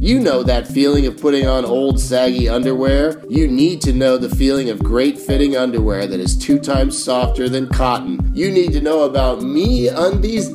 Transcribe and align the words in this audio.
You 0.00 0.18
know 0.18 0.42
that 0.42 0.66
feeling 0.66 1.04
of 1.04 1.20
putting 1.20 1.46
on 1.46 1.66
old 1.66 2.00
saggy 2.00 2.48
underwear? 2.48 3.22
You 3.28 3.46
need 3.46 3.82
to 3.82 3.92
know 3.92 4.16
the 4.16 4.34
feeling 4.34 4.70
of 4.70 4.82
great 4.82 5.18
fitting 5.18 5.58
underwear 5.58 6.06
that 6.06 6.18
is 6.18 6.38
two 6.38 6.58
times 6.58 6.96
softer 6.96 7.50
than 7.50 7.68
cotton. 7.68 8.32
You 8.34 8.50
need 8.50 8.72
to 8.72 8.80
know 8.80 9.02
about 9.02 9.40
MeUndies.com. 9.40 10.54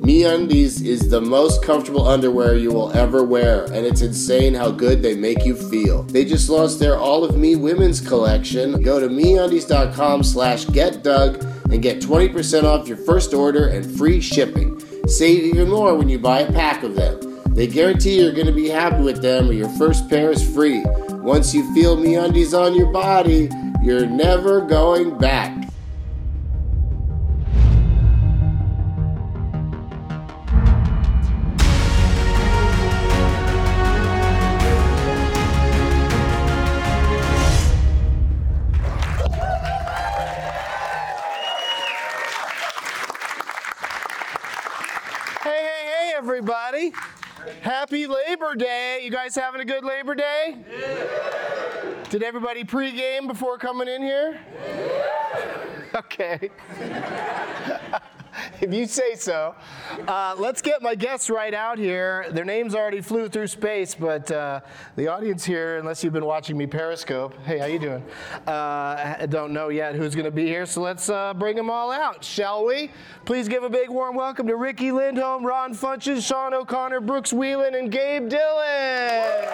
MeUndies 0.00 0.80
is 0.86 1.10
the 1.10 1.20
most 1.20 1.64
comfortable 1.64 2.06
underwear 2.06 2.54
you 2.54 2.70
will 2.70 2.92
ever 2.92 3.24
wear, 3.24 3.64
and 3.64 3.84
it's 3.84 4.02
insane 4.02 4.54
how 4.54 4.70
good 4.70 5.02
they 5.02 5.16
make 5.16 5.44
you 5.44 5.56
feel. 5.56 6.04
They 6.04 6.24
just 6.24 6.48
launched 6.48 6.78
their 6.78 6.96
All 6.96 7.24
of 7.24 7.36
Me 7.36 7.56
women's 7.56 8.00
collection. 8.00 8.80
Go 8.80 9.00
to 9.00 9.08
MeUndies.com 9.08 10.22
slash 10.22 10.66
GetDoug 10.66 11.42
and 11.72 11.82
get 11.82 12.00
20% 12.00 12.62
off 12.62 12.86
your 12.86 12.98
first 12.98 13.34
order 13.34 13.66
and 13.66 13.98
free 13.98 14.20
shipping. 14.20 14.80
Save 15.08 15.42
even 15.42 15.68
more 15.68 15.96
when 15.96 16.08
you 16.08 16.20
buy 16.20 16.42
a 16.42 16.52
pack 16.52 16.84
of 16.84 16.94
them. 16.94 17.25
They 17.56 17.66
guarantee 17.66 18.20
you're 18.20 18.32
going 18.32 18.48
to 18.48 18.52
be 18.52 18.68
happy 18.68 19.02
with 19.02 19.22
them 19.22 19.48
or 19.48 19.54
your 19.54 19.70
first 19.70 20.10
pair 20.10 20.30
is 20.30 20.46
free. 20.54 20.84
Once 21.08 21.54
you 21.54 21.74
feel 21.74 21.96
MeUndies 21.96 22.52
on 22.52 22.74
your 22.74 22.92
body, 22.92 23.48
you're 23.82 24.04
never 24.04 24.60
going 24.60 25.16
back. 25.16 25.65
Happy 47.86 48.08
Labor 48.08 48.56
Day. 48.56 48.98
You 49.04 49.12
guys 49.12 49.36
having 49.36 49.60
a 49.60 49.64
good 49.64 49.84
Labor 49.84 50.16
Day? 50.16 50.56
Did 52.10 52.24
everybody 52.24 52.64
pregame 52.64 53.28
before 53.28 53.58
coming 53.58 53.86
in 53.86 54.02
here? 54.02 54.40
Okay. 55.94 56.50
if 58.60 58.72
you 58.72 58.86
say 58.86 59.14
so. 59.14 59.54
Uh, 60.06 60.34
let's 60.38 60.62
get 60.62 60.82
my 60.82 60.94
guests 60.94 61.30
right 61.30 61.54
out 61.54 61.78
here. 61.78 62.26
Their 62.30 62.44
names 62.44 62.74
already 62.74 63.00
flew 63.00 63.28
through 63.28 63.46
space, 63.48 63.94
but 63.94 64.30
uh, 64.30 64.60
the 64.96 65.08
audience 65.08 65.44
here, 65.44 65.78
unless 65.78 66.02
you've 66.02 66.12
been 66.12 66.24
watching 66.24 66.56
me 66.56 66.66
Periscope, 66.66 67.34
hey, 67.44 67.58
how 67.58 67.66
you 67.66 67.78
doing? 67.78 68.04
Uh, 68.46 69.26
don't 69.26 69.52
know 69.52 69.68
yet 69.68 69.94
who's 69.94 70.14
going 70.14 70.24
to 70.24 70.30
be 70.30 70.46
here, 70.46 70.66
so 70.66 70.80
let's 70.80 71.08
uh, 71.08 71.34
bring 71.34 71.56
them 71.56 71.70
all 71.70 71.90
out, 71.90 72.24
shall 72.24 72.64
we? 72.64 72.90
Please 73.24 73.48
give 73.48 73.62
a 73.62 73.70
big 73.70 73.90
warm 73.90 74.16
welcome 74.16 74.46
to 74.46 74.56
Riki 74.56 74.90
Lindhome, 74.90 75.44
Ron 75.44 75.74
Funches, 75.74 76.26
Sean 76.26 76.54
O'Connor, 76.54 77.00
Brooks 77.00 77.32
Wheelan, 77.32 77.78
and 77.78 77.90
Gabe 77.90 78.28
Dillon. 78.28 79.46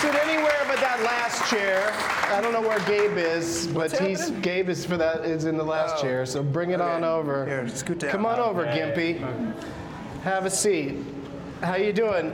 Sit 0.00 0.14
anywhere 0.14 0.64
but 0.68 0.76
that 0.80 1.02
last 1.02 1.50
chair. 1.50 1.92
I 2.32 2.40
don't 2.40 2.52
know 2.52 2.60
where 2.60 2.78
Gabe 2.80 3.18
is, 3.18 3.66
but 3.66 3.90
he's 3.98 4.30
Gabe 4.30 4.68
is 4.68 4.84
for 4.86 4.96
that 4.96 5.24
is 5.24 5.44
in 5.44 5.56
the 5.56 5.64
last 5.64 6.00
chair. 6.00 6.24
So 6.24 6.40
bring 6.42 6.70
it 6.70 6.80
on 6.80 7.02
over. 7.02 7.44
Here, 7.44 7.68
scoot 7.68 7.98
down. 7.98 8.10
Come 8.10 8.24
on 8.24 8.38
over, 8.38 8.64
Gimpy. 8.64 9.18
Have 10.22 10.46
a 10.46 10.50
seat. 10.50 10.96
How 11.62 11.74
you 11.74 11.92
doing? 11.92 12.32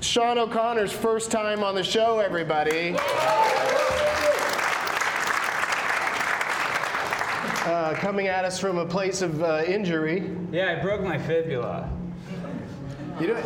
Sean 0.00 0.36
O'Connor's 0.36 0.92
first 0.92 1.30
time 1.30 1.62
on 1.62 1.74
the 1.74 1.82
show, 1.82 2.18
everybody. 2.18 2.94
Uh, 7.64 7.94
coming 7.94 8.26
at 8.26 8.44
us 8.44 8.60
from 8.60 8.76
a 8.76 8.86
place 8.86 9.22
of 9.22 9.42
uh, 9.42 9.62
injury. 9.66 10.30
Yeah, 10.52 10.76
I 10.78 10.82
broke 10.82 11.00
my 11.00 11.18
fibula. 11.18 11.90
You 13.20 13.28
do 13.28 13.34
it. 13.34 13.44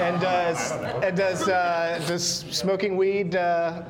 And 0.00 0.20
does 0.20 0.72
and 0.72 1.16
does 1.16 1.48
uh, 1.48 2.02
does 2.06 2.24
smoking 2.50 2.96
weed 2.96 3.36
uh, 3.36 3.82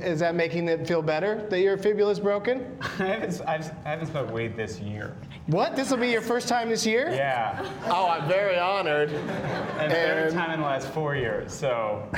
is 0.00 0.18
that 0.20 0.34
making 0.34 0.68
it 0.68 0.86
feel 0.86 1.00
better 1.02 1.46
that 1.48 1.60
your 1.60 1.76
fibula's 1.76 2.18
broken? 2.18 2.76
I 2.98 3.04
haven't, 3.06 3.40
I've, 3.46 3.70
I 3.84 3.90
haven't 3.90 4.06
smoked 4.08 4.32
weed 4.32 4.56
this 4.56 4.80
year. 4.80 5.14
What? 5.46 5.76
This 5.76 5.90
will 5.92 5.98
be 5.98 6.08
your 6.08 6.22
first 6.22 6.48
time 6.48 6.68
this 6.70 6.84
year? 6.84 7.08
Yeah, 7.10 7.64
Oh, 7.86 8.08
I'm 8.08 8.26
very 8.26 8.58
honored. 8.58 9.12
and 9.12 9.92
third 9.92 10.24
And- 10.26 10.34
time 10.34 10.50
in 10.50 10.58
the 10.60 10.66
last 10.66 10.88
four 10.88 11.14
years. 11.14 11.52
So 11.54 12.02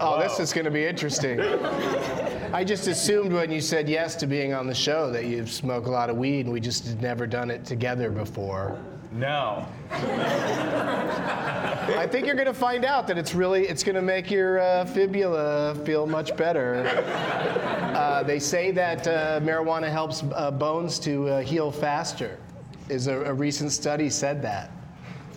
Oh, 0.00 0.20
this 0.20 0.38
is 0.38 0.52
going 0.52 0.66
to 0.66 0.70
be 0.70 0.84
interesting. 0.84 1.40
I 2.52 2.62
just 2.62 2.86
assumed 2.86 3.32
when 3.32 3.50
you 3.50 3.60
said 3.60 3.88
yes 3.88 4.14
to 4.16 4.28
being 4.28 4.54
on 4.54 4.68
the 4.68 4.74
show 4.74 5.10
that 5.10 5.24
you 5.24 5.44
smoke 5.48 5.86
a 5.86 5.90
lot 5.90 6.10
of 6.10 6.16
weed, 6.16 6.46
and 6.46 6.52
we 6.52 6.60
just 6.60 6.86
had 6.86 7.02
never 7.02 7.26
done 7.26 7.50
it 7.50 7.64
together 7.64 8.08
before. 8.08 8.78
No, 9.12 9.66
I 11.96 12.06
think 12.10 12.26
you're 12.26 12.34
going 12.34 12.46
to 12.46 12.54
find 12.54 12.84
out 12.84 13.06
that 13.06 13.16
it's 13.16 13.34
really 13.34 13.66
it's 13.66 13.82
going 13.82 13.96
to 13.96 14.02
make 14.02 14.30
your 14.30 14.60
uh, 14.60 14.84
fibula 14.84 15.74
feel 15.84 16.06
much 16.06 16.36
better. 16.36 16.84
Uh, 17.94 18.22
they 18.22 18.38
say 18.38 18.70
that 18.70 19.06
uh, 19.06 19.40
marijuana 19.40 19.90
helps 19.90 20.22
uh, 20.34 20.50
bones 20.50 20.98
to 21.00 21.28
uh, 21.28 21.40
heal 21.40 21.72
faster. 21.72 22.38
Is 22.88 23.06
a, 23.06 23.20
a 23.22 23.34
recent 23.34 23.72
study 23.72 24.08
said 24.10 24.40
that, 24.42 24.70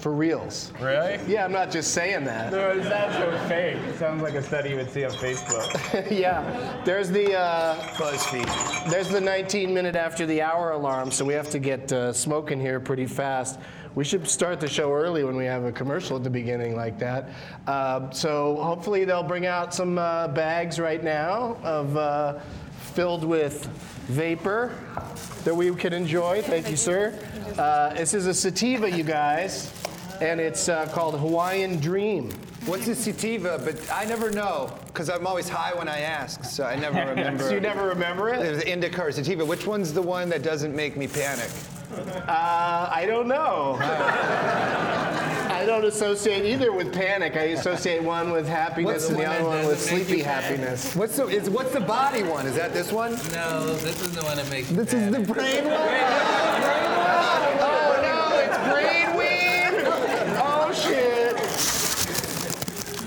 for 0.01 0.12
reals. 0.12 0.73
really? 0.81 1.19
Yeah, 1.28 1.45
I'm 1.45 1.51
not 1.51 1.69
just 1.69 1.94
saying 1.94 2.23
that. 2.25 2.51
No, 2.51 2.72
it 2.72 2.84
sounds 2.84 3.16
so 3.16 3.47
fake. 3.47 3.78
It 3.78 3.97
sounds 3.97 4.23
like 4.23 4.34
a 4.34 4.41
study 4.41 4.72
you 4.72 4.78
would 4.78 4.89
see 4.89 5.06
on 5.06 5.12
Facebook. 5.12 6.12
yeah, 6.12 6.81
there's 6.84 7.09
the 7.09 7.38
uh, 7.38 7.75
BuzzFeed. 7.94 8.89
there's 8.89 9.09
the 9.09 9.22
19 9.22 9.73
minute 9.73 9.95
after 9.95 10.25
the 10.25 10.41
hour 10.41 10.72
alarm, 10.72 11.12
so 11.12 11.23
we 11.23 11.34
have 11.34 11.50
to 11.51 11.59
get 11.59 11.91
uh, 11.94 12.12
smoking 12.12 12.59
here 12.59 12.79
pretty 12.79 13.06
fast. 13.06 13.59
We 13.94 14.03
should 14.06 14.28
start 14.28 14.59
the 14.59 14.69
show 14.69 14.94
early 14.94 15.23
when 15.23 15.35
we 15.35 15.45
have 15.45 15.66
a 15.66 15.72
commercial 15.72 16.16
at 16.16 16.23
the 16.23 16.29
beginning 16.29 16.75
like 16.75 16.97
that. 17.00 17.29
Uh, 17.68 18.09
so 18.12 18.56
hopefully 18.56 19.03
they'll 19.03 19.22
bring 19.22 19.45
out 19.45 19.73
some 19.73 19.97
uh, 19.97 20.29
bags 20.29 20.79
right 20.79 21.03
now 21.03 21.57
of 21.62 21.95
uh, 21.97 22.39
filled 22.94 23.25
with 23.25 23.68
vapor 24.07 24.73
that 25.44 25.56
we 25.56 25.73
can 25.75 25.91
enjoy. 25.94 26.41
Thank 26.41 26.69
you, 26.69 26.78
sir. 26.78 27.18
Uh, 27.57 27.94
this 27.94 28.13
is 28.13 28.28
a 28.28 28.33
sativa, 28.33 28.89
you 28.89 29.03
guys, 29.03 29.73
and 30.21 30.39
it's 30.39 30.69
uh, 30.69 30.85
called 30.87 31.19
Hawaiian 31.19 31.79
Dream. 31.79 32.31
What's 32.65 32.87
a 32.87 32.95
sativa? 32.95 33.59
But 33.63 33.75
I 33.91 34.05
never 34.05 34.29
know 34.31 34.71
because 34.87 35.09
I'm 35.09 35.25
always 35.25 35.49
high 35.49 35.73
when 35.73 35.87
I 35.89 35.99
ask, 36.01 36.43
so 36.43 36.63
I 36.63 36.75
never 36.75 36.99
remember. 37.09 37.43
So 37.43 37.53
you 37.55 37.59
never 37.59 37.87
remember 37.87 38.29
it? 38.29 38.37
There's 38.39 38.61
indica 38.63 39.01
or 39.03 39.11
sativa. 39.11 39.43
Which 39.43 39.65
one's 39.65 39.93
the 39.93 40.01
one 40.01 40.29
that 40.29 40.43
doesn't 40.43 40.75
make 40.75 40.95
me 40.95 41.07
panic? 41.07 41.49
Uh, 41.91 42.87
I 42.91 43.05
don't 43.07 43.27
know. 43.27 43.77
I 43.81 45.65
don't 45.65 45.83
associate 45.85 46.45
either 46.45 46.71
with 46.71 46.93
panic. 46.93 47.35
I 47.35 47.45
associate 47.57 48.01
one 48.01 48.31
with 48.31 48.47
happiness 48.47 49.09
What's 49.09 49.09
and 49.09 49.17
the 49.17 49.23
the 49.23 49.27
one 49.27 49.35
other 49.35 49.43
that 49.43 49.49
one 49.49 49.65
with 49.67 49.77
doesn't 49.79 49.97
make 49.97 50.05
sleepy 50.05 50.19
you 50.19 50.23
panic? 50.25 50.43
happiness. 50.45 50.95
What's 50.95 51.17
the 51.17 51.27
is 51.27 51.49
what's 51.49 51.71
the 51.71 51.81
body 51.81 52.23
one? 52.23 52.45
Is 52.47 52.55
that 52.55 52.73
this 52.73 52.91
one? 52.91 53.11
No, 53.33 53.73
this 53.77 54.01
is 54.01 54.11
the 54.15 54.23
one 54.23 54.38
that 54.38 54.49
makes 54.49 54.69
me 54.71 54.77
This 54.77 54.93
is 54.93 55.11
the 55.11 55.19
brain 55.19 55.65
one. 55.65 55.73
Oh 57.63 57.99
no, 58.01 58.39
it's 58.39 58.57
brain 58.71 59.15
weed! 59.17 59.85
Oh 60.41 60.71
shit! 60.73 61.38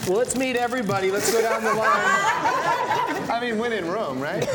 Well, 0.07 0.19
let's 0.19 0.37
meet 0.37 0.55
everybody. 0.57 1.11
Let's 1.11 1.33
go 1.33 1.41
down 1.41 1.65
the 1.65 1.73
line. 1.73 1.89
I 3.31 3.39
mean, 3.41 3.57
when 3.57 3.73
in 3.73 3.89
Rome, 3.89 4.21
right? 4.21 4.47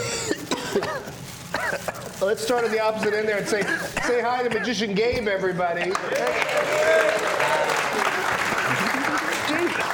Let's 2.21 2.43
start 2.43 2.65
at 2.65 2.71
the 2.71 2.79
opposite 2.79 3.15
end 3.15 3.27
there 3.27 3.39
and 3.39 3.47
say, 3.47 3.63
say 4.03 4.21
hi 4.21 4.43
to 4.43 4.49
magician 4.49 4.93
Gabe, 4.93 5.27
everybody. 5.27 5.85
Jesus 5.85 5.95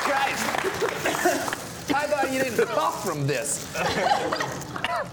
Christ! 0.03 0.43
I 1.93 2.05
thought 2.05 2.33
you 2.33 2.43
didn't 2.43 2.67
cough 2.67 3.05
from 3.05 3.25
this. 3.25 3.71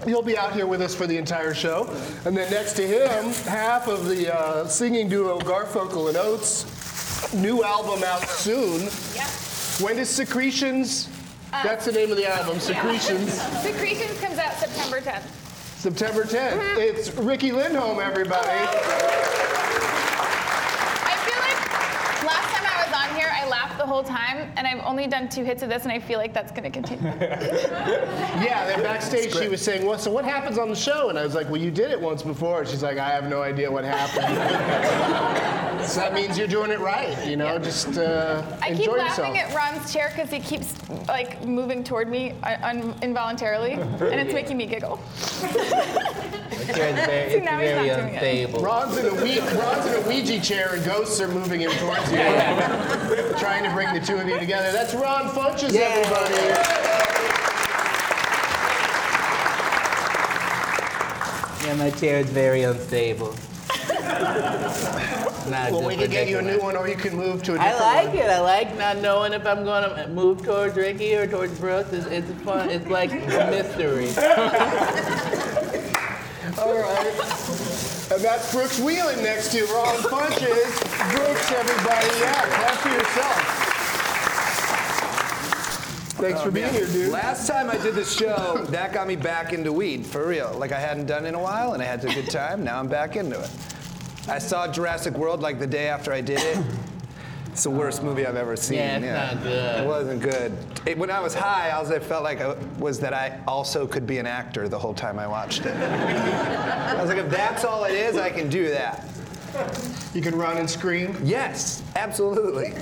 He'll 0.04 0.22
be 0.22 0.36
out 0.36 0.54
here 0.54 0.66
with 0.66 0.82
us 0.82 0.92
for 0.92 1.06
the 1.06 1.16
entire 1.16 1.54
show. 1.54 1.88
And 2.25 2.36
then 2.36 2.50
next 2.50 2.72
to 2.75 2.82
him, 2.82 3.32
half 3.44 3.87
of 3.87 4.08
the 4.08 4.34
uh, 4.34 4.67
singing 4.67 5.08
duo 5.08 5.38
Garfunkel 5.38 6.08
and 6.08 6.17
Oates. 6.17 6.67
New 7.32 7.62
album 7.62 8.02
out 8.02 8.28
soon. 8.28 8.88
When 9.82 9.96
does 9.96 10.08
Secretions? 10.08 11.08
Uh, 11.52 11.64
That's 11.64 11.87
the 11.87 11.93
name 11.93 12.12
of 12.12 12.17
the 12.17 12.31
album, 12.31 12.61
Secretions. 12.61 13.32
Secretions 13.62 14.20
comes 14.20 14.38
out 14.38 14.55
September 14.55 15.00
10th. 15.00 15.26
September 15.76 16.23
10th. 16.23 16.52
Mm-hmm. 16.52 16.81
It's 16.81 17.12
Riki 17.17 17.50
Lindhome, 17.50 18.00
everybody. 18.00 18.49
I 18.49 18.67
feel 21.26 21.40
like 21.43 21.58
last 22.23 22.49
time 22.55 22.62
I 22.62 22.87
was 22.87 22.93
the 23.78 23.86
whole 23.86 24.02
time, 24.02 24.52
and 24.56 24.66
I've 24.66 24.84
only 24.84 25.06
done 25.06 25.28
two 25.28 25.44
hits 25.44 25.62
of 25.62 25.69
this, 25.69 25.82
and 25.84 25.92
I 25.92 25.98
feel 25.98 26.19
like 26.19 26.32
that's 26.34 26.52
going 26.52 26.64
to 26.64 26.70
continue. 26.70 27.10
Yeah, 28.42 28.66
then 28.66 28.82
backstage 28.82 29.32
she 29.34 29.48
was 29.48 29.60
saying, 29.62 29.86
well, 29.86 29.98
so 29.98 30.10
what 30.10 30.24
happens 30.24 30.58
on 30.58 30.69
the 30.69 30.74
show? 30.74 31.10
And 31.10 31.19
I 31.19 31.24
was 31.24 31.34
like, 31.34 31.48
well, 31.48 31.60
you 31.60 31.70
did 31.70 31.90
it 31.90 32.00
once 32.00 32.22
before. 32.22 32.60
And 32.60 32.69
she's 32.69 32.82
like, 32.82 32.98
I 32.98 33.08
have 33.10 33.28
no 33.28 33.42
idea 33.42 33.70
what 33.70 33.84
happened. 33.84 34.26
so 35.86 36.00
that 36.00 36.12
means 36.12 36.36
you're 36.36 36.48
doing 36.48 36.70
it 36.70 36.80
right, 36.80 37.16
you 37.26 37.36
know, 37.36 37.58
just 37.58 37.98
uh, 37.98 38.42
I 38.60 38.70
keep 38.70 38.80
enjoy 38.80 38.96
yourself. 38.96 39.19
laughing 39.19 39.38
at 39.38 39.54
Ron's 39.54 39.92
chair 39.92 40.08
because 40.14 40.30
he 40.30 40.40
keeps 40.40 40.74
like 41.08 41.44
moving 41.44 41.84
toward 41.84 42.08
me 42.08 42.32
un- 42.42 42.62
un- 42.62 42.94
involuntarily, 43.02 43.72
and 43.72 44.02
it's 44.20 44.34
making 44.40 44.56
me 44.56 44.66
giggle. 44.66 44.98
Chair's 46.67 47.06
very, 47.06 47.31
See, 47.31 47.37
it's 47.37 47.44
now 47.44 47.59
he's 47.61 47.70
very 47.70 47.88
not 47.88 47.97
doing 47.97 48.09
it. 48.09 48.14
unstable. 48.14 48.61
Ron's 48.61 48.97
in, 48.97 49.06
a 49.06 49.14
Ouija, 49.23 49.41
Ron's 49.59 49.87
in 49.87 49.94
a 50.03 50.09
Ouija 50.09 50.41
chair 50.41 50.75
and 50.75 50.85
ghosts 50.85 51.20
are 51.20 51.29
moving 51.29 51.61
him 51.61 51.70
towards 51.73 52.11
you, 52.11 52.19
trying 53.38 53.64
to 53.64 53.70
bring 53.75 53.93
the 53.94 54.00
two 54.05 54.17
of 54.17 54.29
you 54.29 54.38
together. 54.38 54.73
That's 54.73 54.94
Ron 54.94 55.29
Funches, 55.31 55.75
everybody. 55.75 56.59
Yeah, 61.64 61.75
my 61.76 61.91
chair 61.91 62.19
is 62.19 62.26
very 62.31 62.62
unstable. 62.65 63.29
Not 65.49 65.70
Well, 65.73 65.85
we 65.87 65.94
can 65.97 66.11
get 66.11 66.29
you 66.29 66.38
a 66.38 66.43
new 66.43 66.58
one, 66.61 66.76
or 66.76 66.88
you 66.88 66.97
can 66.97 67.17
move 67.17 67.43
to 67.44 67.55
a 67.55 67.58
I 67.58 67.69
different 67.70 67.82
I 67.82 67.94
like 68.03 68.08
one. 68.08 68.17
it. 68.17 68.31
I 68.31 68.41
like 68.41 68.76
not 68.79 68.97
knowing 68.99 69.32
if 69.32 69.44
I'm 69.47 69.65
going 69.65 69.82
to 69.97 70.08
move 70.08 70.43
towards 70.44 70.76
Riki 70.76 71.15
or 71.17 71.26
towards 71.26 71.58
Brooks. 71.58 71.93
It's, 71.93 72.06
it's 72.06 72.31
fun. 72.43 72.69
It's 72.70 72.87
like 72.88 73.11
a 73.12 73.50
mystery. 73.50 74.06
All 76.62 76.79
right. 76.79 77.06
And 78.12 78.20
that's 78.23 78.53
Brooks 78.53 78.79
Wheelan 78.79 79.20
next 79.20 79.50
to 79.50 79.64
Ron 79.64 79.97
Funches. 79.97 80.70
Brooks, 81.11 81.50
everybody. 81.50 82.06
Yeah, 82.20 82.41
clap 82.41 82.76
for 82.79 82.88
yourself. 82.88 83.62
Thanks 86.20 86.41
for 86.41 86.49
oh, 86.49 86.53
being 86.53 86.73
here, 86.73 86.87
dude. 86.87 87.11
Last 87.11 87.49
time 87.49 87.69
I 87.69 87.79
did 87.79 87.97
the 87.97 88.05
show, 88.05 88.64
that 88.69 88.93
got 88.93 89.09
me 89.09 89.17
back 89.17 89.53
into 89.53 89.73
weed, 89.73 90.06
for 90.06 90.25
real. 90.29 90.55
Like 90.56 90.70
I 90.70 90.79
hadn't 90.79 91.06
done 91.06 91.25
it 91.25 91.31
in 91.31 91.35
a 91.35 91.41
while, 91.43 91.73
and 91.73 91.82
I 91.82 91.87
had 91.87 92.05
a 92.05 92.14
good 92.14 92.31
time. 92.31 92.62
Now 92.62 92.79
I'm 92.79 92.87
back 92.87 93.17
into 93.17 93.41
it. 93.41 93.50
I 94.29 94.38
saw 94.38 94.69
Jurassic 94.70 95.15
World 95.15 95.41
like 95.41 95.58
the 95.58 95.67
day 95.67 95.88
after 95.88 96.12
I 96.12 96.20
did 96.20 96.38
it. 96.38 96.58
It's 97.52 97.64
the 97.64 97.70
worst 97.70 98.02
movie 98.02 98.26
I've 98.26 98.37
ever 98.37 98.56
seen. 98.56 98.78
Yeah, 98.78 98.96
it's 98.96 99.34
not 99.34 99.43
good. 99.44 99.81
It 99.82 99.87
wasn't 99.87 100.22
good. 100.22 100.56
It- 100.87 100.96
when 100.96 101.10
I 101.10 101.20
was 101.20 101.34
high, 101.34 101.70
all 101.70 101.93
I 101.93 101.99
felt 101.99 102.25
like 102.25 102.40
I, 102.40 102.54
was 102.78 102.99
that 103.00 103.12
I 103.12 103.38
also 103.46 103.87
could 103.87 104.06
be 104.06 104.16
an 104.16 104.26
actor 104.26 104.69
the 104.70 104.78
whole 104.78 104.94
time 104.94 105.19
I 105.19 105.26
watched 105.26 105.66
it. 105.66 105.76
I 105.76 106.99
was 106.99 107.10
like, 107.10 107.19
if 107.19 107.28
that's 107.31 107.64
all 107.64 107.84
it 107.84 107.93
is, 107.93 108.16
I 108.16 108.31
can 108.31 108.49
do 108.49 108.70
that. 108.70 109.04
You 110.14 110.22
can 110.22 110.34
run 110.34 110.56
and 110.56 110.69
scream. 110.69 111.14
Yes, 111.22 111.82
absolutely. 111.94 112.72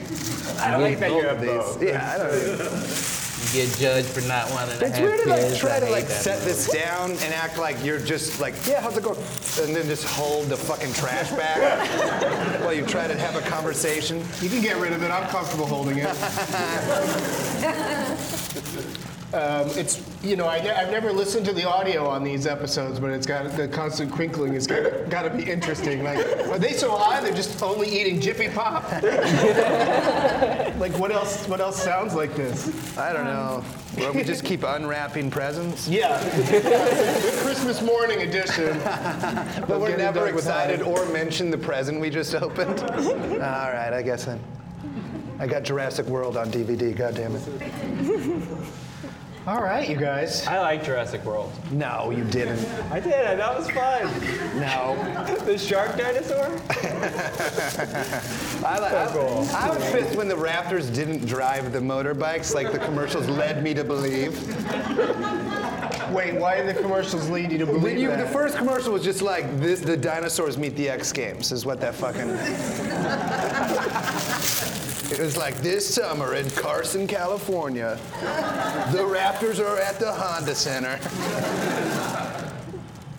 I 0.61 0.71
don't 0.71 0.83
like 0.83 1.01
that 1.01 1.11
you 1.11 1.23
have 1.23 1.41
These- 1.41 1.51
both. 1.51 1.83
Yeah, 1.83 2.15
I 2.15 2.19
don't. 2.19 3.17
You 3.53 3.67
get 3.67 3.77
judged 3.79 4.09
for 4.09 4.21
not 4.29 4.51
wanting 4.53 4.79
to 4.79 4.87
It's 4.87 4.97
have 4.99 5.07
weird 5.09 5.23
to 5.25 5.29
like 5.31 5.41
kids. 5.41 5.59
try 5.59 5.77
I 5.77 5.81
to 5.81 5.87
hate 5.87 5.93
like 5.93 6.07
that. 6.09 6.23
set 6.23 6.43
this 6.43 6.71
down 6.71 7.11
and 7.11 7.35
act 7.35 7.59
like 7.59 7.83
you're 7.85 7.99
just 7.99 8.41
like, 8.41 8.55
yeah, 8.67 8.81
how's 8.81 8.97
it 8.97 9.03
going? 9.03 9.19
And 9.61 9.75
then 9.75 9.87
just 9.87 10.05
hold 10.05 10.47
the 10.49 10.57
fucking 10.57 10.93
trash 10.93 11.31
bag 11.31 12.61
while 12.65 12.73
you 12.75 12.87
try 12.87 13.07
to 13.09 13.17
have 13.19 13.35
a 13.37 13.41
conversation. 13.49 14.19
You 14.41 14.49
can 14.49 14.61
get 14.63 14.77
rid 14.77 14.93
of 14.93 15.03
it. 15.03 15.11
I'm 15.11 15.29
comfortable 15.29 15.67
holding 15.67 15.99
it. 15.99 16.07
Um, 19.33 19.69
it's 19.79 20.03
you 20.25 20.35
know 20.35 20.49
I 20.49 20.61
ne- 20.61 20.75
I've 20.75 20.91
never 20.91 21.13
listened 21.13 21.47
to 21.47 21.53
the 21.53 21.65
audio 21.65 22.05
on 22.09 22.25
these 22.25 22.49
episodes, 22.49 22.99
but 22.99 23.11
it's 23.11 23.27
got 23.27 23.53
the 23.57 23.69
constant 23.69 24.11
crinkling 24.11 24.55
has 24.55 24.67
got, 24.67 25.09
got 25.09 25.23
to 25.23 25.31
be 25.31 25.45
interesting. 25.45 26.03
Like, 26.03 26.19
are 26.49 26.59
they 26.59 26.73
so 26.73 26.97
high? 26.97 27.21
They're 27.21 27.33
just 27.33 27.63
only 27.63 27.89
eating 27.89 28.21
Jiffy 28.21 28.49
Pop. 28.49 28.91
like, 30.81 30.99
what 30.99 31.13
else? 31.13 31.47
What 31.47 31.61
else 31.61 31.81
sounds 31.81 32.15
like 32.15 32.35
this? 32.35 32.99
I 32.99 33.13
don't 33.13 33.25
know. 33.25 33.65
Well, 33.97 34.13
we 34.13 34.25
just 34.25 34.45
keep 34.45 34.65
unwrapping 34.65 35.31
presents. 35.31 35.87
Yeah, 35.87 36.19
Christmas 37.43 37.81
morning 37.83 38.23
edition. 38.23 38.81
But 39.69 39.81
we're 39.81 39.97
never 39.97 40.27
excited 40.27 40.83
or 40.83 41.07
mention 41.13 41.51
the 41.51 41.59
present 41.59 42.01
we 42.01 42.11
just 42.11 42.35
opened. 42.35 42.81
All 42.91 43.71
right, 43.73 43.93
I 43.93 44.03
guess 44.03 44.25
then. 44.25 44.41
I 45.39 45.47
got 45.47 45.63
Jurassic 45.63 46.07
World 46.07 46.37
on 46.37 46.51
DVD. 46.51 46.97
God 46.97 47.15
damn 47.15 47.37
it. 47.37 47.43
All 49.47 49.63
right, 49.63 49.89
you 49.89 49.97
guys. 49.97 50.47
I 50.47 50.59
like 50.61 50.85
Jurassic 50.85 51.25
World. 51.25 51.51
No, 51.71 52.11
you 52.11 52.25
didn't. 52.25 52.59
I 52.93 53.01
did. 53.01 53.15
I 53.15 53.37
thought 53.37 53.55
it 53.55 53.59
was 53.59 53.71
fun. 53.71 54.61
No. 54.61 55.45
The 55.47 55.57
shark 55.57 55.97
dinosaur? 55.97 56.45
I, 58.67 58.79
li- 58.79 58.97
I, 58.97 59.09
cool. 59.13 59.49
I 59.55 59.71
was 59.71 59.91
pissed 59.91 60.15
when 60.17 60.29
the 60.29 60.35
Raptors 60.35 60.95
didn't 60.95 61.25
drive 61.25 61.73
the 61.73 61.79
motorbikes 61.79 62.55
like 62.55 62.71
the 62.71 62.79
commercials 62.81 63.29
led 63.29 63.63
me 63.65 63.73
to 63.73 63.83
believe. 63.83 64.35
Wait, 66.13 66.35
why 66.35 66.57
did 66.63 66.67
the 66.77 66.81
commercials 66.81 67.31
lead 67.31 67.51
you 67.51 67.59
to 67.59 67.65
The, 67.67 67.73
believe 67.73 67.97
you, 67.99 68.09
that? 68.09 68.27
the 68.27 68.31
first 68.33 68.57
commercial 68.59 68.93
was 68.93 69.03
just 69.03 69.23
like 69.23 69.59
this: 69.59 69.81
the 69.81 69.97
dinosaurs 69.97 70.59
meet 70.59 70.77
the 70.77 70.89
X 70.91 71.13
Games, 71.13 71.51
is 71.51 71.65
what 71.65 71.81
that 71.81 71.95
fucking. 71.95 72.29
It 75.11 75.19
was 75.19 75.37
like 75.37 75.57
this 75.57 75.95
summer 75.95 76.35
in 76.35 76.49
Carson, 76.51 77.07
California, 77.07 77.99
the 78.93 78.99
Raptors 78.99 79.59
are 79.59 79.79
at 79.79 79.99
the 79.99 80.13
Honda 80.13 80.55
Center. 80.55 80.99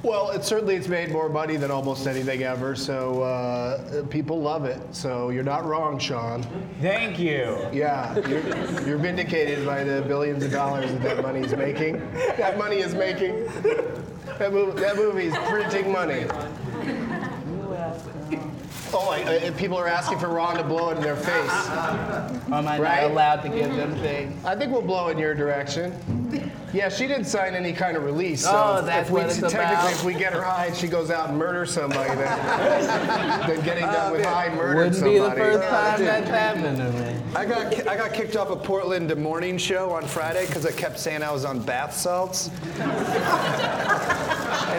Well, 0.03 0.31
it 0.31 0.43
certainly 0.43 0.75
it's 0.75 0.87
made 0.87 1.11
more 1.11 1.29
money 1.29 1.57
than 1.57 1.69
almost 1.69 2.07
anything 2.07 2.41
ever, 2.41 2.75
so 2.75 3.21
uh, 3.21 4.03
people 4.07 4.41
love 4.41 4.65
it. 4.65 4.79
So 4.95 5.29
you're 5.29 5.43
not 5.43 5.63
wrong, 5.63 5.99
Sean. 5.99 6.43
Thank 6.81 7.19
you. 7.19 7.69
Yeah, 7.71 8.17
you're, 8.27 8.87
you're 8.87 8.97
vindicated 8.97 9.63
by 9.63 9.83
the 9.83 10.01
billions 10.01 10.43
of 10.43 10.51
dollars 10.51 10.91
that 10.91 11.03
that 11.03 11.21
money 11.21 11.41
is 11.41 11.53
making. 11.55 11.99
That 12.37 12.57
money 12.57 12.77
is 12.77 12.95
making. 12.95 13.45
That 14.39 14.51
movie, 14.53 14.79
that 14.81 14.95
movie 14.95 15.25
is 15.25 15.37
printing 15.49 15.91
money. 15.91 16.25
Oh, 18.93 19.09
I, 19.09 19.47
I, 19.47 19.49
people 19.51 19.77
are 19.77 19.87
asking 19.87 20.19
for 20.19 20.27
Ron 20.27 20.57
to 20.57 20.63
blow 20.63 20.89
it 20.89 20.97
in 20.97 21.03
their 21.03 21.15
face. 21.15 21.27
Am 22.51 22.67
I 22.67 22.77
Right? 22.79 23.01
not 23.03 23.11
allowed 23.11 23.41
to 23.43 23.49
give 23.49 23.73
them 23.75 23.95
things? 23.97 24.43
I 24.43 24.55
think 24.55 24.71
we'll 24.71 24.81
blow 24.81 25.07
in 25.09 25.17
your 25.17 25.33
direction. 25.33 25.93
Yeah, 26.73 26.87
she 26.89 27.05
didn't 27.07 27.25
sign 27.25 27.53
any 27.55 27.73
kind 27.73 27.97
of 27.97 28.03
release. 28.03 28.43
So 28.43 28.51
Oh, 28.53 28.79
if- 28.79 28.85
that's 28.85 29.07
if 29.09 29.13
we, 29.13 29.21
what 29.21 29.29
it's 29.29 29.39
technically, 29.39 29.63
about. 29.75 29.91
if 29.91 30.03
we 30.05 30.13
get 30.13 30.31
her 30.33 30.41
high 30.41 30.67
and 30.67 30.75
she 30.75 30.87
goes 30.87 31.11
out 31.11 31.29
and 31.29 31.37
murders 31.37 31.71
somebody, 31.73 32.09
then, 32.15 33.47
then 33.47 33.65
getting 33.65 33.83
done 33.85 34.11
oh, 34.11 34.13
with 34.13 34.25
high 34.25 34.49
murdered 34.55 34.75
Wouldn't 34.77 34.95
somebody. 34.95 35.19
be 35.19 35.23
the 35.23 35.31
first 35.31 35.69
time 35.69 35.97
dude. 35.97 36.07
that's 36.07 36.29
happened 36.29 36.77
to 36.77 36.91
me. 36.93 37.21
I 37.35 37.45
got 37.45 37.87
I 37.87 37.97
got 37.97 38.13
kicked 38.13 38.35
off 38.37 38.49
a 38.51 38.55
Portland 38.55 39.13
morning 39.17 39.57
show 39.57 39.91
on 39.91 40.03
Friday 40.05 40.45
because 40.47 40.65
I 40.65 40.71
kept 40.71 40.97
saying 40.99 41.23
I 41.23 41.31
was 41.31 41.43
on 41.45 41.59
bath 41.61 41.93
salts. 41.95 42.49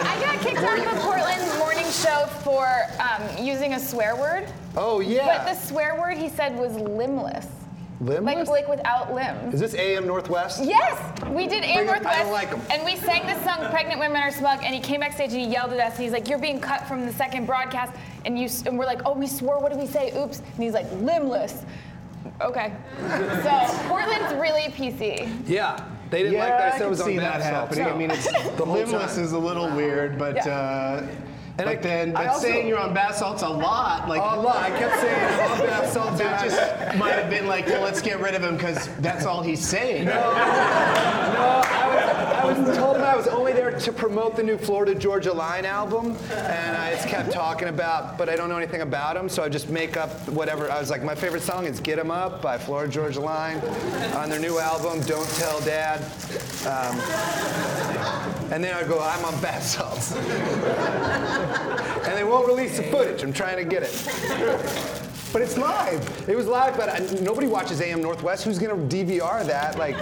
I 0.01 0.19
got 0.21 0.39
kicked 0.41 0.57
out 0.59 0.79
of 0.79 0.85
a 0.85 1.01
Portland 1.01 1.59
morning 1.59 1.85
show 1.91 2.25
for 2.43 2.67
um, 2.99 3.43
using 3.43 3.73
a 3.73 3.79
swear 3.79 4.15
word. 4.15 4.47
Oh 4.75 4.99
yeah. 4.99 5.25
But 5.45 5.53
the 5.53 5.59
swear 5.67 5.99
word 5.99 6.17
he 6.17 6.29
said 6.29 6.57
was 6.57 6.73
limbless. 6.75 7.47
Limbless? 8.01 8.49
Like, 8.49 8.67
like 8.67 8.67
without 8.67 9.13
limbs. 9.13 9.53
Is 9.53 9.59
this 9.61 9.75
AM 9.75 10.05
Northwest? 10.07 10.61
Yes, 10.63 10.97
we 11.29 11.47
did 11.47 11.63
AM 11.63 11.85
Bring 11.85 11.87
it- 11.87 11.89
I 11.89 11.93
Northwest, 11.93 12.19
don't 12.23 12.31
like 12.31 12.51
'em. 12.51 12.61
and 12.71 12.83
we 12.83 12.97
sang 12.97 13.25
the 13.27 13.41
song 13.45 13.69
"Pregnant 13.69 13.99
Women 13.99 14.21
Are 14.21 14.31
Smug," 14.31 14.59
and 14.63 14.73
he 14.75 14.81
came 14.81 14.99
backstage 15.01 15.31
and 15.31 15.39
he 15.39 15.47
yelled 15.47 15.71
at 15.71 15.79
us, 15.79 15.93
and 15.95 16.03
he's 16.03 16.11
like, 16.11 16.27
"You're 16.27 16.39
being 16.39 16.59
cut 16.59 16.85
from 16.87 17.05
the 17.05 17.13
second 17.13 17.45
broadcast," 17.45 17.93
and 18.25 18.37
you, 18.37 18.49
and 18.65 18.77
we're 18.77 18.85
like, 18.87 19.01
"Oh, 19.05 19.13
we 19.13 19.27
swore. 19.27 19.59
What 19.59 19.71
did 19.71 19.79
we 19.79 19.87
say? 19.87 20.11
Oops!" 20.17 20.37
And 20.39 20.63
he's 20.63 20.73
like, 20.73 20.87
"Limbless." 20.93 21.63
Okay, 22.41 22.73
so 23.43 23.77
Portland's 23.87 24.33
really 24.35 24.63
PC. 24.71 25.29
Yeah. 25.47 25.79
They 26.13 26.19
didn't 26.21 26.33
Yeah, 26.33 26.39
like 26.45 26.57
that 26.59 26.61
I 26.61 26.67
I 26.67 26.69
said 26.71 26.75
I 26.75 26.79
can 26.81 26.89
was 26.91 27.01
on 27.01 27.07
see 27.07 27.17
bath 27.17 27.39
that 27.41 27.53
salts. 27.53 27.77
happening. 27.77 27.93
I 27.93 27.97
mean, 27.97 28.11
it's, 28.11 28.27
The 28.57 28.65
limbless 28.65 29.15
time. 29.15 29.23
is 29.23 29.31
a 29.31 29.37
little 29.39 29.67
weird, 29.75 30.19
but 30.19 30.35
Yeah. 30.35 30.47
uh, 30.47 31.01
And 31.57 31.65
but 31.65 31.67
I- 31.67 31.75
then 31.75 32.11
but 32.13 32.27
also- 32.27 32.41
saying 32.47 32.67
you're 32.67 32.79
on 32.79 32.93
bath 32.93 33.15
salts 33.15 33.41
a 33.41 33.49
lot, 33.49 34.07
like 34.07 34.21
Oh, 34.21 34.41
look, 34.41 34.55
I 34.55 34.69
kept 34.69 34.99
saying 34.99 35.15
I'm 35.41 35.51
on 35.61 35.67
bath 35.67 35.91
salts. 35.91 36.19
that 36.19 36.43
just 36.43 36.97
might 36.99 37.13
have 37.13 37.29
been 37.31 37.47
like, 37.47 37.65
well, 37.67 37.81
let's 37.81 38.01
get 38.01 38.19
rid 38.19 38.35
of 38.35 38.43
him 38.43 38.57
because 38.57 38.89
that's 38.99 39.25
all 39.25 39.41
he's 39.41 39.59
saying. 39.67 40.05
No, 40.05 40.33
I 40.35 41.82
I 42.53 42.59
was 42.59 42.77
I 42.77 43.15
was 43.15 43.27
only 43.27 43.51
there 43.51 43.71
to 43.71 43.91
promote 43.91 44.35
the 44.35 44.43
new 44.43 44.57
Florida 44.57 44.93
Georgia 44.93 45.33
Line 45.33 45.65
album, 45.65 46.15
and 46.31 46.77
I 46.77 46.91
just 46.91 47.07
kept 47.07 47.31
talking 47.31 47.67
about, 47.67 48.15
but 48.17 48.29
I 48.29 48.35
don't 48.35 48.47
know 48.47 48.57
anything 48.57 48.81
about 48.81 49.15
them, 49.15 49.27
so 49.27 49.43
I 49.43 49.49
just 49.49 49.69
make 49.69 49.97
up 49.97 50.11
whatever. 50.29 50.69
I 50.69 50.79
was 50.79 50.91
like, 50.91 51.03
my 51.03 51.15
favorite 51.15 51.41
song 51.41 51.65
is 51.65 51.79
"Get 51.79 51.97
'Em 51.97 52.11
Up" 52.11 52.43
by 52.43 52.59
Florida 52.59 52.91
Georgia 52.91 53.21
Line 53.21 53.57
on 54.15 54.29
their 54.29 54.39
new 54.39 54.59
album, 54.59 55.01
"Don't 55.07 55.27
Tell 55.31 55.59
Dad," 55.61 56.01
um, 56.67 56.99
and 58.51 58.63
then 58.63 58.75
I 58.75 58.83
go, 58.87 58.99
I'm 58.99 59.25
on 59.25 59.39
bath 59.41 59.63
salts, 59.63 60.15
and 62.05 62.15
they 62.15 62.23
won't 62.23 62.47
release 62.47 62.77
the 62.77 62.83
footage. 62.83 63.23
I'm 63.23 63.33
trying 63.33 63.57
to 63.57 63.65
get 63.65 63.81
it. 63.83 63.93
But 65.31 65.41
it's 65.41 65.57
live. 65.57 66.29
It 66.29 66.35
was 66.35 66.45
live, 66.45 66.77
but 66.77 66.89
I, 66.89 66.99
nobody 67.21 67.47
watches 67.47 67.81
AM 67.81 68.03
Northwest. 68.03 68.43
Who's 68.43 68.59
gonna 68.59 68.75
DVR 68.75 69.43
that? 69.47 69.79
Like. 69.79 69.97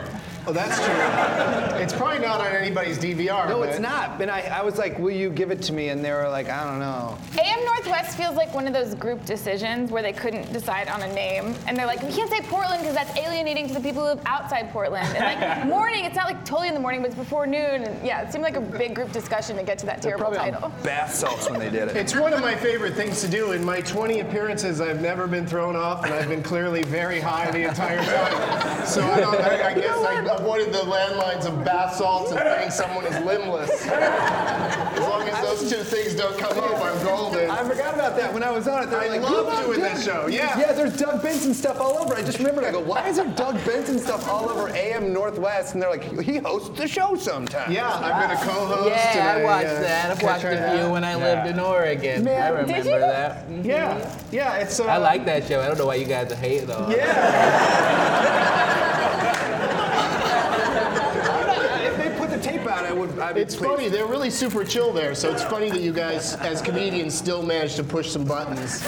Oh, 0.47 0.53
that's 0.53 0.77
true. 0.83 1.81
It's 1.81 1.93
probably 1.93 2.19
not 2.19 2.41
on 2.41 2.47
anybody's 2.47 2.97
DVR. 2.97 3.47
No, 3.47 3.59
but 3.59 3.69
it's 3.69 3.79
not. 3.79 4.19
And 4.21 4.29
I, 4.31 4.41
I 4.41 4.63
was 4.63 4.77
like, 4.77 4.97
will 4.97 5.11
you 5.11 5.29
give 5.29 5.51
it 5.51 5.61
to 5.63 5.73
me? 5.73 5.89
And 5.89 6.03
they 6.03 6.11
were 6.11 6.27
like, 6.29 6.49
I 6.49 6.63
don't 6.63 6.79
know. 6.79 7.17
AM 7.39 7.63
Northwest 7.65 8.17
feels 8.17 8.35
like 8.35 8.53
one 8.53 8.65
of 8.67 8.73
those 8.73 8.95
group 8.95 9.23
decisions 9.25 9.91
where 9.91 10.01
they 10.01 10.13
couldn't 10.13 10.51
decide 10.51 10.87
on 10.87 11.01
a 11.03 11.13
name, 11.13 11.55
and 11.67 11.77
they're 11.77 11.85
like, 11.85 12.01
we 12.01 12.11
can't 12.11 12.29
say 12.29 12.41
Portland 12.41 12.81
because 12.81 12.95
that's 12.95 13.15
alienating 13.17 13.67
to 13.67 13.73
the 13.73 13.79
people 13.79 14.01
who 14.01 14.07
live 14.09 14.21
outside 14.25 14.71
Portland. 14.71 15.07
And 15.15 15.39
like 15.41 15.65
morning, 15.67 16.05
it's 16.05 16.15
not 16.15 16.25
like 16.25 16.43
totally 16.43 16.67
in 16.69 16.73
the 16.73 16.79
morning, 16.79 17.01
but 17.01 17.07
it's 17.07 17.19
before 17.19 17.45
noon. 17.45 17.83
And 17.83 18.05
yeah, 18.05 18.21
it 18.21 18.31
seemed 18.31 18.43
like 18.43 18.55
a 18.55 18.61
big 18.61 18.95
group 18.95 19.11
discussion 19.11 19.57
to 19.57 19.63
get 19.63 19.77
to 19.79 19.85
that 19.85 20.01
They're 20.01 20.17
terrible 20.17 20.35
probably 20.35 20.51
title. 20.51 20.71
on 20.71 20.83
bath 20.83 21.13
salts 21.13 21.49
when 21.49 21.59
they 21.59 21.69
did 21.69 21.89
it. 21.89 21.95
It's 21.95 22.15
one 22.15 22.33
of 22.33 22.41
my 22.41 22.55
favorite 22.55 22.95
things 22.95 23.21
to 23.21 23.27
do. 23.27 23.51
In 23.51 23.63
my 23.63 23.81
20 23.81 24.21
appearances, 24.21 24.81
I've 24.81 25.01
never 25.01 25.27
been 25.27 25.45
thrown 25.45 25.75
off, 25.75 26.03
and 26.03 26.13
I've 26.13 26.29
been 26.29 26.43
clearly 26.43 26.83
very 26.83 27.19
high 27.19 27.51
the 27.51 27.67
entire 27.67 28.03
time. 28.03 28.85
So 28.87 29.03
I, 29.03 29.19
don't, 29.19 29.35
I, 29.35 29.69
I 29.69 29.73
guess 29.73 29.97
I 29.97 30.21
avoided 30.39 30.73
the 30.73 30.79
landlines 30.79 31.45
of 31.45 31.63
bath 31.63 31.95
salts 31.95 32.31
and 32.31 32.39
saying 32.39 32.71
someone 32.71 33.05
is 33.05 33.17
limbless. 33.25 33.85
As 33.87 34.99
long 34.99 35.27
as 35.27 35.41
those 35.41 35.69
two 35.71 35.83
things 35.83 36.15
don't 36.15 36.37
come 36.37 36.57
up, 36.57 36.79
I'm 36.81 37.05
golden. 37.05 37.49
I 37.49 37.63
forgot 37.63 37.93
about 37.93 38.15
that 38.17 38.33
when 38.33 38.43
I 38.43 38.51
was 38.51 38.67
on 38.67 38.83
it. 38.83 38.87
They 38.89 38.95
were 38.97 39.01
I 39.03 39.07
like, 39.07 39.21
love 39.21 39.65
doing 39.65 39.79
Doug?" 39.79 39.89
that 39.91 40.03
show, 40.03 40.27
yeah. 40.27 40.57
Yeah, 40.59 40.73
there's 40.73 40.97
Doug 40.97 41.21
Benson 41.21 41.53
stuff 41.53 41.79
all 41.79 41.97
over. 41.97 42.15
I 42.15 42.21
just 42.21 42.37
remembered. 42.39 42.63
I 42.65 42.71
go, 42.71 42.79
why 42.79 43.07
is 43.09 43.17
there 43.17 43.27
Doug 43.35 43.55
Benson 43.65 43.99
stuff 43.99 44.27
all 44.27 44.49
over 44.49 44.69
AM 44.75 45.11
Northwest? 45.13 45.73
And 45.73 45.81
they're 45.81 45.89
like, 45.89 46.03
he 46.21 46.37
hosts 46.37 46.77
the 46.77 46.87
show 46.87 47.15
sometimes. 47.15 47.73
Yeah, 47.73 47.89
I've 47.93 48.27
been 48.27 48.37
a 48.37 48.41
co-host. 48.41 48.89
Yeah, 48.89 49.17
and 49.29 49.41
I 49.41 49.43
watched 49.43 49.67
uh, 49.67 49.81
that. 49.81 50.11
I've 50.11 50.17
catch 50.19 50.25
watched 50.25 50.43
her 50.43 50.49
The 50.55 50.75
View 50.75 50.85
out. 50.85 50.91
when 50.91 51.03
I 51.03 51.15
lived 51.15 51.47
in 51.47 51.59
Oregon. 51.59 52.23
Man, 52.23 52.41
I 52.41 52.57
did 52.57 52.67
remember 52.67 52.89
you? 52.91 52.99
that. 52.99 53.49
Mhm. 53.49 53.65
Yeah, 53.65 54.15
yeah, 54.31 54.55
it's. 54.57 54.79
Uh, 54.79 54.85
I 54.85 54.97
like 54.97 55.25
that 55.25 55.47
show. 55.47 55.61
I 55.61 55.67
don't 55.67 55.77
know 55.77 55.85
why 55.87 55.95
you 55.95 56.05
guys 56.05 56.31
hate 56.33 56.61
hating 56.61 56.71
on 56.71 56.91
it. 56.91 56.99
If 61.83 61.97
they 61.97 62.17
put 62.17 62.29
the 62.29 62.37
tape 63.07 63.19
out, 63.19 63.21
I 63.21 63.27
would. 63.27 63.37
I'd 63.37 63.37
It's 63.37 63.55
pleased. 63.55 63.75
funny. 63.75 63.89
They're 63.89 64.05
really 64.05 64.29
super 64.29 64.63
chill 64.63 64.93
there, 64.93 65.15
so 65.15 65.31
it's 65.31 65.43
funny 65.43 65.69
that 65.69 65.81
you 65.81 65.93
guys, 65.93 66.35
as 66.35 66.61
comedians, 66.61 67.13
still 67.13 67.43
manage 67.43 67.75
to 67.75 67.83
push 67.83 68.09
some 68.09 68.23
buttons. 68.25 68.81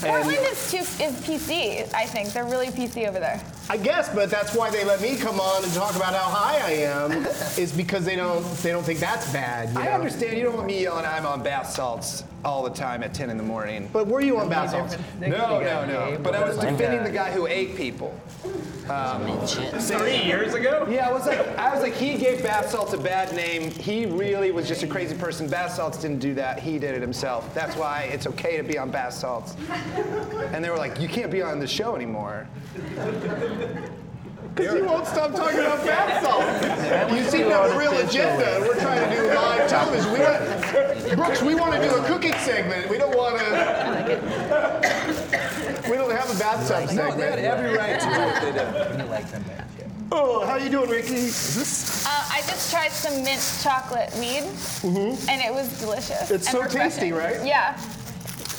Portland 0.00 0.38
is 0.50 0.70
too 0.70 0.78
is 0.78 1.14
PC. 1.26 1.92
I 1.94 2.06
think 2.06 2.32
they're 2.32 2.44
really 2.44 2.68
PC 2.68 3.08
over 3.08 3.18
there. 3.18 3.40
I 3.68 3.76
guess, 3.76 4.08
but 4.14 4.30
that's 4.30 4.54
why 4.54 4.70
they 4.70 4.84
let 4.84 5.00
me 5.00 5.16
come 5.16 5.40
on 5.40 5.64
and 5.64 5.72
talk 5.72 5.96
about 5.96 6.14
how 6.14 6.28
high 6.30 6.58
I 6.66 6.70
am, 6.84 7.26
is 7.58 7.72
because 7.72 8.04
they 8.04 8.16
don't 8.16 8.42
they 8.62 8.70
don't 8.70 8.84
think 8.84 9.00
that's 9.00 9.32
bad. 9.32 9.72
You 9.72 9.80
I 9.80 9.84
know? 9.86 9.90
understand 9.92 10.36
you 10.36 10.44
don't 10.44 10.54
want 10.54 10.66
me 10.66 10.82
yelling 10.82 11.04
I'm 11.04 11.26
on 11.26 11.42
bath 11.42 11.70
salts 11.70 12.22
all 12.46 12.62
the 12.62 12.70
time 12.70 13.02
at 13.02 13.12
10 13.12 13.28
in 13.28 13.36
the 13.36 13.42
morning. 13.42 13.90
But 13.92 14.06
were 14.06 14.20
you 14.20 14.38
on 14.38 14.48
bath 14.48 14.70
salts? 14.70 14.96
No, 15.20 15.60
no, 15.60 15.84
no. 15.84 16.18
But 16.22 16.36
I 16.36 16.44
was 16.44 16.56
defending 16.56 17.02
the 17.02 17.10
guy 17.10 17.32
who 17.32 17.46
ate 17.48 17.76
people. 17.76 18.18
Um, 18.88 19.26
three 19.46 20.22
years 20.22 20.54
ago? 20.54 20.86
Yeah, 20.88 21.08
I 21.08 21.12
was 21.12 21.26
like, 21.26 21.40
I 21.58 21.74
was 21.74 21.82
like, 21.82 21.94
he 21.94 22.16
gave 22.16 22.44
bath 22.44 22.70
salts 22.70 22.92
a 22.92 22.98
bad 22.98 23.34
name. 23.34 23.72
He 23.72 24.06
really 24.06 24.52
was 24.52 24.68
just 24.68 24.84
a 24.84 24.86
crazy 24.86 25.16
person. 25.16 25.48
Bath 25.48 25.72
salts 25.72 25.98
didn't 25.98 26.20
do 26.20 26.34
that. 26.34 26.60
He 26.60 26.78
did 26.78 26.94
it 26.94 27.00
himself. 27.00 27.52
That's 27.52 27.74
why 27.76 28.02
it's 28.12 28.28
okay 28.28 28.56
to 28.56 28.62
be 28.62 28.78
on 28.78 28.92
bath 28.92 29.14
salts. 29.14 29.56
And 30.52 30.64
they 30.64 30.70
were 30.70 30.76
like, 30.76 31.00
you 31.00 31.08
can't 31.08 31.32
be 31.32 31.42
on 31.42 31.58
the 31.58 31.66
show 31.66 31.96
anymore. 31.96 32.46
Because 34.56 34.74
you 34.74 34.84
won't 34.86 35.06
stop 35.06 35.32
talking 35.32 35.58
about 35.58 35.84
bath 35.84 36.22
salts. 36.22 36.62
You 37.12 37.22
seem 37.24 37.44
to 37.50 37.52
have 37.56 37.70
a 37.72 37.76
real 37.78 37.92
agenda, 37.98 38.54
and 38.56 38.64
we're 38.64 38.80
trying 38.80 39.06
to 39.10 39.14
do 39.14 39.26
live 39.34 39.68
television. 39.76 40.12
We 40.12 40.18
don't, 40.18 40.40
Brooks, 41.16 41.42
we 41.42 41.54
want 41.54 41.74
to 41.74 41.80
do 41.86 41.94
a 41.94 42.02
cooking 42.06 42.32
segment. 42.38 42.88
We 42.88 42.96
don't 42.96 43.14
want 43.16 43.38
to. 43.38 43.46
We 45.86 45.94
don't 45.96 46.10
have 46.10 46.28
a 46.34 46.36
bath 46.36 46.66
salt 46.66 46.92
No, 46.94 47.12
they 47.16 47.30
had 47.30 47.38
every 47.38 47.70
right 47.76 48.00
to 48.00 48.06
do 48.06 48.10
what 48.10 48.42
they 48.42 48.50
did. 48.50 48.66
Oh, 50.10 50.44
how 50.44 50.56
you 50.56 50.68
doing, 50.68 50.90
Riki? 50.90 51.14
Is 51.14 51.54
this? 51.54 52.04
Uh, 52.06 52.10
I 52.10 52.40
just 52.40 52.72
tried 52.72 52.90
some 52.90 53.22
mint 53.22 53.40
chocolate 53.62 54.12
weed, 54.18 54.42
and 55.28 55.40
it 55.40 55.52
was 55.54 55.68
delicious. 55.78 56.22
Mm-hmm. 56.22 56.34
It's 56.34 56.50
so 56.50 56.58
refreshing. 56.62 56.90
tasty, 56.90 57.12
right? 57.12 57.40
Yeah. 57.46 57.76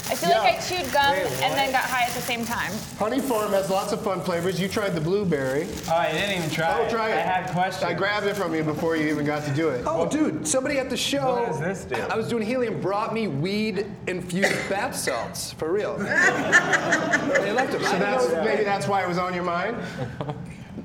I 0.10 0.16
feel 0.16 0.30
like 0.30 0.56
I 0.56 0.60
chewed 0.62 0.92
gum 0.94 1.14
and 1.16 1.54
then 1.54 1.72
got 1.72 1.82
high 1.84 2.06
at 2.06 2.14
the 2.14 2.22
same 2.22 2.46
time. 2.46 2.72
Honey 2.98 3.20
Farm 3.20 3.52
has 3.52 3.70
lots 3.70 3.92
of 3.92 4.02
fun 4.02 4.22
flavors. 4.22 4.60
You 4.60 4.68
tried 4.70 4.90
the 4.92 5.02
blueberry. 5.02 5.68
Oh, 5.90 5.94
I 5.96 6.12
didn't 6.14 6.38
even 6.38 6.50
try 6.50 6.86
Oh, 6.86 6.90
try 6.90 7.10
it. 7.10 7.18
I 7.18 7.22
had 7.22 7.50
questions. 7.52 7.84
I 7.84 7.94
grabbed 7.94 8.26
it 8.26 8.36
from 8.36 8.56
you 8.56 8.64
before 8.64 8.96
you 8.96 9.10
even 9.10 9.26
got 9.26 9.44
to 9.46 9.54
do 9.54 9.70
it. 9.70 9.84
Oh, 9.86 10.08
dude, 10.08 10.48
somebody 10.48 10.80
at 10.80 10.90
the 10.90 10.96
show. 10.98 11.36
What 11.42 11.48
does 11.48 11.60
this 11.60 11.84
do? 11.86 11.96
I 12.10 12.16
was 12.16 12.28
doing 12.30 12.44
helium, 12.46 12.80
brought 12.80 13.14
me 13.14 13.28
weed 13.28 13.86
infused 14.08 14.54
bath 14.70 14.96
salts, 14.96 15.52
for 15.52 15.72
real. 15.72 15.98
they 15.98 17.52
left 17.52 17.74
them. 17.74 17.84
So 17.84 18.00
that's 18.00 18.32
maybe 18.46 18.64
that's 18.64 18.88
why 18.88 19.04
it 19.04 19.08
was 19.08 19.18
on 19.18 19.34
your 19.34 19.44
mind. 19.44 19.78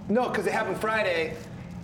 No, 0.09 0.29
because 0.29 0.47
it 0.47 0.53
happened 0.53 0.79
Friday, 0.79 1.37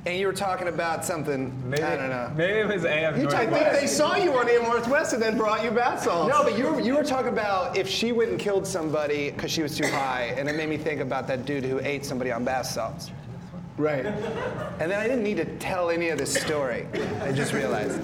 and 0.08 0.18
you 0.18 0.26
were 0.26 0.32
talking 0.32 0.68
about 0.68 1.04
something. 1.04 1.52
Maybe, 1.68 1.82
I 1.82 1.94
don't 1.94 2.08
know. 2.08 2.32
Maybe 2.34 2.60
it 2.60 2.66
was 2.66 2.86
AM 2.86 3.14
I 3.28 3.46
think 3.46 3.78
they 3.78 3.86
saw 3.86 4.16
you 4.16 4.32
on 4.38 4.48
AM 4.48 4.62
Northwest 4.62 5.12
and 5.12 5.22
then 5.22 5.36
brought 5.36 5.62
you 5.62 5.70
bath 5.70 6.04
salts. 6.04 6.32
No, 6.32 6.42
but 6.42 6.56
you 6.56 6.72
were, 6.72 6.80
you 6.80 6.96
were 6.96 7.04
talking 7.04 7.28
about 7.28 7.76
if 7.76 7.86
she 7.86 8.12
went 8.12 8.30
and 8.30 8.40
killed 8.40 8.66
somebody 8.66 9.30
because 9.30 9.50
she 9.50 9.62
was 9.62 9.76
too 9.76 9.86
high, 9.86 10.34
and 10.38 10.48
it 10.48 10.54
made 10.54 10.70
me 10.70 10.78
think 10.78 11.02
about 11.02 11.26
that 11.26 11.44
dude 11.44 11.62
who 11.62 11.78
ate 11.80 12.06
somebody 12.06 12.32
on 12.32 12.42
bath 12.42 12.66
salts. 12.66 13.10
Right. 13.78 14.04
And 14.06 14.90
then 14.90 14.98
I 15.00 15.04
didn't 15.06 15.22
need 15.22 15.36
to 15.36 15.44
tell 15.58 15.88
any 15.88 16.08
of 16.08 16.18
this 16.18 16.34
story. 16.34 16.86
I 17.22 17.30
just 17.30 17.52
realized. 17.52 18.00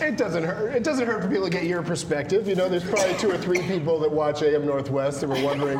It 0.00 0.16
doesn't 0.16 0.42
hurt. 0.42 0.74
It 0.74 0.84
doesn't 0.84 1.06
hurt 1.06 1.22
for 1.22 1.28
people 1.28 1.44
to 1.44 1.50
get 1.50 1.64
your 1.64 1.82
perspective. 1.82 2.48
You 2.48 2.54
know, 2.54 2.66
there's 2.70 2.82
probably 2.82 3.14
two 3.18 3.30
or 3.30 3.36
three 3.36 3.60
people 3.62 3.98
that 4.00 4.10
watch 4.10 4.42
AM 4.42 4.64
Northwest 4.64 5.22
and 5.22 5.30
were 5.30 5.42
wondering, 5.44 5.78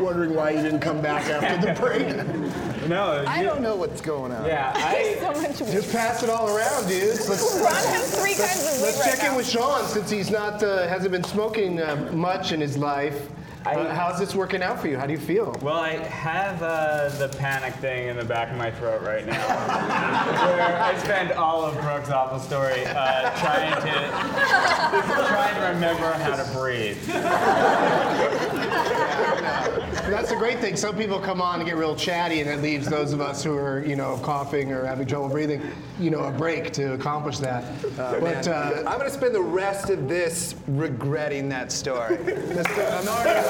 wondering 0.00 0.34
why 0.34 0.50
you 0.50 0.62
didn't 0.62 0.80
come 0.80 1.02
back 1.02 1.26
after 1.28 1.66
the 1.66 1.78
break. 1.78 2.88
No, 2.88 3.22
I 3.28 3.42
you- 3.42 3.46
don't 3.46 3.60
know 3.60 3.76
what's 3.76 4.00
going 4.00 4.32
on. 4.32 4.46
Yeah, 4.46 4.72
I. 4.74 5.16
So 5.20 5.32
much. 5.42 5.58
Just 5.58 5.92
pass 5.92 6.22
it 6.22 6.30
all 6.30 6.48
around, 6.56 6.88
dudes. 6.88 7.28
Let's, 7.28 7.54
Ron 7.62 7.74
has 7.74 8.18
three 8.18 8.34
kinds 8.34 8.66
of 8.66 8.72
weed 8.80 8.82
let's 8.86 8.98
right 9.00 9.10
check 9.10 9.18
now. 9.22 9.30
in 9.32 9.36
with 9.36 9.48
Sean 9.48 9.84
since 9.88 10.08
he's 10.08 10.30
not 10.30 10.62
uh, 10.62 10.88
hasn't 10.88 11.12
been 11.12 11.22
smoking 11.24 11.80
uh, 11.82 12.10
much 12.14 12.52
in 12.52 12.60
his 12.62 12.78
life. 12.78 13.28
Uh, 13.66 13.94
how's 13.94 14.18
this 14.18 14.34
working 14.34 14.62
out 14.62 14.80
for 14.80 14.88
you? 14.88 14.96
How 14.96 15.06
do 15.06 15.12
you 15.12 15.18
feel? 15.18 15.54
Well, 15.60 15.74
I 15.78 15.96
have 15.96 16.62
uh, 16.62 17.10
the 17.18 17.28
panic 17.36 17.74
thing 17.74 18.08
in 18.08 18.16
the 18.16 18.24
back 18.24 18.50
of 18.50 18.56
my 18.56 18.70
throat 18.70 19.02
right 19.02 19.26
now, 19.26 19.36
where 20.56 20.82
I 20.82 20.96
spend 20.98 21.32
all 21.32 21.64
of 21.64 21.74
Brooke's 21.80 22.08
awful 22.10 22.38
story 22.38 22.86
uh, 22.86 23.30
trying 23.38 23.74
to 23.82 25.26
trying 25.28 25.54
to 25.56 25.66
remember 25.74 26.10
how 26.12 26.36
to 26.42 26.58
breathe. 26.58 26.96
That's 30.10 30.30
the 30.30 30.36
great 30.36 30.58
thing. 30.58 30.74
Some 30.76 30.96
people 30.96 31.20
come 31.20 31.40
on 31.40 31.60
and 31.60 31.68
get 31.68 31.76
real 31.76 31.94
chatty, 31.94 32.40
and 32.40 32.50
it 32.50 32.60
leaves 32.62 32.88
those 32.88 33.12
of 33.12 33.20
us 33.20 33.44
who 33.44 33.56
are, 33.56 33.84
you 33.84 33.94
know, 33.94 34.18
coughing 34.24 34.72
or 34.72 34.84
having 34.84 35.06
trouble 35.06 35.28
breathing, 35.28 35.62
you 36.00 36.10
know, 36.10 36.24
a 36.24 36.32
break 36.32 36.72
to 36.72 36.94
accomplish 36.94 37.38
that. 37.38 37.64
but 37.96 38.48
uh, 38.48 38.82
I'm 38.86 38.98
gonna 38.98 39.10
spend 39.10 39.34
the 39.34 39.42
rest 39.42 39.88
of 39.90 40.08
this 40.08 40.56
regretting 40.66 41.48
that 41.50 41.70
story. 41.70 42.16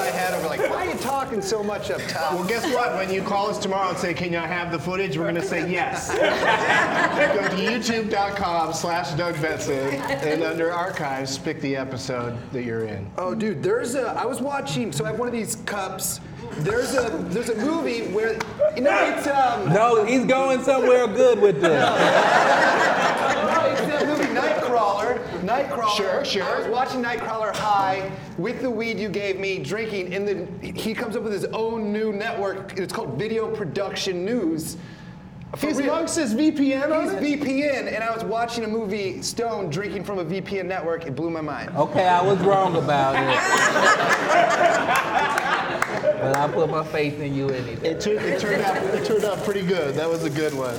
This- 0.01 0.11
I'm 0.13 0.13
my 0.13 0.19
head 0.19 0.33
over 0.33 0.47
like, 0.47 0.59
why 0.69 0.85
are 0.87 0.91
you 0.91 0.97
talking 0.99 1.41
so 1.41 1.63
much 1.63 1.91
up 1.91 2.01
top? 2.07 2.33
well, 2.33 2.43
guess 2.47 2.63
what? 2.73 2.95
When 2.95 3.11
you 3.11 3.21
call 3.21 3.49
us 3.49 3.57
tomorrow 3.57 3.89
and 3.89 3.97
say, 3.97 4.13
"Can 4.13 4.31
you 4.31 4.39
have 4.39 4.71
the 4.71 4.79
footage?" 4.79 5.17
We're 5.17 5.25
gonna 5.25 5.41
say 5.43 5.69
yes. 5.71 6.09
Go 6.15 7.47
to 7.47 7.55
YouTube.com/slash 7.55 9.11
Doug 9.13 9.39
Benson, 9.41 9.95
and 10.01 10.43
under 10.43 10.71
archives, 10.71 11.37
pick 11.37 11.59
the 11.61 11.75
episode 11.75 12.37
that 12.51 12.63
you're 12.63 12.85
in. 12.85 13.09
Oh, 13.17 13.33
dude, 13.35 13.61
there's 13.63 13.95
a. 13.95 14.09
I 14.19 14.25
was 14.25 14.41
watching. 14.41 14.91
So 14.91 15.05
I 15.05 15.09
have 15.11 15.19
one 15.19 15.27
of 15.27 15.33
these 15.33 15.55
cups. 15.65 16.19
There's 16.59 16.93
a. 16.95 17.09
There's 17.29 17.49
a 17.49 17.55
movie 17.55 18.07
where. 18.11 18.37
You 18.75 18.81
know, 18.83 19.13
it's 19.15 19.27
um. 19.27 19.69
No, 19.73 20.03
he's 20.05 20.25
going 20.25 20.61
somewhere 20.63 21.07
good 21.07 21.39
with 21.39 21.61
this. 21.61 21.71
No, 23.41 23.47
it's 23.47 23.55
that 23.55 23.63
movie 23.63 23.70
Nightcrawler. 25.51 25.69
Nightcrawler. 25.69 25.97
Sure, 25.97 26.25
sure. 26.25 26.43
I 26.43 26.57
was 26.59 26.67
watching 26.67 27.01
Nightcrawler 27.03 27.55
high 27.55 28.11
with 28.37 28.61
the 28.61 28.69
weed 28.69 28.99
you 28.99 29.09
gave 29.09 29.39
me, 29.39 29.59
drinking, 29.59 30.13
and 30.13 30.27
then 30.27 30.59
he 30.61 30.93
comes 30.93 31.15
up 31.15 31.23
with 31.23 31.33
his 31.33 31.45
own 31.45 31.91
new 31.91 32.13
network. 32.13 32.77
It's 32.77 32.93
called 32.93 33.17
Video 33.17 33.53
Production 33.53 34.23
News. 34.25 34.77
For 35.57 35.67
He's 35.67 35.79
real. 35.79 35.91
amongst 35.93 36.15
his 36.15 36.33
VPN 36.33 36.95
on 36.95 37.03
He's 37.03 37.11
it? 37.13 37.41
VPN, 37.41 37.93
and 37.93 38.01
I 38.01 38.09
was 38.15 38.23
watching 38.23 38.63
a 38.63 38.67
movie, 38.69 39.21
Stone, 39.21 39.69
drinking 39.69 40.05
from 40.05 40.19
a 40.19 40.23
VPN 40.23 40.65
network. 40.65 41.05
It 41.05 41.13
blew 41.13 41.29
my 41.29 41.41
mind. 41.41 41.71
Okay, 41.75 42.07
I 42.07 42.21
was 42.21 42.39
wrong 42.39 42.77
about 42.77 43.15
it. 43.15 43.35
but 46.21 46.37
I 46.37 46.47
put 46.53 46.69
my 46.69 46.85
faith 46.85 47.19
in 47.19 47.35
you 47.35 47.49
anyway. 47.49 47.89
It, 47.89 47.99
tur- 47.99 48.17
it 48.17 48.39
turned 48.39 48.61
out 48.61 48.77
it 48.77 49.05
turned 49.05 49.25
out 49.25 49.43
pretty 49.43 49.63
good. 49.65 49.93
That 49.95 50.07
was 50.09 50.23
a 50.23 50.29
good 50.29 50.53
one. 50.53 50.77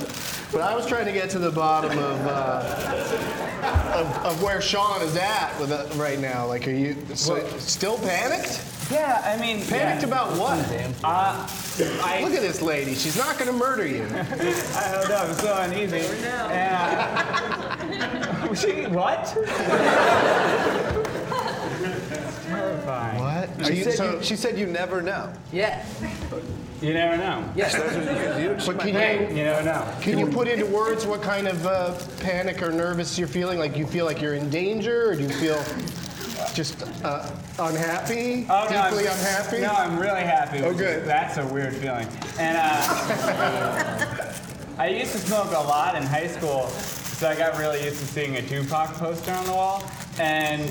But 0.53 0.61
I 0.61 0.73
was 0.75 0.85
trying 0.85 1.05
to 1.05 1.11
get 1.11 1.31
to 1.31 1.39
the 1.39 1.49
bottom 1.49 1.97
of 1.97 2.27
uh, 2.27 3.93
of, 3.95 4.25
of 4.25 4.43
where 4.43 4.61
Sean 4.61 5.01
is 5.01 5.15
at 5.15 5.59
with 5.59 5.71
it 5.71 5.91
right 5.95 6.19
now. 6.19 6.45
Like, 6.45 6.67
are 6.67 6.71
you 6.71 6.95
so, 7.15 7.43
still 7.57 7.97
panicked? 7.97 8.63
Yeah, 8.91 9.23
I 9.25 9.35
mean, 9.41 9.65
Panicked 9.65 10.03
yeah. 10.03 10.07
about 10.07 10.37
what? 10.37 10.59
Uh, 11.03 11.47
I, 12.03 12.21
Look 12.23 12.33
at 12.33 12.41
this 12.41 12.61
lady. 12.61 12.93
She's 12.93 13.17
not 13.17 13.39
going 13.39 13.47
to 13.47 13.53
murder 13.57 13.87
you. 13.87 14.03
I 14.03 14.91
don't 14.91 15.09
know, 15.09 15.17
I'm 15.17 15.33
so 15.33 15.57
uneasy. 15.61 15.99
And, 15.99 16.25
uh, 18.43 18.53
she, 18.53 18.85
what? 18.87 19.25
Terrifying. 22.45 23.19
What? 23.19 23.49
She 23.65 23.77
you, 23.77 23.83
said, 23.85 23.93
so, 23.93 24.17
you, 24.17 24.23
she 24.23 24.35
said 24.35 24.59
you 24.59 24.67
never 24.67 25.01
know. 25.01 25.33
Yes. 25.51 26.03
You 26.83 26.93
never 26.93 27.15
know. 27.15 27.49
Yes. 27.55 27.73
but 28.65 28.77
can 28.79 28.89
Hey, 28.93 29.29
you 29.31 29.37
you 29.37 29.43
never 29.45 29.63
know. 29.63 29.87
can 30.01 30.19
you 30.19 30.27
put 30.27 30.49
into 30.49 30.65
words 30.65 31.05
what 31.05 31.21
kind 31.21 31.47
of 31.47 31.65
uh, 31.65 31.93
panic 32.19 32.61
or 32.61 32.71
nervous 32.73 33.17
you're 33.17 33.27
feeling? 33.29 33.57
Like 33.57 33.77
you 33.77 33.87
feel 33.87 34.03
like 34.03 34.21
you're 34.21 34.33
in 34.33 34.49
danger, 34.49 35.11
or 35.11 35.15
do 35.15 35.23
you 35.23 35.29
feel 35.29 35.63
just 36.53 36.83
uh, 37.05 37.25
unhappy, 37.57 38.45
Oh, 38.49 38.67
no, 38.69 38.89
deeply 38.89 39.07
I'm, 39.07 39.17
unhappy? 39.17 39.61
No, 39.61 39.69
I'm 39.71 39.97
really 39.97 40.23
happy. 40.23 40.59
Oh, 40.59 40.63
which 40.69 40.75
is- 40.75 40.81
good. 40.81 41.05
That's 41.05 41.37
a 41.37 41.45
weird 41.47 41.73
feeling. 41.73 42.07
And 42.37 42.57
uh, 42.57 44.33
I 44.77 44.87
used 44.87 45.13
to 45.13 45.19
smoke 45.19 45.47
a 45.51 45.63
lot 45.63 45.95
in 45.95 46.03
high 46.03 46.27
school, 46.27 46.67
so 47.23 47.29
I 47.29 47.35
got 47.37 47.57
really 47.57 47.81
used 47.81 47.99
to 48.01 48.05
seeing 48.05 48.35
a 48.35 48.41
Tupac 48.41 48.95
poster 48.95 49.31
on 49.31 49.45
the 49.45 49.53
wall. 49.53 49.81
And 50.19 50.61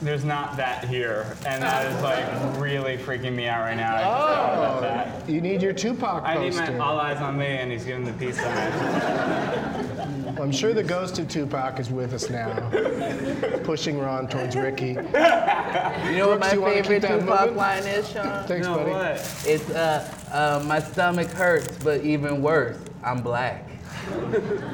there's 0.00 0.24
not 0.24 0.56
that 0.56 0.84
here, 0.84 1.36
and 1.44 1.60
that 1.60 1.86
is 1.86 2.00
like 2.04 2.60
really 2.60 2.96
freaking 2.96 3.34
me 3.34 3.48
out 3.48 3.62
right 3.62 3.76
now. 3.76 3.96
I 3.96 3.98
just 3.98 4.10
thought 4.12 4.54
about 4.54 4.80
that. 4.82 5.28
You 5.28 5.40
need 5.40 5.60
your 5.60 5.72
Tupac 5.72 6.22
I 6.22 6.38
need 6.38 6.52
poster. 6.52 6.70
my 6.70 6.78
all 6.78 7.00
eyes 7.00 7.20
on 7.20 7.36
me, 7.36 7.46
and 7.46 7.72
he's 7.72 7.84
giving 7.84 8.04
the 8.04 8.12
peace 8.12 8.36
sign. 8.40 8.72
Well, 10.36 10.42
I'm 10.44 10.52
sure 10.52 10.72
the 10.72 10.84
ghost 10.84 11.18
of 11.18 11.26
Tupac 11.26 11.80
is 11.80 11.90
with 11.90 12.14
us 12.14 12.30
now, 12.30 12.70
pushing 13.64 13.98
Ron 13.98 14.28
towards 14.28 14.54
Riki. 14.54 14.90
You 14.90 14.94
know 14.94 16.28
what 16.28 16.38
Brooks, 16.38 16.40
my 16.40 16.52
you 16.52 16.60
wanna 16.60 16.74
favorite 16.76 17.02
that 17.02 17.18
Tupac 17.22 17.40
moving? 17.40 17.56
line 17.56 17.82
is, 17.82 18.08
Sean? 18.08 18.46
Thanks, 18.46 18.68
No, 18.68 18.76
buddy. 18.76 18.90
what? 18.92 19.42
It's 19.44 19.68
uh, 19.70 20.14
uh, 20.30 20.64
my 20.64 20.78
stomach 20.78 21.26
hurts, 21.32 21.76
but 21.82 22.02
even 22.02 22.40
worse, 22.40 22.76
I'm 23.02 23.20
black. 23.20 23.67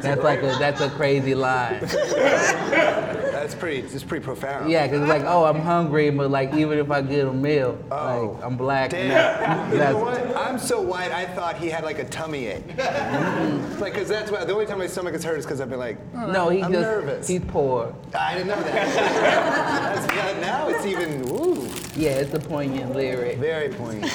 That's 0.00 0.22
like 0.22 0.40
a 0.42 0.56
that's 0.58 0.80
a 0.80 0.90
crazy 0.90 1.34
line. 1.34 1.78
That's 1.80 3.54
pretty. 3.54 3.80
It's 3.80 4.02
pretty 4.02 4.24
profound. 4.24 4.70
Yeah, 4.70 4.88
cause 4.88 5.00
it's 5.00 5.08
like, 5.08 5.24
oh, 5.24 5.44
I'm 5.44 5.60
hungry, 5.60 6.08
but 6.10 6.30
like 6.30 6.54
even 6.54 6.78
if 6.78 6.90
I 6.90 7.02
get 7.02 7.26
a 7.26 7.32
meal, 7.32 7.78
Oh. 7.90 8.36
like 8.36 8.44
I'm 8.44 8.56
black. 8.56 8.90
Damn. 8.90 9.08
that- 9.10 9.72
You 9.72 9.78
know 9.78 9.98
what? 9.98 10.34
I'm 10.36 10.58
so 10.58 10.80
white. 10.80 11.12
I 11.12 11.26
thought 11.26 11.58
he 11.58 11.68
had 11.68 11.84
like 11.84 11.98
a 11.98 12.04
tummy 12.04 12.46
ache. 12.46 12.66
Mm-hmm. 12.68 13.80
like, 13.80 13.92
cause 13.94 14.08
that's 14.08 14.30
why 14.30 14.44
the 14.44 14.52
only 14.54 14.64
time 14.66 14.78
my 14.78 14.86
stomach 14.86 15.14
is 15.14 15.22
hurt 15.22 15.38
is 15.38 15.44
because 15.44 15.60
I've 15.60 15.68
been 15.68 15.78
like, 15.78 15.98
oh, 16.16 16.30
No, 16.32 16.48
he 16.48 16.62
I'm 16.62 16.72
just 16.72 16.82
nervous. 16.82 17.28
he's 17.28 17.40
poor. 17.48 17.94
I 18.18 18.34
didn't 18.34 18.48
know 18.48 18.62
that. 18.62 18.94
That's- 18.94 20.06
yeah, 20.16 20.40
now 20.40 20.68
it's 20.68 20.86
even 20.86 21.22
woo, 21.28 21.68
Yeah, 21.96 22.12
it's 22.12 22.32
a 22.32 22.40
poignant 22.40 22.94
lyric. 22.96 23.36
very 23.38 23.68
poignant. 23.68 24.10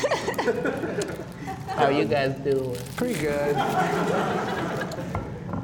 How 1.70 1.90
you 1.90 2.06
guys 2.06 2.36
doing? 2.40 2.76
Pretty 2.96 3.20
good. 3.22 3.56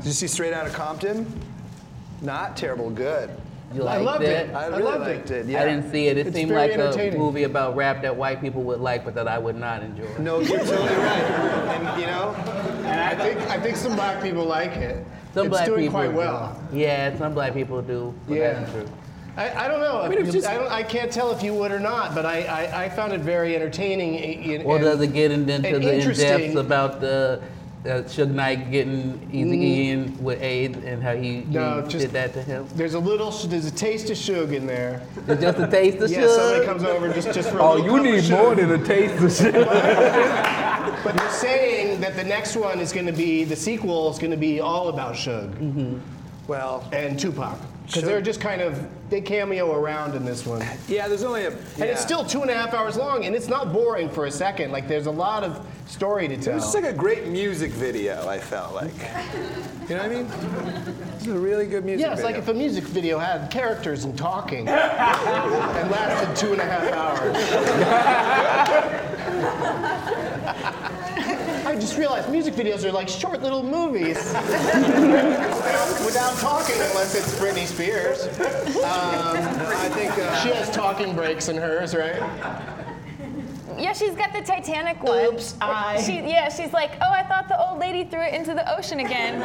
Did 0.05 0.09
you 0.09 0.13
see 0.13 0.27
Straight 0.27 0.53
Outta 0.53 0.69
Compton? 0.69 1.25
Not 2.21 2.55
terrible. 2.55 2.91
Good. 2.91 3.31
You 3.73 3.81
I 3.81 3.97
liked 3.97 4.03
loved 4.05 4.23
it? 4.23 4.49
it. 4.49 4.53
I 4.55 4.65
I 4.65 4.67
really 4.67 4.83
loved 4.83 4.99
liked 5.07 5.31
it. 5.31 5.37
it. 5.37 5.45
Yeah. 5.47 5.63
I 5.63 5.65
didn't 5.65 5.91
see 5.91 6.05
it. 6.05 6.17
It 6.19 6.27
It's 6.27 6.35
seemed 6.35 6.49
very 6.49 6.69
like 6.69 6.77
a 6.77 6.83
entertaining. 6.83 7.17
movie 7.17 7.41
about 7.41 7.75
rap 7.75 8.03
that 8.03 8.15
white 8.15 8.39
people 8.39 8.61
would 8.65 8.79
like, 8.81 9.03
but 9.03 9.15
that 9.15 9.27
I 9.27 9.39
would 9.39 9.55
not 9.55 9.81
enjoy. 9.81 10.05
No, 10.19 10.41
you're 10.41 10.59
totally 10.59 10.77
right. 10.93 11.23
And 11.73 11.99
you 11.99 12.05
know, 12.05 12.35
I 12.87 13.15
think 13.15 13.39
I 13.49 13.59
think 13.59 13.77
some 13.77 13.95
black 13.95 14.21
people 14.21 14.43
like 14.45 14.73
it. 14.73 15.03
Some 15.33 15.47
it's 15.47 15.53
black 15.53 15.65
doing 15.65 15.79
people 15.85 15.99
quite 15.99 16.11
do. 16.11 16.17
well. 16.17 16.61
Yeah, 16.71 17.17
some 17.17 17.33
black 17.33 17.55
people 17.55 17.81
do. 17.81 18.13
But 18.27 18.35
Yeah. 18.35 18.53
that's 18.59 18.71
true. 18.73 18.85
I, 19.37 19.65
I 19.65 19.67
don't 19.67 19.79
know. 19.81 20.07
mean, 20.07 20.19
it's 20.19 20.29
I, 20.29 20.31
just- 20.33 20.47
don't, 20.47 20.71
I 20.71 20.83
can't 20.83 21.11
tell 21.11 21.31
if 21.31 21.41
you 21.41 21.55
would 21.55 21.71
or 21.71 21.79
not, 21.79 22.13
but 22.13 22.27
I, 22.27 22.43
I, 22.43 22.83
I 22.85 22.89
found 22.89 23.11
it 23.11 23.21
very 23.21 23.55
entertaining. 23.55 24.13
i- 24.15 24.59
i- 24.61 24.63
Or 24.63 24.75
and- 24.75 24.85
does 24.85 25.01
it 25.01 25.07
get 25.13 25.31
into 25.31 25.51
and 25.55 25.63
the 25.65 25.75
in 25.75 25.81
interesting. 25.83 26.27
depths 26.53 26.55
about 26.55 27.01
the 27.01 27.41
uh, 27.85 28.01
Suge 28.03 28.31
Knight 28.31 28.71
getting 28.71 29.29
Easy 29.31 29.57
Ian 29.57 30.23
with 30.23 30.41
AIDS 30.41 30.77
and 30.83 31.01
how 31.03 31.15
he, 31.15 31.41
he 31.41 31.53
just- 31.53 31.89
did 31.91 32.11
that 32.11 32.33
to 32.33 32.41
him? 32.41 32.67
There's 32.75 32.93
a 32.95 32.99
little, 32.99 33.31
there's 33.31 33.65
a 33.65 33.71
taste 33.71 34.09
of 34.09 34.17
Suge 34.17 34.53
in 34.53 34.65
there. 34.65 35.01
It's 35.27 35.41
just 35.41 35.59
a 35.59 35.67
taste 35.67 35.99
of 35.99 36.09
Yeah, 36.09 36.21
Suge? 36.21 36.35
somebody 36.35 36.65
comes 36.65 36.83
over 36.83 37.13
just, 37.13 37.31
just 37.33 37.49
for 37.49 37.57
a 37.59 37.63
Oh, 37.63 37.77
you 37.77 38.01
need 38.01 38.29
more 38.29 38.55
than 38.55 38.71
a 38.71 38.83
taste 38.83 39.23
of 39.23 39.31
shit. 39.31 39.55
But 41.03 41.17
they're 41.17 41.29
saying 41.29 42.01
that 42.01 42.15
the 42.15 42.23
next 42.23 42.55
one 42.55 42.79
is 42.79 42.91
going 42.91 43.05
to 43.05 43.11
be, 43.11 43.43
the 43.43 43.55
sequel 43.55 44.09
is 44.09 44.17
going 44.17 44.31
to 44.31 44.37
be 44.37 44.59
all 44.59 44.89
about 44.89 45.13
Suge 45.13 45.99
well, 46.47 46.87
and 46.91 47.19
Tupac. 47.19 47.59
Because 47.85 48.03
they're 48.03 48.21
just 48.21 48.41
kind 48.41 48.61
of, 48.61 48.87
they 49.09 49.21
cameo 49.21 49.71
around 49.73 50.15
in 50.15 50.25
this 50.25 50.45
one. 50.45 50.63
yeah. 50.87 51.07
There's 51.07 51.23
only 51.23 51.45
a. 51.45 51.51
And 51.51 51.83
it's 51.83 52.01
still 52.01 52.25
two 52.25 52.41
and 52.41 52.49
a 52.49 52.53
half 52.53 52.73
hours 52.73 52.97
long, 52.97 53.25
and 53.25 53.35
it's 53.35 53.47
not 53.47 53.71
boring 53.71 54.09
for 54.09 54.25
a 54.25 54.31
second. 54.31 54.71
Like, 54.71 54.87
there's 54.87 55.05
a 55.05 55.11
lot 55.11 55.43
of 55.43 55.65
story 55.87 56.27
to 56.27 56.33
It 56.33 56.41
tell. 56.41 56.55
was 56.55 56.63
just 56.63 56.75
like 56.75 56.83
a 56.85 56.93
great 56.93 57.27
music 57.27 57.71
video. 57.71 58.27
I 58.27 58.39
felt 58.39 58.73
like. 58.73 58.91
You 59.87 59.95
know 59.97 60.01
what 60.01 60.05
I 60.05 60.09
mean? 60.09 60.27
It's 61.15 61.27
a 61.27 61.33
really 61.37 61.67
good 61.67 61.85
music 61.85 62.05
video. 62.05 62.07
Yeah, 62.07 62.13
it's 62.13 62.21
video. 62.21 62.35
like 62.35 62.37
if 62.37 62.47
a 62.47 62.53
music 62.53 62.83
video 62.85 63.19
had 63.19 63.51
characters 63.51 64.03
and 64.05 64.17
talking 64.17 64.67
and 64.67 65.91
lasted 65.91 66.35
two 66.35 66.53
and 66.53 66.61
a 66.61 66.65
half 66.65 66.91
hours. 66.91 67.35
I 71.85 71.87
just 71.87 71.99
realized 71.99 72.31
music 72.31 72.55
videos 72.55 72.83
are 72.83 72.91
like 72.91 73.07
short 73.07 73.43
little 73.43 73.61
movies 73.61 74.15
without 76.03 76.35
talking 76.39 76.73
unless 76.77 77.13
it's 77.13 77.31
Britney 77.39 77.67
Spears. 77.67 78.23
I 78.83 79.89
think. 79.93 80.11
Uh, 80.17 80.41
She 80.41 80.49
has 80.49 80.67
talking 80.71 81.13
breaks 81.13 81.47
in 81.47 81.57
hers, 81.57 81.93
right? 81.93 82.74
Yeah, 83.77 83.93
she's 83.93 84.15
got 84.15 84.31
the 84.33 84.41
Titanic 84.41 85.01
one. 85.03 85.25
Oops, 85.25 85.55
I- 85.61 86.01
She, 86.01 86.13
yeah, 86.15 86.49
she's 86.49 86.71
like, 86.73 86.91
oh, 87.01 87.09
I 87.11 87.23
thought 87.23 87.47
the 87.47 87.59
old 87.59 87.79
lady 87.79 88.03
threw 88.05 88.21
it 88.21 88.33
into 88.33 88.53
the 88.53 88.77
ocean 88.77 88.99
again. 88.99 89.41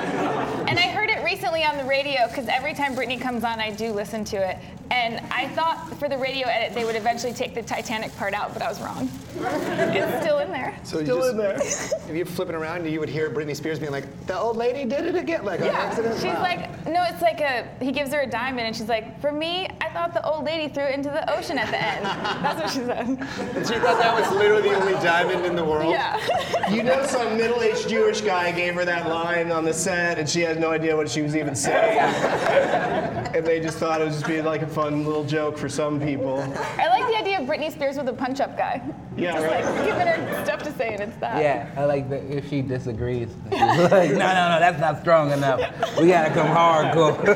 and 0.68 0.78
I 0.78 0.82
heard 0.82 1.10
it 1.10 1.22
recently 1.24 1.64
on 1.64 1.76
the 1.76 1.84
radio 1.84 2.26
because 2.28 2.46
every 2.48 2.74
time 2.74 2.94
Britney 2.94 3.20
comes 3.20 3.44
on, 3.44 3.60
I 3.60 3.70
do 3.70 3.92
listen 3.92 4.24
to 4.26 4.36
it. 4.36 4.58
And 4.92 5.20
I 5.32 5.46
thought 5.48 5.88
for 6.00 6.08
the 6.08 6.18
radio 6.18 6.48
edit 6.48 6.74
they 6.74 6.84
would 6.84 6.96
eventually 6.96 7.32
take 7.32 7.54
the 7.54 7.62
Titanic 7.62 8.14
part 8.16 8.34
out, 8.34 8.52
but 8.52 8.62
I 8.62 8.68
was 8.68 8.80
wrong. 8.80 9.08
it's 9.36 10.22
still 10.24 10.38
in 10.38 10.50
there. 10.50 10.76
so 10.82 11.02
Still 11.02 11.18
just, 11.18 11.30
in 11.30 11.36
there. 11.38 11.56
If 12.10 12.16
you 12.16 12.24
flip 12.24 12.48
it 12.48 12.56
around, 12.56 12.86
you 12.90 12.98
would 12.98 13.08
hear 13.08 13.30
Britney 13.30 13.54
Spears 13.54 13.78
being 13.78 13.92
like, 13.92 14.04
"The 14.26 14.36
old 14.36 14.56
lady 14.56 14.84
did 14.84 15.06
it 15.06 15.14
again," 15.14 15.44
like 15.44 15.60
on 15.60 15.66
Yeah, 15.66 15.72
accident. 15.78 16.14
she's 16.16 16.24
Wow. 16.24 16.42
like, 16.42 16.86
no, 16.88 17.04
it's 17.08 17.22
like 17.22 17.40
a, 17.40 17.68
he 17.80 17.92
gives 17.92 18.12
her 18.12 18.22
a 18.22 18.26
diamond 18.26 18.66
and 18.66 18.74
she's 18.76 18.88
like, 18.88 19.20
for 19.20 19.30
me, 19.30 19.68
I 19.90 19.92
thought 19.92 20.14
the 20.14 20.24
old 20.24 20.44
lady 20.44 20.72
threw 20.72 20.84
it 20.84 20.94
into 20.94 21.10
the 21.10 21.28
ocean 21.36 21.58
at 21.58 21.68
the 21.68 21.82
end. 21.82 22.04
That's 22.04 22.60
what 22.60 22.70
she 22.70 22.86
said. 22.86 23.08
And 23.08 23.18
she 23.66 23.74
thought 23.74 23.98
that 23.98 24.14
was 24.14 24.30
literally 24.38 24.68
the 24.68 24.76
only 24.76 24.92
diamond 24.94 25.44
in 25.44 25.56
the 25.56 25.64
world. 25.64 25.90
Yeah. 25.90 26.20
You 26.70 26.84
know, 26.84 27.04
some 27.04 27.36
middle-aged 27.36 27.88
Jewish 27.88 28.20
guy 28.20 28.52
gave 28.52 28.74
her 28.74 28.84
that 28.84 29.08
line 29.08 29.50
on 29.50 29.64
the 29.64 29.74
set, 29.74 30.20
and 30.20 30.28
she 30.28 30.40
had 30.40 30.60
no 30.60 30.70
idea 30.70 30.96
what 30.96 31.10
she 31.10 31.20
was 31.20 31.34
even 31.34 31.56
saying. 31.56 31.98
and 33.34 33.44
they 33.44 33.58
just 33.58 33.78
thought 33.78 34.00
it 34.00 34.04
would 34.04 34.12
just 34.12 34.26
be 34.26 34.40
like 34.40 34.62
a 34.62 34.68
fun 34.68 35.04
little 35.04 35.24
joke 35.24 35.58
for 35.58 35.68
some 35.68 35.98
people. 36.00 36.38
I 36.78 36.86
like 36.86 37.08
the 37.08 37.16
idea 37.16 37.40
of 37.40 37.48
Britney 37.48 37.72
Spears 37.72 37.96
with 37.96 38.08
a 38.08 38.12
punch-up 38.12 38.56
guy. 38.56 38.80
Yeah, 39.16 39.32
Just 39.32 39.46
right. 39.46 39.64
like 39.64 39.84
giving 39.84 40.06
her 40.06 40.44
stuff 40.44 40.62
to 40.62 40.72
say 40.72 40.94
and 40.94 41.00
it's 41.02 41.16
that. 41.16 41.42
Yeah, 41.42 41.68
I 41.76 41.84
like 41.86 42.08
that 42.10 42.22
if 42.24 42.48
she 42.48 42.62
disagrees. 42.62 43.30
Like, 43.50 44.10
no, 44.12 44.18
no, 44.18 44.48
no, 44.48 44.60
that's 44.60 44.80
not 44.80 45.00
strong 45.00 45.32
enough. 45.32 45.58
We 45.98 46.06
gotta 46.08 46.32
come 46.32 46.46
hardcore. 46.46 47.28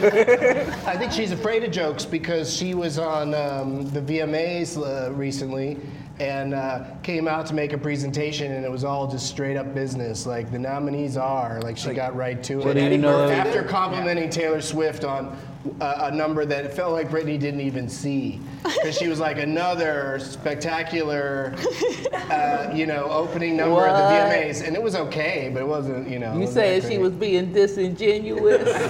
I 0.86 0.96
think 0.96 1.10
she's 1.10 1.32
afraid 1.32 1.64
of 1.64 1.72
jokes 1.72 2.04
because 2.04 2.43
she 2.44 2.74
was 2.74 2.98
on 2.98 3.35
um, 3.35 3.88
the 3.90 4.00
VMAs 4.00 4.76
uh, 4.78 5.12
recently 5.12 5.78
and 6.20 6.54
uh, 6.54 6.85
came 7.02 7.26
out 7.26 7.44
to 7.46 7.54
make 7.54 7.72
a 7.72 7.78
presentation, 7.78 8.52
and 8.52 8.64
it 8.64 8.70
was 8.70 8.85
all 8.85 9.11
just 9.11 9.26
straight 9.26 9.57
up 9.57 9.74
business. 9.74 10.26
Like 10.26 10.52
the 10.52 10.59
nominees 10.59 11.16
are, 11.16 11.61
like 11.62 11.76
she 11.76 11.92
got 11.92 12.14
right 12.14 12.40
to 12.44 12.61
it. 12.61 12.74
do 12.74 12.80
you 12.80 12.98
know- 12.98 13.28
After 13.28 13.62
complimenting 13.64 14.30
Taylor 14.30 14.61
Swift 14.61 15.04
on 15.04 15.37
a, 15.81 15.94
a 16.07 16.11
number 16.11 16.44
that 16.44 16.64
it 16.64 16.72
felt 16.74 16.92
like 16.92 17.09
Britney 17.11 17.38
didn't 17.38 17.61
even 17.61 17.88
see, 17.88 18.40
because 18.62 18.96
she 18.96 19.09
was 19.09 19.18
like 19.20 19.38
another 19.38 20.18
spectacular, 20.20 21.55
uh, 22.31 22.70
you 22.74 22.87
know, 22.87 23.05
opening 23.05 23.57
number 23.57 23.81
at 23.87 23.92
the 23.92 24.03
VMAs, 24.14 24.66
and 24.66 24.77
it 24.77 24.83
was 24.83 24.94
okay, 24.94 25.50
but 25.53 25.62
it 25.62 25.66
wasn't, 25.66 26.09
you 26.09 26.18
know. 26.18 26.33
You 26.35 26.40
wasn't 26.40 26.55
saying 26.55 26.83
she 26.90 26.98
was 26.98 27.12
being 27.12 27.53
disingenuous? 27.53 28.68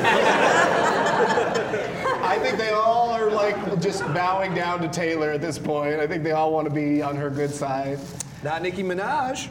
I 2.25 2.39
think 2.39 2.59
they 2.59 2.71
all 2.71 3.11
are 3.11 3.31
like 3.31 3.81
just 3.81 4.03
bowing 4.15 4.55
down 4.55 4.81
to 4.81 4.89
Taylor 4.89 5.31
at 5.31 5.41
this 5.41 5.59
point. 5.59 6.01
I 6.01 6.07
think 6.07 6.25
they 6.25 6.33
all 6.33 6.53
want 6.53 6.67
to 6.67 6.75
be 6.75 7.03
on 7.03 7.17
her 7.17 7.31
good 7.31 7.51
side. 7.51 7.99
Not 8.43 8.63
Nicki 8.63 8.83
Minaj. 8.83 9.49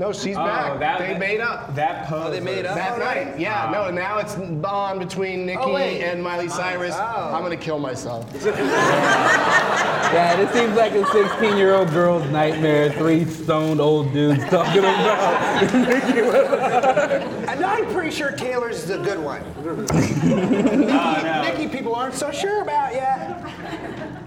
No, 0.00 0.12
she's 0.12 0.34
Oh, 0.34 0.42
back. 0.46 0.78
that- 0.80 0.98
they 0.98 1.18
made 1.18 1.42
up 1.42 1.74
That 1.74 2.06
pose. 2.06 2.28
Oh, 2.28 2.30
they 2.30 2.40
made 2.40 2.64
up? 2.64 2.74
that 2.74 2.92
already? 2.92 3.26
night. 3.32 3.38
Yeah, 3.38 3.68
no, 3.70 3.90
now 3.90 4.16
it's 4.16 4.34
on 4.64 4.98
between 4.98 5.44
Nicki 5.44 5.58
Oh, 5.60 5.76
and 5.76 6.22
Miley 6.22 6.48
Cyrus. 6.48 6.94
Oh. 6.96 7.32
I'm 7.34 7.42
gonna 7.42 7.54
kill 7.58 7.78
myself. 7.78 8.24
yeah, 8.42 10.36
this 10.36 10.50
seems 10.54 10.74
like 10.74 10.92
a 10.92 11.04
16 11.12 11.54
year 11.58 11.74
old 11.74 11.90
girl's 11.90 12.24
nightmare. 12.30 12.90
Three 12.92 13.26
stoned 13.26 13.78
old 13.78 14.10
dudes 14.14 14.42
talking 14.48 14.78
about. 14.78 15.74
And 17.50 17.64
I'm 17.64 17.84
pretty 17.92 18.10
sure 18.10 18.30
Taylor's 18.32 18.84
the 18.86 18.96
good 18.98 19.18
one. 19.18 19.42
Oh, 19.62 21.20
no. 21.22 21.42
Nicki 21.42 21.68
people 21.68 21.94
aren't 21.94 22.14
so 22.14 22.30
sure 22.32 22.62
about 22.62 22.94
yet. 22.94 23.42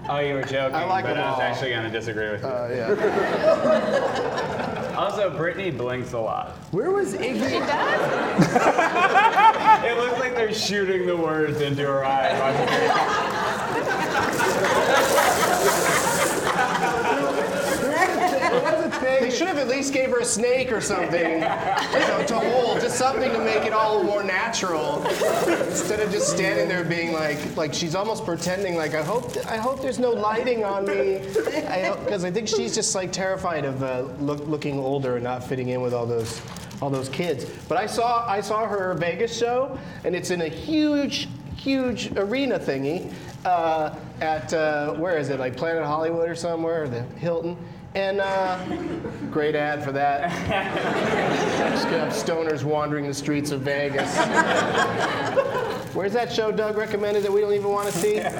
Oh, 0.08 0.18
you 0.20 0.34
were 0.34 0.42
joking. 0.42 0.74
I 0.76 0.84
like 0.84 1.04
but 1.04 1.14
them 1.14 1.24
I 1.24 1.30
was 1.30 1.36
all. 1.36 1.42
actually 1.42 1.70
gonna 1.72 1.90
disagree 1.90 2.30
with 2.30 2.42
you. 2.42 2.48
Uh, 2.48 2.68
yeah. 2.70 4.80
Also, 4.96 5.30
Britney 5.30 5.76
blinks 5.76 6.12
a 6.12 6.18
lot. 6.18 6.50
Where 6.70 6.90
was 6.90 7.14
Iggy? 7.14 7.48
She 7.48 7.56
Iggy? 7.56 7.66
does? 7.66 9.04
It 9.84 9.98
looks 9.98 10.18
like 10.18 10.34
they're 10.34 10.54
shooting 10.54 11.06
the 11.06 11.16
words 11.16 11.60
into 11.60 11.82
her 11.82 12.04
eye. 12.04 12.30
They 19.20 19.30
should 19.30 19.48
have 19.48 19.53
at 19.64 19.70
least 19.70 19.94
gave 19.94 20.10
her 20.10 20.18
a 20.18 20.24
snake 20.24 20.70
or 20.70 20.80
something 20.80 21.32
you 21.40 21.40
know, 21.40 22.24
to 22.26 22.38
hold, 22.38 22.80
just 22.80 22.98
something 22.98 23.32
to 23.32 23.38
make 23.38 23.64
it 23.64 23.72
all 23.72 24.02
more 24.02 24.22
natural, 24.22 25.02
instead 25.06 26.00
of 26.00 26.10
just 26.12 26.28
standing 26.28 26.68
there 26.68 26.84
being 26.84 27.12
like, 27.12 27.56
like 27.56 27.72
she's 27.72 27.94
almost 27.94 28.26
pretending 28.26 28.76
like 28.76 28.94
I 28.94 29.02
hope, 29.02 29.34
I 29.46 29.56
hope 29.56 29.80
there's 29.80 29.98
no 29.98 30.10
lighting 30.10 30.64
on 30.64 30.86
me, 30.86 31.20
because 31.24 32.24
I, 32.24 32.30
think 32.30 32.46
she's 32.46 32.74
just 32.74 32.94
like 32.94 33.10
terrified 33.10 33.64
of 33.64 33.82
uh, 33.82 34.02
look, 34.20 34.46
looking 34.46 34.78
older 34.78 35.14
and 35.14 35.24
not 35.24 35.42
fitting 35.42 35.68
in 35.70 35.80
with 35.80 35.94
all 35.94 36.06
those, 36.06 36.42
all 36.82 36.90
those 36.90 37.08
kids. 37.08 37.46
But 37.66 37.78
I 37.78 37.86
saw, 37.86 38.28
I 38.28 38.42
saw 38.42 38.66
her 38.66 38.92
Vegas 38.94 39.36
show, 39.36 39.78
and 40.04 40.14
it's 40.14 40.30
in 40.30 40.42
a 40.42 40.48
huge, 40.48 41.28
huge 41.56 42.12
arena 42.16 42.58
thingy 42.58 43.12
uh, 43.46 43.94
at 44.20 44.52
uh, 44.52 44.92
where 44.94 45.16
is 45.16 45.30
it, 45.30 45.38
like 45.38 45.56
Planet 45.56 45.84
Hollywood 45.84 46.28
or 46.28 46.34
somewhere, 46.34 46.84
or 46.84 46.88
the 46.88 47.02
Hilton. 47.18 47.56
And 47.94 48.20
uh, 48.20 48.58
great 49.30 49.54
ad 49.54 49.84
for 49.84 49.92
that. 49.92 50.30
Just 51.72 51.84
gonna 51.84 51.98
have 51.98 52.12
stoners 52.12 52.64
wandering 52.64 53.06
the 53.06 53.14
streets 53.14 53.52
of 53.52 53.60
Vegas. 53.60 54.16
Where's 55.94 56.12
that 56.12 56.32
show 56.32 56.50
Doug 56.50 56.76
recommended 56.76 57.22
that 57.22 57.32
we 57.32 57.40
don't 57.40 57.52
even 57.52 57.70
want 57.70 57.88
to 57.88 57.96
see? 57.96 58.20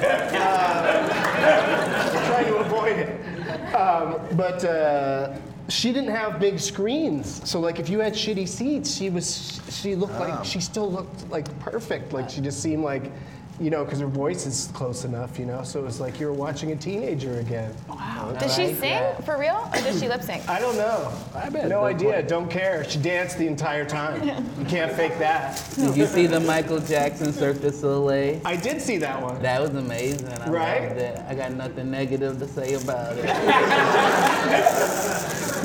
Uh, 1.45 2.11
we're 2.13 2.25
trying 2.27 2.45
to 2.45 2.55
avoid 2.57 2.97
it. 2.97 3.75
Um, 3.75 4.19
but 4.35 4.63
uh, 4.65 5.37
she 5.69 5.93
didn't 5.93 6.11
have 6.11 6.39
big 6.39 6.59
screens, 6.59 7.47
so 7.49 7.59
like 7.59 7.79
if 7.79 7.89
you 7.89 7.99
had 7.99 8.13
shitty 8.13 8.47
seats, 8.47 8.93
she 8.95 9.09
was 9.09 9.61
she 9.69 9.95
looked 9.95 10.19
like 10.19 10.43
she 10.43 10.59
still 10.59 10.91
looked 10.91 11.29
like 11.29 11.47
perfect. 11.59 12.13
Like 12.13 12.29
she 12.29 12.41
just 12.41 12.61
seemed 12.61 12.83
like. 12.83 13.11
You 13.57 13.69
know, 13.69 13.85
because 13.85 14.01
her 14.01 14.07
voice 14.07 14.45
is 14.45 14.69
close 14.73 15.05
enough, 15.05 15.39
you 15.39 15.45
know, 15.45 15.63
so 15.63 15.79
it 15.79 15.85
was 15.85 16.01
like 16.01 16.19
you 16.19 16.27
were 16.27 16.33
watching 16.33 16.73
a 16.73 16.75
teenager 16.75 17.39
again. 17.39 17.73
Wow. 17.87 18.35
Does 18.37 18.53
she 18.53 18.73
sing 18.73 18.81
that. 18.81 19.23
for 19.23 19.37
real, 19.37 19.69
or 19.73 19.79
does 19.81 19.97
she 19.97 20.09
lip 20.09 20.23
sync? 20.23 20.47
I 20.49 20.59
don't 20.59 20.75
know. 20.75 21.09
I 21.33 21.47
bet. 21.49 21.69
No 21.69 21.85
idea. 21.85 22.21
Don't 22.21 22.51
care. 22.51 22.83
She 22.89 22.99
danced 22.99 23.37
the 23.37 23.47
entire 23.47 23.85
time. 23.85 24.23
You 24.59 24.65
can't 24.65 24.91
fake 24.91 25.17
that. 25.19 25.63
Did 25.75 25.95
you 25.95 26.05
see 26.05 26.27
the 26.27 26.39
Michael 26.39 26.79
Jackson 26.79 27.31
Cirque 27.31 27.61
du 27.61 27.71
Soleil? 27.71 28.41
I 28.43 28.55
did 28.55 28.81
see 28.81 28.97
that 28.97 29.21
one. 29.21 29.41
That 29.41 29.61
was 29.61 29.75
amazing. 29.75 30.27
I 30.29 30.49
Right? 30.49 30.87
loved 30.89 30.99
it. 31.01 31.19
I 31.27 31.35
got 31.35 31.53
nothing 31.53 31.91
negative 31.91 32.39
to 32.39 32.47
say 32.47 32.73
about 32.73 33.15
it. 33.17 33.25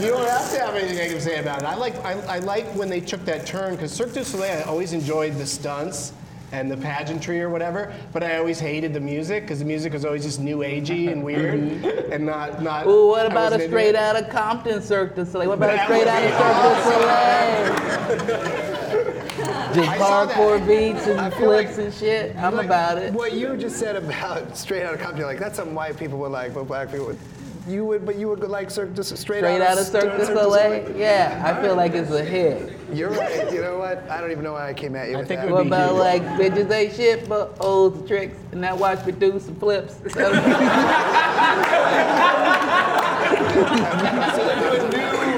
You 0.01 0.09
don't 0.09 0.27
have 0.27 0.51
to 0.53 0.59
have 0.61 0.75
anything 0.77 0.97
negative 0.97 1.23
to 1.23 1.29
say 1.29 1.41
about 1.41 1.63
it. 1.63 1.69
I 1.69 1.75
like 1.75 1.95
I, 2.05 2.13
I 2.37 2.39
like 2.39 2.65
when 2.75 2.89
they 2.89 3.01
took 3.01 3.23
that 3.27 3.45
turn 3.45 3.75
because 3.75 3.93
Cirque 3.93 4.15
du 4.15 4.25
Soleil. 4.25 4.61
I 4.61 4.63
always 4.63 4.95
enjoyed 4.95 5.37
the 5.37 5.45
stunts 5.45 6.13
and 6.53 6.71
the 6.71 6.77
pageantry 6.77 7.41
or 7.41 7.49
whatever, 7.49 7.93
but 8.13 8.23
I 8.23 8.37
always 8.39 8.59
hated 8.59 8.93
the 8.95 9.01
music 9.01 9.45
because 9.45 9.61
the 9.61 9.65
music 9.65 9.93
was 9.93 10.05
always 10.05 10.25
just 10.25 10.41
new 10.41 10.59
agey 10.59 11.11
and 11.11 11.23
weird 11.23 11.61
mm-hmm. 11.61 12.13
and 12.13 12.27
not 12.27 12.63
not. 12.63 12.87
Ooh, 12.87 13.09
what 13.09 13.27
about 13.27 13.53
a 13.53 13.67
straight 13.67 13.91
it. 13.91 13.97
out 13.97 14.17
of 14.17 14.29
Compton 14.31 14.83
Cirque 14.83 15.15
du 15.15 15.25
Soleil? 15.25 15.49
What 15.49 15.59
about 15.59 15.75
a 15.75 15.85
straight 15.85 16.07
out 16.07 16.25
of 16.25 16.31
Cirque 16.41 16.85
du 16.85 18.23
Soleil? 18.33 18.67
Just 19.75 19.89
I 19.89 19.99
hardcore 19.99 20.67
beats 20.67 21.07
and 21.07 21.21
I 21.21 21.29
like- 21.29 21.39
flips 21.39 21.79
and 21.79 21.95
shit. 21.95 22.35
I'm 22.37 22.57
Like, 22.57 22.67
about 22.67 22.99
it. 22.99 23.13
What 23.13 23.35
you 23.35 23.57
just 23.57 23.77
said 23.77 23.95
about 23.95 24.57
straight 24.57 24.83
out 24.83 24.95
of 24.95 25.01
Compton, 25.01 25.25
like 25.25 25.39
that's 25.39 25.57
something 25.57 25.77
white 25.77 25.97
people 25.97 26.19
would 26.19 26.33
like, 26.33 26.55
but 26.55 26.65
black 26.65 26.91
people 26.91 27.07
would. 27.07 27.19
You 27.71 27.85
would, 27.85 28.05
but 28.05 28.17
you 28.17 28.29
would 28.29 28.41
like 28.41 28.69
Cirque 28.69 28.95
du 28.95 29.05
straight, 29.05 29.21
Straight 29.21 29.63
out 29.63 29.79
of 29.79 29.87
Cirque 29.87 30.17
du 30.19 30.27
Soleil? 30.27 30.97
Yeah, 30.97 31.41
I 31.47 31.63
feel 31.63 31.77
like 31.77 31.93
it's 31.93 32.11
a 32.11 32.25
hit. 32.25 32.73
You're 32.93 33.11
right. 33.11 33.53
You 33.53 33.61
know 33.61 33.79
what? 33.79 33.99
I 34.11 34.21
don't 34.21 34.33
even 34.33 34.43
know 34.43 34.55
why 34.55 34.69
I 34.71 34.75
came 34.75 34.97
at 34.97 35.09
you. 35.09 35.15
I 35.15 35.21
with 35.21 35.29
think 35.29 35.41
that. 35.43 35.49
it 35.49 35.53
What 35.53 35.59
would 35.59 35.71
be 35.71 35.77
about 35.77 35.91
huge. 35.91 35.99
like 36.01 36.23
bitches 36.41 36.71
ain't 36.73 36.95
shit 36.95 37.29
but 37.29 37.57
old 37.61 38.09
tricks 38.09 38.37
and 38.51 38.61
now 38.61 38.75
watch 38.75 39.07
me 39.07 39.13
do 39.13 39.39
some 39.39 39.55
flips? 39.55 40.01
new 44.91 44.99
rapping. 44.99 45.30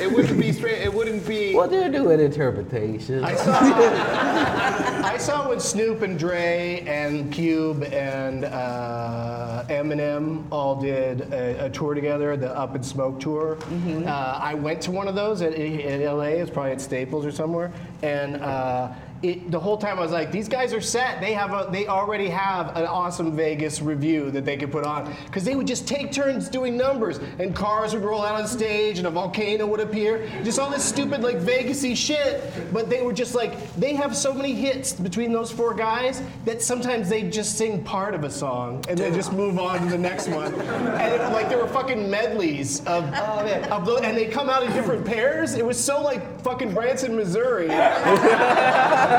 It 0.00 0.10
wouldn't 0.10 0.40
be 0.40 0.52
straight. 0.52 0.82
It 0.82 0.92
wouldn't 0.92 1.26
be. 1.26 1.54
well, 1.54 1.68
they're 1.68 1.90
doing 1.90 2.20
interpretation. 2.20 3.24
I 3.24 3.34
saw, 3.34 3.58
I 5.04 5.16
saw 5.18 5.48
when 5.48 5.60
Snoop 5.60 6.02
and 6.02 6.18
Dre 6.18 6.82
and 6.86 7.32
Cube 7.32 7.82
and 7.84 8.44
uh, 8.44 9.64
Eminem 9.68 10.44
all 10.50 10.80
did 10.80 11.32
a, 11.32 11.66
a 11.66 11.70
tour 11.70 11.94
together, 11.94 12.36
the 12.36 12.56
Up 12.56 12.74
in 12.74 12.82
Smoke 12.82 13.20
tour. 13.20 13.58
Uh, 14.06 14.38
I 14.42 14.54
went 14.54 14.80
to 14.82 14.90
one 14.90 15.08
of 15.08 15.14
those 15.14 15.42
at, 15.42 15.54
at 15.54 16.00
LA. 16.00 16.22
It 16.22 16.40
was 16.40 16.50
probably 16.50 16.72
at 16.72 16.80
Staples 16.80 17.24
or 17.24 17.32
somewhere, 17.32 17.72
and. 18.02 18.36
Uh, 18.36 18.92
it, 19.22 19.50
the 19.50 19.60
whole 19.60 19.76
time 19.76 19.98
I 19.98 20.02
was 20.02 20.10
like, 20.10 20.32
these 20.32 20.48
guys 20.48 20.74
are 20.74 20.80
set. 20.80 21.20
They 21.20 21.32
have 21.32 21.52
a, 21.52 21.70
they 21.70 21.86
already 21.86 22.28
have 22.28 22.76
an 22.76 22.86
awesome 22.86 23.36
Vegas 23.36 23.80
review 23.80 24.30
that 24.32 24.44
they 24.44 24.56
could 24.56 24.72
put 24.72 24.84
on 24.84 25.14
because 25.26 25.44
they 25.44 25.54
would 25.54 25.66
just 25.66 25.86
take 25.86 26.10
turns 26.12 26.48
doing 26.48 26.76
numbers, 26.76 27.18
and 27.38 27.54
cars 27.54 27.94
would 27.94 28.02
roll 28.02 28.22
out 28.22 28.40
on 28.40 28.48
stage, 28.48 28.98
and 28.98 29.06
a 29.06 29.10
volcano 29.10 29.66
would 29.66 29.80
appear, 29.80 30.28
just 30.42 30.58
all 30.58 30.70
this 30.70 30.84
stupid 30.84 31.22
like 31.22 31.36
Vegasy 31.36 31.96
shit. 31.96 32.42
But 32.72 32.90
they 32.90 33.02
were 33.02 33.12
just 33.12 33.34
like, 33.34 33.72
they 33.74 33.94
have 33.94 34.16
so 34.16 34.34
many 34.34 34.54
hits 34.54 34.92
between 34.92 35.32
those 35.32 35.52
four 35.52 35.74
guys 35.74 36.20
that 36.44 36.60
sometimes 36.60 37.08
they 37.08 37.22
just 37.22 37.56
sing 37.56 37.84
part 37.84 38.14
of 38.14 38.24
a 38.24 38.30
song 38.30 38.84
and 38.88 38.98
then 38.98 39.14
just 39.14 39.32
move 39.32 39.58
on 39.58 39.80
to 39.80 39.86
the 39.86 39.98
next 39.98 40.28
one. 40.28 40.52
And 40.54 41.14
it, 41.14 41.32
like 41.32 41.48
there 41.48 41.58
were 41.58 41.68
fucking 41.68 42.10
medleys 42.10 42.80
of, 42.86 43.08
oh, 43.14 43.66
of 43.70 43.86
those, 43.86 44.00
and 44.00 44.16
they 44.16 44.26
come 44.26 44.50
out 44.50 44.64
in 44.64 44.72
different 44.72 45.04
pairs. 45.04 45.54
It 45.54 45.64
was 45.64 45.82
so 45.82 46.02
like 46.02 46.40
fucking 46.40 46.74
Branson, 46.74 47.14
Missouri 47.14 47.68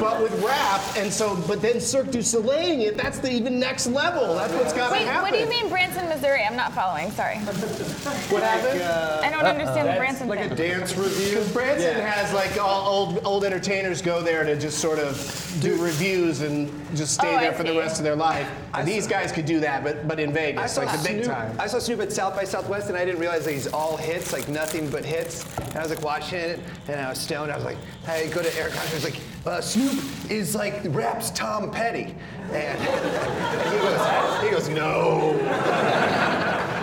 but 0.00 0.22
with 0.22 0.32
rap, 0.42 0.80
and 0.96 1.12
so, 1.12 1.36
but 1.48 1.60
then 1.62 1.80
Cirque 1.80 2.10
du 2.10 2.22
Soleil, 2.22 2.80
it, 2.88 2.96
that's 2.96 3.18
the 3.18 3.30
even 3.30 3.58
next 3.58 3.86
level. 3.86 4.34
That's 4.34 4.52
what's 4.54 4.72
got 4.72 4.88
to 4.88 4.92
Wait, 4.94 5.02
happen. 5.06 5.22
what 5.22 5.32
do 5.32 5.38
you 5.38 5.48
mean 5.48 5.68
Branson, 5.68 6.08
Missouri? 6.08 6.42
I'm 6.44 6.56
not 6.56 6.72
following. 6.72 7.10
Sorry. 7.12 7.36
What 7.38 8.42
happened? 8.42 8.82
I 8.82 9.30
don't 9.30 9.44
understand 9.44 9.88
the 9.88 9.94
Branson 9.98 10.28
like 10.28 10.40
thing. 10.40 10.52
a 10.52 10.54
dance 10.56 10.96
review. 10.96 11.30
Because 11.30 11.52
Branson 11.52 11.94
has 12.00 12.32
like 12.32 12.58
all 12.60 12.86
old 12.88 13.24
old 13.24 13.44
entertainers 13.44 14.00
go 14.02 14.20
there 14.22 14.44
to 14.44 14.56
just 14.58 14.78
sort 14.78 14.98
of 14.98 15.16
do 15.60 15.82
reviews 15.82 16.40
and 16.40 16.70
just 16.96 17.14
stay 17.14 17.32
Oh, 17.32 17.36
I 17.36 17.42
there 17.42 17.52
for 17.52 17.62
the 17.64 17.76
rest 17.78 17.98
of 17.98 18.04
their 18.04 18.16
life. 18.16 18.48
And 18.74 18.86
these 18.86 19.06
guys 19.06 19.32
could 19.32 19.46
do 19.46 19.60
that, 19.60 19.82
but 19.84 20.06
but 20.08 20.18
in 20.20 20.30
I 20.30 20.32
Vegas, 20.32 20.72
saw 20.74 20.82
like 20.82 20.98
the 20.98 21.08
big 21.08 21.24
Snoop. 21.24 21.34
time. 21.36 21.56
I 21.58 21.66
saw 21.66 21.78
Snoop 21.78 22.00
at 22.00 22.12
South 22.12 22.34
by 22.34 22.44
Southwest, 22.44 22.88
and 22.88 22.96
I 22.96 23.04
didn't 23.04 23.20
realize 23.20 23.44
that 23.44 23.52
he's 23.52 23.66
all 23.72 23.96
hits, 23.96 24.32
like 24.32 24.48
nothing 24.48 24.88
but 24.90 25.04
hits. 25.04 25.44
And 25.58 25.76
I 25.78 25.82
was 25.82 25.90
like 25.90 26.02
watching 26.02 26.38
it, 26.38 26.60
and 26.88 27.00
I 27.00 27.08
was 27.08 27.18
stoned. 27.18 27.50
I 27.52 27.56
was 27.56 27.64
like, 27.64 27.78
hey, 28.06 28.28
go 28.30 28.42
to 28.42 28.58
Eric. 28.58 28.72
I 28.76 28.94
was 28.94 29.04
like, 29.04 29.20
uh, 29.46 29.60
Snoop 29.60 30.02
is 30.30 30.54
like 30.54 30.80
raps 30.86 31.30
Tom 31.30 31.70
Petty, 31.70 32.14
and, 32.52 32.54
and 32.54 33.72
he 33.72 33.78
goes, 33.78 34.42
he 34.42 34.50
goes, 34.50 34.68
no. 34.68 35.32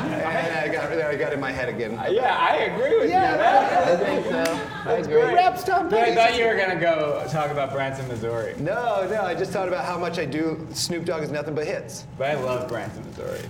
and 0.10 0.54
I 0.58 0.68
got, 0.72 0.92
I 0.92 1.16
got 1.16 1.34
in 1.34 1.40
my 1.40 1.52
head 1.52 1.70
again. 1.70 1.92
Yeah, 2.12 2.38
I 2.38 2.56
agree 2.58 3.00
with 3.00 3.10
Yeah, 3.10 3.36
you. 3.36 3.94
I 3.94 3.98
think 3.98 4.26
so. 4.26 4.68
I 4.90 4.94
agree. 4.94 5.16
Raps 5.36 5.64
Tom 5.64 5.90
But 5.90 6.00
I 6.00 6.16
thought 6.16 6.38
you 6.38 6.46
were 6.46 6.56
gonna 6.56 6.80
go 6.80 7.26
talk 7.30 7.52
about 7.52 7.72
Branson, 7.72 8.08
Missouri. 8.08 8.56
No, 8.60 9.08
no, 9.10 9.22
I 9.22 9.34
just 9.36 9.52
thought 9.52 9.68
about 9.68 9.86
how 9.86 9.98
much 9.98 10.20
I 10.20 10.26
do. 10.26 10.66
Snoop 10.74 11.06
Dogg 11.06 11.24
is 11.24 11.32
nothing 11.32 11.56
but 11.56 11.66
hits. 11.66 12.06
But 12.18 12.32
I 12.32 12.34
love 12.42 12.68
Branson, 12.68 13.04
Missouri. 13.06 13.42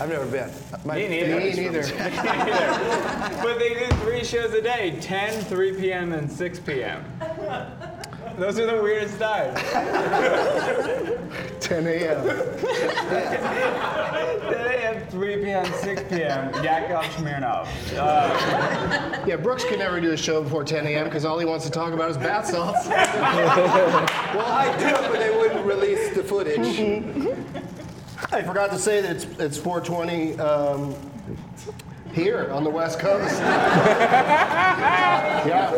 I've 0.00 0.08
never 0.08 0.26
been. 0.26 0.48
My 0.84 0.94
Me 0.96 1.08
neither. 1.08 1.26
family's 1.32 1.56
Me 1.56 1.64
neither. 1.64 1.82
But 3.42 3.58
they 3.58 3.74
do 3.74 3.86
three 3.96 4.22
shows 4.24 4.52
a 4.54 4.62
day 4.62 4.96
10, 5.00 5.42
3 5.44 5.72
p.m., 5.74 6.12
and 6.12 6.30
6 6.30 6.58
p.m. 6.60 7.04
Those 8.38 8.58
are 8.60 8.66
the 8.66 8.80
weirdest 8.82 9.18
times. 9.18 9.58
10 11.60 11.86
a.m. 11.86 12.24
10 12.24 12.38
a.m., 14.52 15.06
3 15.08 15.36
p.m., 15.44 15.64
6 15.72 16.02
p.m. 16.08 16.64
Yakov 16.64 17.04
Smirnoff. 17.16 17.66
Uh, 17.96 19.24
Yeah, 19.26 19.36
Brooks 19.36 19.64
can 19.64 19.78
never 19.80 20.00
do 20.00 20.12
a 20.12 20.16
show 20.16 20.40
before 20.42 20.62
10 20.62 20.86
a.m. 20.86 21.04
because 21.04 21.24
all 21.24 21.38
he 21.40 21.44
wants 21.44 21.64
to 21.64 21.70
talk 21.72 21.92
about 21.92 22.08
is 22.10 22.16
bath 22.16 22.46
salts. 22.46 22.86
Well, 22.86 24.46
I 24.46 24.72
do, 24.78 24.90
but 25.10 25.18
they 25.18 25.36
wouldn't 25.36 25.66
release 25.66 26.14
the 26.14 26.22
footage. 26.22 26.78
I 28.30 28.42
forgot 28.42 28.70
to 28.70 28.78
say 28.78 29.00
that 29.00 29.16
it's 29.16 29.24
it's 29.38 29.56
420 29.58 30.38
um, 30.38 30.94
here 32.12 32.50
on 32.52 32.62
the 32.64 32.70
West 32.70 32.98
Coast. 32.98 33.38
yeah. 35.48 35.72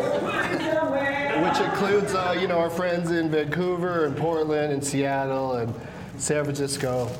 Which 1.48 1.58
includes, 1.60 2.14
uh, 2.14 2.36
you 2.38 2.48
know, 2.48 2.58
our 2.58 2.70
friends 2.70 3.10
in 3.12 3.30
Vancouver 3.30 4.04
and 4.06 4.16
Portland 4.16 4.72
and 4.72 4.84
Seattle 4.84 5.54
and 5.54 5.74
San 6.18 6.44
Francisco. 6.44 7.10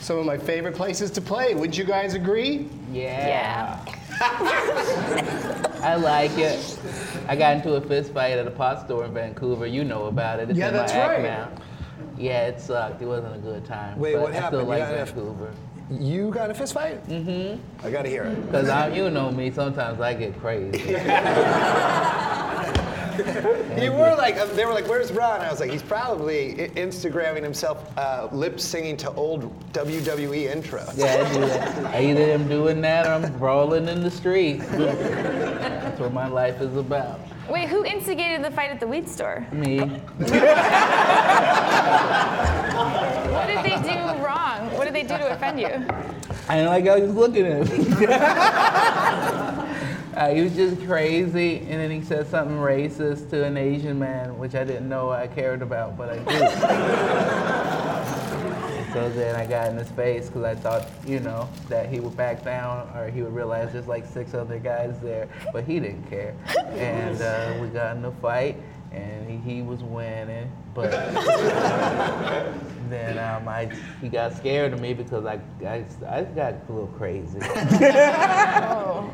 Some 0.00 0.18
of 0.18 0.26
my 0.26 0.38
favorite 0.38 0.74
places 0.76 1.10
to 1.12 1.20
play. 1.20 1.54
Would 1.54 1.76
you 1.76 1.84
guys 1.84 2.14
agree? 2.14 2.68
Yeah. 2.92 3.84
Yeah. 3.84 3.94
I 5.82 5.96
like 5.96 6.36
it. 6.38 6.78
I 7.28 7.36
got 7.36 7.56
into 7.56 7.74
a 7.74 7.80
fist 7.80 8.12
fight 8.12 8.38
at 8.38 8.46
a 8.46 8.50
pot 8.50 8.84
store 8.84 9.04
in 9.04 9.12
Vancouver. 9.14 9.66
You 9.66 9.84
know 9.84 10.06
about 10.06 10.40
it. 10.40 10.50
It's 10.50 10.58
Yeah, 10.58 10.68
in 10.68 10.74
my 10.74 10.78
that's 10.80 10.92
act 10.92 11.12
right. 11.14 11.22
now. 11.22 11.48
Yeah, 12.18 12.48
it 12.48 12.60
sucked. 12.60 13.00
It 13.00 13.06
wasn't 13.06 13.36
a 13.36 13.38
good 13.38 13.64
time. 13.64 13.98
Wait, 13.98 14.16
what 14.18 14.32
I 14.32 14.34
happened? 14.34 14.48
still 14.48 14.60
You 14.62 14.66
like 14.66 14.78
got 14.80 14.94
in 14.94 15.00
a- 15.00 15.04
Vancouver. 15.06 15.52
You 15.90 16.30
got 16.30 16.50
a 16.50 16.54
fist 16.54 16.74
fight? 16.74 17.02
Mm-hmm. 17.08 17.86
I 17.86 17.90
gotta 17.90 18.10
hear 18.10 18.24
it. 18.24 18.50
Cause 18.50 18.68
I, 18.68 18.88
you 18.88 19.08
know 19.08 19.30
me. 19.30 19.50
Sometimes 19.50 20.00
I 20.00 20.12
get 20.12 20.38
crazy. 20.38 20.78
You 23.82 23.92
were 23.92 24.14
like, 24.16 24.36
uh, 24.36 24.46
they 24.46 24.64
were 24.64 24.72
like, 24.72 24.86
"Where's 24.88 25.12
Ron?" 25.12 25.40
I 25.40 25.50
was 25.50 25.60
like, 25.60 25.70
"He's 25.70 25.82
probably 25.82 26.64
I- 26.64 26.68
Instagramming 26.70 27.42
himself, 27.42 27.90
uh, 27.98 28.28
lip 28.32 28.58
singing 28.60 28.96
to 28.98 29.10
old 29.14 29.50
WWE 29.72 30.46
intros." 30.52 30.96
Yeah, 30.96 31.90
I 31.92 32.00
do 32.04 32.14
that. 32.14 32.34
I'm 32.34 32.48
doing 32.48 32.80
that 32.82 33.06
or 33.06 33.12
I'm 33.12 33.32
brawling 33.38 33.88
in 33.88 34.02
the 34.02 34.10
street. 34.10 34.60
That's 34.70 35.98
what 36.00 36.12
my 36.12 36.28
life 36.28 36.60
is 36.60 36.76
about. 36.76 37.20
Wait, 37.50 37.68
who 37.68 37.82
instigated 37.84 38.44
the 38.44 38.50
fight 38.50 38.70
at 38.70 38.78
the 38.78 38.86
weed 38.86 39.08
store? 39.08 39.46
Me. 39.52 39.78
What 39.78 40.28
did 43.46 43.64
they 43.64 43.76
do 43.82 43.98
wrong? 44.24 44.70
What 44.76 44.84
did 44.84 44.94
they 44.94 45.02
do 45.02 45.16
to 45.16 45.30
offend 45.32 45.58
you? 45.60 45.68
I 46.48 46.56
didn't 46.56 46.70
like 46.70 46.86
how 46.86 46.96
he 46.96 47.02
was 47.02 47.14
looking 47.14 47.46
at 47.46 47.66
me. 47.68 47.84
Uh, 50.18 50.34
he 50.34 50.40
was 50.40 50.56
just 50.56 50.84
crazy, 50.84 51.58
and 51.58 51.80
then 51.80 51.92
he 51.92 52.02
said 52.02 52.26
something 52.26 52.56
racist 52.56 53.30
to 53.30 53.44
an 53.44 53.56
Asian 53.56 53.96
man, 53.96 54.36
which 54.36 54.56
I 54.56 54.64
didn't 54.64 54.88
know 54.88 55.12
I 55.12 55.28
cared 55.28 55.62
about, 55.62 55.96
but 55.96 56.08
I 56.08 56.16
do. 56.16 56.24
so 58.92 59.08
then 59.10 59.36
I 59.36 59.46
got 59.46 59.68
in 59.68 59.76
his 59.76 59.88
face 59.90 60.26
because 60.26 60.42
I 60.42 60.56
thought, 60.56 60.88
you 61.06 61.20
know, 61.20 61.48
that 61.68 61.88
he 61.88 62.00
would 62.00 62.16
back 62.16 62.42
down 62.42 62.90
or 62.96 63.10
he 63.10 63.22
would 63.22 63.32
realize 63.32 63.72
there's 63.72 63.86
like 63.86 64.06
six 64.06 64.34
other 64.34 64.58
guys 64.58 64.98
there, 65.00 65.28
but 65.52 65.62
he 65.62 65.78
didn't 65.78 66.10
care. 66.10 66.34
And 66.70 67.22
uh, 67.22 67.56
we 67.60 67.68
got 67.68 67.96
in 67.96 68.04
a 68.04 68.10
fight, 68.10 68.56
and 68.92 69.28
he, 69.28 69.36
he 69.56 69.62
was 69.62 69.82
winning, 69.82 70.50
but 70.74 70.90
then 72.90 73.18
um, 73.18 73.46
I 73.48 73.70
he 74.00 74.08
got 74.08 74.34
scared 74.36 74.72
of 74.72 74.80
me 74.80 74.94
because 74.94 75.26
I 75.26 75.40
I, 75.66 75.84
I 76.08 76.22
got 76.24 76.54
a 76.68 76.72
little 76.72 76.88
crazy. 76.98 77.38
uh, 77.42 79.06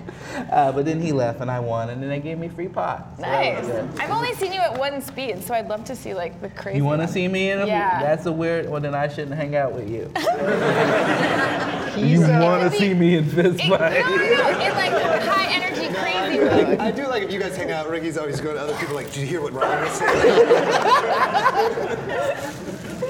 but 0.72 0.84
then 0.84 1.00
he 1.00 1.12
left 1.12 1.40
and 1.40 1.50
I 1.50 1.58
won, 1.60 1.90
and 1.90 2.02
then 2.02 2.08
they 2.08 2.20
gave 2.20 2.38
me 2.38 2.48
free 2.48 2.68
pot. 2.68 3.14
So 3.16 3.22
Nice. 3.22 3.66
good. 3.66 3.88
I've 3.98 4.10
only 4.10 4.34
seen 4.34 4.52
you 4.52 4.60
at 4.60 4.78
one 4.78 5.00
speed, 5.02 5.42
so 5.42 5.54
I'd 5.54 5.68
love 5.68 5.84
to 5.84 5.96
see 5.96 6.14
like 6.14 6.40
the 6.40 6.48
crazy. 6.50 6.78
You 6.78 6.84
want 6.84 7.02
to 7.02 7.08
see 7.08 7.26
me 7.28 7.50
in 7.50 7.60
a? 7.60 7.66
Yeah. 7.66 8.00
That's 8.00 8.26
a 8.26 8.32
weird. 8.32 8.68
Well, 8.68 8.80
then 8.80 8.94
I 8.94 9.08
shouldn't 9.08 9.34
hang 9.36 9.56
out 9.56 9.72
with 9.72 9.90
you. 9.90 10.10
You 11.96 12.20
want 12.22 12.72
to 12.72 12.76
see 12.76 12.92
me 12.92 13.14
in 13.16 13.24
fist 13.24 13.60
It, 13.60 13.68
no, 13.68 13.76
no, 13.76 13.78
fight? 13.78 13.92
no, 14.00 14.08
in 14.08 14.74
like 14.74 14.90
high 14.90 14.98
energy 15.00 15.03
crazy. 16.48 16.78
I 16.78 16.90
do 16.90 17.06
like 17.06 17.22
if 17.22 17.32
you 17.32 17.38
guys 17.40 17.56
hang 17.56 17.70
out. 17.70 17.86
Riki's 17.88 18.16
always 18.18 18.40
going 18.40 18.56
to 18.56 18.62
other 18.62 18.74
people 18.76 18.94
like, 18.94 19.06
"Did 19.06 19.16
you 19.18 19.26
hear 19.26 19.40
what 19.40 19.52
Ryan 19.52 19.84
was 19.84 19.92
saying?" 19.92 20.20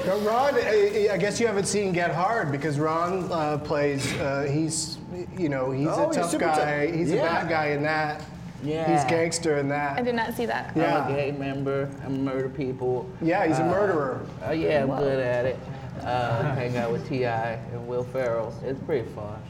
Now, 0.05 0.17
Ron, 0.19 0.53
I, 0.53 1.09
I 1.13 1.17
guess 1.17 1.39
you 1.39 1.47
haven't 1.47 1.65
seen 1.65 1.91
Get 1.91 2.13
Hard 2.13 2.51
because 2.51 2.77
Ron 2.77 3.27
uh, 3.31 3.57
plays. 3.57 4.13
Uh, 4.19 4.43
he's, 4.51 4.99
you 5.35 5.49
know, 5.49 5.71
he's 5.71 5.87
Oh, 5.87 6.03
a 6.03 6.07
he's 6.07 6.15
tough 6.17 6.29
super 6.29 6.45
guy. 6.45 6.85
tough. 6.85 6.95
He's 6.95 7.11
a 7.11 7.15
bad 7.15 7.49
guy 7.49 7.67
in 7.69 7.81
that. 7.83 8.21
Yeah. 8.63 8.85
He's 8.93 9.03
gangster 9.09 9.57
in 9.57 9.67
that. 9.69 9.97
I 9.97 10.03
did 10.03 10.13
not 10.13 10.35
see 10.35 10.45
that. 10.45 10.73
Yeah. 10.75 11.05
I'm 11.05 11.11
a 11.11 11.15
gay 11.15 11.31
member. 11.31 11.89
I 12.05 12.09
murder 12.09 12.49
people. 12.49 13.09
Yeah, 13.19 13.47
he's 13.47 13.57
a 13.57 13.63
murderer. 13.65 14.23
Oh 14.45 14.51
yeah, 14.51 14.83
I'm 14.83 14.89
good 14.95 15.19
at 15.19 15.45
it. 15.45 15.57
Uh, 16.01 16.53
hang 16.53 16.77
out 16.77 16.91
with 16.91 17.07
T.I. 17.09 17.53
and 17.53 17.87
Will 17.87 18.03
Ferrell. 18.03 18.53
It's 18.63 18.79
pretty 18.83 19.09
fun. 19.09 19.41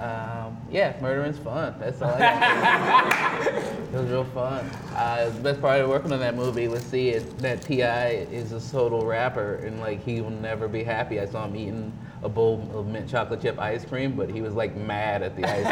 Um, 0.00 0.56
yeah, 0.70 0.96
murdering's 1.02 1.38
fun. 1.38 1.74
That's 1.78 2.00
all 2.00 2.08
I 2.14 2.18
got. 3.42 3.46
it 3.78 3.92
was 3.92 4.08
real 4.10 4.24
fun. 4.24 4.64
Uh, 4.96 5.28
the 5.28 5.40
best 5.40 5.60
part 5.60 5.78
of 5.78 5.90
working 5.90 6.10
on 6.12 6.20
that 6.20 6.34
movie 6.34 6.68
was 6.68 6.82
seeing 6.82 7.28
that 7.36 7.60
T.I. 7.60 8.08
is 8.32 8.52
a 8.52 8.72
total 8.72 9.04
rapper 9.04 9.56
and 9.56 9.78
like 9.78 10.02
he 10.02 10.22
will 10.22 10.30
never 10.30 10.68
be 10.68 10.82
happy. 10.82 11.20
I 11.20 11.26
saw 11.26 11.44
him 11.44 11.54
eating 11.54 11.92
a 12.22 12.30
bowl 12.30 12.66
of 12.72 12.86
mint 12.86 13.10
chocolate 13.10 13.42
chip 13.42 13.58
ice 13.58 13.84
cream, 13.84 14.12
but 14.12 14.30
he 14.30 14.40
was 14.40 14.54
like 14.54 14.74
mad 14.74 15.22
at 15.22 15.36
the 15.36 15.44
ice 15.44 15.66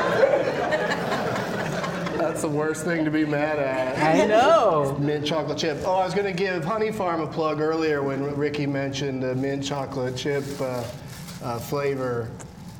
cream. 0.00 0.16
That's 2.40 2.50
the 2.50 2.58
worst 2.58 2.84
thing 2.86 3.04
to 3.04 3.10
be 3.10 3.26
mad 3.26 3.58
at. 3.58 3.98
I 3.98 4.24
know. 4.24 4.96
Mint 4.98 5.26
chocolate 5.26 5.58
chip. 5.58 5.76
Oh, 5.84 5.96
I 5.96 6.06
was 6.06 6.14
going 6.14 6.24
to 6.24 6.32
give 6.32 6.64
Honey 6.64 6.90
Farm 6.90 7.20
a 7.20 7.26
plug 7.26 7.60
earlier 7.60 8.02
when 8.02 8.34
Riki 8.34 8.64
mentioned 8.66 9.22
the 9.22 9.34
mint 9.34 9.62
chocolate 9.62 10.16
chip 10.16 10.42
uh, 10.58 10.82
uh, 11.42 11.58
flavor. 11.58 12.30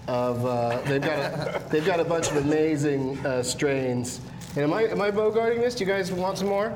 Of 0.09 0.47
uh, 0.47 0.81
they've 0.87 1.03
got 1.03 1.19
a, 1.19 1.63
they've 1.69 1.85
got 1.85 2.01
a 2.01 2.05
bunch 2.05 2.31
of 2.31 2.39
amazing 2.39 3.19
uh, 3.27 3.43
strains. 3.43 4.23
And 4.57 4.65
am 4.65 4.73
I 4.73 4.85
am 4.85 5.03
I 5.03 5.11
bogarting 5.11 5.59
this? 5.61 5.75
Do 5.75 5.85
you 5.85 5.91
guys 5.91 6.11
want 6.11 6.39
some 6.39 6.49
more? 6.49 6.75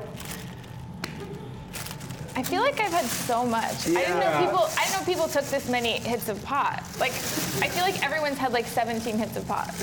I 2.35 2.43
feel 2.43 2.61
like 2.61 2.79
I've 2.79 2.91
had 2.91 3.05
so 3.05 3.45
much. 3.47 3.87
I 3.87 3.93
didn't 3.93 4.09
know 4.11 4.19
Yeah. 4.19 4.45
people. 4.45 4.59
I 4.77 4.85
didn't 4.85 4.99
know 4.99 5.05
people 5.11 5.27
took 5.27 5.45
this 5.45 5.67
many 5.69 5.93
hits 5.93 6.29
of 6.29 6.41
pot. 6.45 6.83
Like, 6.99 7.13
I 7.13 7.67
feel 7.67 7.83
like 7.83 8.05
everyone's 8.05 8.37
had 8.37 8.53
like 8.53 8.67
17 8.67 9.17
hits 9.17 9.37
of 9.37 9.47
pot. 9.47 9.73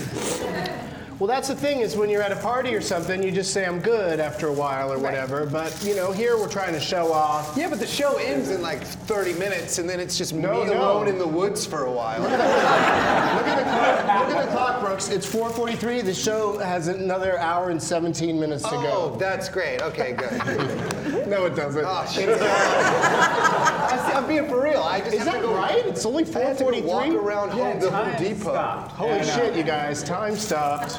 Well, 1.22 1.28
that's 1.28 1.46
the 1.46 1.54
thing 1.54 1.78
is 1.82 1.94
when 1.94 2.10
you're 2.10 2.20
at 2.20 2.32
a 2.32 2.36
party 2.42 2.74
or 2.74 2.80
something, 2.80 3.22
you 3.22 3.30
just 3.30 3.52
say 3.52 3.64
I'm 3.64 3.78
good 3.78 4.18
after 4.18 4.48
a 4.48 4.52
while 4.52 4.92
or 4.92 4.98
whatever. 4.98 5.46
But 5.46 5.80
you 5.84 5.94
know, 5.94 6.10
here 6.10 6.36
we're 6.36 6.48
trying 6.48 6.72
to 6.72 6.80
show 6.80 7.12
off. 7.12 7.56
yeah, 7.56 7.68
but 7.70 7.78
the 7.78 7.86
show 7.86 8.16
ends 8.16 8.50
in 8.50 8.60
like 8.60 8.82
30 8.82 9.34
minutes, 9.34 9.78
and 9.78 9.88
then 9.88 10.00
it's 10.00 10.18
just 10.18 10.34
No, 10.34 10.64
me 10.64 10.70
no. 10.70 10.80
alone 10.80 11.06
in 11.06 11.18
the 11.18 11.26
woods 11.28 11.64
for 11.64 11.84
a 11.84 11.92
while. 11.92 12.22
Look 12.22 12.32
at 12.32 12.38
the 12.38 13.62
clock. 13.62 14.26
Look 14.30 14.36
at 14.36 14.46
the 14.46 14.50
clock, 14.50 14.80
Brooks. 14.80 15.10
It's 15.10 15.24
4:43. 15.32 16.02
The 16.04 16.12
show 16.12 16.58
has 16.58 16.88
another 16.88 17.38
hour 17.38 17.70
and 17.70 17.80
17 17.80 18.40
minutes 18.40 18.64
to 18.64 18.70
Oh, 18.74 19.10
go. 19.10 19.16
that's 19.16 19.48
great. 19.48 19.80
Okay, 19.80 20.14
good. 20.14 21.21
No, 21.32 21.46
it 21.46 21.56
doesn't. 21.56 21.82
Oh, 21.86 22.04
shit. 22.12 22.28
I- 22.42 24.12
I'm 24.14 24.26
being 24.28 24.46
for 24.48 24.62
real. 24.62 24.82
I 24.82 25.00
just 25.00 25.14
Is 25.14 25.24
that 25.24 25.40
go. 25.40 25.54
right? 25.54 25.86
It's 25.86 26.04
only 26.04 26.24
I 26.34 26.40
have 26.40 26.58
to 26.58 26.64
go 26.64 26.70
walk 26.82 27.06
4:43. 27.06 27.16
around 27.16 27.48
home 27.52 27.80
the 27.80 27.90
Home 27.90 28.12
Depot. 28.22 28.54
Holy 28.90 29.10
And, 29.12 29.22
uh, 29.22 29.34
shit, 29.34 29.54
you 29.56 29.62
guys! 29.62 30.02
Time 30.02 30.36
stopped. 30.36 30.92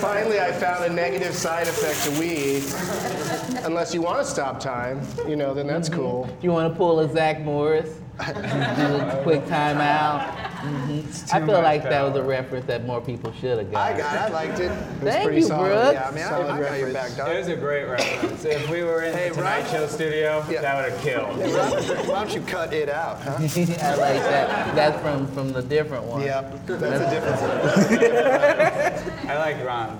Finally, 0.00 0.40
I 0.40 0.50
found 0.52 0.84
a 0.84 0.88
negative 0.92 1.34
side 1.34 1.68
effect 1.68 2.02
to 2.04 2.10
weed. 2.20 2.64
Unless 3.64 3.94
you 3.94 4.02
want 4.02 4.18
to 4.18 4.24
stop 4.24 4.58
time, 4.58 5.00
you 5.28 5.36
know, 5.36 5.54
then 5.54 5.68
that's 5.68 5.88
cool. 5.88 6.28
You 6.42 6.50
want 6.50 6.72
to 6.72 6.76
pull 6.76 6.98
a 7.00 7.08
Zach 7.12 7.40
Morris? 7.40 7.88
Do 8.16 8.22
a 8.22 9.20
quick 9.24 9.42
timeout. 9.46 10.30
hmm 10.60 11.00
I 11.32 11.38
feel 11.40 11.46
much 11.48 11.62
like 11.64 11.82
that 11.82 12.02
was 12.04 12.14
a 12.16 12.22
reference 12.22 12.64
that 12.66 12.86
more 12.86 13.00
people 13.00 13.32
should 13.40 13.58
have 13.58 13.70
got. 13.72 13.92
I 13.92 13.98
got. 13.98 14.14
got 14.14 14.14
it. 14.14 14.18
I 14.18 14.28
liked 14.46 14.60
it. 14.60 14.68
Thank 15.00 15.24
pretty 15.24 15.40
you, 15.40 15.46
solid, 15.46 15.68
Brooks. 15.68 15.92
Yeah, 15.94 16.08
I 16.08 16.10
mean, 16.12 16.24
I, 16.24 16.28
Solid 16.30 16.46
I 16.50 16.60
got 16.60 16.78
your 16.78 16.92
back, 16.92 16.94
reference. 16.94 17.16
dog. 17.16 17.28
It 17.30 17.38
was 17.38 17.48
a 17.48 17.56
great 17.56 17.84
reference. 17.84 18.44
If 18.44 18.70
we 18.70 18.82
were 18.84 19.02
in 19.02 19.14
Hey, 19.14 19.28
the 19.30 19.34
Tonight 19.34 19.62
Ryan? 19.62 19.70
Show 19.72 19.86
studio, 19.88 20.44
Yeah. 20.48 20.60
that 20.62 20.76
would 20.76 20.92
have 20.92 21.02
killed. 21.02 21.38
Why 22.08 22.24
don't 22.24 22.34
you 22.34 22.40
cut 22.42 22.72
it 22.72 22.88
out, 22.88 23.20
huh? 23.20 23.32
I 23.40 23.94
like 23.96 24.22
that. 24.22 24.74
That's 24.76 25.02
from 25.02 25.26
from 25.28 25.52
the 25.52 25.62
different 25.62 26.04
one. 26.04 26.22
Yep, 26.22 26.66
that's 26.66 26.82
a 26.82 27.10
difference. 27.10 27.42
I 29.28 29.38
like 29.38 29.64
Ron. 29.66 29.98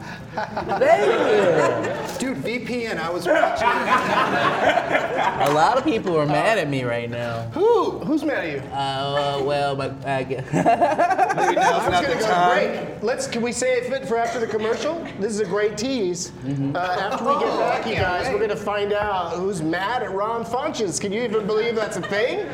Thank 0.79 2.20
you. 2.20 2.29
Dude, 2.35 2.38
VPN, 2.38 2.98
I 2.98 3.11
was 3.11 3.27
watching. 3.27 3.68
A 5.50 5.50
lot 5.55 5.77
of 5.79 5.85
people 5.85 6.16
are 6.18 6.27
mad 6.27 6.59
at 6.59 6.68
me 6.68 6.85
right 6.85 7.11
now. 7.11 7.42
Who? 7.55 7.98
Who's 8.05 8.23
mad 8.25 8.45
at 8.45 8.53
you? 8.53 8.59
Uh, 8.71 9.43
well, 9.45 9.75
but 9.75 10.05
I 10.07 10.23
guess. 10.25 10.45
Maybe 10.53 10.64
now's 10.64 10.77
I 10.77 11.79
was 11.79 11.90
not 11.90 12.03
gonna 12.03 12.14
the 12.14 12.21
go 12.21 12.27
time. 12.27 12.85
break. 12.87 13.03
Let's. 13.03 13.27
Can 13.27 13.43
we 13.43 13.53
say 13.53 13.75
it 13.79 13.87
fit 13.87 14.07
for 14.07 14.17
after 14.17 14.38
the 14.38 14.47
commercial? 14.47 15.03
This 15.19 15.33
is 15.33 15.40
a 15.40 15.45
great 15.45 15.77
tease. 15.79 16.31
Uh, 16.45 16.79
after 16.79 17.25
we 17.25 17.33
get 17.40 17.49
Oh, 17.53 17.59
back, 17.59 17.87
you 17.87 17.95
guys, 17.95 18.27
wait. 18.27 18.35
we're 18.35 18.40
gonna 18.40 18.57
find 18.57 18.93
out 18.93 19.33
who's 19.37 19.62
mad 19.62 20.03
at 20.03 20.12
Ron 20.12 20.45
Funches. 20.45 21.01
Can 21.01 21.12
you 21.12 21.23
even 21.23 21.47
believe 21.47 21.75
that's 21.75 21.97
a 21.97 22.03
thing? 22.03 22.47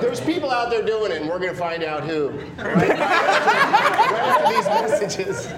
There's 0.00 0.20
people 0.20 0.50
out 0.50 0.70
there 0.70 0.82
doing 0.84 1.10
it, 1.12 1.20
and 1.20 1.28
we're 1.30 1.38
gonna 1.38 1.54
find 1.54 1.82
out 1.84 2.04
who. 2.04 2.28
Right, 2.58 2.76
right 2.88 2.90
after 2.90 4.54
these 4.54 4.66
messages. 4.66 5.48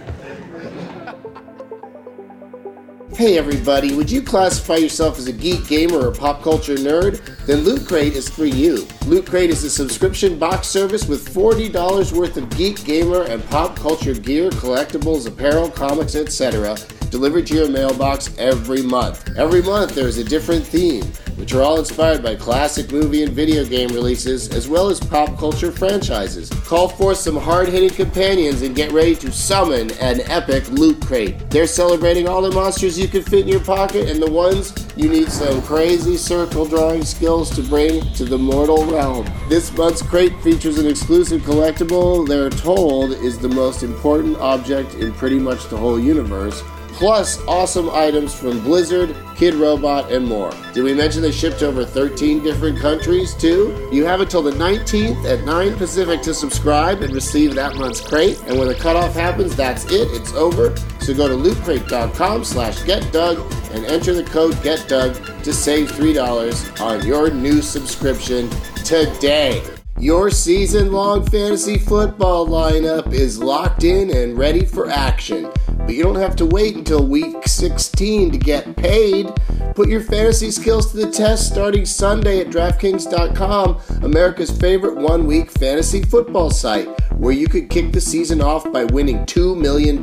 Hey 3.18 3.36
everybody, 3.36 3.96
would 3.96 4.08
you 4.08 4.22
classify 4.22 4.76
yourself 4.76 5.18
as 5.18 5.26
a 5.26 5.32
geek 5.32 5.66
gamer 5.66 6.06
or 6.06 6.12
pop 6.12 6.40
culture 6.40 6.76
nerd? 6.76 7.20
Then 7.46 7.64
Loot 7.64 7.84
Crate 7.84 8.12
is 8.12 8.28
for 8.28 8.44
you. 8.44 8.86
Loot 9.06 9.26
Crate 9.26 9.50
is 9.50 9.64
a 9.64 9.70
subscription 9.70 10.38
box 10.38 10.68
service 10.68 11.08
with 11.08 11.34
$40 11.34 12.12
worth 12.12 12.36
of 12.36 12.48
geek 12.50 12.84
gamer 12.84 13.24
and 13.24 13.44
pop 13.50 13.74
culture 13.74 14.14
gear, 14.14 14.50
collectibles, 14.50 15.26
apparel, 15.26 15.68
comics, 15.68 16.14
etc. 16.14 16.76
delivered 17.10 17.48
to 17.48 17.54
your 17.54 17.68
mailbox 17.68 18.32
every 18.38 18.82
month. 18.82 19.28
Every 19.36 19.62
month 19.62 19.96
there 19.96 20.06
is 20.06 20.18
a 20.18 20.24
different 20.24 20.64
theme, 20.64 21.04
which 21.36 21.54
are 21.54 21.62
all 21.62 21.78
inspired 21.78 22.22
by 22.22 22.34
classic 22.34 22.92
movie 22.92 23.22
and 23.22 23.32
video 23.32 23.64
game 23.64 23.88
releases 23.88 24.48
as 24.50 24.68
well 24.68 24.88
as 24.88 25.00
pop 25.00 25.38
culture 25.38 25.72
franchises. 25.72 26.50
Call 26.64 26.88
forth 26.88 27.18
some 27.18 27.36
hard-hitting 27.36 27.90
companions 27.90 28.62
and 28.62 28.76
get 28.76 28.92
ready 28.92 29.14
to 29.16 29.32
summon 29.32 29.90
an 29.92 30.20
epic 30.30 30.68
loot 30.70 31.00
crate. 31.00 31.50
They're 31.50 31.66
celebrating 31.66 32.28
all 32.28 32.42
the 32.42 32.52
monsters 32.52 32.98
you 32.98 33.07
can 33.08 33.22
fit 33.22 33.40
in 33.40 33.48
your 33.48 33.60
pocket 33.60 34.08
and 34.08 34.20
the 34.20 34.30
ones 34.30 34.74
you 34.96 35.08
need 35.08 35.30
some 35.30 35.62
crazy 35.62 36.16
circle 36.16 36.66
drawing 36.66 37.04
skills 37.04 37.54
to 37.56 37.62
bring 37.62 38.00
to 38.14 38.24
the 38.24 38.38
mortal 38.38 38.84
realm. 38.86 39.26
This 39.48 39.72
month's 39.76 40.02
crate 40.02 40.38
features 40.42 40.78
an 40.78 40.86
exclusive 40.86 41.42
collectible 41.42 42.26
they're 42.26 42.50
told 42.50 43.12
is 43.12 43.38
the 43.38 43.48
most 43.48 43.82
important 43.82 44.36
object 44.38 44.94
in 44.94 45.12
pretty 45.14 45.38
much 45.38 45.68
the 45.68 45.76
whole 45.76 45.98
universe 45.98 46.62
plus 46.98 47.40
awesome 47.46 47.88
items 47.90 48.34
from 48.34 48.60
Blizzard, 48.64 49.10
Kidrobot, 49.36 50.12
and 50.12 50.26
more. 50.26 50.52
Did 50.74 50.82
we 50.82 50.94
mention 50.94 51.22
they 51.22 51.30
shipped 51.30 51.60
to 51.60 51.68
over 51.68 51.84
13 51.84 52.42
different 52.42 52.80
countries 52.80 53.34
too? 53.36 53.88
You 53.92 54.04
have 54.04 54.20
until 54.20 54.42
the 54.42 54.50
19th 54.50 55.24
at 55.24 55.44
9 55.44 55.76
Pacific 55.76 56.22
to 56.22 56.34
subscribe 56.34 57.02
and 57.02 57.14
receive 57.14 57.54
that 57.54 57.76
month's 57.76 58.00
crate. 58.00 58.42
And 58.48 58.58
when 58.58 58.66
the 58.66 58.74
cutoff 58.74 59.14
happens, 59.14 59.54
that's 59.54 59.84
it. 59.84 60.08
It's 60.10 60.32
over. 60.34 60.76
So 60.98 61.14
go 61.14 61.28
to 61.28 61.34
lootcrate.com 61.34 62.42
slash 62.42 62.78
getdoug 62.80 63.72
and 63.72 63.84
enter 63.86 64.12
the 64.12 64.24
code 64.24 64.54
GetDoug 64.54 65.44
to 65.44 65.52
save 65.52 65.92
$3 65.92 66.80
on 66.80 67.06
your 67.06 67.30
new 67.30 67.62
subscription 67.62 68.50
today. 68.84 69.62
Your 70.00 70.30
season 70.30 70.90
long 70.90 71.24
fantasy 71.26 71.78
football 71.78 72.48
lineup 72.48 73.12
is 73.12 73.40
locked 73.40 73.84
in 73.84 74.10
and 74.16 74.36
ready 74.36 74.64
for 74.64 74.88
action. 74.88 75.50
But 75.78 75.94
you 75.94 76.02
don't 76.02 76.16
have 76.16 76.36
to 76.36 76.46
wait 76.46 76.76
until 76.76 77.06
week 77.06 77.46
16 77.46 78.32
to 78.32 78.38
get 78.38 78.76
paid. 78.76 79.30
Put 79.74 79.88
your 79.88 80.00
fantasy 80.00 80.50
skills 80.50 80.90
to 80.90 80.98
the 80.98 81.10
test 81.10 81.48
starting 81.48 81.86
Sunday 81.86 82.40
at 82.40 82.48
DraftKings.com, 82.48 83.80
America's 84.02 84.50
favorite 84.50 84.96
one 84.96 85.26
week 85.26 85.50
fantasy 85.50 86.02
football 86.02 86.50
site, 86.50 86.88
where 87.12 87.32
you 87.32 87.48
could 87.48 87.70
kick 87.70 87.92
the 87.92 88.00
season 88.00 88.40
off 88.40 88.70
by 88.72 88.84
winning 88.84 89.18
$2 89.26 89.56
million. 89.56 89.98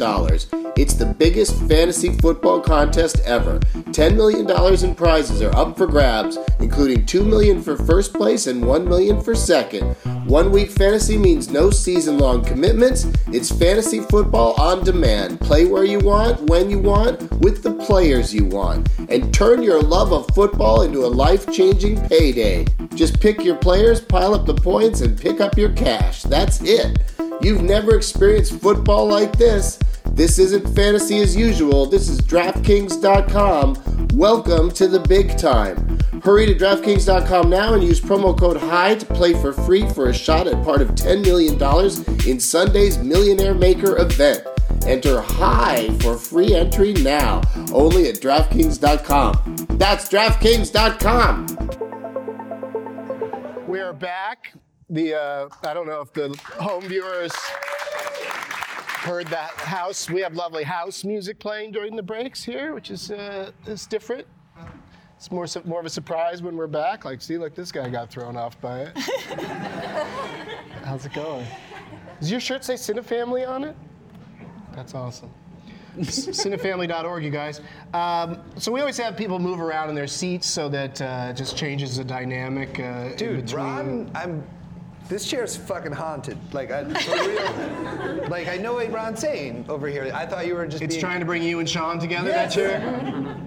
It's 0.78 0.94
the 0.94 1.06
biggest 1.06 1.58
fantasy 1.70 2.18
football 2.18 2.60
contest 2.60 3.22
ever. 3.24 3.60
$10 3.60 4.16
million 4.16 4.50
in 4.84 4.96
prizes 4.96 5.42
are 5.42 5.56
up 5.56 5.78
for 5.78 5.88
grabs, 5.88 6.38
including 6.60 7.06
2 7.06 7.24
million 7.24 7.62
for 7.62 7.78
first 7.78 8.14
place 8.14 8.48
and 8.48 8.66
1 8.66 8.86
million 8.88 9.22
for 9.22 9.36
second. 9.36 9.96
One 10.26 10.52
week 10.52 10.72
fantasy 10.72 11.18
means 11.18 11.50
no 11.50 11.70
season 11.70 12.18
long 12.18 12.44
commitments. 12.44 13.08
It's 13.28 13.52
fantasy 13.52 14.02
football 14.02 14.60
on 14.60 14.84
demand. 14.84 15.40
Play 15.40 15.64
where 15.65 15.84
you 15.84 15.99
want, 15.99 16.41
when 16.49 16.69
you 16.69 16.80
want, 16.80 17.32
with 17.39 17.63
the 17.63 17.73
players 17.73 18.34
you 18.34 18.45
want. 18.45 18.89
And 19.10 19.34
turn 19.34 19.62
your 19.62 19.82
love 19.82 20.13
of 20.13 20.28
football 20.36 20.84
into 20.84 21.06
a 21.06 21.08
life 21.08 21.51
changing 21.51 22.08
payday. 22.08 22.65
Just 22.95 23.19
pick 23.19 23.43
your 23.43 23.56
players, 23.56 24.01
pile 24.01 24.34
up 24.34 24.45
the 24.45 24.54
points, 24.54 25.01
and 25.01 25.19
pick 25.19 25.41
up 25.41 25.58
your 25.58 25.71
cash. 25.73 26.23
That's 26.23 26.62
it. 26.62 26.99
You've 27.41 27.63
never 27.63 27.95
experienced 27.95 28.60
football 28.62 29.08
like 29.08 29.38
this. 29.38 29.80
This 30.12 30.39
isn't 30.39 30.73
fantasy 30.75 31.19
as 31.19 31.36
usual. 31.36 31.86
This 31.86 32.08
is 32.08 32.21
DraftKings.com. 32.21 34.08
Welcome 34.13 34.71
to 34.71 34.88
the 34.88 34.99
big 35.01 35.38
time. 35.38 35.99
Hurry 36.23 36.45
to 36.45 36.56
DraftKings.com 36.56 37.49
now 37.49 37.73
and 37.73 37.84
use 37.84 37.99
promo 37.99 38.38
code 38.38 38.58
HIGH 38.58 38.99
to 38.99 39.06
play 39.08 39.34
for 39.34 39.51
free 39.51 39.88
for 39.89 40.10
a 40.10 40.13
shot 40.13 40.47
at 40.47 40.63
part 40.63 40.82
of 40.82 40.89
$10 40.91 41.23
million 41.23 41.62
in 42.28 42.39
Sunday's 42.39 42.97
Millionaire 42.97 43.54
Maker 43.54 43.97
event. 43.97 44.43
Enter 44.88 45.21
HIGH 45.21 46.02
for 46.04 46.15
free 46.15 46.54
entry 46.54 46.93
now, 46.93 47.41
only 47.74 48.08
at 48.08 48.15
DraftKings.com. 48.15 49.56
That's 49.80 50.08
DraftKings.com. 50.10 51.48
We 53.67 53.80
are 53.80 53.93
back. 53.93 54.54
The 54.91 55.15
uh, 55.15 55.50
I 55.63 55.74
don't 55.74 55.88
know 55.88 56.02
if 56.02 56.13
the 56.13 56.39
home 56.60 56.84
viewers 56.84 57.34
heard 59.06 59.26
that 59.28 59.50
house. 59.54 60.08
We 60.08 60.21
have 60.21 60.36
lovely 60.36 60.63
house 60.63 61.04
music 61.04 61.39
playing 61.39 61.71
during 61.71 61.95
the 61.95 62.04
breaks 62.04 62.43
here, 62.43 62.76
which 62.76 62.91
is 62.91 63.10
uh, 63.10 63.50
is 63.65 63.88
different. 63.88 64.28
It's 65.17 65.32
more 65.32 65.48
more 65.65 65.80
of 65.80 65.88
a 65.88 65.89
surprise 65.89 66.43
when 66.43 66.56
we're 66.56 66.67
back. 66.67 67.06
Like, 67.06 67.24
see, 67.24 67.39
like 67.39 67.56
this 67.56 67.71
guy 67.71 67.89
got 67.89 68.12
thrown 68.12 68.38
off 68.38 68.62
by 68.62 68.82
it. 68.82 68.98
How's 70.84 71.08
it 71.08 71.13
going? 71.13 71.48
Does 72.19 72.30
your 72.30 72.39
shirt 72.39 72.63
say 72.63 72.76
Cinefamily 72.76 73.48
on 73.50 73.63
it? 73.63 73.76
That's 74.76 74.94
awesome. 74.94 75.30
Cinefamily.org, 75.98 77.24
you 77.24 77.30
guys. 77.30 77.62
Um, 77.94 78.42
so 78.58 78.70
we 78.72 78.82
always 78.82 78.98
have 78.98 79.16
people 79.16 79.40
move 79.40 79.62
around 79.62 79.88
in 79.90 79.96
their 79.96 80.08
seats 80.08 80.46
so 80.48 80.68
that 80.70 81.02
uh, 81.02 81.28
it 81.30 81.38
just 81.38 81.56
changes 81.56 81.96
the 81.98 82.04
dynamic. 82.04 82.78
Uh, 82.80 83.14
Dude, 83.16 83.46
between. 83.46 83.64
Ron, 83.64 84.12
I'm. 84.14 84.44
This 85.08 85.26
chair's 85.30 85.56
fucking 85.56 85.92
haunted. 85.94 86.38
Like, 86.52 86.72
I, 86.72 86.84
for 86.84 87.12
real. 88.20 88.28
like, 88.30 88.48
I 88.48 88.58
know 88.58 88.74
what 88.74 88.92
Ron's 88.92 89.20
saying 89.20 89.66
over 89.70 89.88
here. 89.88 90.12
I 90.14 90.26
thought 90.26 90.48
you 90.48 90.56
were 90.56 90.66
just 90.66 90.82
It's 90.82 90.96
being. 90.96 91.02
trying 91.02 91.20
to 91.20 91.26
bring 91.28 91.44
you 91.44 91.60
and 91.60 91.70
Sean 91.70 92.00
together, 92.00 92.30
Yes. 92.30 92.56
that 92.56 92.60
chair? 92.60 93.38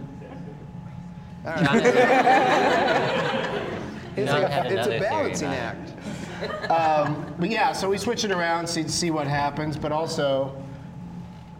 It's, 4.16 4.30
like 4.32 4.42
a, 4.44 4.66
it's 4.66 4.86
a 4.86 4.90
theory 4.90 5.00
balancing 5.00 5.48
about 5.48 5.76
act. 6.68 7.38
But 7.40 7.50
yeah, 7.50 7.72
so 7.72 7.88
we 7.90 7.98
switch 7.98 8.24
it 8.24 8.30
around, 8.30 8.66
see, 8.68 8.86
see 8.88 9.10
what 9.10 9.26
happens, 9.26 9.76
but 9.76 9.92
also, 9.92 10.54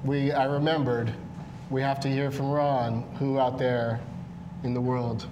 we, 0.09 0.33
I 0.33 0.47
remembered, 0.47 1.13
we 1.69 1.83
have 1.83 2.01
to 2.01 2.09
hear 2.09 2.31
from 2.31 2.51
Ron, 2.51 3.03
who 3.19 3.39
out 3.39 3.59
there 3.59 4.01
in 4.65 4.73
the 4.73 4.81
world 4.81 5.27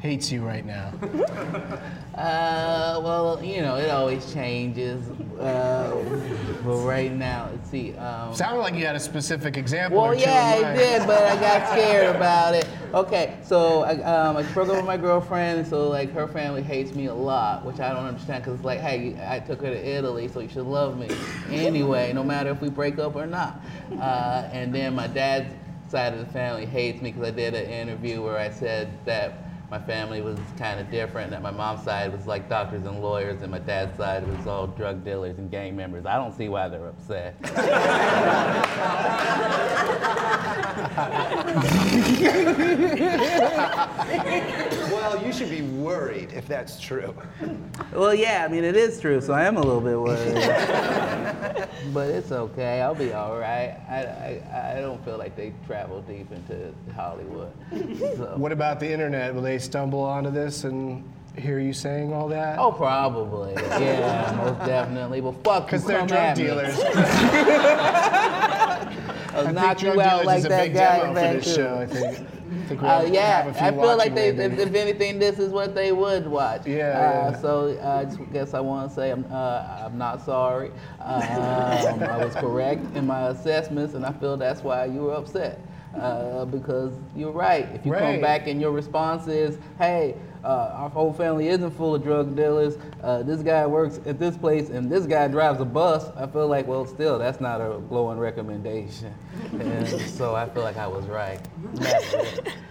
hates 0.00 0.32
you 0.32 0.44
right 0.44 0.64
now. 0.64 0.92
Uh, 2.10 3.00
well, 3.02 3.42
you 3.42 3.62
know, 3.62 3.76
it 3.76 3.88
always 3.88 4.30
changes. 4.34 5.08
Uh, 5.38 5.94
but 6.62 6.76
right 6.84 7.14
now, 7.14 7.48
let's 7.50 7.70
see. 7.70 7.96
Um, 7.96 8.34
Sounded 8.34 8.60
like 8.60 8.74
you 8.74 8.84
had 8.84 8.94
a 8.94 9.00
specific 9.00 9.56
example 9.56 10.02
well, 10.02 10.14
yeah, 10.14 10.60
I 10.62 10.76
did, 10.76 11.06
but 11.06 11.22
I 11.22 11.40
got 11.40 11.68
scared 11.70 12.14
about 12.14 12.54
it. 12.54 12.68
Okay, 12.92 13.38
so 13.44 13.82
I, 13.82 14.02
um, 14.02 14.36
I 14.36 14.42
broke 14.52 14.68
up 14.68 14.74
with 14.74 14.84
my 14.84 14.96
girlfriend, 14.96 15.64
so 15.64 15.88
like 15.88 16.12
her 16.12 16.26
family 16.26 16.60
hates 16.60 16.92
me 16.92 17.06
a 17.06 17.14
lot, 17.14 17.64
which 17.64 17.78
I 17.78 17.92
don't 17.92 18.04
understand 18.04 18.42
because 18.42 18.56
it's 18.56 18.64
like, 18.64 18.80
hey, 18.80 19.16
I 19.28 19.38
took 19.38 19.60
her 19.62 19.70
to 19.70 19.88
Italy, 19.88 20.26
so 20.26 20.40
you 20.40 20.48
should 20.48 20.66
love 20.66 20.98
me 20.98 21.08
anyway, 21.50 22.12
no 22.12 22.24
matter 22.24 22.50
if 22.50 22.60
we 22.60 22.68
break 22.68 22.98
up 22.98 23.14
or 23.14 23.28
not. 23.28 23.60
Uh, 23.92 24.48
and 24.52 24.74
then 24.74 24.96
my 24.96 25.06
dad's 25.06 25.54
side 25.88 26.14
of 26.14 26.18
the 26.18 26.32
family 26.32 26.66
hates 26.66 27.00
me 27.00 27.12
because 27.12 27.28
I 27.28 27.30
did 27.30 27.54
an 27.54 27.70
interview 27.70 28.22
where 28.22 28.38
I 28.38 28.50
said 28.50 28.88
that 29.04 29.34
my 29.70 29.78
family 29.78 30.20
was 30.20 30.38
kind 30.58 30.80
of 30.80 30.90
different, 30.90 31.30
that 31.30 31.42
my 31.42 31.52
mom's 31.52 31.84
side 31.84 32.12
was 32.12 32.26
like 32.26 32.48
doctors 32.48 32.84
and 32.86 33.00
lawyers, 33.00 33.42
and 33.42 33.52
my 33.52 33.60
dad's 33.60 33.96
side 33.96 34.26
was 34.26 34.46
all 34.46 34.66
drug 34.66 35.04
dealers 35.04 35.38
and 35.38 35.50
gang 35.50 35.76
members. 35.76 36.06
I 36.06 36.16
don't 36.16 36.36
see 36.36 36.48
why 36.48 36.68
they're 36.68 36.88
upset. 36.88 37.36
Well, 44.90 45.24
you 45.24 45.32
should 45.32 45.50
be 45.50 45.62
worried 45.62 46.32
if 46.32 46.46
that's 46.46 46.80
true. 46.80 47.14
Well, 47.92 48.14
yeah, 48.14 48.44
I 48.44 48.52
mean, 48.52 48.64
it 48.64 48.76
is 48.76 49.00
true, 49.00 49.20
so 49.20 49.32
I 49.32 49.44
am 49.44 49.56
a 49.56 49.62
little 49.62 49.80
bit 49.80 49.98
worried. 49.98 50.34
but 51.92 52.08
it's 52.08 52.32
okay, 52.32 52.80
I'll 52.80 52.94
be 52.94 53.12
all 53.12 53.38
right. 53.38 53.76
I, 53.88 54.04
I, 54.04 54.76
I 54.76 54.80
don't 54.80 55.02
feel 55.04 55.16
like 55.16 55.36
they 55.36 55.52
travel 55.66 56.02
deep 56.02 56.30
into 56.32 56.72
Hollywood. 56.94 57.52
So. 58.16 58.34
What 58.36 58.52
about 58.52 58.80
the 58.80 58.90
internet? 58.90 59.34
Will 59.34 59.42
they 59.42 59.58
stumble 59.60 60.00
onto 60.00 60.30
this 60.30 60.64
and 60.64 61.04
hear 61.36 61.58
you 61.60 61.72
saying 61.72 62.12
all 62.12 62.28
that? 62.28 62.58
Oh, 62.58 62.72
probably. 62.72 63.52
Yeah, 63.54 64.32
most 64.44 64.66
definitely. 64.66 65.20
But 65.20 65.42
fuck, 65.44 65.66
because 65.66 65.84
they're 65.84 66.06
drug 66.06 66.34
dealers. 66.36 66.78
I'll 69.32 69.52
knock 69.52 69.78
drug 69.78 69.94
you 69.94 70.00
out 70.00 70.22
dealers 70.22 70.26
like 70.26 70.38
is 70.40 70.44
a 70.46 70.48
that 70.48 70.62
big 70.64 70.74
guy 70.74 71.06
for 71.06 71.14
this 71.14 71.54
show, 71.54 71.76
I 71.78 71.86
think. 71.86 72.18
I 72.18 72.66
think 72.66 72.82
we 72.82 72.88
Uh, 72.88 73.02
yeah, 73.04 73.42
have 73.42 73.46
a 73.46 73.54
few 73.54 73.66
I 73.66 73.70
feel 73.70 73.96
like 73.96 74.14
they, 74.14 74.28
if, 74.30 74.58
if 74.58 74.74
anything, 74.74 75.20
this 75.20 75.38
is 75.38 75.52
what 75.52 75.74
they 75.76 75.92
would 75.92 76.26
watch. 76.26 76.66
Yeah, 76.66 76.88
Uh, 76.88 77.30
yeah. 77.30 77.40
So 77.40 77.78
I 77.82 78.04
just 78.06 78.32
guess 78.32 78.54
I 78.54 78.60
want 78.60 78.88
to 78.90 78.94
say 78.94 79.10
I'm, 79.12 79.24
uh, 79.30 79.84
I'm 79.86 79.96
not 79.96 80.24
sorry. 80.24 80.70
Um, 81.00 81.22
I 82.02 82.24
was 82.24 82.34
correct 82.34 82.84
in 82.96 83.06
my 83.06 83.28
assessments, 83.28 83.94
and 83.94 84.04
I 84.04 84.12
feel 84.12 84.36
that's 84.36 84.62
why 84.64 84.86
you 84.86 85.02
were 85.02 85.14
upset. 85.14 85.60
Uh, 85.94 86.44
because 86.44 86.92
you're 87.16 87.32
right. 87.32 87.68
If 87.74 87.84
you 87.84 87.92
Right. 87.92 88.00
come 88.12 88.20
back 88.20 88.46
and 88.46 88.60
your 88.60 88.70
response 88.70 89.26
is, 89.26 89.58
"Hey, 89.76 90.14
uh, 90.44 90.70
our 90.74 90.88
whole 90.88 91.12
family 91.12 91.48
isn't 91.48 91.72
full 91.72 91.96
of 91.96 92.02
drug 92.04 92.36
dealers. 92.36 92.78
Uh, 93.02 93.22
this 93.24 93.42
guy 93.42 93.66
works 93.66 93.98
at 94.06 94.18
this 94.18 94.36
place, 94.36 94.70
and 94.70 94.88
this 94.88 95.04
guy 95.04 95.26
drives 95.26 95.60
a 95.60 95.64
bus," 95.64 96.08
I 96.16 96.26
feel 96.28 96.46
like, 96.46 96.68
well, 96.68 96.86
still, 96.86 97.18
that's 97.18 97.40
not 97.40 97.60
a 97.60 97.80
glowing 97.88 98.18
recommendation. 98.18 99.12
and 99.60 99.86
so 99.88 100.34
I 100.36 100.48
feel 100.48 100.62
like 100.62 100.76
I 100.76 100.86
was 100.86 101.06
right. 101.06 101.40
And 101.74 101.78
that's. 101.78 102.14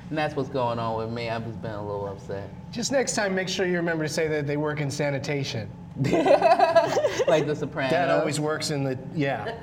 And 0.09 0.17
that's 0.17 0.35
what's 0.35 0.49
going 0.49 0.79
on 0.79 0.97
with 0.97 1.11
me. 1.11 1.29
I've 1.29 1.45
just 1.45 1.61
been 1.61 1.69
a 1.75 1.85
little 1.85 2.07
upset. 2.07 2.49
Just 2.71 2.91
next 2.91 3.13
time, 3.15 3.35
make 3.35 3.47
sure 3.47 3.67
you 3.67 3.77
remember 3.77 4.05
to 4.05 4.09
say 4.11 4.27
that 4.27 4.47
they 4.47 4.57
work 4.57 4.81
in 4.81 4.89
sanitation. 4.89 5.69
Like 7.27 7.45
the 7.45 7.55
Sopranos. 7.55 7.91
That 7.91 8.09
always 8.09 8.39
works 8.39 8.71
in 8.71 8.83
the, 8.83 8.97
yeah. 9.13 9.53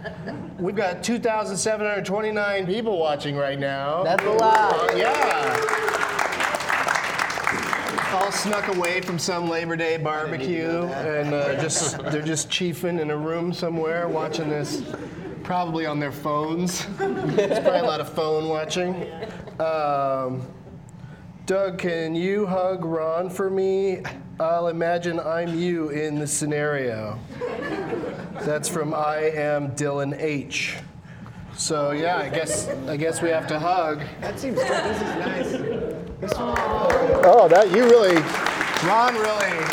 We've 0.59 0.77
got 0.77 1.03
2,729 1.03 2.66
people 2.66 2.99
watching 2.99 3.37
right 3.37 3.59
now. 3.59 4.03
That's 4.05 4.22
a 4.25 4.31
lot. 4.31 4.92
Uh, 4.92 4.96
yeah. 4.96 5.83
All 8.12 8.31
snuck 8.31 8.68
away 8.68 9.01
from 9.01 9.18
some 9.18 9.49
Labor 9.49 9.77
Day 9.77 9.96
barbecue, 9.96 10.68
and 10.68 11.35
uh, 11.35 11.61
just 11.61 11.99
they're 12.05 12.22
just 12.22 12.49
chiefing 12.49 13.01
in 13.01 13.11
a 13.11 13.16
room 13.16 13.53
somewhere 13.53 14.09
watching 14.09 14.49
this, 14.49 14.83
probably 15.42 15.87
on 15.87 15.99
their 15.99 16.12
phones. 16.12 16.87
There's 16.99 17.59
probably 17.61 17.81
a 17.81 17.85
lot 17.85 18.01
of 18.01 18.09
phone 18.12 18.49
watching. 18.49 19.11
Um, 19.59 20.46
Doug, 21.46 21.79
can 21.79 22.14
you 22.14 22.46
hug 22.46 22.85
Ron 22.85 23.29
for 23.29 23.51
me? 23.51 24.03
I'll 24.38 24.68
imagine 24.68 25.18
I'm 25.18 25.59
you 25.59 25.88
in 25.88 26.18
the 26.18 26.27
scenario. 26.27 27.18
That's 28.42 28.68
from 28.68 28.92
I 28.92 29.31
am 29.35 29.70
Dylan 29.70 30.14
H. 30.20 30.77
So 31.57 31.92
yeah, 31.92 32.18
I 32.18 32.29
guess 32.29 32.68
I 32.87 32.99
guess 32.99 33.22
we 33.22 33.31
have 33.31 33.46
to 33.46 33.59
hug. 33.59 34.03
That 34.20 34.38
seems 34.38 34.59
good. 34.59 34.68
This 36.20 36.33
is 36.33 36.38
nice. 36.38 36.38
Oh, 36.38 37.49
that 37.49 37.70
you 37.70 37.85
really, 37.85 38.16
Ron 38.87 39.14
really. 39.14 39.64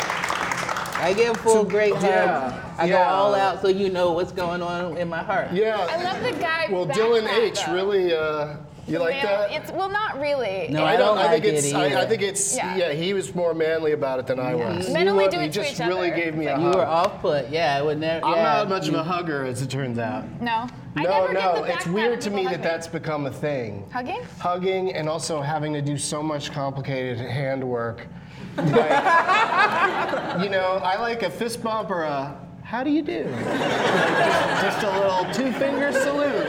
I 0.96 1.12
give 1.14 1.36
full 1.36 1.64
great 1.64 1.92
hugs. 1.92 2.04
yeah, 2.04 2.74
I 2.78 2.88
go 2.88 3.02
all 3.02 3.34
out 3.34 3.60
so 3.60 3.68
you 3.68 3.90
know 3.90 4.12
what's 4.12 4.32
going 4.32 4.62
on 4.62 4.96
in 4.96 5.08
my 5.10 5.22
heart. 5.22 5.52
Yeah. 5.52 5.76
I 5.90 6.02
love 6.02 6.22
the 6.22 6.40
guy. 6.40 6.68
Well, 6.70 6.86
Dylan 6.86 7.28
H. 7.28 7.66
though. 7.66 7.74
really. 7.74 8.14
Uh, 8.14 8.56
you 8.86 8.98
like 8.98 9.14
Man, 9.14 9.24
that? 9.24 9.50
It's 9.52 9.72
well, 9.72 9.88
not 9.88 10.20
really. 10.20 10.68
No, 10.70 10.80
It's- 10.80 10.94
I 10.94 10.96
don't 10.96 11.18
I 11.18 11.28
think 11.30 11.44
like 11.44 11.54
it's. 11.54 11.66
it 11.66 11.74
I, 11.74 12.02
I 12.02 12.06
think 12.06 12.22
it's. 12.22 12.56
Yeah. 12.56 12.76
Yeah. 12.76 12.92
he 12.92 13.14
was 13.14 13.34
more 13.34 13.54
manly 13.54 13.92
about 13.92 14.18
it 14.18 14.26
than 14.26 14.38
I 14.38 14.54
was. 14.54 14.90
Men 14.90 15.06
You 15.06 15.12
only 15.12 15.28
do 15.28 15.38
he 15.38 15.46
it 15.46 15.52
to 15.52 15.62
just 15.62 15.72
each 15.80 15.86
really 15.86 16.12
other. 16.12 16.20
gave 16.22 16.34
me 16.34 16.46
a 16.46 16.56
You 16.58 16.64
hug. 16.66 16.74
were 16.74 16.86
off 16.86 17.20
put. 17.20 17.48
Yeah, 17.48 17.76
I 17.78 17.82
would 17.82 17.98
never. 17.98 18.24
I'm 18.24 18.36
yeah, 18.36 18.42
not 18.42 18.68
much 18.68 18.88
of 18.88 18.94
a 18.94 19.02
hugger, 19.02 19.44
as 19.44 19.62
it 19.62 19.70
turns 19.70 19.98
out. 19.98 20.24
No. 20.40 20.66
I 20.96 21.02
no, 21.02 21.10
never 21.10 21.26
give 21.32 21.42
no, 21.42 21.64
the 21.64 21.72
it's 21.74 21.86
weird 21.86 22.20
to 22.20 22.30
me 22.30 22.44
hug 22.44 22.52
that 22.52 22.62
that's 22.62 22.86
become 22.86 23.26
a 23.26 23.30
thing. 23.32 23.84
Hugging? 23.92 24.22
Hugging 24.38 24.92
and 24.94 25.08
also 25.08 25.40
having 25.40 25.72
to 25.72 25.82
do 25.82 25.96
so 25.98 26.22
much 26.22 26.52
complicated 26.52 27.18
handwork. 27.18 28.06
Like, 28.56 30.44
you 30.44 30.48
know, 30.50 30.80
I 30.84 30.96
like 31.00 31.24
a 31.24 31.30
fist 31.30 31.62
bump 31.62 31.90
or 31.90 32.02
a 32.04 32.36
how 32.62 32.84
do 32.84 32.90
you 32.90 33.02
do? 33.02 33.24
Just 33.24 34.82
a 34.84 34.90
little 35.00 35.24
two 35.34 35.52
finger 35.58 35.90
salute. 35.92 36.46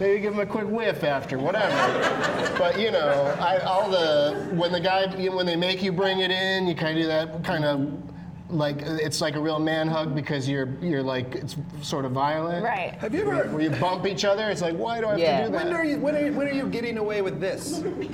Maybe 0.00 0.20
give 0.20 0.32
him 0.34 0.40
a 0.40 0.46
quick 0.46 0.66
whiff 0.68 1.04
after, 1.04 1.38
whatever. 1.38 1.74
but 2.58 2.78
you 2.80 2.90
know, 2.90 3.36
I, 3.40 3.58
all 3.58 3.88
the 3.88 4.48
when 4.54 4.72
the 4.72 4.80
guy 4.80 5.14
you 5.16 5.30
know, 5.30 5.36
when 5.36 5.46
they 5.46 5.56
make 5.56 5.82
you 5.82 5.92
bring 5.92 6.18
it 6.20 6.30
in, 6.30 6.66
you 6.66 6.74
kind 6.74 6.96
of 6.98 7.02
do 7.02 7.06
that 7.08 7.44
kind 7.44 7.64
of 7.64 7.92
like 8.50 8.82
it's 8.82 9.20
like 9.20 9.36
a 9.36 9.40
real 9.40 9.58
man 9.58 9.88
hug 9.88 10.14
because 10.14 10.48
you're 10.48 10.68
you're 10.82 11.02
like 11.02 11.36
it's 11.36 11.56
sort 11.80 12.04
of 12.04 12.10
violent. 12.12 12.64
Right. 12.64 12.94
Have 12.96 13.14
you 13.14 13.22
ever? 13.22 13.48
Where 13.50 13.62
you 13.62 13.70
bump 13.70 14.04
each 14.06 14.24
other, 14.24 14.50
it's 14.50 14.60
like 14.62 14.74
why 14.76 15.00
do 15.00 15.06
I 15.06 15.10
have 15.10 15.18
Yeah. 15.20 15.40
to 15.40 15.46
do 15.46 15.52
that? 15.52 15.64
When 15.64 15.72
are 15.74 15.84
you? 15.84 15.98
When 15.98 16.14
are 16.16 16.20
you, 16.26 16.32
when 16.32 16.48
are 16.48 16.52
you 16.52 16.66
getting 16.68 16.98
away 16.98 17.22
with 17.22 17.40
this? 17.40 17.78
like, 17.80 18.10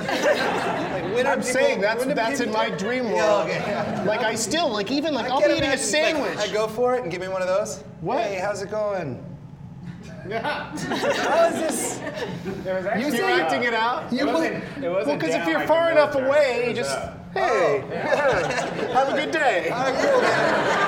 when 1.14 1.26
I'm 1.26 1.38
people- 1.40 1.42
saying 1.42 1.80
that's 1.80 2.04
when 2.04 2.14
that's 2.14 2.40
in 2.40 2.48
people- 2.50 2.62
my 2.62 2.70
dream 2.70 3.04
world. 3.06 3.16
Yeah, 3.16 3.42
okay, 3.44 3.70
yeah. 3.70 4.04
Like 4.06 4.20
I 4.20 4.34
still 4.34 4.68
like 4.70 4.90
even 4.90 5.14
like 5.14 5.26
I 5.26 5.28
I'll 5.30 5.40
be 5.40 5.46
eating 5.46 5.62
a 5.62 5.64
imagine, 5.64 5.70
like, 5.70 5.78
sandwich. 5.78 6.38
I 6.38 6.52
go 6.52 6.68
for 6.68 6.94
it 6.94 7.02
and 7.02 7.10
give 7.10 7.20
me 7.22 7.28
one 7.28 7.40
of 7.42 7.48
those. 7.48 7.82
What? 8.02 8.18
Hey, 8.22 8.38
how's 8.38 8.60
it 8.62 8.70
going? 8.70 9.24
Yeah. 10.28 10.76
How 10.76 11.46
is 11.46 11.54
this? 11.54 12.00
There 12.64 12.74
was 12.76 12.86
actually, 12.86 13.16
You're 13.18 13.26
uh, 13.26 13.40
acting 13.40 13.62
it 13.64 13.74
out. 13.74 14.12
It 14.12 14.24
wasn't, 14.26 14.54
it 14.56 14.62
Well, 14.82 14.92
wasn't 14.92 15.20
because 15.20 15.34
if 15.34 15.46
you're 15.48 15.66
far 15.66 15.90
enough 15.90 16.14
away, 16.14 16.66
you 16.68 16.74
just 16.74 16.96
up. 16.96 17.19
Hey, 17.34 17.82
have 18.92 19.08
a 19.08 19.12
good 19.12 19.30
day. 19.30 19.64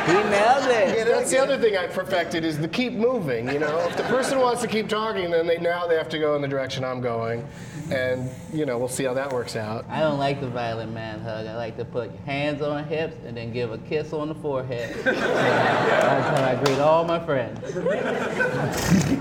He 0.07 0.13
nailed 0.15 0.67
it. 0.67 1.07
That's 1.07 1.31
the 1.31 1.39
other 1.39 1.59
thing 1.59 1.77
I 1.77 1.87
perfected 1.87 2.45
is 2.45 2.59
the 2.59 2.67
keep 2.67 2.93
moving. 2.93 3.49
You 3.49 3.61
know, 3.61 3.79
if 3.87 3.97
the 3.97 4.03
person 4.05 4.41
wants 4.41 4.61
to 4.63 4.69
keep 4.69 4.89
talking, 4.89 5.31
then 5.31 5.47
they 5.47 5.59
now 5.59 5.87
they 5.87 5.95
have 5.95 6.09
to 6.09 6.19
go 6.19 6.35
in 6.35 6.43
the 6.43 6.49
direction 6.49 6.85
I'm 6.85 7.01
going, 7.01 7.47
and 7.93 8.29
you 8.53 8.67
know 8.67 8.79
we'll 8.79 8.89
see 8.89 9.05
how 9.05 9.15
that 9.15 9.33
works 9.33 9.55
out. 9.55 9.85
I 9.89 10.01
don't 10.01 10.19
like 10.19 10.41
the 10.41 10.49
violent 10.49 10.93
man 10.93 11.21
hug. 11.21 11.47
I 11.47 11.57
like 11.57 11.77
to 11.77 11.85
put 11.85 12.11
hands 12.27 12.63
on 12.63 12.85
hips 12.85 13.17
and 13.25 13.37
then 13.37 13.53
give 13.53 13.71
a 13.71 13.79
kiss 13.79 14.13
on 14.13 14.29
the 14.29 14.35
forehead. 14.35 14.97
That's 15.05 16.39
how 16.39 16.45
I 16.45 16.57
greet 16.65 16.81
all 16.81 17.05
my 17.05 17.21
friends. 17.21 17.61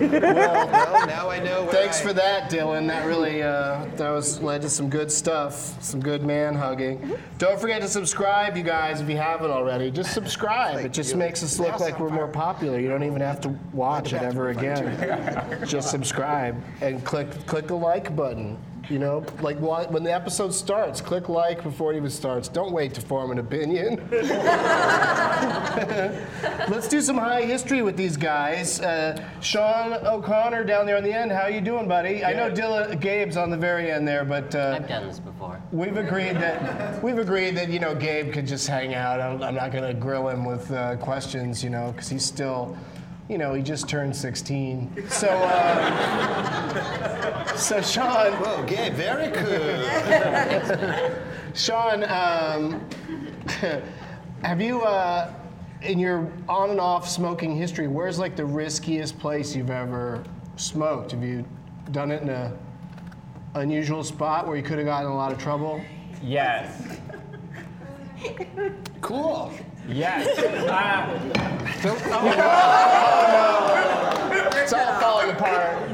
well, 0.01 1.07
now 1.07 1.29
I 1.29 1.39
know. 1.43 1.63
Where 1.63 1.71
Thanks 1.71 2.01
I, 2.01 2.03
for 2.03 2.13
that, 2.13 2.49
Dylan. 2.49 2.87
That 2.87 3.05
really 3.05 3.43
uh, 3.43 3.85
that 3.97 4.09
was 4.09 4.41
led 4.41 4.63
to 4.63 4.69
some 4.69 4.89
good 4.89 5.11
stuff, 5.11 5.81
some 5.83 5.99
good 5.99 6.23
man 6.23 6.55
hugging. 6.55 7.10
Don't 7.37 7.59
forget 7.59 7.81
to 7.81 7.87
subscribe, 7.87 8.55
you 8.55 8.63
guys, 8.63 9.01
if 9.01 9.09
you 9.09 9.17
haven't 9.17 9.51
already. 9.51 9.91
Just 9.91 10.13
subscribe. 10.13 10.85
It 10.85 10.93
just 10.93 11.15
makes 11.15 11.43
us 11.43 11.59
look 11.59 11.79
like 11.79 11.99
we're 11.99 12.09
more 12.09 12.27
popular. 12.27 12.79
You 12.79 12.89
don't 12.89 13.03
even 13.03 13.21
have 13.21 13.41
to 13.41 13.49
watch 13.73 14.13
it 14.13 14.21
ever 14.21 14.49
again. 14.49 15.63
Just 15.67 15.89
subscribe 15.89 16.61
and 16.81 17.03
click 17.03 17.29
click 17.45 17.67
the 17.67 17.75
like 17.75 18.15
button. 18.15 18.57
You 18.89 18.99
know, 18.99 19.23
like 19.41 19.57
when 19.59 20.03
the 20.03 20.13
episode 20.13 20.53
starts, 20.53 21.01
click 21.01 21.29
like 21.29 21.63
before 21.63 21.93
it 21.93 21.97
even 21.97 22.09
starts. 22.09 22.47
Don't 22.49 22.71
wait 22.73 22.93
to 22.95 23.01
form 23.01 23.31
an 23.31 23.39
opinion. 23.39 24.05
Let's 26.69 26.87
do 26.87 27.01
some 27.01 27.17
high 27.17 27.43
history 27.43 27.81
with 27.81 27.95
these 27.95 28.17
guys. 28.17 28.81
Uh, 28.81 29.23
Sean 29.41 29.93
O'Connor 29.93 30.63
down 30.65 30.85
there 30.85 30.97
on 30.97 31.03
the 31.03 31.13
end. 31.13 31.31
How 31.31 31.47
you 31.47 31.61
doing, 31.61 31.87
buddy? 31.87 32.25
I 32.25 32.33
know 32.33 32.51
Dylan, 32.51 32.99
Gabe's 32.99 33.37
on 33.37 33.49
the 33.49 33.57
very 33.57 33.91
end 33.91 34.07
there, 34.07 34.25
but 34.25 34.53
uh, 34.55 34.79
I've 34.79 34.87
done 34.87 35.07
this 35.07 35.19
before. 35.19 35.61
we've 35.71 35.97
agreed 35.97 36.35
that 36.37 37.01
we've 37.03 37.19
agreed 37.19 37.55
that 37.57 37.69
you 37.69 37.79
know 37.79 37.95
Gabe 37.95 38.33
could 38.33 38.47
just 38.47 38.67
hang 38.67 38.93
out. 38.93 39.21
I'm, 39.21 39.41
I'm 39.43 39.55
not 39.55 39.71
going 39.71 39.85
to 39.85 39.93
grill 39.93 40.27
him 40.27 40.43
with 40.43 40.71
uh, 40.71 40.97
questions, 40.97 41.63
you 41.63 41.69
know, 41.69 41.91
because 41.91 42.09
he's 42.09 42.25
still, 42.25 42.77
you 43.31 43.37
know, 43.37 43.53
he 43.53 43.63
just 43.63 43.87
turned 43.87 44.13
16. 44.13 45.05
So, 45.07 45.29
uh, 45.29 46.65
so 47.55 47.81
Sean. 47.81 48.33
Whoa, 48.33 48.61
Gabe, 48.65 48.91
very 48.93 49.31
cool. 49.31 49.79
Sean, 51.53 52.03
um, 52.03 52.85
have 54.43 54.59
you, 54.59 54.81
uh, 54.81 55.33
in 55.81 55.97
your 55.97 56.29
on 56.49 56.71
and 56.71 56.81
off 56.81 57.07
smoking 57.07 57.55
history, 57.55 57.87
where's 57.87 58.19
like 58.19 58.35
the 58.35 58.43
riskiest 58.43 59.17
place 59.17 59.55
you've 59.55 59.71
ever 59.71 60.21
smoked? 60.57 61.11
Have 61.11 61.23
you 61.23 61.45
done 61.91 62.11
it 62.11 62.21
in 62.21 62.27
a 62.27 62.51
unusual 63.55 64.03
spot 64.03 64.45
where 64.45 64.57
you 64.57 64.63
could 64.63 64.77
have 64.77 64.87
gotten 64.87 65.09
a 65.09 65.15
lot 65.15 65.31
of 65.31 65.37
trouble? 65.37 65.81
Yes. 66.21 66.99
Cool. 68.99 69.53
Yes. 69.87 70.27
Uh, 70.37 71.07
It's 74.61 74.73
all 74.73 74.99
falling 74.99 75.31
apart. 75.31 75.91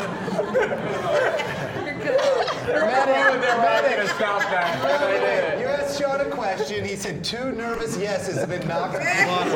medic, 2.67 3.41
medic. 3.41 3.97
to 4.01 4.07
stop 4.15 4.41
that. 4.41 4.81
but 4.81 4.91
I 5.01 5.11
did 5.11 5.23
it. 5.53 5.59
You 5.61 5.65
asked 5.67 5.99
Sean 5.99 6.19
a 6.19 6.25
question. 6.25 6.83
He 6.85 6.95
said 6.95 7.23
two 7.23 7.51
nervous 7.53 7.97
yeses 7.97 8.37
and 8.37 8.51
then 8.51 8.67
knocked 8.67 8.99
him 9.01 9.29
off. 9.29 9.47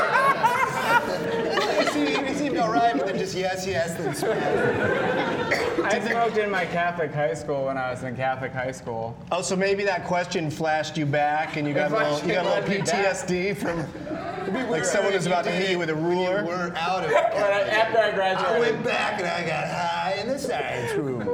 He 1.80 1.86
seemed, 2.06 2.36
seemed 2.36 2.56
all 2.58 2.72
right, 2.72 2.94
but 2.96 3.06
then 3.06 3.18
just 3.18 3.34
yes, 3.36 3.66
yes, 3.66 3.94
then 3.96 4.12
spaz. 4.14 5.49
I 5.90 5.98
smoked 6.08 6.36
in 6.36 6.50
my 6.50 6.64
Catholic 6.66 7.12
high 7.12 7.34
school 7.34 7.64
when 7.66 7.76
I 7.76 7.90
was 7.90 8.04
in 8.04 8.14
Catholic 8.14 8.52
high 8.52 8.70
school. 8.70 9.16
Oh, 9.32 9.42
so 9.42 9.56
maybe 9.56 9.82
that 9.84 10.04
question 10.04 10.48
flashed 10.50 10.96
you 10.96 11.04
back 11.04 11.56
and 11.56 11.66
you 11.66 11.74
got 11.74 11.90
a 11.90 11.96
little, 11.96 12.20
you 12.28 12.34
got 12.34 12.46
a 12.46 12.48
little 12.48 12.84
flashed 12.84 13.28
me 13.28 13.52
back. 13.52 13.56
PTSD 13.56 13.58
from 14.54 14.70
like 14.70 14.84
someone 14.84 15.12
was 15.14 15.26
about 15.26 15.44
to 15.44 15.50
hit 15.50 15.70
you 15.70 15.78
with 15.78 15.90
a 15.90 15.94
ruler. 15.94 16.44
We're 16.46 16.72
out 16.76 17.04
of 17.04 17.10
But 17.10 17.52
I, 17.52 17.60
after 17.62 17.98
I 17.98 18.10
graduated. 18.12 18.16
I 18.16 18.34
graduated. 18.50 18.74
went 18.74 18.84
back 18.84 19.18
and 19.20 19.28
I 19.28 19.44
got 19.46 19.68
high 19.68 20.14
in 20.20 20.28
the 20.28 20.38
science 20.38 20.92
room. 20.94 21.22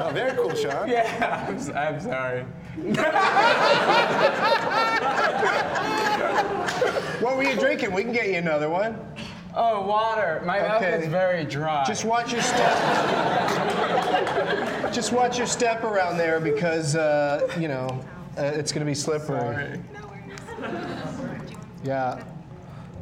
Oh, 0.00 0.10
very 0.12 0.36
cool, 0.36 0.54
Sean. 0.54 0.88
Yeah, 0.88 1.44
I'm, 1.48 1.56
s- 1.56 1.70
I'm 1.70 2.00
sorry. 2.00 2.44
What 7.20 7.36
were 7.36 7.42
you 7.42 7.56
drinking? 7.56 7.92
We 7.92 8.04
can 8.04 8.12
get 8.12 8.28
you 8.28 8.36
another 8.36 8.70
one. 8.70 8.96
Oh, 9.60 9.80
water. 9.82 10.40
My 10.44 10.60
mouth 10.60 10.80
Okay. 10.82 10.98
is 11.02 11.08
very 11.08 11.44
dry. 11.44 11.82
Just 11.84 12.04
watch 12.04 12.32
your 12.32 12.42
step. 12.42 12.78
Just 14.92 15.12
watch 15.12 15.36
your 15.36 15.48
step 15.48 15.82
around 15.82 16.16
there 16.16 16.38
because 16.38 16.94
uh, 16.94 17.52
you 17.58 17.66
know 17.66 18.00
uh, 18.38 18.42
it's 18.42 18.70
gonna 18.70 18.86
be 18.86 18.94
slippery. 18.94 19.26
Sorry. 19.26 19.80
Yeah. 21.82 22.22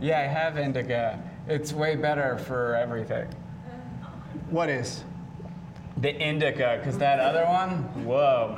Yeah, 0.01 0.21
I 0.21 0.23
have 0.23 0.57
indica. 0.57 1.23
It's 1.47 1.75
way 1.75 1.95
better 1.95 2.39
for 2.39 2.75
everything. 2.75 3.29
What 4.49 4.71
is? 4.71 5.05
The 5.99 6.15
indica, 6.15 6.77
because 6.79 6.97
that 6.99 7.21
other 7.21 7.45
one, 7.45 7.83
whoa. 8.05 8.57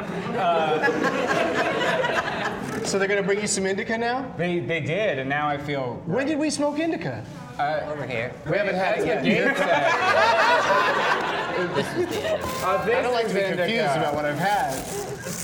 So 2.84 2.98
they're 2.98 3.08
gonna 3.08 3.22
bring 3.22 3.40
you 3.40 3.46
some 3.46 3.66
indica 3.66 3.98
now? 3.98 4.32
They, 4.36 4.60
they 4.60 4.80
did, 4.80 5.18
and 5.18 5.28
now 5.28 5.48
I 5.48 5.58
feel. 5.58 6.00
When 6.06 6.26
did 6.26 6.38
we 6.38 6.48
smoke 6.48 6.78
indica? 6.78 7.24
Uh, 7.58 7.80
over 7.90 8.06
here. 8.06 8.32
We 8.46 8.56
haven't 8.56 8.76
had 8.76 8.98
it 9.00 9.06
yet. 9.06 9.24
Gabe 9.24 9.56
said. 9.56 9.92
This 11.74 11.86
is 11.96 12.06
the 12.08 12.30
end. 12.30 12.42
Uh, 12.62 12.84
this 12.84 12.94
I 12.96 13.02
don't 13.02 13.12
like 13.12 13.26
to 13.28 13.34
be 13.34 13.40
confused 13.40 13.96
about 13.96 14.14
what 14.14 14.24
I've 14.24 14.38
had. 14.38 14.74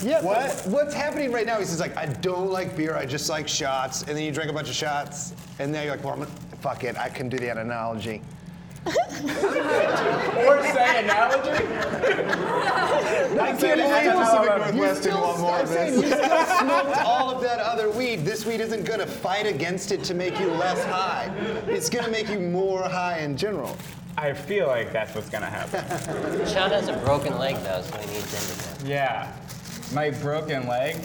Yeah, 0.02 0.22
What? 0.22 0.50
what's 0.66 0.94
happening 0.94 1.32
right 1.32 1.46
now? 1.46 1.58
He 1.58 1.64
says 1.64 1.80
like, 1.80 1.96
I 1.96 2.06
don't 2.06 2.50
like 2.50 2.76
beer. 2.76 2.94
I 2.96 3.04
just 3.04 3.28
like 3.28 3.48
shots. 3.48 4.02
And 4.02 4.16
then 4.16 4.22
you 4.24 4.30
drink 4.32 4.48
a 4.50 4.52
bunch 4.52 4.68
of 4.68 4.74
shots, 4.76 5.34
and 5.58 5.74
then 5.74 5.84
you're 5.86 5.96
like, 5.96 6.04
well, 6.04 6.12
I'm 6.14 6.20
gonna, 6.20 6.30
fuck 6.60 6.84
it. 6.84 6.96
I 6.96 7.08
can 7.08 7.28
do 7.28 7.36
the 7.36 7.48
analogy. 7.50 8.22
Or 8.86 10.62
say 10.62 11.04
analogy? 11.04 11.64
I 13.40 13.52
can't 13.52 13.60
believe 13.60 14.12
Pacific 14.12 14.74
Northwestern 14.74 15.14
want 15.20 15.40
more 15.40 15.54
I'm 15.54 15.62
of 15.62 15.68
saying 15.68 15.92
this. 16.00 16.02
you 16.02 16.08
still 16.10 16.46
smoked 16.60 16.96
all 16.98 17.30
of 17.34 17.42
that 17.42 17.58
other 17.60 17.90
weed. 17.90 18.24
This 18.24 18.44
weed 18.46 18.60
isn't 18.60 18.84
gonna 18.84 19.06
fight 19.06 19.46
against 19.46 19.90
it 19.92 20.04
to 20.04 20.14
make 20.14 20.38
you 20.38 20.48
less 20.50 20.84
high. 20.84 21.32
It's 21.66 21.88
gonna 21.88 22.10
make 22.10 22.28
you 22.28 22.38
more 22.40 22.82
high 22.82 23.18
in 23.20 23.36
general. 23.36 23.76
I 24.16 24.32
feel 24.32 24.68
like 24.68 24.92
that's 24.92 25.14
what's 25.14 25.28
gonna 25.30 25.46
happen. 25.46 25.84
Sean 26.46 26.70
has 26.70 26.88
a 26.88 26.96
broken 26.98 27.38
leg 27.38 27.56
though, 27.64 27.82
so 27.82 27.96
he 27.98 28.06
needs 28.14 28.32
indica. 28.32 28.86
Yeah. 28.88 29.32
My 29.92 30.10
broken 30.10 30.68
leg. 30.68 30.96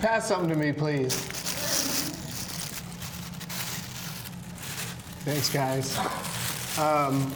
Pass 0.00 0.26
something 0.28 0.48
to 0.50 0.56
me, 0.56 0.72
please. 0.72 1.14
Thanks, 5.26 5.50
guys. 5.50 5.98
Um, 6.78 7.32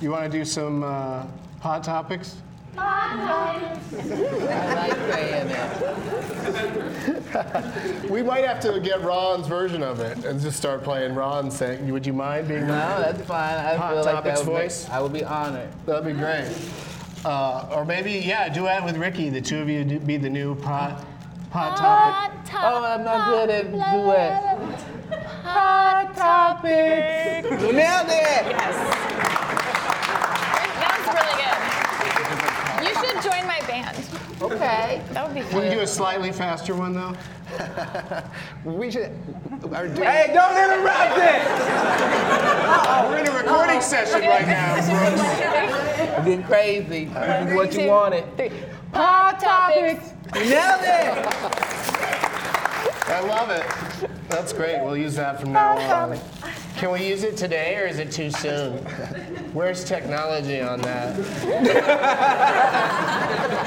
you 0.00 0.10
want 0.12 0.30
to 0.30 0.38
do 0.38 0.44
some 0.44 0.84
uh, 0.84 1.26
hot 1.60 1.82
topics? 1.82 2.36
Hot 2.76 3.60
topics. 3.60 4.48
I 4.48 4.74
like 4.74 4.94
saying 5.12 5.50
it. 8.04 8.10
We 8.10 8.22
might 8.22 8.44
have 8.44 8.60
to 8.60 8.78
get 8.80 9.02
Ron's 9.02 9.48
version 9.48 9.82
of 9.82 9.98
it 9.98 10.24
and 10.24 10.40
just 10.40 10.56
start 10.56 10.84
playing 10.84 11.16
Ron's 11.16 11.58
thing. 11.58 11.90
Would 11.92 12.06
you 12.06 12.12
mind 12.12 12.46
being 12.46 12.60
No, 12.68 13.02
that's 13.02 13.22
fine. 13.22 13.56
I 13.58 13.74
Hot 13.74 13.92
feel 13.94 14.04
like 14.04 14.14
Topics 14.14 14.40
that 14.40 14.46
would 14.46 14.54
make- 14.54 14.62
voice? 14.62 14.88
I 14.88 15.00
would 15.00 15.12
be 15.12 15.24
honored. 15.24 15.68
That'd 15.86 16.04
be 16.06 16.12
great. 16.12 16.48
Uh, 17.24 17.66
or 17.72 17.84
maybe, 17.84 18.12
yeah, 18.12 18.48
duet 18.48 18.84
with 18.84 18.96
Riki. 18.96 19.30
The 19.30 19.40
two 19.40 19.58
of 19.60 19.68
you 19.68 19.84
do, 19.84 19.98
be 19.98 20.16
the 20.16 20.30
new 20.30 20.54
pot, 20.54 21.04
pot 21.50 21.76
topic. 21.76 22.52
Oh, 22.54 22.84
I'm 22.84 23.02
not 23.04 23.28
good 23.30 23.50
at 23.50 23.72
duet. 23.72 24.79
Hot 25.52 26.14
topic. 26.16 27.44
You 27.50 27.72
nailed 27.72 28.08
it. 28.08 28.44
That 30.80 30.92
was 30.96 31.06
really 31.16 31.36
good. 31.42 32.88
You 32.88 32.92
should 33.00 33.18
join 33.22 33.46
my 33.46 33.60
band. 33.66 33.96
Okay. 34.40 35.02
That 35.12 35.26
would 35.26 35.34
be 35.34 35.40
Can 35.42 35.56
you 35.56 35.68
fun. 35.68 35.70
do 35.76 35.80
a 35.80 35.86
slightly 35.86 36.32
faster 36.32 36.74
one 36.74 36.92
though? 36.94 37.14
We 38.64 38.90
should. 38.90 39.10
are 39.72 39.88
doing. 39.88 40.06
Hey, 40.08 40.30
don't 40.32 40.56
interrupt 40.56 41.18
it! 41.18 41.42
We're 43.10 43.18
in 43.18 43.26
a 43.26 43.32
recording 43.36 43.80
session 43.80 44.20
right 44.20 44.46
now. 44.46 44.76
It's 44.76 44.86
getting 46.24 46.42
crazy. 46.44 47.06
This 47.06 47.48
is 47.50 47.54
what 47.56 47.74
you 47.74 47.88
wanted. 47.88 48.24
Hot 48.94 49.40
topics. 49.40 50.12
You 50.34 50.50
nailed 50.50 50.82
it! 50.82 51.26
I 53.08 53.20
love 53.26 53.50
it. 53.50 54.10
That's 54.30 54.52
great. 54.52 54.82
We'll 54.82 54.96
use 54.96 55.16
that 55.16 55.40
from 55.40 55.52
now 55.52 55.76
on. 55.78 56.18
Can 56.76 56.92
we 56.92 57.06
use 57.06 57.24
it 57.24 57.36
today 57.36 57.76
or 57.76 57.86
is 57.86 57.98
it 57.98 58.10
too 58.10 58.30
soon? 58.30 58.78
Where's 59.52 59.84
technology 59.84 60.60
on 60.60 60.80
that? 60.82 61.18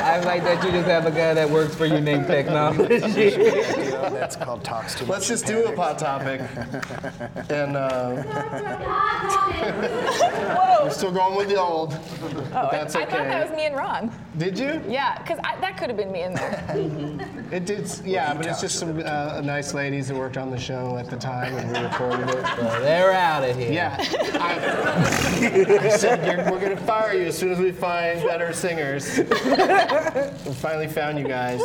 I 0.02 0.20
like 0.26 0.44
that 0.44 0.64
you 0.64 0.72
just 0.72 0.88
have 0.88 1.06
a 1.06 1.12
guy 1.12 1.34
that 1.34 1.50
works 1.50 1.76
for 1.76 1.86
you 1.86 2.00
named 2.00 2.26
Technology. 2.28 2.98
That's 3.00 4.36
called 4.36 4.64
talks 4.64 4.96
to. 4.96 5.02
much. 5.04 5.10
Let's 5.10 5.28
just 5.28 5.46
do 5.46 5.66
a 5.66 5.76
hot 5.76 6.00
topic. 6.00 6.42
And 7.50 7.76
uh, 7.76 8.24
we're 10.84 10.90
still 10.90 11.12
going 11.12 11.36
with 11.36 11.50
the 11.50 11.60
old. 11.60 11.92
But 12.52 12.72
that's 12.72 12.96
I 12.96 13.06
thought 13.06 13.26
that 13.26 13.50
was 13.50 13.56
me 13.58 13.66
and 13.66 13.76
Ron. 13.76 14.12
Did 14.38 14.58
you? 14.58 14.82
Yeah, 14.88 15.20
because 15.20 15.38
that 15.40 15.78
could 15.78 15.90
have 15.90 15.98
been 15.98 16.12
me 16.12 16.24
in 16.24 16.34
there. 16.34 16.64
It 17.52 17.66
did. 17.66 17.90
Yeah, 18.04 18.34
but 18.34 18.46
it's 18.46 18.62
just 18.62 18.80
some 18.80 19.02
uh, 19.06 19.42
nice 19.42 19.74
ladies 19.74 20.08
that 20.08 20.16
worked 20.18 20.38
on 20.38 20.50
the 20.54 20.60
show 20.60 20.98
at 20.98 21.10
the 21.10 21.18
time 21.18 21.58
and 21.58 21.72
we 21.76 21.84
recorded 21.84 22.30
it. 22.30 22.46
So 22.56 22.62
they're 22.82 23.12
out 23.12 23.44
of 23.44 23.58
here. 23.58 23.72
Yeah. 23.72 23.98
I, 24.34 25.86
I 25.86 25.98
said 25.98 26.26
you're, 26.26 26.52
we're 26.52 26.62
gonna 26.62 26.78
fire 26.78 27.14
you 27.14 27.26
as 27.26 27.38
soon 27.38 27.52
as 27.52 27.58
we 27.58 27.72
find 27.72 28.22
better 28.22 28.54
singers. 28.54 29.18
we 29.18 30.54
finally 30.54 30.88
found 30.88 31.18
you 31.18 31.28
guys. 31.28 31.62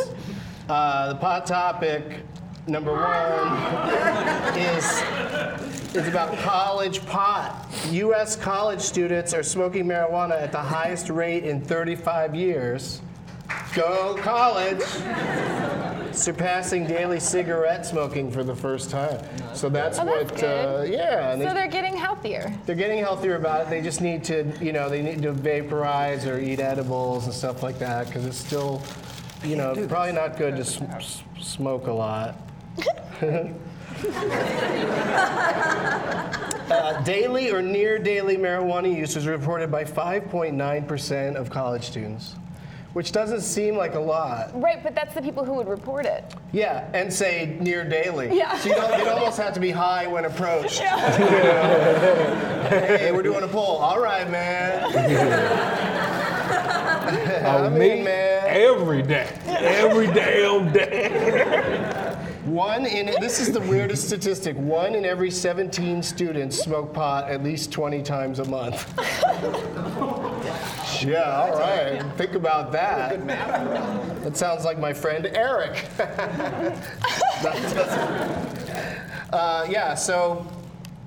Uh, 0.67 1.09
the 1.09 1.19
pot 1.19 1.45
topic 1.45 2.21
number 2.65 2.93
one 2.93 4.57
is 4.57 5.03
is 5.95 6.07
about 6.07 6.35
college 6.39 7.05
pot. 7.05 7.67
U.S. 7.91 8.35
college 8.35 8.81
students 8.81 9.33
are 9.33 9.43
smoking 9.43 9.85
marijuana 9.85 10.41
at 10.41 10.51
the 10.51 10.61
highest 10.61 11.09
rate 11.09 11.43
in 11.43 11.61
35 11.61 12.33
years. 12.33 13.01
Go 13.75 14.15
college! 14.21 14.81
Surpassing 16.11 16.85
daily 16.87 17.19
cigarette 17.19 17.85
smoking 17.85 18.31
for 18.31 18.43
the 18.43 18.55
first 18.55 18.89
time. 18.89 19.23
So 19.53 19.69
that's 19.69 19.99
Oh, 19.99 20.05
that's 20.05 20.31
what, 20.31 20.43
uh, 20.43 20.81
good. 20.85 20.93
yeah. 20.93 21.31
and 21.31 21.41
they- 21.41 21.47
So 21.47 21.53
they're 21.53 21.67
getting 21.67 21.95
healthier. 21.95 22.51
they're 22.65 22.75
getting 22.75 22.99
healthier 22.99 23.35
about 23.35 23.61
it. 23.61 23.69
They 23.69 23.81
just 23.81 24.01
need 24.01 24.23
to, 24.25 24.51
you 24.59 24.73
know, 24.73 24.89
they 24.89 25.01
need 25.01 25.21
to 25.21 25.31
vaporize 25.31 26.25
or 26.25 26.39
eat 26.39 26.59
edibles 26.59 27.25
and 27.25 27.33
stuff 27.33 27.61
like 27.63 27.77
that 27.79 28.07
because 28.07 28.25
it's 28.25 28.37
still, 28.37 28.81
you 29.43 29.55
know, 29.55 29.73
probably 29.87 30.13
not 30.13 30.35
good 30.37 30.55
to 30.57 30.65
sm- 30.65 30.85
s- 30.95 31.21
smoke 31.39 31.87
a 31.87 31.93
lot. 31.93 32.35
Uh, 36.69 37.01
daily 37.01 37.51
or 37.51 37.61
near 37.63 37.97
daily 37.97 38.37
marijuana 38.37 38.95
use 38.95 39.15
is 39.17 39.25
reported 39.25 39.71
by 39.71 39.83
5.9% 39.83 41.35
of 41.35 41.49
college 41.49 41.83
students, 41.83 42.35
which 42.93 43.11
doesn't 43.11 43.41
seem 43.41 43.75
like 43.75 43.95
a 43.95 43.99
lot. 43.99 44.49
Right, 44.59 44.81
but 44.83 44.95
that's 44.95 45.13
the 45.13 45.21
people 45.21 45.45
who 45.45 45.53
would 45.53 45.67
report 45.67 46.05
it. 46.05 46.23
Yeah, 46.51 46.89
and 46.93 47.13
say 47.13 47.57
near 47.59 47.87
daily. 47.87 48.35
Yeah. 48.35 48.57
So 48.57 48.69
you 48.69 48.75
don't, 48.75 48.97
you'd 48.99 49.07
almost 49.07 49.37
have 49.37 49.53
to 49.53 49.59
be 49.59 49.71
high 49.71 50.07
when 50.07 50.25
approached. 50.25 50.79
Yeah. 50.79 51.11
hey, 52.69 53.11
we're 53.11 53.23
doing 53.23 53.43
a 53.43 53.47
poll. 53.47 53.77
All 53.77 53.99
right, 53.99 54.29
man. 54.29 54.85
I 57.45 57.69
mean, 57.69 58.03
man. 58.03 58.45
Every 58.47 59.01
day. 59.01 59.27
Every 59.45 60.07
damn 60.07 60.71
day. 60.71 61.95
One 62.45 62.85
in 62.85 63.07
this 63.19 63.39
is 63.39 63.51
the 63.51 63.59
weirdest 63.59 64.07
statistic. 64.07 64.55
One 64.57 64.95
in 64.95 65.05
every 65.05 65.29
17 65.29 66.01
students 66.01 66.57
smoke 66.57 66.93
pot 66.93 67.29
at 67.29 67.43
least 67.43 67.71
20 67.71 68.01
times 68.01 68.39
a 68.39 68.45
month. 68.45 68.91
yeah, 71.03 71.41
all 71.41 71.59
right. 71.59 72.01
Think 72.15 72.35
about 72.35 72.71
that. 72.71 73.27
That 74.23 74.37
sounds 74.37 74.63
like 74.63 74.79
my 74.79 74.93
friend 74.93 75.25
Eric. 75.25 75.85
Uh, 79.31 79.63
yeah, 79.69 79.93
so 79.93 80.43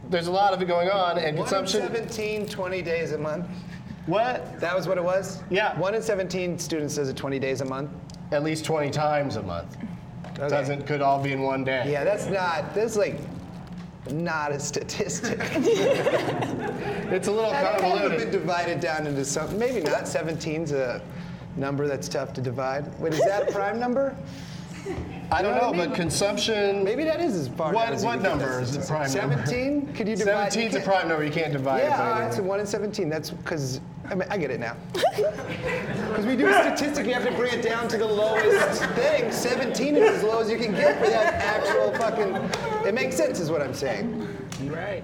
there's 0.09 0.29
a 0.29 0.31
lot 0.31 0.53
of 0.53 0.63
it 0.63 0.67
going 0.67 0.89
on, 0.89 1.19
and 1.19 1.25
One 1.25 1.29
in 1.29 1.37
consumption. 1.37 1.81
17, 1.81 2.47
20 2.47 2.83
days 2.83 3.11
a 3.11 3.19
month. 3.19 3.47
What? 4.07 4.61
That 4.61 4.77
was 4.77 4.87
what 4.87 4.97
it 4.97 5.03
was? 5.03 5.43
Yeah. 5.51 5.77
One 5.79 5.97
in 5.97 6.03
17 6.03 6.57
students 6.59 6.95
does 6.95 7.09
it 7.09 7.17
20 7.17 7.41
days 7.41 7.63
a 7.63 7.65
month. 7.65 7.91
At 8.31 8.45
least 8.45 8.65
20 8.65 8.91
times 8.91 9.35
a 9.37 9.43
month. 9.43 9.77
Okay. 10.39 10.49
Doesn't 10.49 10.87
could 10.87 11.03
all 11.03 11.23
be 11.23 11.33
in 11.33 11.43
one 11.43 11.65
day. 11.65 11.85
Yeah, 11.91 12.05
that's 12.05 12.27
not, 12.27 12.75
that's 12.75 12.97
like 12.97 13.19
not 14.11 14.53
a 14.53 14.59
statistic. 14.61 15.39
It's 17.13 17.29
a 17.29 17.31
little 17.31 17.51
That 17.51 17.79
could 17.79 18.11
have 18.11 18.19
been 18.19 18.31
divided 18.31 18.81
down 18.81 19.07
into 19.07 19.23
something. 19.23 19.59
maybe 19.59 19.83
not. 19.83 20.05
17's 20.05 20.73
a 20.73 21.03
number 21.57 21.87
that's 21.87 22.09
tough 22.09 22.33
to 22.33 22.41
divide. 22.41 22.87
Wait, 22.99 23.13
is 23.13 23.23
that 23.27 23.51
a 23.51 23.53
prime 23.53 23.79
number? 23.79 24.17
I 25.31 25.41
don't 25.41 25.57
know 25.57 25.71
know, 25.71 25.87
but 25.87 25.95
consumption. 25.95 26.85
Maybe 26.85 27.05
that 27.05 27.21
is 27.21 27.35
as 27.37 27.49
far 27.49 27.73
What- 27.73 27.89
as 27.91 28.03
you 28.03 28.09
what 28.09 28.15
can 28.21 28.23
get. 28.23 28.29
number 28.39 28.61
is 28.61 28.77
the 28.77 28.85
prime 28.85 29.11
number? 29.13 29.37
17? 29.47 29.93
Could 29.95 30.09
you 30.09 30.17
divide? 30.17 30.53
17 30.53 30.69
is 30.69 30.75
a 30.77 30.81
prime 30.81 30.97
can't- 30.99 31.09
number. 31.09 31.25
You 31.25 31.31
can't 31.31 31.53
divide 31.53 31.81
it 31.81 31.85
Yeah, 31.85 31.97
by 31.99 32.05
all 32.05 32.11
right, 32.11 32.23
anything. 32.27 32.47
1 32.47 32.61
in 32.61 32.67
17. 32.67 33.09
That's 33.09 33.31
because, 33.31 33.81
I 34.11 34.15
mean, 34.15 34.29
I 34.31 34.37
get 34.37 34.51
it 34.51 34.61
now. 34.61 34.77
Because 36.13 36.27
we 36.27 36.37
do 36.37 36.47
a 36.47 36.53
statistic, 36.53 37.07
you 37.07 37.15
have 37.15 37.25
to 37.25 37.33
bring 37.33 37.55
it 37.55 37.63
down 37.63 37.89
to 37.89 37.97
the 37.97 38.05
lowest 38.05 38.85
thing. 38.97 39.33
17 39.33 39.97
is 39.97 40.19
as 40.19 40.23
low 40.23 40.41
as 40.41 40.51
you 40.51 40.59
can 40.59 40.73
get 40.73 40.99
for 41.03 41.07
that 41.09 41.35
actual 41.35 41.91
fucking. 41.95 42.37
It 42.87 42.93
makes 42.93 43.17
sense, 43.17 43.41
is 43.41 43.51
what 43.51 43.63
I'm 43.63 43.73
saying. 43.73 44.29
Right. 44.67 45.03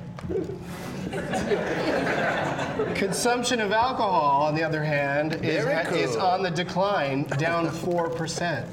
Consumption 2.95 3.61
of 3.61 3.73
alcohol, 3.73 4.43
on 4.43 4.55
the 4.55 4.63
other 4.63 4.85
hand, 4.85 5.35
is, 5.37 5.65
Very 5.65 5.85
cool. 5.87 5.97
is 5.97 6.17
on 6.17 6.43
the 6.43 6.51
decline, 6.51 7.25
down 7.39 7.69
4%. 7.71 8.67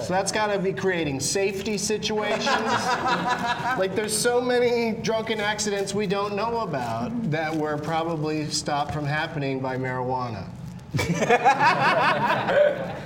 So 0.00 0.08
that's 0.08 0.32
got 0.32 0.48
to 0.48 0.58
be 0.58 0.72
creating 0.72 1.20
safety 1.20 1.78
situations. 1.78 2.46
like 3.78 3.94
there's 3.94 4.16
so 4.16 4.40
many 4.40 5.00
drunken 5.00 5.40
accidents 5.40 5.94
we 5.94 6.06
don't 6.06 6.34
know 6.34 6.60
about 6.60 7.30
that 7.30 7.54
were 7.54 7.76
probably 7.76 8.48
stopped 8.48 8.92
from 8.92 9.04
happening 9.04 9.60
by 9.60 9.76
marijuana. 9.76 10.48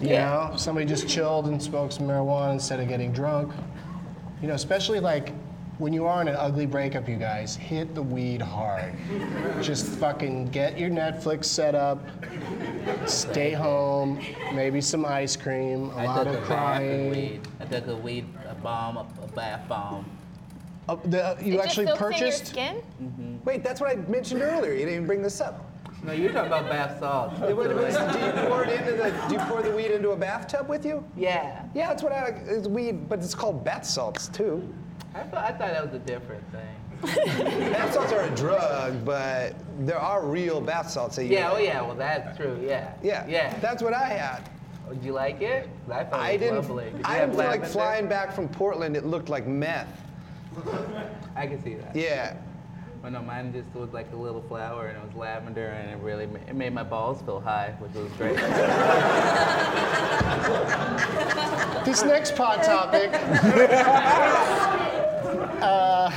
you 0.00 0.10
know, 0.10 0.52
somebody 0.56 0.86
just 0.86 1.08
chilled 1.08 1.46
and 1.46 1.62
smoked 1.62 1.94
some 1.94 2.06
marijuana 2.06 2.52
instead 2.52 2.80
of 2.80 2.88
getting 2.88 3.12
drunk. 3.12 3.52
You 4.40 4.48
know, 4.48 4.54
especially 4.54 5.00
like 5.00 5.32
when 5.78 5.92
you 5.92 6.06
are 6.06 6.20
in 6.20 6.28
an 6.28 6.34
ugly 6.36 6.66
breakup, 6.66 7.08
you 7.08 7.16
guys, 7.16 7.54
hit 7.54 7.94
the 7.94 8.02
weed 8.02 8.42
hard. 8.42 8.92
Just 9.62 9.86
fucking 9.86 10.46
get 10.50 10.76
your 10.78 10.90
Netflix 10.90 11.44
set 11.44 11.74
up, 11.74 12.00
stay 13.06 13.52
home, 13.52 14.20
maybe 14.52 14.80
some 14.80 15.04
ice 15.04 15.36
cream, 15.36 15.90
a 15.90 15.96
I 15.98 16.04
lot 16.06 16.24
took 16.24 16.28
of 16.28 16.34
a 16.34 16.36
bath 16.36 16.40
of 16.40 16.46
crying. 16.46 17.10
weed. 17.10 17.40
I 17.60 17.64
took 17.66 17.86
a 17.86 17.96
weed, 17.96 18.26
a 18.48 18.54
bomb, 18.56 18.96
a, 18.96 19.06
a 19.22 19.26
bath 19.28 19.68
bomb. 19.68 20.04
Uh, 20.88 20.96
the, 21.04 21.36
you 21.42 21.54
It 21.54 21.60
actually 21.60 21.86
just 21.86 21.86
soaks 21.86 21.86
in 21.86 21.86
your 21.86 21.96
purchased? 21.96 22.46
skin? 22.46 23.40
Wait, 23.44 23.62
that's 23.62 23.80
what 23.80 23.90
I 23.90 23.96
mentioned 24.10 24.42
earlier. 24.42 24.72
You 24.72 24.78
didn't 24.80 24.94
even 24.94 25.06
bring 25.06 25.22
this 25.22 25.40
up. 25.40 25.64
No, 26.02 26.12
you're 26.12 26.32
talking 26.32 26.46
about 26.46 26.68
bath 26.70 26.98
salts. 26.98 27.38
What- 27.40 27.56
what 27.56 27.70
is- 27.70 27.96
do 27.96 28.18
you 28.24 28.32
pour 28.48 28.64
it 28.64 28.70
into 28.80 28.92
the? 28.92 29.10
Do 29.28 29.34
you 29.34 29.40
pour 29.40 29.62
the 29.62 29.70
weed 29.72 29.90
into 29.90 30.10
a 30.10 30.16
bathtub 30.16 30.68
with 30.68 30.86
you? 30.86 31.04
Yeah. 31.16 31.62
Yeah, 31.74 31.88
that's 31.88 32.02
what 32.04 32.12
I. 32.12 32.28
It's 32.46 32.68
weed, 32.68 33.08
but 33.08 33.18
it's 33.18 33.34
called 33.34 33.64
bath 33.64 33.84
salts 33.84 34.28
too. 34.28 34.72
I 35.14 35.22
thought, 35.24 35.44
I 35.44 35.48
thought 35.48 35.58
that 35.58 35.84
was 35.84 35.94
a 35.94 35.98
different 36.00 36.44
thing. 36.52 37.00
Bath 37.72 37.94
salts 37.94 38.12
are 38.12 38.22
a 38.22 38.30
drug, 38.34 39.04
but 39.04 39.54
there 39.86 39.98
are 39.98 40.24
real 40.26 40.60
bath 40.60 40.90
salts 40.90 41.14
that 41.16 41.26
you. 41.26 41.32
Yeah, 41.34 41.52
oh 41.52 41.58
yeah, 41.58 41.80
well 41.80 41.94
that's 41.94 42.36
true, 42.36 42.58
yeah. 42.60 42.92
Yeah. 43.02 43.24
Yeah. 43.28 43.56
That's 43.60 43.82
what 43.82 43.94
I 43.94 44.08
had. 44.08 44.48
Oh, 44.88 44.94
Did 44.94 45.04
you 45.04 45.12
like 45.12 45.40
it? 45.40 45.68
I 45.90 46.02
thought 46.04 46.20
it 46.20 46.24
I 46.24 46.32
was 46.32 46.40
didn't. 46.40 46.56
lovely. 46.56 46.84
Did 46.86 46.94
you 46.94 47.00
I 47.04 47.14
have 47.16 47.30
didn't 47.30 47.40
feel 47.40 47.50
like 47.50 47.60
lavender? 47.60 47.72
flying 47.72 48.08
back 48.08 48.32
from 48.34 48.48
Portland. 48.48 48.96
It 48.96 49.06
looked 49.06 49.28
like 49.28 49.46
meth. 49.46 49.88
I 51.36 51.46
can 51.46 51.62
see 51.62 51.74
that. 51.74 51.94
Yeah. 51.94 52.34
Oh 53.04 53.08
no, 53.10 53.22
mine 53.22 53.52
just 53.52 53.72
was 53.76 53.92
like 53.92 54.10
a 54.12 54.16
little 54.16 54.42
flower 54.42 54.88
and 54.88 54.98
it 54.98 55.04
was 55.06 55.14
lavender 55.14 55.68
and 55.68 55.88
it 55.90 55.98
really 56.02 56.26
ma- 56.26 56.40
it 56.48 56.56
made 56.56 56.74
my 56.74 56.82
balls 56.82 57.22
feel 57.22 57.38
high, 57.38 57.74
which 57.78 57.92
was 57.94 58.10
great. 58.14 58.36
This 61.84 62.02
next 62.02 62.34
pod 62.36 62.62
topic 62.62 63.10
uh, 65.60 66.12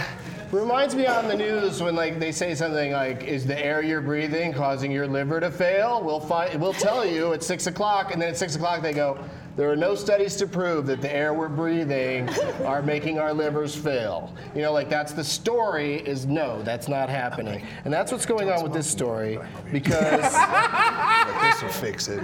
reminds 0.52 0.96
me 0.96 1.08
on 1.08 1.28
the 1.28 1.36
news 1.36 1.82
when 1.82 1.96
like 1.96 2.20
they 2.20 2.32
say 2.32 2.56
something 2.56 2.92
like, 2.92 3.24
"Is 3.24 3.46
the 3.46 3.58
air 3.58 3.82
you're 3.82 4.02
breathing 4.02 4.54
causing 4.54 4.92
your 4.92 5.08
liver 5.08 5.40
to 5.40 5.52
fail?" 5.52 6.02
We'll 6.04 6.20
find. 6.20 6.60
We'll 6.62 6.74
tell 6.74 7.06
you 7.06 7.34
at 7.34 7.44
six 7.44 7.68
o'clock, 7.68 8.14
and 8.14 8.22
then 8.22 8.30
at 8.30 8.38
six 8.38 8.56
o'clock 8.56 8.82
they 8.82 8.94
go. 8.94 9.24
There 9.58 9.70
are 9.70 9.76
no 9.76 9.96
studies 9.96 10.38
to 10.38 10.48
prove 10.48 10.86
that 10.88 11.02
the 11.02 11.14
air 11.14 11.34
we're 11.34 11.50
breathing 11.50 12.30
are 12.64 12.82
making 12.82 13.20
our 13.20 13.34
livers 13.34 13.76
fail. 13.76 14.34
You 14.56 14.62
know, 14.62 14.72
like 14.72 14.90
that's 14.90 15.12
the 15.12 15.26
story 15.26 15.96
is 15.96 16.26
no, 16.26 16.62
that's 16.64 16.88
not 16.88 17.10
happening. 17.10 17.62
And 17.84 17.94
that's 17.94 18.14
what's 18.14 18.26
going 18.26 18.50
on 18.50 18.64
with 18.64 18.72
this 18.72 18.90
story 18.90 19.40
because 19.70 20.34
This 21.42 21.62
will 21.62 21.70
fix 21.70 22.08
it. 22.08 22.24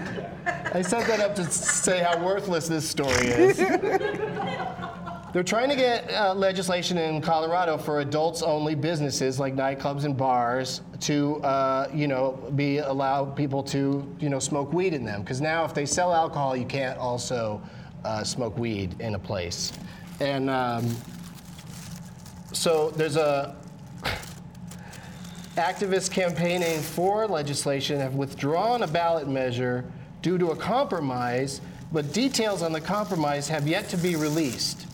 I 0.73 0.81
set 0.81 1.07
that 1.07 1.19
up 1.19 1.35
to 1.35 1.43
say 1.45 1.99
how 2.01 2.23
worthless 2.23 2.67
this 2.67 2.87
story 2.87 3.27
is. 3.27 3.59
They're 5.37 5.43
trying 5.43 5.69
to 5.69 5.75
get 5.75 6.11
uh, 6.11 6.33
legislation 6.33 6.97
in 6.97 7.21
Colorado 7.21 7.77
for 7.77 7.99
adults-only 7.99 8.73
businesses 8.73 9.39
like 9.39 9.55
nightclubs 9.55 10.03
and 10.03 10.17
bars 10.17 10.81
to, 11.01 11.35
uh, 11.43 11.91
you 11.93 12.07
know, 12.07 12.51
be 12.55 12.79
allow 12.79 13.23
people 13.25 13.61
to, 13.65 14.15
you 14.19 14.29
know, 14.29 14.39
smoke 14.39 14.73
weed 14.73 14.95
in 14.95 15.05
them. 15.05 15.21
Because 15.21 15.39
now, 15.39 15.63
if 15.63 15.75
they 15.75 15.85
sell 15.85 16.11
alcohol, 16.11 16.57
you 16.57 16.65
can't 16.65 16.97
also 16.97 17.61
uh, 18.03 18.23
smoke 18.23 18.57
weed 18.57 18.99
in 18.99 19.13
a 19.13 19.19
place. 19.19 19.73
And 20.19 20.49
um, 20.49 20.97
so 22.51 22.89
there's 22.89 23.15
a 23.15 23.55
activists 25.55 26.09
campaigning 26.09 26.81
for 26.81 27.27
legislation 27.27 27.99
have 27.99 28.15
withdrawn 28.15 28.81
a 28.81 28.87
ballot 28.87 29.27
measure 29.27 29.85
due 30.23 30.39
to 30.39 30.47
a 30.47 30.55
compromise, 30.55 31.61
but 31.91 32.11
details 32.11 32.63
on 32.63 32.71
the 32.71 32.81
compromise 32.81 33.47
have 33.47 33.67
yet 33.67 33.87
to 33.89 33.97
be 33.97 34.15
released. 34.15 34.86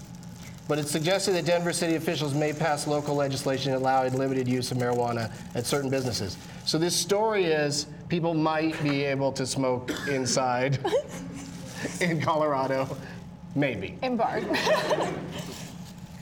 But 0.67 0.79
it's 0.79 0.91
suggested 0.91 1.33
that 1.33 1.45
Denver 1.45 1.73
city 1.73 1.95
officials 1.95 2.33
may 2.33 2.53
pass 2.53 2.87
local 2.87 3.15
legislation 3.15 3.73
allowing 3.73 4.13
limited 4.13 4.47
use 4.47 4.71
of 4.71 4.77
marijuana 4.77 5.29
at 5.55 5.65
certain 5.65 5.89
businesses. 5.89 6.37
So 6.65 6.77
this 6.77 6.95
story 6.95 7.45
is 7.45 7.87
people 8.07 8.33
might 8.33 8.81
be 8.81 9.03
able 9.03 9.31
to 9.33 9.45
smoke 9.45 9.91
inside 10.09 10.79
in 12.01 12.21
Colorado, 12.21 12.95
maybe. 13.55 13.97
In 14.03 14.15
bars. 14.15 14.45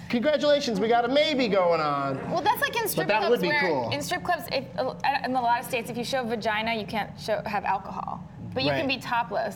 Congratulations, 0.09 0.79
we 0.79 0.87
got 0.89 1.05
a 1.05 1.07
maybe 1.07 1.47
going 1.47 1.79
on. 1.79 2.17
well, 2.31 2.41
that's 2.41 2.59
like 2.61 2.75
in 2.75 2.87
strip 2.89 3.07
that 3.07 3.19
clubs 3.19 3.31
would 3.31 3.41
be 3.41 3.47
where 3.47 3.61
cool. 3.61 3.89
in 3.91 4.01
strip 4.01 4.23
clubs, 4.23 4.43
if, 4.51 4.65
in 5.23 5.35
a 5.35 5.41
lot 5.41 5.59
of 5.61 5.65
states, 5.65 5.89
if 5.89 5.95
you 5.95 6.03
show 6.03 6.23
vagina, 6.25 6.73
you 6.75 6.85
can't 6.85 7.17
show 7.17 7.41
have 7.45 7.63
alcohol, 7.63 8.21
but 8.53 8.63
you 8.63 8.71
Right. 8.71 8.79
can 8.79 8.87
be 8.89 8.97
topless. 8.97 9.55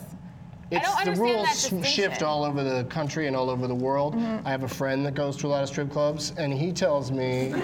I 0.72 0.76
It's 0.76 0.94
don't 0.94 1.14
the 1.14 1.20
rules 1.20 1.46
that 1.46 1.56
sh- 1.56 1.62
distinction. 1.62 1.92
shift 2.10 2.22
all 2.22 2.44
over 2.44 2.62
the 2.64 2.84
country 2.84 3.26
and 3.28 3.36
all 3.36 3.50
over 3.50 3.66
the 3.68 3.74
world. 3.74 4.14
Mm-hmm. 4.16 4.46
I 4.46 4.50
have 4.50 4.64
a 4.64 4.68
friend 4.68 5.06
that 5.06 5.14
goes 5.14 5.36
to 5.38 5.46
a 5.46 5.48
lot 5.48 5.62
of 5.62 5.68
strip 5.68 5.90
clubs, 5.92 6.32
and 6.36 6.52
he 6.52 6.72
tells 6.72 7.10
me, 7.12 7.52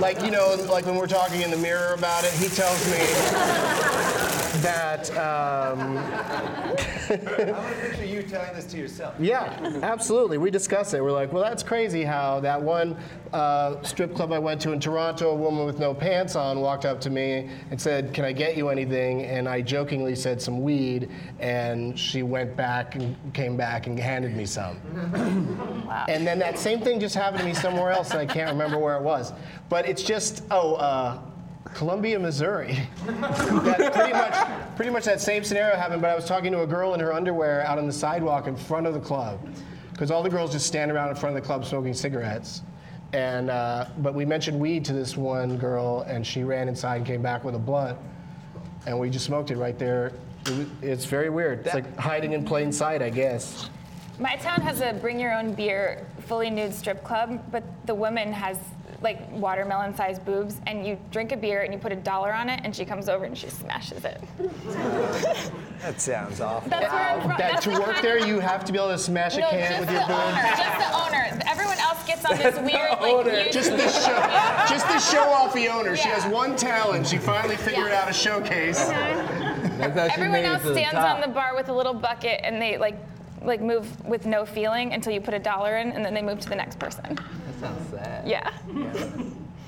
like 0.00 0.20
you 0.22 0.30
know, 0.30 0.56
like 0.68 0.86
when 0.86 0.96
we're 0.96 1.06
talking 1.06 1.42
in 1.42 1.50
the 1.50 1.56
mirror 1.56 1.94
about 1.94 2.24
it, 2.24 2.32
he 2.32 2.48
tells 2.48 2.84
me 2.90 2.98
that. 4.62 5.10
Um, 5.10 5.98
I 5.98 7.52
want 7.52 7.74
to 7.74 7.80
picture 7.80 8.04
you 8.04 8.22
telling 8.22 8.54
this 8.54 8.66
to 8.66 8.78
yourself. 8.78 9.14
yeah, 9.18 9.78
absolutely. 9.82 10.38
We 10.38 10.50
discuss 10.50 10.94
it. 10.94 11.02
We're 11.02 11.12
like, 11.12 11.32
well, 11.32 11.42
that's 11.42 11.62
crazy 11.62 12.04
how 12.04 12.40
that 12.40 12.60
one 12.60 12.96
uh, 13.32 13.80
strip 13.82 14.14
club 14.14 14.32
I 14.32 14.38
went 14.38 14.60
to 14.62 14.72
in 14.72 14.80
Toronto, 14.80 15.30
a 15.30 15.34
woman 15.34 15.64
with 15.64 15.78
no 15.78 15.94
pants 15.94 16.36
on 16.36 16.60
walked 16.60 16.84
up 16.84 17.00
to 17.02 17.10
me 17.10 17.48
and 17.70 17.80
said, 17.80 18.12
Can 18.12 18.24
I 18.24 18.32
get 18.32 18.56
you 18.56 18.68
anything? 18.68 19.22
And 19.24 19.48
I 19.48 19.60
jokingly 19.60 20.14
said 20.14 20.40
some 20.42 20.62
weed, 20.62 21.10
and 21.38 21.98
she 21.98 22.22
went 22.22 22.56
back 22.56 22.94
and 22.96 23.16
came 23.32 23.56
back 23.56 23.86
and 23.86 23.98
handed 23.98 24.36
me 24.36 24.46
some. 24.46 24.78
wow. 25.86 26.06
And 26.08 26.26
then 26.26 26.38
that 26.40 26.58
same 26.58 26.80
thing 26.80 27.00
just 27.00 27.14
happened 27.14 27.40
to 27.40 27.46
me 27.46 27.54
somewhere 27.54 27.90
else, 27.90 28.10
and 28.10 28.18
I 28.20 28.26
can't 28.26 28.50
remember 28.50 28.78
where 28.78 28.96
it 28.96 29.02
was. 29.02 29.32
But 29.68 29.88
it's 29.88 30.02
just, 30.02 30.44
oh, 30.50 30.74
uh, 30.74 31.20
Columbia, 31.74 32.18
Missouri. 32.18 32.78
that 33.06 33.92
pretty 33.92 34.12
much, 34.12 34.76
pretty 34.76 34.90
much 34.90 35.04
that 35.04 35.20
same 35.20 35.44
scenario 35.44 35.76
happened. 35.76 36.02
But 36.02 36.10
I 36.10 36.14
was 36.14 36.26
talking 36.26 36.52
to 36.52 36.62
a 36.62 36.66
girl 36.66 36.94
in 36.94 37.00
her 37.00 37.12
underwear 37.12 37.62
out 37.62 37.78
on 37.78 37.86
the 37.86 37.92
sidewalk 37.92 38.46
in 38.46 38.56
front 38.56 38.86
of 38.86 38.94
the 38.94 39.00
club, 39.00 39.40
because 39.92 40.10
all 40.10 40.22
the 40.22 40.30
girls 40.30 40.52
just 40.52 40.66
stand 40.66 40.90
around 40.90 41.10
in 41.10 41.14
front 41.14 41.36
of 41.36 41.42
the 41.42 41.46
club 41.46 41.64
smoking 41.64 41.94
cigarettes. 41.94 42.62
And 43.12 43.50
uh, 43.50 43.86
but 43.98 44.14
we 44.14 44.24
mentioned 44.24 44.58
weed 44.58 44.84
to 44.86 44.92
this 44.92 45.16
one 45.16 45.56
girl, 45.56 46.02
and 46.02 46.26
she 46.26 46.44
ran 46.44 46.68
inside 46.68 46.96
and 46.96 47.06
came 47.06 47.22
back 47.22 47.44
with 47.44 47.54
a 47.54 47.58
blunt, 47.58 47.98
and 48.86 48.98
we 48.98 49.10
just 49.10 49.24
smoked 49.24 49.50
it 49.50 49.56
right 49.56 49.78
there. 49.78 50.12
It 50.46 50.56
was, 50.56 50.66
it's 50.82 51.04
very 51.04 51.28
weird. 51.28 51.66
It's 51.66 51.74
like 51.74 51.96
hiding 51.98 52.32
in 52.32 52.44
plain 52.44 52.72
sight, 52.72 53.02
I 53.02 53.10
guess. 53.10 53.68
My 54.18 54.36
town 54.36 54.60
has 54.60 54.80
a 54.80 54.92
bring 54.92 55.18
your 55.18 55.34
own 55.34 55.54
beer, 55.54 56.06
fully 56.26 56.50
nude 56.50 56.74
strip 56.74 57.02
club, 57.02 57.42
but 57.50 57.64
the 57.86 57.94
woman 57.94 58.32
has 58.32 58.58
like 59.02 59.30
watermelon 59.32 59.94
sized 59.96 60.24
boobs, 60.24 60.56
and 60.66 60.86
you 60.86 60.98
drink 61.10 61.32
a 61.32 61.36
beer 61.36 61.62
and 61.62 61.72
you 61.72 61.78
put 61.78 61.90
a 61.92 61.96
dollar 61.96 62.32
on 62.34 62.48
it, 62.50 62.60
and 62.64 62.74
she 62.76 62.84
comes 62.84 63.08
over 63.08 63.24
and 63.24 63.36
she 63.36 63.48
smashes 63.48 64.04
it. 64.04 64.20
That 65.82 66.00
sounds 66.00 66.40
awful. 66.40 66.68
That's 66.68 66.92
where 66.92 67.02
I'm 67.02 67.20
from. 67.22 67.30
That 67.38 67.62
to 67.62 67.70
the 67.70 67.80
work 67.80 68.02
there, 68.02 68.18
you 68.26 68.38
have 68.40 68.64
to 68.66 68.72
be 68.72 68.78
able 68.78 68.90
to 68.90 68.98
smash 68.98 69.36
a 69.36 69.40
can 69.40 69.80
with 69.80 69.88
the 69.88 69.94
your 69.94 70.02
owner. 70.02 70.12
boom. 70.12 70.34
Just 70.56 70.78
the 70.78 70.94
owner. 70.94 71.40
Everyone 71.48 71.78
else 71.78 72.06
gets 72.06 72.24
on 72.26 72.36
this 72.36 72.56
weird 72.72 73.00
like 73.00 73.46
you- 73.46 73.52
Just 73.52 73.70
the 73.70 73.88
show, 73.88 74.66
just 74.68 74.86
the 74.88 74.98
show 74.98 75.22
off 75.30 75.54
the 75.54 75.68
owner. 75.68 75.96
She 75.96 76.08
has 76.08 76.26
one 76.30 76.54
talent. 76.56 77.06
She 77.06 77.16
finally 77.18 77.56
figured 77.56 77.88
Yeah. 77.88 78.02
out 78.02 78.10
a 78.10 78.12
showcase. 78.12 78.84
That's 78.88 80.14
Everyone 80.14 80.44
else 80.44 80.62
to 80.62 80.68
the 80.68 80.74
stands 80.74 80.96
on 80.96 81.20
the 81.22 81.28
bar 81.28 81.54
with 81.56 81.70
a 81.70 81.72
little 81.72 81.94
bucket 81.94 82.40
and 82.44 82.60
they 82.60 82.76
like 82.76 82.98
like 83.42 83.62
move 83.62 84.04
with 84.04 84.26
no 84.26 84.44
feeling 84.44 84.92
until 84.92 85.14
you 85.14 85.20
put 85.22 85.32
a 85.32 85.38
dollar 85.38 85.78
in 85.78 85.92
and 85.92 86.04
then 86.04 86.12
they 86.12 86.20
move 86.20 86.40
to 86.40 86.48
the 86.50 86.54
next 86.56 86.78
person. 86.78 87.18
That 87.60 87.74
sounds 87.74 87.90
sad. 87.90 88.28
Yeah. 88.28 88.50
Yeah, 88.74 89.20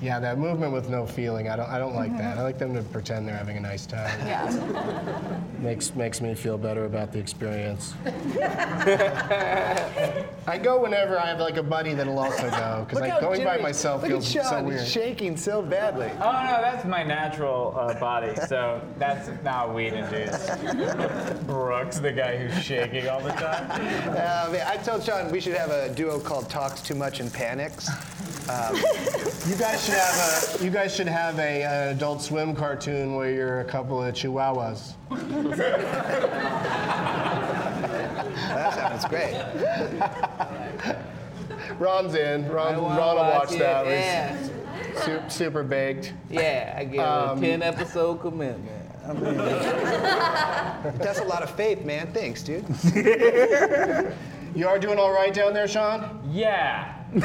that 0.03 0.38
movement 0.38 0.72
with 0.72 0.88
no 0.88 1.07
feeling. 1.07 1.48
I 1.48 1.57
don't. 1.57 1.68
I 1.68 1.78
don't 1.78 1.94
like 1.94 2.16
that. 2.18 2.38
I 2.38 2.42
like 2.42 2.59
them 2.59 2.74
to 2.74 2.82
pretend 2.82 3.26
they're 3.28 3.36
having 3.36 3.57
a 3.57 3.61
nice 3.61 3.86
time. 3.86 4.18
Yeah. 4.26 4.50
Makes 5.61 5.94
makes 5.94 6.20
me 6.20 6.34
feel 6.34 6.59
better 6.59 6.86
about 6.86 7.12
the 7.12 7.20
experience. 7.20 7.94
I 10.46 10.59
go 10.61 10.82
whenever 10.82 11.18
I 11.18 11.26
have 11.26 11.38
like 11.38 11.57
a 11.57 11.62
buddy 11.62 11.94
that'll 11.94 12.18
also 12.18 12.50
go 12.50 12.84
because 12.84 13.00
like 13.00 13.12
how 13.12 13.20
going 13.20 13.44
by 13.44 13.59
myself 13.59 14.05
feels 14.05 14.34
at 14.34 14.42
Sean, 14.42 14.50
so 14.50 14.57
he's 14.64 14.80
weird. 14.80 14.88
shaking 14.88 15.36
so 15.36 15.62
badly. 15.62 16.11
Oh 16.14 16.32
no, 16.32 16.59
that's 16.61 16.84
my 16.84 17.05
natural 17.05 17.74
uh, 17.78 17.94
body, 18.00 18.34
so 18.48 18.80
that's 18.98 19.30
not 19.44 19.72
weed 19.72 19.92
induced. 19.92 20.48
Brooks, 21.46 22.00
the 22.00 22.12
guy 22.12 22.36
who's 22.36 22.61
shaking 22.62 23.09
all 23.09 23.20
the 23.20 23.30
time. 23.30 23.70
Uh, 23.70 24.50
man, 24.53 24.66
I 24.66 24.76
told 24.78 25.05
Sean 25.05 25.30
we 25.30 25.40
should 25.40 25.55
have 25.55 25.70
a 25.70 25.94
duo 25.94 26.18
called 26.18 26.50
Talks 26.50 26.80
Too 26.80 26.94
Much 26.94 27.20
and 27.20 27.32
Panics. 27.32 27.88
You 28.49 29.57
guys 29.57 29.84
should 29.84 29.95
have 29.95 30.61
a. 30.61 30.64
You 30.64 30.70
guys 30.70 30.95
should 30.95 31.07
have 31.09 31.38
a 31.38 31.62
an 31.62 31.88
Adult 31.97 32.22
Swim 32.22 32.55
cartoon 32.57 33.14
where 33.14 33.30
you're 33.30 33.61
a 33.61 33.64
couple 33.64 34.03
of 34.03 34.14
chihuahuas. 34.14 34.95
That 38.49 38.74
sounds 38.74 39.05
great. 39.07 39.34
Ron's 41.78 42.14
in. 42.14 42.49
Ron, 42.49 42.74
Ron 42.76 43.16
will 43.16 43.16
watch 43.16 43.53
it. 43.53 43.59
that. 43.61 43.86
Yeah. 43.86 44.36
He's 44.36 45.03
su- 45.05 45.22
super 45.28 45.62
baked. 45.62 46.12
Yeah, 46.30 46.74
I 46.76 46.84
give 46.84 47.01
Um, 47.01 47.38
a 47.38 47.40
10 47.40 47.62
episode 47.62 48.20
commitment. 48.20 48.90
I 49.07 49.12
mean, 49.14 49.36
That's 50.99 51.20
a 51.20 51.24
lot 51.24 51.43
of 51.43 51.51
faith, 51.57 51.84
man. 51.84 52.12
Thanks, 52.12 52.43
dude. 52.43 52.64
You 54.55 54.68
are 54.68 54.78
doing 54.78 54.99
all 54.99 55.11
right 55.12 55.32
down 55.32 55.55
there, 55.55 55.66
Sean? 55.66 56.20
Yeah. 56.30 57.01
he 57.14 57.18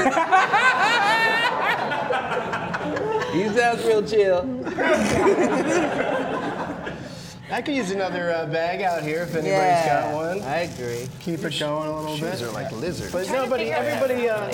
sounds 3.55 3.85
real 3.85 4.03
chill. 4.05 4.43
I 7.49 7.61
could 7.61 7.75
use 7.75 7.91
another 7.91 8.31
uh, 8.31 8.47
bag 8.47 8.81
out 8.81 9.01
here 9.01 9.23
if 9.23 9.33
anybody's 9.33 9.85
got 9.85 10.13
one. 10.13 10.41
I 10.41 10.63
agree. 10.63 11.07
Keep 11.21 11.45
it 11.45 11.57
going 11.57 11.87
a 11.87 11.97
little 11.97 12.17
bit. 12.17 12.37
Shoes 12.37 12.41
are 12.41 12.51
like 12.51 12.69
lizards. 12.73 13.13
But 13.13 13.29
nobody, 13.29 13.71
everybody. 13.71 14.27
Uh, 14.27 14.49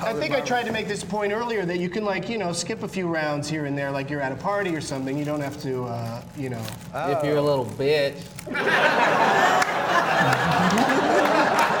I 0.00 0.12
think 0.12 0.34
I 0.34 0.40
tried 0.40 0.66
to 0.66 0.72
make 0.72 0.86
this 0.86 1.02
point 1.02 1.32
earlier 1.32 1.66
that 1.66 1.80
you 1.80 1.88
can 1.88 2.04
like 2.04 2.28
you 2.28 2.38
know 2.38 2.52
skip 2.52 2.84
a 2.84 2.88
few 2.88 3.08
rounds 3.08 3.48
here 3.48 3.64
and 3.64 3.76
there, 3.76 3.90
like 3.90 4.10
you're 4.10 4.20
at 4.20 4.30
a 4.30 4.36
party 4.36 4.76
or 4.76 4.80
something. 4.80 5.18
You 5.18 5.24
don't 5.24 5.40
have 5.40 5.60
to, 5.62 5.82
uh, 5.86 6.22
you 6.36 6.50
know. 6.50 6.64
If 6.94 7.24
you're 7.24 7.38
a 7.38 7.42
little 7.42 7.66
bitch. 7.66 8.14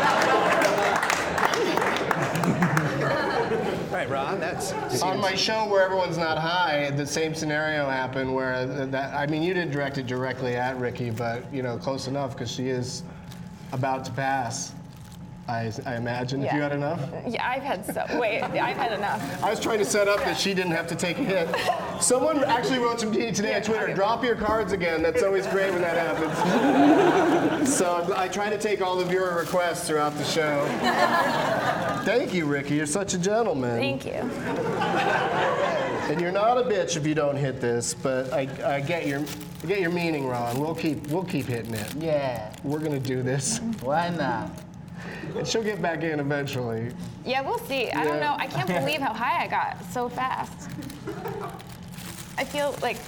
Right, 4.40 4.72
Ron. 4.72 4.88
That's 4.90 5.02
On 5.02 5.20
my 5.20 5.34
show 5.34 5.66
where 5.68 5.82
everyone's 5.82 6.18
not 6.18 6.38
high, 6.38 6.90
the 6.90 7.06
same 7.06 7.34
scenario 7.34 7.88
happened 7.88 8.34
where 8.34 8.66
that 8.86 9.14
I 9.14 9.26
mean 9.26 9.42
you 9.42 9.54
didn't 9.54 9.72
direct 9.72 9.98
it 9.98 10.06
directly 10.06 10.56
at 10.56 10.78
Riki, 10.78 11.10
but 11.10 11.52
you 11.52 11.62
know 11.62 11.76
close 11.76 12.06
enough 12.06 12.32
because 12.32 12.50
she 12.50 12.68
is 12.68 13.02
about 13.72 14.04
to 14.06 14.12
pass. 14.12 14.72
I, 15.46 15.70
I 15.84 15.96
imagine 15.96 16.42
if 16.42 16.54
you 16.54 16.60
had 16.62 16.72
enough. 16.72 17.00
Yeah, 17.28 17.46
I've 17.46 17.62
had 17.62 17.84
so 17.84 18.18
wait, 18.18 18.40
I've 18.40 18.76
had 18.78 18.92
enough. 18.92 19.42
I 19.42 19.50
was 19.50 19.60
trying 19.60 19.78
to 19.78 19.84
set 19.84 20.08
up 20.08 20.20
that 20.20 20.38
she 20.38 20.54
didn't 20.54 20.72
have 20.72 20.86
to 20.86 20.96
take 20.96 21.18
a 21.18 21.22
hit. 21.22 22.02
Someone 22.02 22.42
actually 22.44 22.78
wrote 22.78 22.98
to 23.00 23.06
me 23.06 23.30
today 23.30 23.54
on 23.54 23.60
Twitter, 23.62 23.92
drop 23.94 24.24
your 24.24 24.36
cards 24.36 24.72
again. 24.72 25.02
That's 25.02 25.22
always 25.22 25.46
great 25.48 25.70
when 25.70 25.82
that 25.82 25.98
happens. 25.98 27.68
so 27.76 28.10
I 28.16 28.28
try 28.28 28.48
to 28.48 28.56
take 28.56 28.80
all 28.80 28.96
the 28.96 29.04
viewer 29.04 29.36
requests 29.36 29.86
throughout 29.86 30.16
the 30.16 30.24
show. 30.24 30.64
Thank 32.04 32.34
you, 32.34 32.44
Ricky. 32.44 32.74
You're 32.74 32.84
such 32.84 33.14
a 33.14 33.18
gentleman. 33.18 33.78
Thank 33.78 34.04
you. 34.04 34.12
And 36.12 36.20
you're 36.20 36.32
not 36.32 36.58
a 36.58 36.62
bitch 36.62 36.98
if 36.98 37.06
you 37.06 37.14
don't 37.14 37.34
hit 37.34 37.62
this, 37.62 37.94
but 37.94 38.30
I, 38.30 38.46
I 38.62 38.80
get 38.80 39.06
your 39.06 39.20
I 39.62 39.66
get 39.66 39.80
your 39.80 39.90
meaning, 39.90 40.26
Ron. 40.26 40.60
We'll 40.60 40.74
keep 40.74 41.06
we'll 41.06 41.24
keep 41.24 41.46
hitting 41.46 41.72
it. 41.72 41.94
Yeah. 41.94 42.54
We're 42.62 42.80
gonna 42.80 43.00
do 43.00 43.22
this. 43.22 43.58
Why 43.80 44.10
not? 44.10 44.50
And 45.34 45.48
she'll 45.48 45.62
get 45.62 45.80
back 45.80 46.02
in 46.02 46.20
eventually. 46.20 46.92
Yeah, 47.24 47.40
we'll 47.40 47.58
see. 47.60 47.90
I 47.90 48.04
don't 48.04 48.20
know. 48.20 48.36
I 48.38 48.48
can't 48.48 48.68
believe 48.68 49.00
how 49.00 49.14
high 49.14 49.42
I 49.42 49.48
got 49.48 49.82
so 49.90 50.10
fast. 50.10 50.68
I 52.36 52.44
feel 52.44 52.76
like 52.82 52.98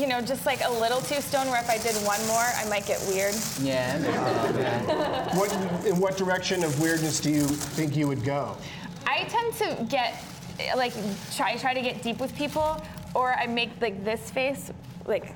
you 0.00 0.06
know, 0.06 0.22
just 0.22 0.46
like 0.46 0.64
a 0.64 0.70
little 0.70 1.02
too 1.02 1.20
stoned 1.20 1.50
where 1.50 1.60
if 1.60 1.68
I 1.68 1.76
did 1.76 1.94
one 2.06 2.26
more, 2.26 2.46
I 2.56 2.64
might 2.68 2.86
get 2.86 2.98
weird. 3.06 3.34
Yeah, 3.60 3.98
I. 4.00 5.36
What, 5.36 5.52
in 5.86 6.00
what 6.00 6.16
direction 6.16 6.64
of 6.64 6.80
weirdness 6.80 7.20
do 7.20 7.28
you 7.30 7.44
think 7.44 7.94
you 7.94 8.08
would 8.08 8.24
go? 8.24 8.56
I 9.06 9.24
tend 9.24 9.52
to 9.56 9.84
get 9.90 10.24
like 10.74 10.94
try 11.36 11.56
try 11.56 11.74
to 11.74 11.82
get 11.82 12.00
deep 12.02 12.18
with 12.18 12.34
people, 12.34 12.82
or 13.14 13.34
I 13.34 13.46
make 13.46 13.70
like 13.80 14.02
this 14.04 14.30
face, 14.30 14.72
like. 15.04 15.34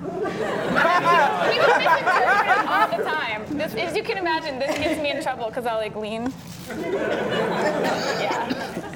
People 0.00 0.20
misinterpret 0.20 2.48
it 2.48 2.66
all 2.66 2.88
the 2.88 3.04
time. 3.04 3.46
This, 3.56 3.72
as 3.74 3.94
you 3.96 4.02
can 4.02 4.18
imagine, 4.18 4.58
this 4.58 4.76
gets 4.76 5.00
me 5.00 5.10
in 5.10 5.22
trouble 5.22 5.46
because 5.46 5.66
I'll 5.66 5.78
like 5.78 5.94
lean. 5.94 6.32
Yeah, 8.20 8.48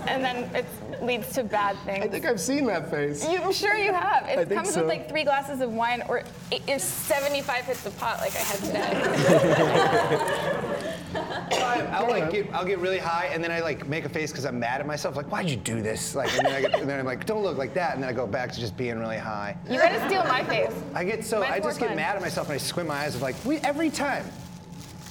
and 0.09 0.25
then 0.25 0.51
it 0.55 0.67
leads 1.03 1.33
to 1.35 1.45
bad 1.45 1.77
things. 1.85 2.05
I 2.05 2.09
think 2.09 2.25
I've 2.25 2.41
seen 2.41 2.67
that 2.67 2.91
face. 2.91 3.29
You, 3.29 3.39
I'm 3.39 3.53
sure 3.53 3.77
you 3.77 3.93
have. 3.93 4.25
It 4.29 4.39
I 4.39 4.45
think 4.45 4.51
comes 4.51 4.75
so. 4.75 4.81
with 4.81 4.89
like 4.89 5.09
three 5.09 5.25
glasses 5.25 5.61
of 5.61 5.73
wine, 5.73 6.03
or 6.09 6.23
it 6.51 6.63
is 6.69 6.83
75 6.83 7.65
hits 7.65 7.87
of 7.87 7.97
pot, 7.99 8.19
like 8.21 8.35
I 8.35 8.39
had 8.39 8.59
today. 8.61 10.85
I'll 11.15 12.09
like 12.09 12.31
get, 12.31 12.53
I'll 12.53 12.65
get 12.65 12.79
really 12.79 12.99
high 12.99 13.27
and 13.33 13.43
then 13.43 13.51
I 13.51 13.61
like 13.61 13.87
make 13.89 14.05
a 14.05 14.09
face 14.09 14.31
because 14.31 14.45
I'm 14.45 14.59
mad 14.59 14.81
at 14.81 14.87
myself. 14.87 15.17
Like, 15.17 15.31
why'd 15.31 15.49
you 15.49 15.57
do 15.57 15.83
this? 15.83 16.15
Like, 16.15 16.33
and 16.37 16.47
then, 16.47 16.55
I 16.55 16.61
get, 16.61 16.81
and 16.81 16.89
then 16.89 17.01
I'm 17.01 17.07
like, 17.07 17.27
don't 17.27 17.43
look 17.43 17.57
like 17.57 17.75
that. 17.75 17.95
And 17.95 18.03
then 18.03 18.11
I 18.11 18.13
go 18.13 18.27
back 18.27 18.53
to 18.53 18.61
just 18.61 18.77
being 18.77 18.99
really 18.99 19.17
high. 19.17 19.57
You 19.69 19.79
gotta 19.79 20.05
steal 20.07 20.25
my 20.25 20.45
face. 20.45 20.73
I 20.95 21.05
get 21.05 21.25
so 21.25 21.41
Mine's 21.41 21.53
I 21.53 21.59
more 21.61 21.69
just 21.71 21.81
get 21.81 21.89
fun. 21.89 21.97
mad 21.97 22.17
at 22.17 22.23
myself 22.23 22.49
and 22.49 22.55
I 22.55 22.59
squint 22.59 22.89
my 22.89 22.97
eyes 22.97 23.15
of 23.15 23.23
like, 23.23 23.37
we 23.45 23.59
every 23.59 23.91
time 23.91 24.25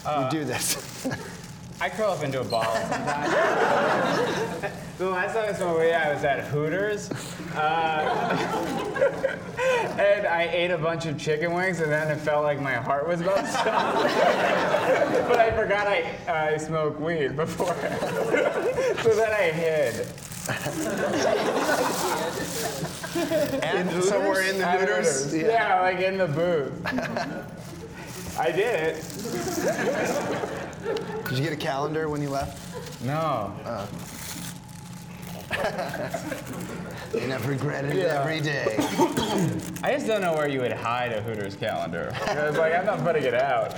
uh, 0.05 0.29
you 0.31 0.39
do 0.39 0.45
this. 0.45 1.07
I 1.79 1.89
curl 1.89 2.09
up 2.11 2.23
into 2.23 2.41
a 2.41 2.43
ball 2.43 2.63
sometimes. 2.63 3.31
the 4.97 5.09
last 5.09 5.35
time 5.35 5.45
I 5.47 5.53
smoked 5.53 5.79
weed, 5.79 5.93
I 5.93 6.11
was 6.11 6.23
at 6.23 6.45
Hooters. 6.45 7.11
Uh, 7.53 9.37
and 9.99 10.25
I 10.25 10.49
ate 10.51 10.71
a 10.71 10.77
bunch 10.79 11.05
of 11.05 11.19
chicken 11.19 11.53
wings, 11.53 11.79
and 11.79 11.91
then 11.91 12.09
it 12.09 12.19
felt 12.19 12.43
like 12.43 12.59
my 12.59 12.73
heart 12.73 13.07
was 13.07 13.21
about 13.21 13.41
to 13.41 13.47
stop. 13.47 13.93
but 15.27 15.39
I 15.39 15.51
forgot 15.55 15.85
I, 15.85 16.17
I 16.27 16.57
smoked 16.57 16.99
weed 16.99 17.35
before. 17.35 17.75
so 19.03 19.13
then 19.13 19.31
I 19.31 19.51
hid. 19.51 20.07
and 23.63 24.03
Somewhere 24.03 24.41
in 24.41 24.57
the 24.57 24.65
At 24.65 24.79
Hooters. 24.79 25.35
Yeah. 25.35 25.81
like 25.81 25.99
in 25.99 26.17
the 26.17 26.27
booth. 26.27 26.73
I 28.39 28.51
did 28.51 28.95
it. 28.97 30.63
Did 31.29 31.37
you 31.37 31.43
get 31.43 31.53
a 31.53 31.57
calendar 31.57 32.09
when 32.09 32.21
you 32.21 32.29
left? 32.29 33.01
No. 33.03 33.53
And 37.17 37.33
I've 37.33 37.47
regretted 37.47 37.91
it 37.95 37.97
Yeah. 38.05 38.21
every 38.21 38.41
day. 38.41 38.75
I 39.81 39.93
just 39.93 40.07
don't 40.07 40.21
know 40.21 40.33
where 40.33 40.47
you 40.47 40.59
would 40.59 40.73
hide 40.73 41.13
a 41.13 41.21
Hooters 41.21 41.55
calendar. 41.55 42.11
I 42.27 42.47
was 42.49 42.57
like, 42.57 42.75
I'm 42.75 42.85
not 42.85 42.99
putting 43.03 43.23
it 43.23 43.33
out. 43.33 43.73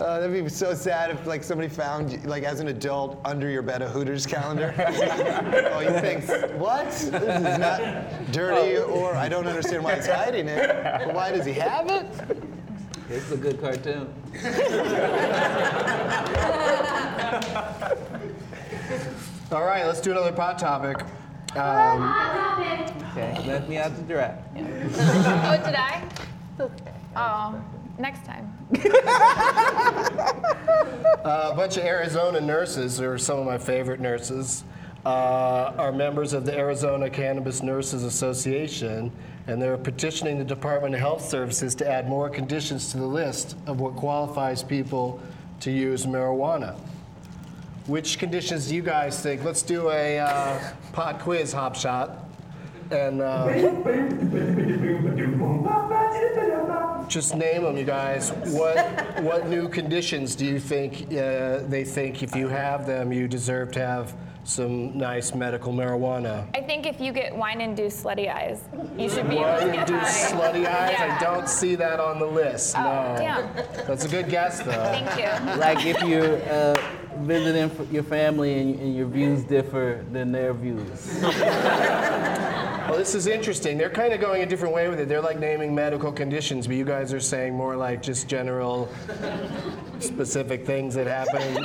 Uh, 0.00 0.18
that'd 0.18 0.32
be 0.44 0.48
so 0.48 0.74
sad 0.74 1.10
if 1.10 1.24
like 1.26 1.44
somebody 1.44 1.68
found 1.68 2.10
you, 2.10 2.18
like 2.20 2.42
as 2.42 2.58
an 2.58 2.68
adult 2.68 3.20
under 3.24 3.48
your 3.48 3.62
bed 3.62 3.82
a 3.82 3.88
Hooters 3.88 4.26
calendar. 4.26 4.74
oh, 5.72 5.80
you 5.80 5.92
think 6.00 6.24
what? 6.58 6.86
This 6.90 7.04
is 7.04 7.58
not 7.58 8.32
dirty, 8.32 8.78
or 8.78 9.14
I 9.14 9.28
don't 9.28 9.46
understand 9.46 9.84
why 9.84 9.94
he's 9.94 10.06
hiding 10.06 10.48
it. 10.48 11.14
Why 11.14 11.30
does 11.30 11.46
he 11.46 11.52
have 11.52 11.88
it? 11.90 12.06
It's 13.12 13.30
a 13.30 13.36
good 13.36 13.60
cartoon. 13.60 14.08
All 19.52 19.66
right, 19.66 19.84
let's 19.84 20.00
do 20.00 20.12
another 20.12 20.32
pot 20.32 20.58
topic. 20.58 20.96
Um, 21.54 22.10
okay, 23.10 23.44
let 23.46 23.68
me 23.68 23.76
out 23.76 23.94
to 23.96 24.02
dry. 24.02 24.34
Oh, 24.56 25.60
did 25.62 25.74
I? 25.74 26.02
Oh, 27.14 27.62
next 27.98 28.24
time. 28.24 28.50
Uh, 31.24 31.50
a 31.52 31.54
bunch 31.54 31.76
of 31.76 31.84
Arizona 31.84 32.40
nurses, 32.40 33.00
or 33.00 33.16
some 33.16 33.38
of 33.38 33.46
my 33.46 33.56
favorite 33.56 34.00
nurses, 34.00 34.64
uh, 35.06 35.72
are 35.78 35.92
members 35.92 36.32
of 36.32 36.44
the 36.44 36.52
Arizona 36.52 37.08
Cannabis 37.08 37.62
Nurses 37.62 38.02
Association, 38.02 39.12
and 39.46 39.60
they're 39.60 39.76
petitioning 39.76 40.38
the 40.38 40.44
Department 40.44 40.94
of 40.94 41.00
Health 41.00 41.28
Services 41.28 41.74
to 41.76 41.90
add 41.90 42.08
more 42.08 42.28
conditions 42.30 42.90
to 42.92 42.98
the 42.98 43.06
list 43.06 43.56
of 43.66 43.80
what 43.80 43.96
qualifies 43.96 44.62
people 44.62 45.20
to 45.60 45.70
use 45.70 46.06
marijuana. 46.06 46.76
Which 47.86 48.18
conditions 48.18 48.68
do 48.68 48.76
you 48.76 48.82
guys 48.82 49.20
think? 49.20 49.42
Let's 49.42 49.62
do 49.62 49.90
a 49.90 50.20
uh, 50.20 50.72
pot 50.92 51.20
quiz, 51.20 51.52
Hop 51.52 51.74
Shot. 51.74 52.18
And 52.92 53.20
uh, 53.22 53.48
just 57.08 57.34
name 57.34 57.62
them, 57.62 57.76
you 57.76 57.84
guys. 57.84 58.30
What 58.46 59.20
what 59.22 59.48
new 59.48 59.68
conditions 59.68 60.36
do 60.36 60.44
you 60.44 60.60
think 60.60 61.04
uh, 61.12 61.60
they 61.68 61.84
think 61.84 62.22
if 62.22 62.36
you 62.36 62.48
have 62.48 62.86
them, 62.86 63.12
you 63.12 63.28
deserve 63.28 63.72
to 63.72 63.80
have 63.80 64.14
some 64.44 64.96
nice 64.96 65.34
medical 65.34 65.72
marijuana? 65.72 66.46
I 66.54 66.62
think 66.62 66.86
if 66.86 67.00
you 67.00 67.12
get 67.12 67.34
wine-induced 67.34 68.04
slutty 68.04 68.32
eyes, 68.32 68.62
you 68.98 69.08
should 69.08 69.28
be 69.28 69.36
able 69.36 69.60
to 69.60 69.66
Wine 69.66 69.72
get 69.72 69.90
induced 69.90 70.30
slutty 70.30 70.66
eyes? 70.66 70.96
Yeah. 70.98 71.18
I 71.18 71.22
don't 71.22 71.48
see 71.48 71.74
that 71.76 72.00
on 72.00 72.18
the 72.18 72.26
list. 72.26 72.76
Oh, 72.76 72.82
no. 72.82 73.16
damn. 73.16 73.54
That's 73.86 74.04
a 74.04 74.08
good 74.08 74.28
guess, 74.28 74.60
though. 74.60 74.72
Thank 74.72 75.16
you. 75.16 75.56
Like 75.58 75.86
if 75.86 76.02
you're 76.02 76.36
uh, 76.50 76.74
visiting 77.20 77.70
your 77.92 78.02
family 78.02 78.60
and, 78.60 78.80
and 78.80 78.96
your 78.96 79.06
views 79.06 79.44
differ 79.44 80.04
than 80.12 80.32
their 80.32 80.52
views. 80.52 81.22
Well, 82.88 82.98
this 82.98 83.14
is 83.14 83.26
interesting. 83.26 83.78
They're 83.78 83.90
kind 83.90 84.12
of 84.12 84.20
going 84.20 84.42
a 84.42 84.46
different 84.46 84.74
way 84.74 84.88
with 84.88 84.98
it. 84.98 85.08
They're 85.08 85.20
like 85.20 85.38
naming 85.38 85.74
medical 85.74 86.12
conditions, 86.12 86.66
but 86.66 86.76
you 86.76 86.84
guys 86.84 87.12
are 87.12 87.20
saying 87.20 87.54
more 87.54 87.76
like 87.76 88.02
just 88.02 88.28
general, 88.28 88.88
specific 90.00 90.66
things 90.66 90.94
that 90.94 91.06
happen 91.06 91.62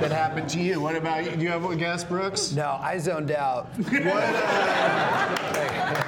that 0.00 0.10
happen 0.10 0.46
to 0.48 0.60
you. 0.60 0.80
What 0.80 0.96
about 0.96 1.24
you? 1.24 1.36
Do 1.36 1.42
you 1.42 1.50
have 1.50 1.64
a 1.64 1.76
guess, 1.76 2.02
Brooks? 2.02 2.52
No, 2.52 2.78
I 2.80 2.98
zoned 2.98 3.30
out. 3.30 3.66
What? 3.78 4.04
Uh, 4.04 6.04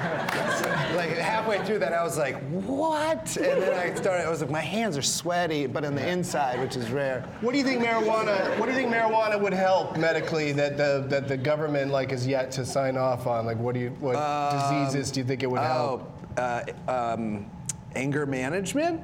halfway 1.31 1.63
through 1.65 1.79
that, 1.79 1.93
I 1.93 2.03
was 2.03 2.17
like, 2.17 2.41
what? 2.49 3.37
And 3.37 3.61
then 3.61 3.73
I 3.73 3.95
started. 3.95 4.25
I 4.25 4.29
was 4.29 4.41
like, 4.41 4.49
my 4.49 4.59
hands 4.61 4.97
are 4.97 5.01
sweaty, 5.01 5.65
but 5.65 5.85
on 5.85 5.95
the 5.95 6.07
inside, 6.07 6.59
which 6.59 6.75
is 6.75 6.91
rare. 6.91 7.25
what 7.41 7.53
do 7.53 7.57
you 7.57 7.63
think 7.63 7.81
marijuana? 7.81 8.57
What 8.59 8.65
do 8.65 8.71
you 8.71 8.77
think 8.77 8.93
marijuana 8.93 9.39
would 9.39 9.53
help 9.53 9.97
medically 9.97 10.51
that 10.53 10.77
the 10.77 11.05
that 11.07 11.27
the 11.27 11.37
government 11.37 11.91
like 11.91 12.11
is 12.11 12.27
yet 12.27 12.51
to 12.51 12.65
sign 12.65 12.97
off 12.97 13.27
on? 13.27 13.45
Like, 13.45 13.57
what 13.57 13.73
do 13.73 13.79
you 13.79 13.89
what 13.99 14.13
diseases 14.51 15.11
do 15.11 15.19
you 15.21 15.25
think 15.25 15.43
it 15.43 15.49
would 15.49 15.61
help? 15.61 16.11
Oh, 16.37 16.41
uh, 16.87 17.13
um, 17.15 17.49
anger 17.95 18.25
management. 18.25 19.01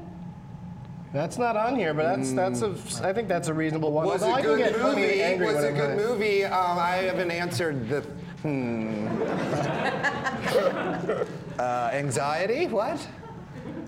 That's 1.13 1.37
not 1.37 1.55
on 1.55 1.75
here, 1.75 1.93
but 1.93 2.03
that's 2.17 2.33
that's 2.33 2.61
a. 2.61 2.75
I 3.05 3.13
think 3.13 3.27
that's 3.27 3.47
a 3.47 3.53
reasonable 3.53 3.91
one. 3.91 4.05
Was 4.05 4.23
Although 4.23 4.35
a 4.35 4.37
I 4.37 4.41
good 4.41 4.81
movie? 4.81 5.43
Was 5.43 5.63
a 5.63 5.71
good 5.71 5.97
movie? 5.97 6.43
Um, 6.43 6.77
I 6.77 6.97
haven't 6.97 7.31
answered 7.31 7.87
the. 7.87 8.01
Hmm. 8.43 9.07
uh, 11.59 11.89
anxiety? 11.93 12.67
What? 12.67 13.05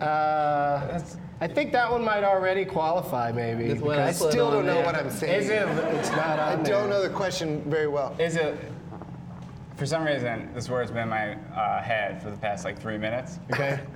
Uh, 0.01 0.99
I 1.41 1.47
think 1.47 1.71
that 1.71 1.89
one 1.89 2.03
might 2.03 2.23
already 2.23 2.65
qualify, 2.65 3.31
maybe. 3.31 3.67
That's 3.69 3.81
what 3.81 3.99
I 3.99 4.03
I 4.09 4.13
put 4.13 4.31
still 4.31 4.51
don't 4.51 4.65
know 4.65 4.75
there. 4.75 4.85
what 4.85 4.95
I'm 4.95 5.09
saying. 5.09 5.41
Is 5.43 5.49
it? 5.49 5.67
It's 5.95 6.09
not 6.11 6.39
I 6.39 6.53
on 6.53 6.63
don't 6.63 6.65
there. 6.65 6.87
know 6.89 7.01
the 7.01 7.09
question 7.09 7.61
very 7.69 7.87
well. 7.87 8.15
Is 8.19 8.35
it? 8.35 8.57
For 9.77 9.85
some 9.85 10.03
reason, 10.03 10.53
this 10.53 10.69
word's 10.69 10.91
been 10.91 11.03
in 11.03 11.09
my 11.09 11.35
uh, 11.55 11.81
head 11.81 12.21
for 12.21 12.29
the 12.29 12.37
past 12.37 12.65
like 12.65 12.77
three 12.77 12.97
minutes. 12.97 13.39
Okay. 13.53 13.79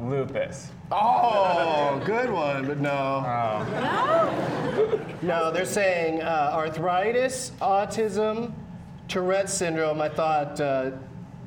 Lupus. 0.00 0.70
Oh, 0.90 2.02
good 2.04 2.30
one, 2.30 2.66
but 2.66 2.78
no. 2.80 3.22
Oh. 3.26 5.00
No, 5.22 5.52
they're 5.52 5.64
saying 5.64 6.20
uh, 6.22 6.50
arthritis, 6.52 7.52
autism, 7.60 8.52
Tourette's 9.08 9.54
syndrome. 9.54 10.00
I 10.00 10.08
thought 10.08 10.60
uh, 10.60 10.90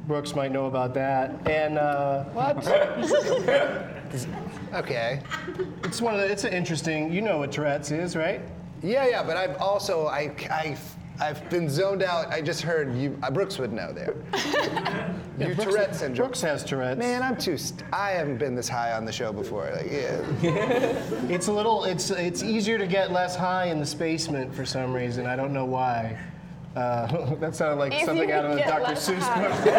Brooks 0.08 0.36
might 0.36 0.52
know 0.52 0.66
about 0.68 0.94
that. 0.94 1.48
And 1.48 1.78
uh, 1.78 2.24
what? 2.26 2.64
Okay. 4.74 5.22
It's 5.84 6.02
one 6.02 6.14
of 6.14 6.22
the. 6.22 6.32
It's 6.32 6.44
an 6.44 6.54
interesting. 6.54 7.12
You 7.12 7.22
know 7.22 7.38
what 7.40 7.52
Tourette's 7.52 7.92
is, 7.92 8.16
right? 8.16 8.42
Yeah, 8.82 9.08
yeah, 9.08 9.24
but 9.24 9.36
I've 9.38 9.58
also 9.58 10.08
I 10.08 10.32
I. 10.50 10.78
I've 11.20 11.50
been 11.50 11.70
zoned 11.70 12.04
out. 12.04 12.28
I 12.28 12.42
just 12.42 12.62
heard 12.62 12.94
you. 12.96 13.18
Uh, 13.24 13.32
Brooks 13.32 13.58
would 13.58 13.72
know 13.72 13.94
there. 13.94 14.16
you 15.40 15.56
Brooks- 15.56 15.64
Tourette 15.64 15.96
syndrome. 15.96 16.28
Brooks 16.28 16.42
has 16.42 16.62
Tourette's. 16.64 17.00
Man, 17.00 17.24
I'm 17.24 17.38
too. 17.38 17.58
St- 17.58 17.84
I 17.94 18.12
haven't 18.12 18.38
been 18.38 18.54
this 18.54 18.68
high 18.70 18.92
on 18.94 19.06
the 19.06 19.14
show 19.14 19.32
before. 19.34 19.70
Like, 19.76 19.90
yeah. 19.90 21.02
It's 21.30 21.48
a 21.48 21.54
little. 21.54 21.86
It's 21.86 22.10
it's 22.12 22.44
easier 22.44 22.78
to 22.78 22.86
get 22.88 23.12
less 23.12 23.36
high 23.36 23.66
in 23.68 23.80
the 23.80 23.86
spacement 23.86 24.54
for 24.54 24.66
some 24.66 24.94
reason. 24.94 25.26
I 25.26 25.36
don't 25.38 25.54
know 25.54 25.66
why. 25.66 26.18
Uh, 26.76 27.36
that 27.40 27.56
sounded 27.56 27.78
like 27.80 27.94
Easier 27.94 28.06
something 28.06 28.32
out 28.32 28.46
of 28.46 28.58
a 28.58 28.64
Dr. 28.64 28.94
Seuss 28.94 29.20
book. 29.36 29.76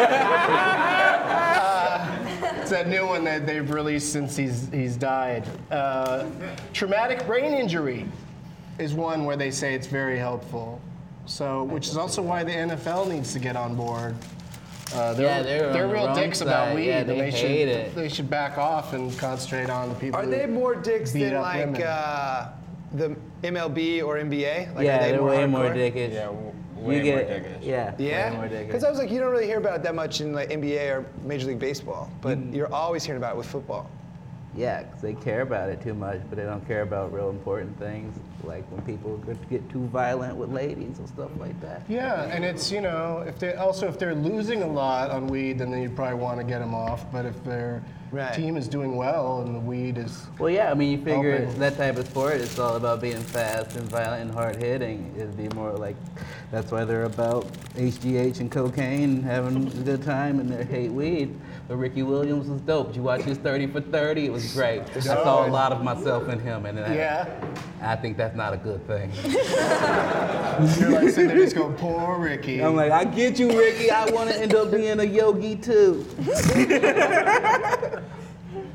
Uh, 1.19 2.17
it's 2.59 2.69
that 2.71 2.87
new 2.87 3.05
one 3.05 3.23
that 3.23 3.45
they've 3.45 3.69
released 3.69 4.11
since 4.11 4.35
he's 4.35 4.69
he's 4.71 4.97
died. 4.97 5.45
Uh, 5.71 6.25
traumatic 6.73 7.25
brain 7.25 7.53
injury 7.53 8.05
is 8.79 8.93
one 8.93 9.25
where 9.25 9.35
they 9.37 9.51
say 9.51 9.73
it's 9.73 9.87
very 9.87 10.17
helpful. 10.17 10.81
So, 11.25 11.63
which 11.63 11.87
is 11.87 11.97
also 11.97 12.21
why 12.21 12.43
the 12.43 12.51
NFL 12.51 13.09
needs 13.09 13.33
to 13.33 13.39
get 13.39 13.55
on 13.55 13.75
board. 13.75 14.15
Uh, 14.93 15.13
they're, 15.13 15.25
Yeah, 15.25 15.41
they're 15.43 15.67
on 15.67 15.73
the 15.73 15.93
real 15.93 16.05
wrong 16.07 16.15
dicks 16.15 16.39
about 16.41 16.73
weed, 16.73 16.87
Yeah, 16.87 16.99
and 16.99 17.09
they 17.09 17.19
they 17.19 17.31
should 17.31 17.49
hate 17.49 17.67
it. 17.67 17.93
they 17.95 18.07
should 18.07 18.29
back 18.29 18.57
off 18.57 18.93
and 18.93 19.17
concentrate 19.19 19.69
on 19.69 19.89
the 19.89 19.95
people. 19.95 20.19
Are 20.19 20.23
who 20.23 20.31
they 20.31 20.45
more 20.45 20.75
dicks 20.75 21.11
than 21.11 21.35
like 21.35 21.81
uh, 21.81 22.49
the 22.93 23.15
MLB 23.43 24.01
or 24.03 24.15
NBA? 24.17 24.73
Like, 24.75 24.85
yeah, 24.85 24.97
are 24.97 25.03
they 25.03 25.11
they're 25.11 25.23
way 25.23 25.45
more 25.45 25.65
hardcore? 25.65 25.93
dickish. 25.93 26.13
Yeah, 26.13 26.29
w- 26.81 26.97
You 26.97 27.03
way 27.03 27.09
more 27.11 27.23
get- 27.23 27.43
dickish. 27.43 27.65
Yeah, 27.65 27.93
Yeah, 27.97 28.29
way 28.31 28.35
more 28.37 28.45
dickish. 28.47 28.67
because 28.67 28.83
I 28.83 28.89
was 28.89 28.99
like, 28.99 29.11
you 29.11 29.19
don't 29.19 29.31
really 29.31 29.45
hear 29.45 29.57
about 29.57 29.75
it 29.77 29.83
that 29.83 29.95
much 29.95 30.21
in 30.21 30.33
like 30.33 30.49
NBA 30.51 30.89
or 30.95 31.05
Major 31.23 31.47
League 31.47 31.59
Baseball, 31.59 32.09
but 32.21 32.37
Mm. 32.37 32.53
you're 32.55 32.73
always 32.73 33.03
hearing 33.03 33.21
about 33.21 33.33
it 33.35 33.37
with 33.37 33.47
football. 33.47 33.89
Yeah, 34.55 34.83
because 34.83 35.01
they 35.01 35.13
care 35.13 35.41
about 35.41 35.69
it 35.69 35.81
too 35.81 35.93
much, 35.93 36.19
but 36.29 36.37
they 36.37 36.43
don't 36.45 36.65
care 36.67 36.81
about 36.81 37.13
real 37.13 37.29
important 37.29 37.77
things, 37.77 38.17
like 38.43 38.63
when 38.71 38.81
people 38.81 39.17
get- 39.17 39.49
get 39.51 39.69
too 39.69 39.85
violent 39.87 40.35
with 40.35 40.51
ladies 40.51 40.97
and 40.97 41.07
stuff 41.07 41.29
like 41.39 41.59
that. 41.61 41.81
Yeah, 41.87 42.23
and 42.23 42.43
it's 42.43 42.71
you 42.71 42.81
know 42.81 43.23
if 43.27 43.37
they 43.37 43.53
also 43.53 43.87
if 43.87 43.99
they're 43.99 44.15
losing 44.15 44.63
a 44.63 44.67
lot 44.67 45.11
on 45.11 45.27
weed, 45.27 45.59
then 45.59 45.71
you 45.79 45.89
probably 45.91 46.15
want 46.15 46.39
to 46.39 46.43
get 46.43 46.59
them 46.59 46.73
off. 46.73 47.05
But 47.11 47.25
if 47.25 47.43
their 47.43 47.83
Right. 48.09 48.33
team 48.33 48.55
is 48.55 48.67
doing 48.69 48.95
well 48.95 49.41
and 49.41 49.53
the 49.53 49.59
weed 49.59 49.97
is 49.97 50.25
Well, 50.39 50.49
yeah, 50.49 50.71
I 50.71 50.73
mean, 50.75 50.91
you 50.97 51.03
figure 51.05 51.45
Open. 51.45 51.59
that 51.59 51.75
type 51.77 51.97
of 51.97 52.07
sport, 52.07 52.35
it's 52.35 52.57
all 52.57 52.77
about 52.77 53.01
being 53.01 53.17
fast 53.17 53.75
and 53.75 53.87
violent 53.89 54.21
and 54.23 54.31
hard 54.31 54.55
hitting. 54.55 55.11
It'd 55.17 55.35
be 55.37 55.49
more 55.55 55.73
like, 55.73 55.97
that's 56.51 56.71
why 56.71 56.85
they're 56.85 57.03
about 57.03 57.45
HGH 57.75 58.39
and 58.39 58.49
cocaine, 58.49 59.21
having 59.21 59.67
a 59.67 59.69
good 59.83 60.01
time, 60.01 60.39
and 60.39 60.49
they 60.49 60.63
hate 60.63 60.91
weed. 60.91 61.37
But 61.67 61.75
Ricky 61.75 62.03
Williams 62.03 62.47
was 62.47 62.61
dope. 62.61 62.87
Did 62.87 62.95
you 62.95 63.03
watch 63.03 63.21
his 63.21 63.37
30 63.37 63.67
for 63.67 63.81
30? 63.81 64.27
It 64.27 64.31
was 64.31 64.53
great. 64.53 64.83
I 64.95 64.99
saw 65.01 65.45
a 65.45 65.49
lot 65.49 65.73
of 65.73 65.83
myself 65.83 66.29
in 66.29 66.39
him, 66.39 66.65
and 66.65 66.79
I, 66.79 66.95
yeah. 66.95 67.27
I 67.81 67.97
think 67.97 68.15
that's 68.15 68.35
not 68.35 68.53
a 68.53 68.57
good 68.57 68.87
thing. 68.87 69.11
You're 70.79 70.91
like 70.91 71.09
sitting 71.09 71.27
there 71.27 71.37
just 71.37 71.55
going 71.55 71.75
poor 71.75 72.17
Ricky. 72.17 72.63
I'm 72.63 72.77
like, 72.77 72.91
I 72.93 73.03
get 73.03 73.37
you, 73.37 73.49
Ricky. 73.57 73.91
I 73.91 74.09
want 74.11 74.29
to 74.29 74.39
end 74.39 74.55
up 74.55 74.71
being 74.71 74.99
a 74.99 75.03
yogi 75.03 75.57
too. 75.57 76.05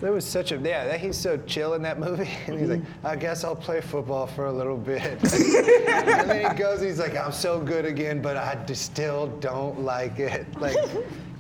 There 0.02 0.10
was 0.10 0.26
such 0.26 0.50
a 0.50 0.56
yeah. 0.56 0.96
He's 0.96 1.16
so 1.16 1.36
chill 1.46 1.74
in 1.74 1.82
that 1.82 2.00
movie, 2.00 2.28
and 2.48 2.58
he's 2.58 2.68
like, 2.68 2.80
I 3.04 3.14
guess 3.14 3.44
I'll 3.44 3.54
play 3.54 3.80
football 3.80 4.26
for 4.26 4.46
a 4.46 4.52
little 4.52 4.76
bit. 4.76 5.00
and 5.22 6.28
then 6.28 6.50
he 6.50 6.58
goes, 6.58 6.80
he's 6.80 6.98
like, 6.98 7.16
I'm 7.16 7.30
so 7.30 7.60
good 7.60 7.84
again, 7.84 8.20
but 8.20 8.36
I 8.36 8.56
just 8.66 8.82
still 8.82 9.28
don't 9.38 9.80
like 9.80 10.18
it. 10.18 10.44
Like 10.62 10.76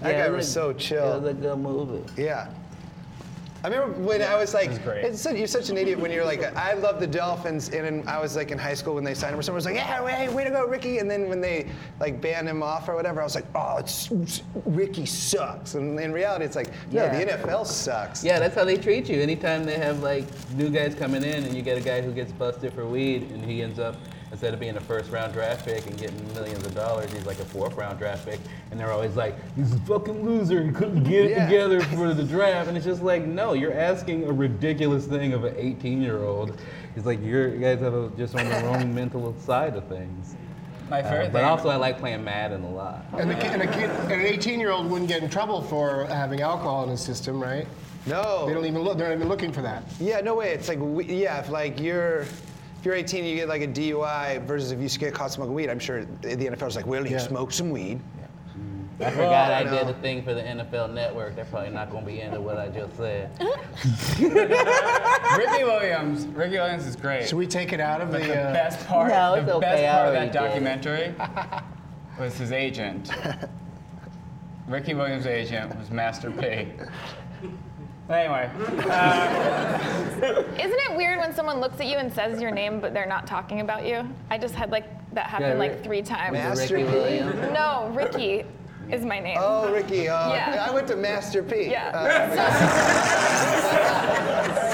that 0.00 0.12
guy 0.12 0.28
was 0.30 0.50
so 0.50 0.72
chill. 0.72 1.12
It 1.14 1.22
was 1.22 1.30
a 1.30 1.34
good 1.34 1.58
movie. 1.58 2.04
Yeah. 2.20 2.48
I 3.64 3.68
remember 3.68 3.96
when 4.00 4.22
I 4.22 4.34
was 4.36 4.54
like, 4.54 4.70
it's 4.70 5.20
such, 5.20 5.36
you're 5.36 5.46
such 5.46 5.70
an 5.70 5.78
idiot 5.78 5.98
when 5.98 6.10
you're 6.10 6.24
like, 6.24 6.42
I 6.56 6.72
love 6.74 6.98
the 6.98 7.06
Dolphins, 7.06 7.68
and 7.68 7.86
in, 7.86 8.08
I 8.08 8.20
was 8.20 8.34
like 8.34 8.50
in 8.50 8.58
high 8.58 8.74
school 8.74 8.94
when 8.96 9.04
they 9.04 9.14
signed 9.14 9.34
him, 9.34 9.38
or 9.38 9.42
someone 9.42 9.56
was 9.58 9.66
like, 9.66 9.76
yeah, 9.76 10.02
way, 10.02 10.28
way 10.30 10.42
to 10.42 10.50
go, 10.50 10.66
Ricky. 10.66 10.98
And 10.98 11.08
then 11.08 11.28
when 11.28 11.40
they 11.40 11.68
like 12.00 12.20
banned 12.20 12.48
him 12.48 12.62
off 12.62 12.88
or 12.88 12.96
whatever, 12.96 13.20
I 13.20 13.24
was 13.24 13.36
like, 13.36 13.46
oh, 13.54 13.76
it's, 13.78 14.10
Ricky 14.66 15.06
sucks. 15.06 15.74
And 15.74 15.98
in 16.00 16.12
reality, 16.12 16.44
it's 16.44 16.56
like, 16.56 16.68
no, 16.90 17.04
Yeah. 17.04 17.24
the 17.24 17.32
NFL 17.38 17.66
sucks. 17.66 18.24
Yeah, 18.24 18.40
that's 18.40 18.54
how 18.56 18.64
they 18.64 18.76
treat 18.76 19.08
you. 19.08 19.20
Anytime 19.20 19.64
they 19.64 19.78
have 19.78 20.02
like 20.02 20.24
new 20.54 20.68
guys 20.68 20.94
coming 20.96 21.22
in 21.22 21.44
and 21.44 21.54
you 21.54 21.62
get 21.62 21.78
a 21.78 21.82
guy 21.82 22.00
who 22.00 22.12
gets 22.12 22.32
busted 22.32 22.72
for 22.72 22.84
weed 22.86 23.30
and 23.30 23.44
he 23.44 23.62
ends 23.62 23.78
up 23.78 23.94
instead 24.32 24.54
of 24.54 24.58
being 24.60 24.76
a 24.76 24.80
first 24.80 25.10
round 25.12 25.32
draft 25.34 25.64
pick 25.64 25.86
and 25.86 25.96
getting 25.98 26.34
millions 26.34 26.64
of 26.64 26.74
dollars, 26.74 27.12
he's 27.12 27.26
like 27.26 27.38
a 27.38 27.44
fourth 27.44 27.74
round 27.76 27.98
draft 27.98 28.24
pick. 28.26 28.40
And 28.70 28.80
they're 28.80 28.90
always 28.90 29.14
like, 29.14 29.36
he's 29.54 29.72
a 29.74 29.78
fucking 29.80 30.24
loser. 30.24 30.64
He 30.64 30.72
couldn't 30.72 31.04
get 31.04 31.26
it 31.26 31.30
Yeah. 31.32 31.44
together 31.46 31.80
for 31.82 32.14
the 32.14 32.24
draft. 32.24 32.68
And 32.68 32.76
it's 32.76 32.86
just 32.86 33.02
like, 33.02 33.24
no, 33.26 33.52
you're 33.52 33.74
asking 33.78 34.24
a 34.24 34.32
ridiculous 34.32 35.06
thing 35.06 35.34
of 35.34 35.44
an 35.44 35.54
18 35.58 36.00
year 36.00 36.24
old. 36.24 36.58
He's 36.94 37.04
like, 37.06 37.22
you're, 37.22 37.48
you 37.54 37.60
guys 37.60 37.80
have 37.80 37.94
a, 37.94 38.08
just 38.16 38.34
on 38.34 38.48
the 38.48 38.56
wrong 38.66 38.92
mental 38.94 39.34
side 39.38 39.76
of 39.76 39.84
things. 39.86 40.34
My 40.88 41.00
Uh, 41.00 41.10
favorite 41.10 41.32
but 41.32 41.38
thing. 41.40 41.44
also, 41.48 41.68
I 41.68 41.76
like 41.76 41.98
playing 41.98 42.24
Madden 42.24 42.64
a 42.64 42.70
lot. 42.70 43.04
And, 43.16 43.30
the, 43.30 43.34
ki- 43.34 43.46
and, 43.48 43.62
a 43.62 43.66
kid, 43.66 43.90
and 43.90 44.12
an 44.12 44.20
18 44.22 44.58
year 44.58 44.70
old 44.70 44.90
wouldn't 44.90 45.08
get 45.08 45.22
in 45.22 45.28
trouble 45.28 45.60
for 45.62 46.06
having 46.06 46.40
alcohol 46.40 46.84
in 46.84 46.88
his 46.90 47.00
system, 47.02 47.38
right? 47.40 47.66
No. 48.06 48.46
They 48.46 48.54
don't 48.54 48.64
even 48.66 48.80
look. 48.82 48.96
They're 48.98 49.08
not 49.08 49.14
even 49.14 49.28
looking 49.28 49.52
for 49.52 49.62
that. 49.62 49.84
Yeah, 50.00 50.20
no 50.22 50.34
way. 50.34 50.52
It's 50.52 50.68
like, 50.68 50.78
we, 50.80 51.04
yeah, 51.04 51.38
if 51.38 51.50
like 51.50 51.78
you're, 51.78 52.24
if 52.82 52.86
you're 52.86 52.96
18 52.96 53.20
and 53.20 53.28
you 53.28 53.36
get 53.36 53.48
like 53.48 53.62
a 53.62 53.68
DUI 53.68 54.44
versus 54.44 54.72
if 54.72 54.80
you 54.80 54.88
get 54.98 55.14
caught 55.14 55.30
smoking 55.30 55.54
weed, 55.54 55.70
I'm 55.70 55.78
sure 55.78 56.04
the 56.04 56.34
NFL's 56.34 56.74
like, 56.74 56.84
well, 56.84 57.06
you 57.06 57.12
Yeah. 57.12 57.18
smoke 57.18 57.52
some 57.52 57.70
weed. 57.70 58.00
I 58.98 59.10
forgot 59.12 59.52
I 59.52 59.62
no. 59.62 59.70
did 59.70 59.86
a 59.88 59.94
thing 60.00 60.24
for 60.24 60.34
the 60.34 60.42
NFL 60.42 60.92
Network. 60.92 61.36
They're 61.36 61.44
probably 61.44 61.70
not 61.70 61.92
going 61.92 62.04
to 62.04 62.10
be 62.10 62.20
into 62.20 62.40
what 62.40 62.58
I 62.58 62.68
just 62.70 62.96
said. 62.96 63.30
Ricky 64.18 65.62
Williams. 65.62 66.26
Ricky 66.26 66.56
Williams 66.56 66.84
is 66.88 66.96
great. 66.96 67.28
Should 67.28 67.38
we 67.38 67.46
take 67.46 67.72
it 67.72 67.78
out 67.78 68.00
of 68.00 68.10
the? 68.10 68.18
But 68.18 68.26
the 68.26 68.42
Uh, 68.48 68.52
best 68.52 68.84
part, 68.88 69.10
No, 69.10 69.34
it's 69.34 69.46
the 69.46 69.54
okay, 69.54 69.60
best 69.60 69.84
I 69.84 69.92
part 69.92 70.08
of 70.08 70.14
that 70.14 70.32
did 70.32 70.32
documentary 70.32 71.14
was 72.18 72.36
his 72.36 72.50
agent. 72.50 73.12
Ricky 74.66 74.94
Williams' 74.94 75.26
agent 75.26 75.76
was 75.78 75.92
Master 75.92 76.32
P. 76.32 76.66
Anyway, 78.10 78.50
Isn't 78.58 78.78
it 80.80 80.96
weird 80.96 81.18
when 81.18 81.32
someone 81.34 81.60
looks 81.60 81.80
at 81.80 81.86
you 81.86 81.96
and 81.98 82.12
says 82.12 82.40
your 82.42 82.50
name, 82.50 82.80
but 82.80 82.92
they're 82.92 83.06
not 83.06 83.26
talking 83.26 83.60
about 83.60 83.86
you? 83.86 84.06
I 84.28 84.36
just 84.38 84.54
had 84.54 84.70
like 84.70 84.84
that 85.14 85.26
happen 85.26 85.48
Yeah, 85.50 85.54
like 85.54 85.82
three 85.84 86.02
times. 86.02 86.32
Master 86.32 86.74
Riki 86.76 86.88
P? 86.88 86.94
Williams. 86.94 87.34
No, 87.52 87.90
Ricky 87.94 88.44
is 88.90 89.04
my 89.04 89.20
name. 89.20 89.36
Oh, 89.40 89.72
Ricky. 89.72 90.08
Uh, 90.08 90.34
Yeah. 90.34 90.66
I 90.68 90.72
went 90.74 90.88
to 90.88 90.96
Master 90.96 91.42
P. 91.42 91.70
Yeah. 91.70 91.90
Uh, 91.94 92.08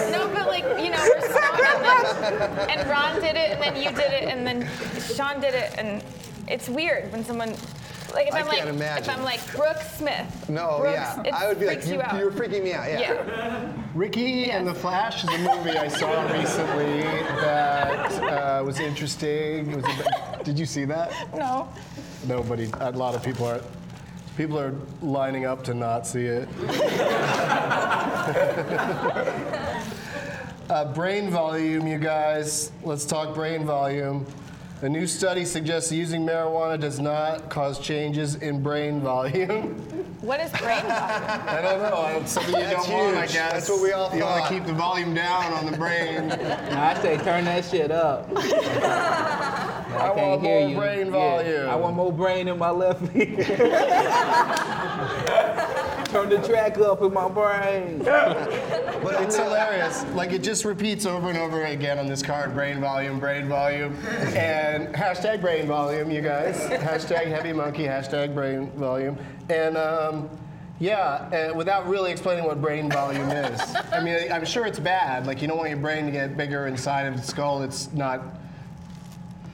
No, 0.10 0.26
but 0.28 0.46
like 0.48 0.64
you 0.82 0.90
know, 0.90 0.98
we're 0.98 1.20
stoned 1.20 1.60
and, 1.60 1.84
then, 1.84 2.68
and 2.70 2.88
Ron 2.90 3.20
did 3.20 3.36
it, 3.36 3.50
and 3.52 3.62
then 3.62 3.76
you 3.76 3.90
did 3.90 4.10
it, 4.12 4.24
and 4.24 4.44
then 4.46 4.66
Sean 5.14 5.38
did 5.40 5.54
it, 5.54 5.74
and 5.78 6.02
it's 6.48 6.68
weird 6.68 7.12
when 7.12 7.24
someone. 7.24 7.54
Like 8.18 8.26
if 8.26 8.34
I 8.34 8.40
am 8.40 8.48
like 8.48 8.66
imagine. 8.66 9.04
if 9.04 9.16
I'm 9.16 9.22
like 9.22 9.54
Brooke 9.54 9.80
Smith. 9.96 10.50
no, 10.50 10.78
Brooks, 10.80 10.98
yeah. 11.24 11.30
I 11.32 11.46
would 11.46 11.60
be 11.60 11.66
like, 11.66 11.86
you, 11.86 11.92
you 11.92 12.02
you're 12.18 12.32
freaking 12.32 12.64
me 12.64 12.72
out. 12.72 12.88
Yeah. 12.88 13.00
yeah. 13.00 13.72
Ricki 13.94 14.50
and 14.50 14.66
the 14.66 14.74
Flash 14.74 15.22
is 15.22 15.30
a 15.30 15.38
movie 15.38 15.78
I 15.78 15.86
saw 15.86 16.28
recently 16.36 17.02
that 17.02 18.12
uh, 18.24 18.64
was 18.64 18.80
interesting. 18.80 19.76
Was 19.76 19.84
a, 19.84 20.42
did 20.42 20.58
you 20.58 20.66
see 20.66 20.84
that? 20.86 21.12
No. 21.32 21.68
Nobody. 22.26 22.68
A 22.80 22.90
lot 22.90 23.14
of 23.14 23.22
people 23.22 23.46
are. 23.46 23.60
People 24.36 24.58
are 24.58 24.74
lining 25.00 25.46
up 25.46 25.62
to 25.64 25.74
not 25.74 26.04
see 26.04 26.26
it. 26.26 26.48
uh, 30.70 30.92
brain 30.92 31.30
volume, 31.30 31.86
you 31.86 31.98
guys. 31.98 32.72
Let's 32.82 33.06
talk 33.06 33.32
brain 33.32 33.64
volume. 33.64 34.26
A 34.80 34.88
new 34.88 35.08
study 35.08 35.44
suggests 35.44 35.90
using 35.90 36.24
marijuana 36.24 36.78
does 36.78 37.00
not 37.00 37.48
cause 37.50 37.80
changes 37.80 38.36
in 38.36 38.62
brain 38.62 39.00
volume. 39.00 39.74
What 40.20 40.38
is 40.40 40.50
brain 40.52 40.82
volume? 40.82 40.92
I 40.92 41.60
don't 41.62 41.82
know. 41.82 41.96
I 41.96 42.12
don't, 42.12 42.28
something 42.28 42.54
you 42.54 42.60
That's 42.60 42.86
don't 42.86 42.96
want, 43.06 43.16
I 43.16 43.20
huge. 43.22 43.32
guess. 43.32 43.52
That's 43.52 43.68
what 43.70 43.82
we 43.82 43.90
all 43.92 44.14
You 44.14 44.22
want 44.22 44.40
thought. 44.42 44.48
to 44.48 44.54
keep 44.54 44.66
the 44.66 44.72
volume 44.74 45.14
down 45.14 45.52
on 45.52 45.66
the 45.70 45.76
brain. 45.76 46.28
No, 46.68 46.80
I 46.80 46.94
say 47.02 47.16
turn 47.18 47.44
that 47.46 47.64
shit 47.64 47.90
up. 47.90 48.28
I, 48.36 48.40
I 49.96 50.14
can't 50.14 50.16
want 50.16 50.42
hear 50.42 50.60
more 50.60 50.68
you. 50.68 50.76
brain 50.76 51.06
Yeah, 51.06 51.12
volume. 51.12 51.70
I 51.70 51.74
want 51.76 51.96
more 51.96 52.12
brain 52.12 52.46
in 52.46 52.58
my 52.58 52.70
left 52.70 53.02
ear. 53.16 53.44
turn 56.08 56.28
the 56.28 56.38
track 56.38 56.78
up 56.78 57.02
in 57.02 57.12
my 57.12 57.28
brain. 57.28 58.02
But 58.98 59.22
it's 59.22 59.36
hilarious. 59.36 60.04
Like 60.14 60.32
it 60.32 60.42
just 60.42 60.64
repeats 60.64 61.06
over 61.06 61.28
and 61.28 61.38
over 61.38 61.64
again 61.64 62.00
on 62.00 62.08
this 62.08 62.20
card: 62.20 62.52
brain 62.52 62.80
volume, 62.80 63.20
brain 63.20 63.48
volume, 63.48 63.94
and 64.34 64.92
hashtag 64.92 65.40
brain 65.40 65.66
volume, 65.68 66.10
you 66.10 66.20
guys. 66.20 66.58
Hashtag 66.68 67.26
heavy 67.28 67.52
monkey. 67.52 67.84
Hashtag 67.84 68.34
brain 68.34 68.72
volume. 68.72 69.16
And 69.48 69.76
um, 69.76 70.28
yeah, 70.80 71.32
and 71.32 71.56
without 71.56 71.88
really 71.88 72.10
explaining 72.10 72.44
what 72.44 72.60
brain 72.60 72.90
volume 72.90 73.30
is. 73.30 73.60
I 73.92 74.00
mean, 74.02 74.30
I'm 74.32 74.44
sure 74.44 74.66
it's 74.66 74.80
bad. 74.80 75.26
Like 75.26 75.40
you 75.40 75.48
don't 75.48 75.58
want 75.58 75.70
your 75.70 75.78
brain 75.78 76.06
to 76.06 76.10
get 76.10 76.36
bigger 76.36 76.66
inside 76.66 77.06
of 77.06 77.16
the 77.16 77.22
skull. 77.22 77.62
It's 77.62 77.92
not 77.92 78.20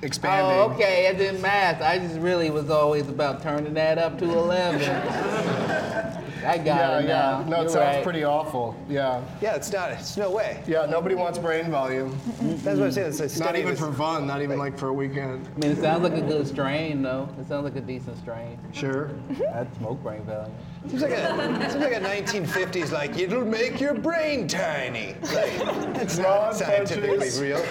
expanding. 0.02 0.58
Oh, 0.58 0.72
okay, 0.72 1.06
it 1.06 1.18
didn't 1.18 1.42
math. 1.42 1.82
I 1.82 1.98
just 1.98 2.18
really 2.18 2.50
was 2.50 2.70
always 2.70 3.08
about 3.08 3.42
turning 3.42 3.74
that 3.74 3.98
up 3.98 4.18
to 4.18 4.24
11. 4.24 6.20
I 6.44 6.56
got 6.58 6.64
Yeah, 6.66 6.98
it 6.98 7.02
yeah. 7.04 7.08
now. 7.08 7.42
No, 7.44 7.56
it 7.56 7.60
You're 7.62 7.68
sounds 7.70 7.94
right. 7.96 8.02
pretty 8.04 8.24
awful. 8.24 8.76
Yeah. 8.88 9.22
Yeah, 9.40 9.54
it's 9.54 9.72
not. 9.72 9.90
It's 9.92 10.16
no 10.16 10.30
way. 10.30 10.62
Yeah, 10.66 10.86
nobody 10.86 11.14
wants 11.14 11.38
brain 11.38 11.70
volume. 11.70 12.16
That's 12.40 12.78
what 12.78 12.86
I'm 12.86 12.92
saying. 12.92 13.08
It's 13.08 13.36
a 13.36 13.40
Not 13.40 13.56
even 13.56 13.76
for 13.76 13.92
fun, 13.92 14.26
not 14.26 14.42
even 14.42 14.58
like 14.58 14.78
for 14.78 14.88
a 14.88 14.92
weekend. 14.92 15.48
I 15.56 15.58
mean, 15.60 15.70
it 15.72 15.78
sounds 15.80 16.02
like 16.02 16.12
a 16.14 16.20
good 16.20 16.46
strain, 16.46 17.02
though. 17.02 17.28
It 17.40 17.46
sounds 17.48 17.64
like 17.64 17.76
a 17.76 17.80
decent 17.80 18.18
strain. 18.18 18.58
Sure. 18.72 19.10
I'd 19.54 19.74
smoke 19.76 20.02
brain 20.02 20.22
volume. 20.24 20.54
Seems 20.88 21.02
like 21.02 21.12
a 21.12 21.70
seems 21.70 21.82
like 21.82 21.94
a 21.94 22.00
1950s 22.00 22.92
like 22.92 23.18
it'll 23.18 23.44
make 23.46 23.80
your 23.80 23.94
brain 23.94 24.46
tiny. 24.46 25.14
Like 25.22 25.52
it's 26.02 26.16
Ron 26.18 26.24
not 26.24 26.56
scientifically 26.56 27.30
real. 27.40 27.64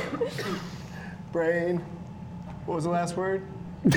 Brain. 1.31 1.77
What 2.65 2.75
was 2.75 2.85
the 2.85 2.89
last 2.89 3.15
word? 3.17 3.43
We 3.83 3.91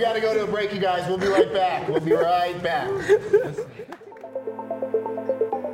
got 0.00 0.12
to 0.12 0.20
go 0.20 0.34
to 0.34 0.44
a 0.44 0.46
break, 0.46 0.72
you 0.74 0.80
guys. 0.80 1.08
We'll 1.08 1.16
be 1.18 1.28
right 1.28 1.50
back. 1.52 1.88
We'll 1.88 2.00
be 2.00 2.12
right 2.12 2.62
back. 2.62 2.90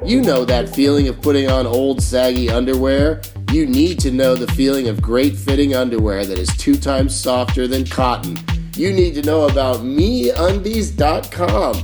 You 0.05 0.21
know 0.23 0.45
that 0.45 0.69
feeling 0.73 1.09
of 1.09 1.21
putting 1.21 1.51
on 1.51 1.67
old 1.67 2.01
saggy 2.01 2.49
underwear? 2.49 3.23
You 3.51 3.67
need 3.67 3.99
to 4.01 4.13
know 4.13 4.37
the 4.37 4.47
feeling 4.53 4.87
of 4.87 5.03
great 5.03 5.37
fitting 5.37 5.75
underwear 5.75 6.25
that 6.25 6.39
is 6.39 6.49
two 6.57 6.77
times 6.77 7.13
softer 7.15 7.67
than 7.67 7.85
cotton. 7.85 8.39
you 8.77 8.93
need 8.93 9.15
to 9.15 9.23
know 9.23 9.49
about 9.49 9.79
MeUndies.com. 9.79 11.75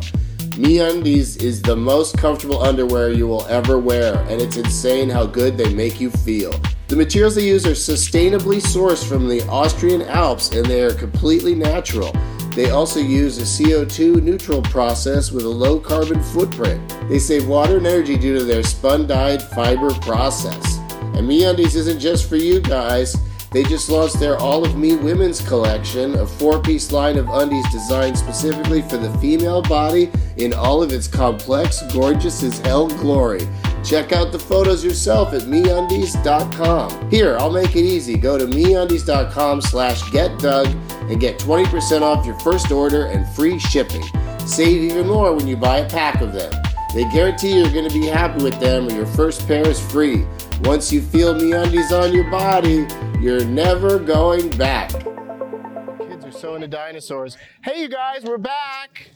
MeUndies 0.56 1.42
is 1.42 1.62
the 1.62 1.74
most 1.74 2.18
comfortable 2.18 2.62
underwear 2.62 3.10
you 3.10 3.26
will 3.26 3.46
ever 3.46 3.78
wear, 3.78 4.16
and 4.28 4.38
it's 4.38 4.58
insane 4.58 5.08
how 5.08 5.24
good 5.24 5.56
they 5.56 5.72
make 5.72 5.98
you 5.98 6.10
feel. 6.10 6.52
The 6.88 6.96
materials 6.96 7.36
they 7.36 7.46
use 7.46 7.64
are 7.66 7.70
sustainably 7.70 8.60
sourced 8.60 9.08
from 9.08 9.26
the 9.26 9.40
Austrian 9.48 10.02
Alps, 10.02 10.50
and 10.50 10.66
they 10.66 10.82
are 10.82 10.92
completely 10.92 11.54
natural. 11.54 12.14
They 12.54 12.68
also 12.68 13.00
use 13.00 13.38
a 13.38 13.64
CO2 13.64 14.22
neutral 14.22 14.60
process 14.60 15.32
with 15.32 15.46
a 15.46 15.48
low 15.48 15.80
carbon 15.80 16.22
footprint. 16.22 16.86
They 17.08 17.18
save 17.18 17.48
water 17.48 17.78
and 17.78 17.86
energy 17.86 18.18
due 18.18 18.38
to 18.38 18.44
their 18.44 18.62
spun 18.62 19.06
dyed 19.06 19.42
fiber 19.42 19.94
process. 20.00 20.76
And 21.16 21.26
MeUndies 21.26 21.76
isn't 21.76 21.98
just 21.98 22.28
for 22.28 22.36
you 22.36 22.60
guys. 22.60 23.16
They 23.52 23.62
just 23.64 23.90
launched 23.90 24.18
their 24.18 24.38
All 24.38 24.64
of 24.64 24.76
Me 24.76 24.96
Women's 24.96 25.46
Collection, 25.46 26.14
a 26.14 26.26
four 26.26 26.60
piece 26.60 26.90
line 26.90 27.18
of 27.18 27.28
undies 27.28 27.70
designed 27.70 28.16
specifically 28.16 28.80
for 28.82 28.96
the 28.96 29.12
female 29.18 29.60
body 29.60 30.10
in 30.38 30.54
all 30.54 30.82
of 30.82 30.90
its 30.90 31.06
complex, 31.06 31.82
gorgeous 31.92 32.42
as 32.42 32.58
hell 32.60 32.88
glory. 32.88 33.46
Check 33.84 34.12
out 34.12 34.32
the 34.32 34.38
photos 34.38 34.82
yourself 34.82 35.34
at 35.34 35.42
MeUndies.com. 35.42 37.10
Here, 37.10 37.36
I'll 37.38 37.50
make 37.50 37.76
it 37.76 37.84
easy. 37.84 38.16
Go 38.16 38.38
to 38.38 38.46
MeUndies.com 38.46 39.60
slash 39.60 40.00
GetDoug 40.04 41.10
and 41.10 41.20
get 41.20 41.38
20% 41.38 42.00
off 42.00 42.24
your 42.24 42.38
first 42.40 42.70
order 42.70 43.06
and 43.06 43.28
free 43.34 43.58
shipping. 43.58 44.04
Save 44.46 44.82
even 44.82 45.08
more 45.08 45.34
when 45.34 45.46
you 45.46 45.56
buy 45.56 45.78
a 45.78 45.88
pack 45.90 46.20
of 46.20 46.32
them. 46.32 46.52
They 46.94 47.04
guarantee 47.10 47.58
you're 47.58 47.72
going 47.72 47.88
to 47.88 47.94
be 47.94 48.06
happy 48.06 48.42
with 48.42 48.58
them 48.60 48.86
or 48.86 48.92
your 48.92 49.06
first 49.06 49.46
pair 49.46 49.66
is 49.66 49.80
free. 49.80 50.24
Once 50.62 50.92
you 50.92 51.02
feel 51.02 51.34
MeUndies 51.34 51.90
on 51.90 52.12
your 52.12 52.30
body, 52.30 52.86
you're 53.22 53.44
never 53.44 54.00
going 54.00 54.50
back. 54.50 54.90
Kids 54.90 56.24
are 56.24 56.32
so 56.32 56.56
into 56.56 56.66
dinosaurs. 56.66 57.36
Hey, 57.62 57.80
you 57.80 57.88
guys, 57.88 58.24
we're 58.24 58.36
back. 58.36 59.12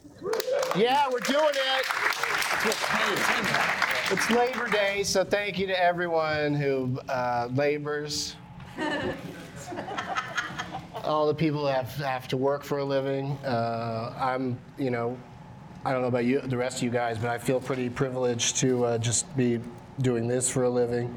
Yeah, 0.77 1.09
we're 1.11 1.19
doing 1.19 1.43
it. 1.43 1.85
It's 4.09 4.31
Labor 4.31 4.69
Day, 4.69 5.03
so 5.03 5.25
thank 5.25 5.59
you 5.59 5.67
to 5.67 5.77
everyone 5.77 6.55
who 6.55 6.97
uh, 7.09 7.49
labors. 7.53 8.37
All 11.03 11.27
the 11.27 11.35
people 11.35 11.59
who 11.59 11.67
have, 11.67 11.93
have 11.95 12.29
to 12.29 12.37
work 12.37 12.63
for 12.63 12.77
a 12.77 12.85
living. 12.85 13.31
Uh, 13.43 14.15
I'm, 14.17 14.57
you 14.77 14.89
know, 14.89 15.17
I 15.83 15.91
don't 15.91 16.01
know 16.01 16.07
about 16.07 16.23
you, 16.23 16.39
the 16.39 16.55
rest 16.55 16.77
of 16.77 16.83
you 16.83 16.91
guys, 16.91 17.17
but 17.17 17.29
I 17.29 17.37
feel 17.37 17.59
pretty 17.59 17.89
privileged 17.89 18.55
to 18.57 18.85
uh, 18.85 18.97
just 18.99 19.35
be 19.35 19.59
doing 19.99 20.29
this 20.29 20.49
for 20.49 20.63
a 20.63 20.69
living. 20.69 21.13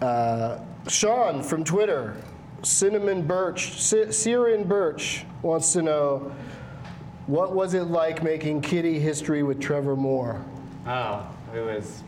Uh, 0.00 0.60
Sean 0.88 1.42
from 1.42 1.64
Twitter, 1.64 2.16
Cinnamon 2.62 3.22
Birch, 3.22 3.80
Ciaran 3.80 4.64
Birch 4.64 5.24
wants 5.42 5.72
to 5.72 5.82
know 5.82 6.32
what 7.26 7.54
was 7.54 7.74
it 7.74 7.84
like 7.84 8.22
making 8.22 8.60
kitty 8.60 8.98
history 8.98 9.42
with 9.42 9.60
Trevor 9.60 9.96
Moore? 9.96 10.44
Oh, 10.86 11.26
it 11.54 11.60
was 11.60 12.02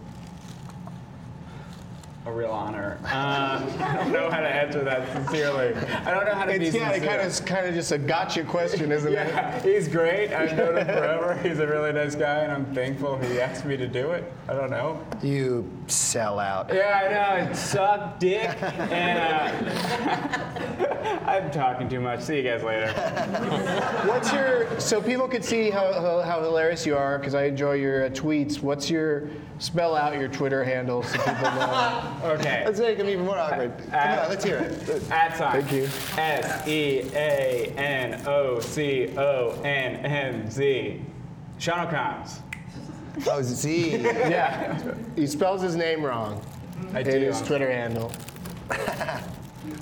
a 2.27 2.33
real 2.33 2.51
honor. 2.51 2.99
Um, 3.05 3.11
I 3.81 3.97
don't 3.97 4.13
know 4.13 4.31
how 4.31 4.41
to 4.41 4.49
answer 4.49 4.83
that 4.83 5.13
sincerely. 5.13 5.75
I 5.75 6.11
don't 6.11 6.25
know 6.25 6.35
how 6.35 6.47
to 6.47 6.59
be 6.59 6.67
yeah, 6.67 6.91
it 6.91 6.95
sincere. 6.95 7.09
kind 7.09 7.21
of, 7.21 7.45
kind 7.45 7.67
of 7.67 7.75
just 7.75 7.93
a 7.93 7.99
gotcha 7.99 8.45
question, 8.45 8.93
isn't 8.93 9.13
it? 9.13 9.63
He's 9.63 9.89
great. 9.89 10.33
I've 10.33 10.57
known 10.57 10.79
him 10.79 10.87
forever. 10.87 11.39
He's 11.43 11.59
a 11.59 11.67
really 11.67 11.93
nice 11.93 12.15
guy, 12.15 12.41
and 12.41 12.53
I'm 12.53 12.65
thankful 12.75 13.19
he 13.19 13.41
asked 13.41 13.65
me 13.65 13.77
to 13.77 13.87
do 13.87 14.13
it. 14.13 14.33
I 14.49 14.55
don't 14.55 14.71
know. 14.71 15.05
You 15.23 15.71
sell 15.87 16.39
out. 16.39 16.73
Yeah, 16.73 17.03
I 17.05 17.45
know. 17.45 17.51
It 17.51 17.57
sucked, 17.57 18.21
dick. 18.21 18.51
And 18.63 19.19
uh, 19.19 21.21
I'm 21.27 21.51
talking 21.51 21.89
too 21.89 22.01
much. 22.01 22.21
See 22.21 22.37
you 22.37 22.43
guys 22.43 22.63
later. 22.63 22.93
What's 24.07 24.33
your 24.33 24.81
so 24.81 25.01
people 25.01 25.29
could 25.29 25.45
see 25.45 25.71
how, 25.71 25.93
how, 25.93 26.23
how 26.23 26.43
hilarious 26.43 26.87
you 26.87 26.97
are 26.97 27.19
because 27.19 27.35
I 27.35 27.45
enjoy 27.45 27.75
your 27.75 28.07
uh, 28.07 28.09
tweets. 28.11 28.63
What's 28.63 28.89
your 28.89 29.29
spell 29.59 29.95
out 29.95 30.19
your 30.19 30.29
Twitter 30.29 30.65
handle 30.65 31.03
so 31.03 31.19
people 31.19 31.43
know? 31.43 32.14
Okay. 32.23 32.63
Let's 32.65 32.81
make 32.81 32.99
him 32.99 33.09
even 33.09 33.25
more 33.25 33.39
awkward. 33.39 33.77
Come 33.91 33.95
on, 33.95 34.29
let's 34.29 34.45
hear 34.45 34.57
it. 34.59 35.11
At 35.11 35.37
sign. 35.37 35.63
Thank 35.63 35.73
you. 35.73 35.85
S 36.17 36.67
E 36.69 37.11
A 37.15 37.73
N 37.77 38.23
O 38.27 38.61
C 38.61 39.11
O 39.17 39.51
N 39.65 39.97
N 40.07 40.51
Z. 40.51 41.01
Sean 41.59 41.87
O'Connors. 41.87 42.41
Oh, 43.29 43.43
Z. 43.43 43.91
Yeah. 44.03 44.95
He 45.17 45.27
spells 45.27 45.63
his 45.63 45.77
name 45.77 46.03
wrong 46.05 46.41
I 46.93 47.01
in 47.01 47.05
do. 47.05 47.19
his 47.21 47.41
Twitter 47.43 47.71
handle. 47.71 48.11
So 48.71 48.77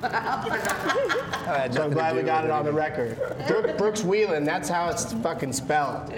I'm 1.82 1.90
glad 1.90 2.14
we 2.16 2.22
got 2.22 2.44
it 2.44 2.50
on 2.50 2.64
the 2.64 2.72
record. 2.72 3.16
Brooke, 3.46 3.78
Brooks 3.78 4.02
Wheelan, 4.02 4.44
that's 4.44 4.68
how 4.68 4.88
it's 4.90 5.12
fucking 5.14 5.52
spelled. 5.52 6.12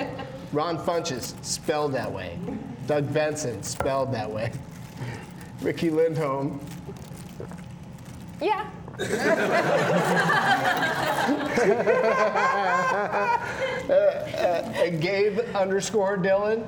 Ron 0.53 0.79
Funches, 0.79 1.35
spelled 1.45 1.93
that 1.93 2.11
way. 2.11 2.39
Doug 2.87 3.13
Benson, 3.13 3.63
spelled 3.63 4.13
that 4.13 4.31
way. 4.31 4.53
Riki 5.65 5.91
Lindhome, 5.91 6.61
Yeah. 8.41 8.67
and 13.89 15.01
Gabe 15.01 15.39
underscore 15.55 16.17
Dylan. 16.19 16.67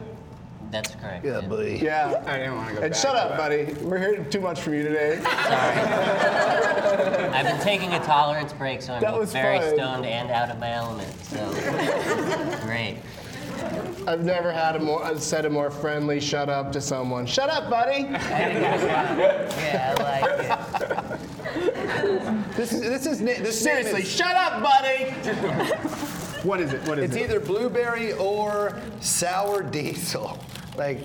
That's 0.70 0.94
correct. 0.96 1.24
Yeah, 1.24 1.40
yeah. 1.40 1.46
buddy. 1.48 1.78
Yeah. 1.82 2.22
I 2.26 2.38
didn't 2.38 2.56
want 2.56 2.68
to 2.70 2.74
go 2.76 2.82
And 2.82 2.92
back 2.92 3.00
shut 3.00 3.14
up, 3.14 3.28
that. 3.30 3.38
buddy. 3.38 3.72
We're 3.84 3.98
hearing 3.98 4.28
too 4.30 4.40
much 4.40 4.60
from 4.60 4.74
you 4.74 4.82
today. 4.82 5.20
Sorry. 5.22 5.76
I've 7.30 7.46
been 7.46 7.60
taking 7.60 7.92
a 7.94 8.00
tolerance 8.04 8.52
break, 8.52 8.82
so 8.82 8.94
I'm 8.94 9.00
That 9.02 9.16
was 9.16 9.32
very 9.32 9.60
fine. 9.60 9.74
stoned 9.74 10.06
and 10.06 10.30
out 10.30 10.50
of 10.50 10.58
my 10.58 10.72
element. 10.72 11.12
So 11.24 12.58
great. 12.64 12.96
I've 14.06 14.22
never 14.24 14.52
had 14.52 14.76
a 14.76 14.78
more 14.78 15.02
uh, 15.04 15.18
said 15.18 15.44
a 15.46 15.50
more 15.50 15.70
friendly 15.70 16.20
shut 16.20 16.48
up 16.48 16.70
to 16.72 16.80
someone. 16.80 17.26
Shut 17.26 17.50
up, 17.50 17.68
buddy. 17.70 18.02
Yeah, 19.66 19.94
I 19.98 20.02
like 20.02 20.24
it. 21.16 22.56
This 22.56 22.72
is 22.72 22.80
this 22.82 23.06
is 23.06 23.18
this 23.20 23.20
name 23.38 23.52
Seriously, 23.52 24.02
is- 24.02 24.08
shut 24.10 24.34
up, 24.36 24.62
buddy. 24.62 25.10
what 26.42 26.60
is 26.60 26.72
it? 26.72 26.82
What 26.86 26.98
is 26.98 27.04
It's 27.06 27.16
it? 27.16 27.22
It's 27.22 27.30
either 27.30 27.40
blueberry 27.40 28.12
or 28.14 28.80
sour 29.00 29.62
diesel. 29.62 30.38
Like, 30.76 31.00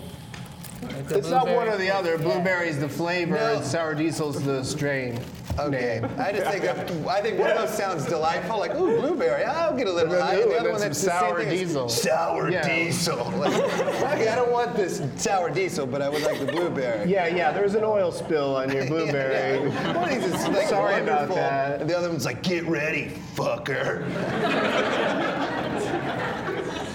It's 1.09 1.29
not 1.29 1.47
one 1.47 1.67
or 1.67 1.77
the 1.77 1.91
other. 1.93 2.17
Blueberry's 2.17 2.79
the 2.79 2.89
flavor, 2.89 3.35
No. 3.35 3.55
and 3.57 3.65
sour 3.65 3.93
diesel's 3.93 4.41
the 4.43 4.63
strain. 4.63 5.19
okay. 5.59 5.99
Name. 6.01 6.09
I 6.17 6.31
just 6.31 6.49
think 6.51 6.63
of, 6.63 7.07
I 7.07 7.21
think 7.21 7.37
one 7.37 7.51
of 7.51 7.57
those 7.57 7.77
sounds 7.77 8.05
delightful. 8.05 8.57
Like, 8.57 8.73
ooh, 8.75 8.99
blueberry. 8.99 9.43
Ah, 9.45 9.67
I'll 9.67 9.77
get 9.77 9.87
a 9.87 9.91
little 9.91 10.19
high. 10.19 10.35
And 10.35 10.49
the 10.51 10.57
other 10.59 10.71
one 10.71 10.79
that's 10.81 11.01
the 11.03 11.09
same 11.09 11.19
sour 11.19 11.39
thing 11.39 11.47
is 11.51 11.59
diesel. 11.67 11.89
Sour 11.89 12.49
Yeah. 12.49 12.67
diesel. 12.67 13.17
Like, 13.41 13.53
okay, 13.53 14.27
I 14.29 14.35
don't 14.35 14.51
want 14.51 14.75
this 14.75 15.01
sour 15.17 15.49
diesel, 15.49 15.85
but 15.85 16.01
I 16.01 16.09
would 16.09 16.21
like 16.23 16.39
the 16.39 16.45
blueberry. 16.51 17.09
Yeah, 17.09 17.27
yeah. 17.27 17.51
There's 17.51 17.75
an 17.75 17.83
oil 17.83 18.11
spill 18.11 18.55
on 18.55 18.71
your 18.71 18.85
blueberry. 18.87 19.59
One 19.69 19.97
of 19.97 20.09
these 20.09 20.23
is 20.25 20.47
like 20.47 20.67
Sorry 20.67 21.01
about 21.01 21.29
wonderful, 21.29 21.35
that. 21.35 21.81
and 21.81 21.89
the 21.89 21.97
other 21.97 22.09
one's 22.09 22.25
like, 22.25 22.41
get 22.43 22.65
ready, 22.65 23.11
fucker. 23.35 24.07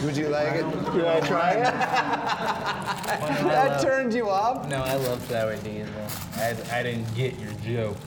Would 0.06 0.16
you 0.16 0.28
like 0.28 0.54
it? 0.54 0.60
You 0.94 1.02
want 1.02 1.20
to 1.20 1.26
try 1.26 1.50
it? 1.54 1.64
That 3.46 3.82
turned 3.82 4.14
you 4.14 4.28
off? 4.28 4.68
No, 4.68 4.82
I 4.82 4.94
love 4.94 5.20
sour 5.28 5.56
diesel. 5.56 5.92
I, 6.36 6.56
I 6.72 6.82
didn't 6.82 7.12
get 7.16 7.38
your 7.40 7.52
joke. 7.64 7.96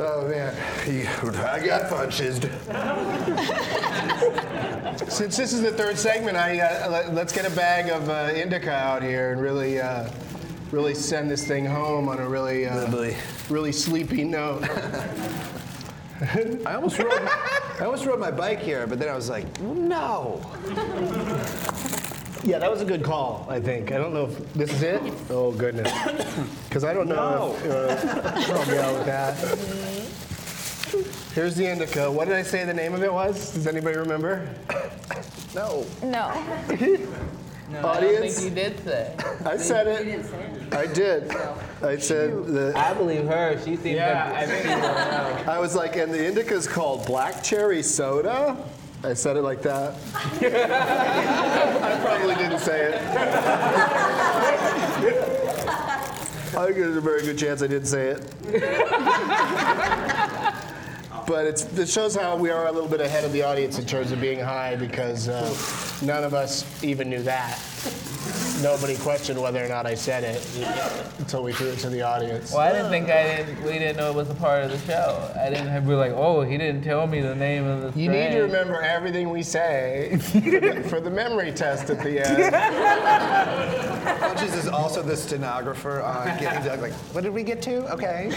Oh 0.00 0.28
man, 0.28 0.54
I 1.36 1.60
got 1.64 1.88
punched. 1.90 2.18
Since 5.10 5.36
this 5.36 5.52
is 5.52 5.60
the 5.62 5.72
third 5.72 5.98
segment, 5.98 6.36
I 6.36 6.60
uh, 6.60 6.90
let, 6.90 7.14
let's 7.14 7.32
get 7.32 7.44
a 7.46 7.54
bag 7.54 7.90
of 7.90 8.08
uh, 8.08 8.30
indica 8.34 8.72
out 8.72 9.02
here 9.02 9.32
and 9.32 9.40
really, 9.40 9.80
uh, 9.80 10.08
really 10.70 10.94
send 10.94 11.30
this 11.30 11.46
thing 11.46 11.64
home 11.64 12.08
on 12.08 12.18
a 12.18 12.28
really, 12.28 12.66
uh, 12.66 13.14
really 13.48 13.72
sleepy 13.72 14.24
note. 14.24 14.62
I 16.66 16.74
almost 16.74 16.98
rode. 16.98 17.12
I 17.12 17.84
almost 17.84 18.04
rode 18.04 18.18
my 18.18 18.30
bike 18.30 18.60
here, 18.60 18.86
but 18.86 18.98
then 18.98 19.08
I 19.08 19.14
was 19.14 19.30
like, 19.30 19.60
no. 19.60 20.40
Yeah, 22.44 22.58
that 22.58 22.70
was 22.70 22.80
a 22.80 22.84
good 22.84 23.04
call. 23.04 23.46
I 23.48 23.60
think. 23.60 23.92
I 23.92 23.98
don't 23.98 24.12
know 24.12 24.26
if 24.26 24.52
this 24.54 24.72
is 24.72 24.82
it. 24.82 25.00
Oh 25.30 25.52
goodness. 25.52 25.92
Because 26.68 26.84
I 26.84 26.92
don't 26.92 27.08
know. 27.08 27.56
If, 27.62 27.70
uh, 27.70 28.30
help 28.40 28.68
me 28.68 28.78
out 28.78 28.94
with 28.94 29.06
that. 29.06 29.36
Here's 31.34 31.54
the 31.54 31.66
indica. 31.66 32.10
What 32.10 32.26
did 32.26 32.34
I 32.34 32.42
say 32.42 32.64
the 32.64 32.74
name 32.74 32.94
of 32.94 33.02
it 33.02 33.12
was? 33.12 33.52
Does 33.54 33.66
anybody 33.66 33.96
remember? 33.96 34.48
No. 35.54 35.86
No. 36.02 36.32
No, 37.70 37.78
I 37.80 37.82
don't 38.00 38.14
Audience? 38.16 38.38
think 38.40 38.48
you 38.48 38.54
did 38.62 38.82
say. 38.84 39.14
I 39.44 39.56
said 39.58 39.86
it. 39.86 40.24
I 40.72 40.86
did. 40.86 41.30
I 41.82 41.98
said 41.98 42.30
the. 42.46 42.72
I 42.74 42.94
believe 42.94 43.26
her. 43.26 43.58
She 43.58 43.76
seems 43.76 43.84
Yeah, 43.96 44.30
like 44.32 44.42
I 44.42 44.46
think 44.46 44.68
I 45.48 45.58
was 45.58 45.74
like, 45.74 45.96
and 45.96 46.12
the 46.12 46.26
indica 46.26 46.54
is 46.54 46.66
called 46.66 47.04
black 47.06 47.42
cherry 47.44 47.82
soda. 47.82 48.56
I 49.04 49.12
said 49.14 49.36
it 49.36 49.42
like 49.42 49.60
that. 49.62 49.94
I 50.14 52.00
probably 52.02 52.34
didn't 52.36 52.58
say 52.60 52.86
it. 52.92 52.94
I 56.56 56.64
think 56.64 56.76
there's 56.76 56.96
a 56.96 57.00
very 57.00 57.22
good 57.22 57.38
chance 57.38 57.62
I 57.62 57.66
didn't 57.68 57.86
say 57.86 58.08
it. 58.08 58.24
but 61.28 61.46
it 61.76 61.86
shows 61.86 62.16
how 62.16 62.36
we 62.36 62.48
are 62.50 62.68
a 62.68 62.72
little 62.72 62.88
bit 62.88 63.02
ahead 63.02 63.22
of 63.22 63.32
the 63.32 63.42
audience 63.42 63.78
in 63.78 63.84
terms 63.84 64.12
of 64.12 64.20
being 64.20 64.40
high 64.40 64.74
because 64.76 65.28
uh, 65.28 65.54
none 66.02 66.24
of 66.24 66.32
us 66.32 66.64
even 66.82 67.10
knew 67.10 67.22
that. 67.22 68.47
Nobody 68.62 68.96
questioned 68.96 69.40
whether 69.40 69.64
or 69.64 69.68
not 69.68 69.86
I 69.86 69.94
said 69.94 70.24
it 70.24 70.44
until 71.18 71.42
we 71.42 71.52
threw 71.52 71.68
it 71.68 71.78
to 71.80 71.90
the 71.90 72.02
audience. 72.02 72.52
Well, 72.52 72.60
I 72.60 72.72
didn't 72.72 72.90
think 72.90 73.08
I 73.08 73.22
didn't. 73.22 73.62
We 73.62 73.72
didn't 73.72 73.96
know 73.96 74.10
it 74.10 74.16
was 74.16 74.28
a 74.30 74.34
part 74.34 74.64
of 74.64 74.70
the 74.70 74.78
show. 74.78 75.32
I 75.40 75.48
didn't 75.48 75.68
have. 75.68 75.86
We 75.86 75.94
were 75.94 76.00
like, 76.00 76.12
oh, 76.12 76.42
he 76.42 76.58
didn't 76.58 76.82
tell 76.82 77.06
me 77.06 77.20
the 77.20 77.34
name 77.34 77.64
of 77.66 77.94
the. 77.94 78.00
You 78.00 78.08
need 78.10 78.30
to 78.32 78.40
remember 78.40 78.80
everything 78.82 79.30
we 79.30 79.42
say 79.42 80.18
for 80.20 80.40
the, 80.40 80.88
for 80.88 81.00
the 81.00 81.10
memory 81.10 81.52
test 81.52 81.88
at 81.90 82.02
the 82.02 82.26
end. 82.26 82.54
Funches 84.20 84.56
is 84.56 84.66
also 84.66 85.02
the 85.02 85.16
stenographer 85.16 86.02
on 86.02 86.26
getting 86.38 86.64
Doug. 86.64 86.80
Like, 86.80 86.92
what 87.12 87.22
did 87.22 87.32
we 87.32 87.42
get 87.42 87.62
to? 87.62 87.92
Okay. 87.92 88.30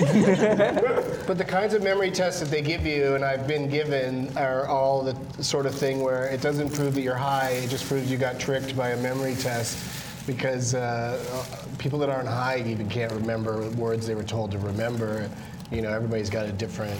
But 1.27 1.37
the 1.37 1.45
kinds 1.45 1.73
of 1.73 1.81
memory 1.81 2.11
tests 2.11 2.41
that 2.41 2.49
they 2.49 2.61
give 2.61 2.85
you, 2.85 3.15
and 3.15 3.23
I've 3.23 3.47
been 3.47 3.69
given, 3.69 4.35
are 4.37 4.67
all 4.67 5.01
the 5.01 5.43
sort 5.43 5.65
of 5.65 5.73
thing 5.73 6.01
where 6.01 6.25
it 6.25 6.41
doesn't 6.41 6.73
prove 6.73 6.95
that 6.95 7.01
you're 7.01 7.15
high, 7.15 7.51
it 7.51 7.69
just 7.69 7.85
proves 7.87 8.11
you 8.11 8.17
got 8.17 8.39
tricked 8.39 8.75
by 8.75 8.89
a 8.89 8.97
memory 8.97 9.35
test. 9.35 9.77
Because 10.31 10.75
uh, 10.75 11.45
people 11.77 11.99
that 11.99 12.09
aren't 12.09 12.27
high 12.27 12.63
even 12.65 12.87
can't 12.89 13.11
remember 13.11 13.69
words 13.71 14.07
they 14.07 14.15
were 14.15 14.23
told 14.23 14.51
to 14.51 14.59
remember. 14.59 15.29
You 15.71 15.81
know, 15.81 15.89
everybody's 15.91 16.29
got 16.29 16.45
a 16.45 16.51
different 16.53 16.97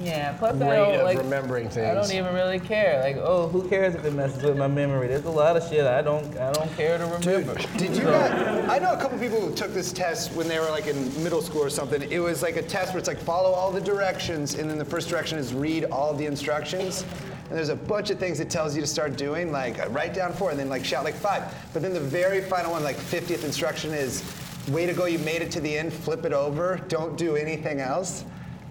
Yeah. 0.00 0.32
Plus, 0.38 0.60
I 0.60 0.70
rate 0.70 0.76
don't 0.76 0.94
of 1.00 1.02
like. 1.02 1.18
remembering 1.18 1.68
things. 1.68 1.86
I 1.86 1.94
don't 1.94 2.12
even 2.12 2.32
really 2.32 2.60
care. 2.60 3.00
Like, 3.02 3.16
oh, 3.16 3.48
who 3.48 3.68
cares 3.68 3.96
if 3.96 4.04
it 4.04 4.12
messes 4.14 4.42
with 4.44 4.56
my 4.56 4.68
memory? 4.68 5.08
There's 5.08 5.24
a 5.24 5.30
lot 5.30 5.56
of 5.56 5.68
shit 5.68 5.84
I 5.84 6.00
don't. 6.00 6.36
I 6.38 6.52
don't 6.52 6.74
care 6.76 6.96
to 6.96 7.04
remember. 7.04 7.54
Dude, 7.54 7.76
Did 7.76 7.96
you 7.96 8.04
guys, 8.04 8.68
I 8.68 8.78
know 8.78 8.92
a 8.92 8.96
couple 9.00 9.18
people 9.18 9.40
who 9.40 9.52
took 9.54 9.74
this 9.74 9.92
test 9.92 10.32
when 10.34 10.46
they 10.48 10.60
were 10.60 10.70
like 10.70 10.86
in 10.86 10.96
middle 11.24 11.42
school 11.42 11.62
or 11.62 11.70
something. 11.70 12.02
It 12.02 12.20
was 12.20 12.40
like 12.40 12.56
a 12.56 12.62
test 12.62 12.92
where 12.92 12.98
it's 13.00 13.08
like 13.08 13.18
follow 13.18 13.50
all 13.50 13.72
the 13.72 13.80
directions, 13.80 14.54
and 14.54 14.70
then 14.70 14.78
the 14.78 14.84
first 14.84 15.08
direction 15.08 15.38
is 15.38 15.52
read 15.52 15.86
all 15.86 16.14
the 16.14 16.26
instructions. 16.26 17.04
And 17.50 17.58
there's 17.58 17.68
a 17.68 17.76
bunch 17.76 18.10
of 18.10 18.18
things 18.20 18.38
it 18.38 18.48
tells 18.48 18.76
you 18.76 18.80
to 18.80 18.86
start 18.86 19.16
doing, 19.16 19.50
like 19.50 19.80
uh, 19.80 19.88
write 19.88 20.14
down 20.14 20.32
four, 20.32 20.50
and 20.50 20.58
then 20.58 20.68
like 20.68 20.84
shout 20.84 21.02
like 21.02 21.16
five. 21.16 21.52
But 21.72 21.82
then 21.82 21.92
the 21.92 21.98
very 22.00 22.40
final 22.40 22.70
one, 22.70 22.84
like 22.84 22.96
50th 22.96 23.42
instruction, 23.42 23.92
is 23.92 24.22
way 24.68 24.86
to 24.86 24.92
go, 24.92 25.06
you 25.06 25.18
made 25.18 25.42
it 25.42 25.50
to 25.50 25.60
the 25.60 25.76
end, 25.76 25.92
flip 25.92 26.24
it 26.24 26.32
over, 26.32 26.80
don't 26.86 27.18
do 27.18 27.34
anything 27.34 27.80
else. 27.80 28.24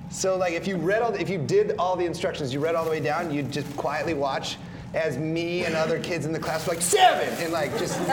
So 0.10 0.38
like 0.38 0.54
if 0.54 0.66
you 0.66 0.78
read 0.78 1.02
all, 1.02 1.12
the, 1.12 1.20
if 1.20 1.30
you 1.30 1.38
did 1.38 1.76
all 1.78 1.98
the 1.98 2.06
instructions, 2.06 2.54
you 2.54 2.62
read 2.62 2.74
all 2.74 2.86
the 2.86 2.92
way 2.92 3.02
down, 3.02 3.34
you'd 3.34 3.52
just 3.52 3.76
quietly 3.76 4.14
watch 4.14 4.58
as 4.94 5.18
me 5.18 5.66
and 5.66 5.76
other 5.76 6.00
kids 6.00 6.26
in 6.26 6.32
the 6.32 6.40
class 6.40 6.66
were 6.66 6.74
like 6.74 6.82
seven, 6.82 7.28
and 7.44 7.54
like 7.54 7.78
just 7.78 7.98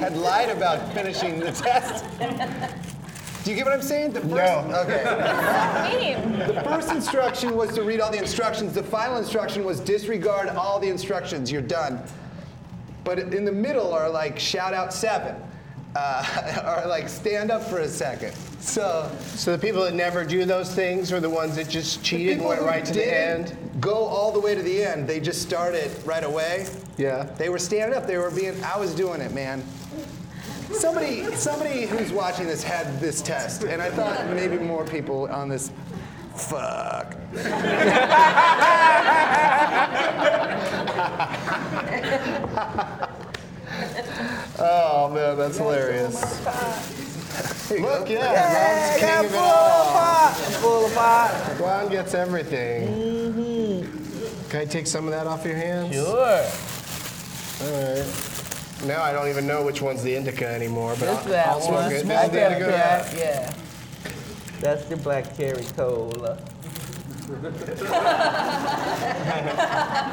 had 0.00 0.16
lied 0.16 0.50
about 0.50 0.92
finishing 0.94 1.40
the 1.40 1.52
test. 1.52 2.04
Do 3.44 3.50
you 3.50 3.56
get 3.56 3.66
what 3.66 3.74
I'm 3.74 3.82
saying? 3.82 4.12
The 4.12 4.20
first, 4.20 4.32
No. 4.32 4.84
Okay. 4.86 6.14
Mean. 6.14 6.38
The 6.38 6.62
first 6.62 6.90
instruction 6.90 7.54
was 7.54 7.74
to 7.74 7.82
read 7.82 8.00
all 8.00 8.10
the 8.10 8.18
instructions. 8.18 8.72
The 8.72 8.82
final 8.82 9.18
instruction 9.18 9.64
was 9.64 9.80
disregard 9.80 10.48
all 10.48 10.80
the 10.80 10.88
instructions. 10.88 11.52
You're 11.52 11.60
done. 11.60 12.02
But 13.04 13.18
in 13.18 13.44
the 13.44 13.52
middle 13.52 13.92
are 13.92 14.08
like 14.08 14.38
shout 14.38 14.72
out 14.72 14.94
seven, 14.94 15.36
uh, 15.94 16.82
or 16.84 16.88
like 16.88 17.06
stand 17.10 17.50
up 17.50 17.62
for 17.62 17.80
a 17.80 17.88
second. 17.88 18.32
So 18.60 19.10
So 19.34 19.52
the 19.54 19.58
people 19.58 19.82
that 19.84 19.94
never 19.94 20.24
do 20.24 20.46
those 20.46 20.74
things 20.74 21.12
are 21.12 21.20
the 21.20 21.28
ones 21.28 21.56
that 21.56 21.68
just 21.68 22.02
cheated 22.02 22.28
and 22.28 22.36
people 22.38 22.48
went 22.48 22.60
who 22.62 22.66
right 22.66 22.82
to 22.82 22.94
the 22.94 22.98
didn't 22.98 23.48
end? 23.50 23.80
Go 23.82 23.92
all 23.92 24.32
the 24.32 24.40
way 24.40 24.54
to 24.54 24.62
the 24.62 24.82
end. 24.82 25.06
They 25.06 25.20
just 25.20 25.42
started 25.42 25.90
right 26.06 26.24
away. 26.24 26.66
Yeah. 26.96 27.24
They 27.36 27.50
were 27.50 27.58
standing 27.58 27.94
up. 27.94 28.06
They 28.06 28.16
were 28.16 28.30
being. 28.30 28.54
I 28.64 28.78
was 28.78 28.94
doing 28.94 29.20
it, 29.20 29.34
man. 29.34 29.62
Somebody, 30.74 31.34
somebody 31.34 31.86
who's 31.86 32.12
watching 32.12 32.46
this 32.46 32.62
had 32.62 33.00
this 33.00 33.22
test, 33.22 33.64
and 33.64 33.80
I 33.80 33.90
thought 33.90 34.28
maybe 34.30 34.58
more 34.58 34.84
people 34.84 35.26
on 35.28 35.48
this. 35.48 35.70
Fuck. 36.36 37.16
Oh 44.56 45.10
man, 45.12 45.36
that's 45.36 45.58
hilarious. 45.58 46.14
Look, 47.70 48.08
yeah, 48.08 48.96
king 48.98 49.26
of 49.26 49.34
it 49.34 49.38
all. 49.38 50.30
Full 50.32 50.86
of 50.86 50.94
pot. 50.94 51.56
Ron 51.60 51.90
gets 51.90 52.14
everything. 52.14 52.88
Mm-hmm. 52.88 54.48
Can 54.50 54.60
I 54.60 54.64
take 54.64 54.86
some 54.86 55.06
of 55.06 55.10
that 55.10 55.26
off 55.26 55.44
your 55.44 55.56
hands? 55.56 55.92
Sure. 55.92 56.46
All 57.62 57.94
right. 57.94 58.33
Now 58.86 59.02
I 59.02 59.12
don't 59.12 59.28
even 59.28 59.46
know 59.46 59.64
which 59.64 59.80
one's 59.80 60.02
the 60.02 60.14
indica 60.14 60.46
anymore, 60.46 60.94
but 61.00 61.08
I'll, 61.08 61.24
that 61.24 61.48
I'll 61.48 61.60
smoke 61.60 61.74
one. 61.82 61.92
it. 61.92 61.96
Is 61.96 62.02
the 62.02 62.24
indica. 62.24 62.70
that. 62.70 63.14
Yeah. 63.16 63.52
That's 64.60 64.88
your 64.88 64.98
black 64.98 65.36
cherry 65.36 65.64
cola. 65.76 66.38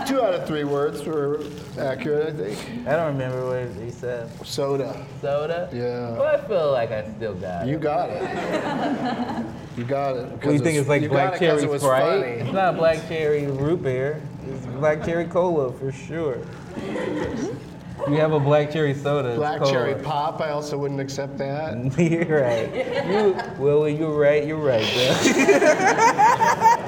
Two 0.07 0.21
out 0.21 0.33
of 0.33 0.47
three 0.47 0.63
words 0.63 1.03
were 1.03 1.43
accurate, 1.77 2.27
I 2.27 2.31
think. 2.31 2.87
I 2.87 2.95
don't 2.95 3.07
remember 3.07 3.45
what 3.45 3.83
he 3.83 3.91
said. 3.91 4.29
Soda. 4.45 5.05
Soda. 5.21 5.69
Yeah. 5.73 6.11
Well, 6.17 6.23
I 6.23 6.47
feel 6.47 6.71
like 6.71 6.91
I 6.91 7.11
still 7.17 7.33
got 7.35 7.67
it. 7.67 7.69
You 7.69 7.77
got 7.77 8.09
it. 8.09 9.45
You 9.77 9.83
got 9.83 10.15
it. 10.15 10.29
What 10.31 10.41
do 10.41 10.53
you 10.53 10.59
think 10.59 10.77
it's 10.77 10.87
like 10.87 11.07
black 11.09 11.31
got 11.31 11.41
it 11.41 11.49
'cause 11.49 11.61
cherry 11.61 11.75
it 11.75 11.81
Sprite? 11.81 12.23
It's 12.23 12.53
not 12.53 12.77
black 12.77 13.05
cherry 13.09 13.45
root 13.47 13.83
beer. 13.83 14.21
It's 14.49 14.65
black 14.65 15.03
cherry 15.03 15.25
cola 15.25 15.73
for 15.73 15.91
sure. 15.91 16.37
You 18.07 18.15
have 18.15 18.33
a 18.33 18.39
black 18.39 18.71
cherry 18.71 18.93
soda. 18.93 19.35
Black 19.35 19.63
cherry 19.63 19.95
pop, 19.95 20.41
I 20.41 20.49
also 20.49 20.77
wouldn't 20.77 20.99
accept 20.99 21.37
that. 21.37 21.75
you're 21.99 22.41
right. 22.41 22.73
You, 23.07 23.35
well, 23.57 23.81
when 23.81 23.97
you're 23.97 24.17
right, 24.17 24.45
you're 24.45 24.57
right, 24.57 24.85
bro. 24.93 26.87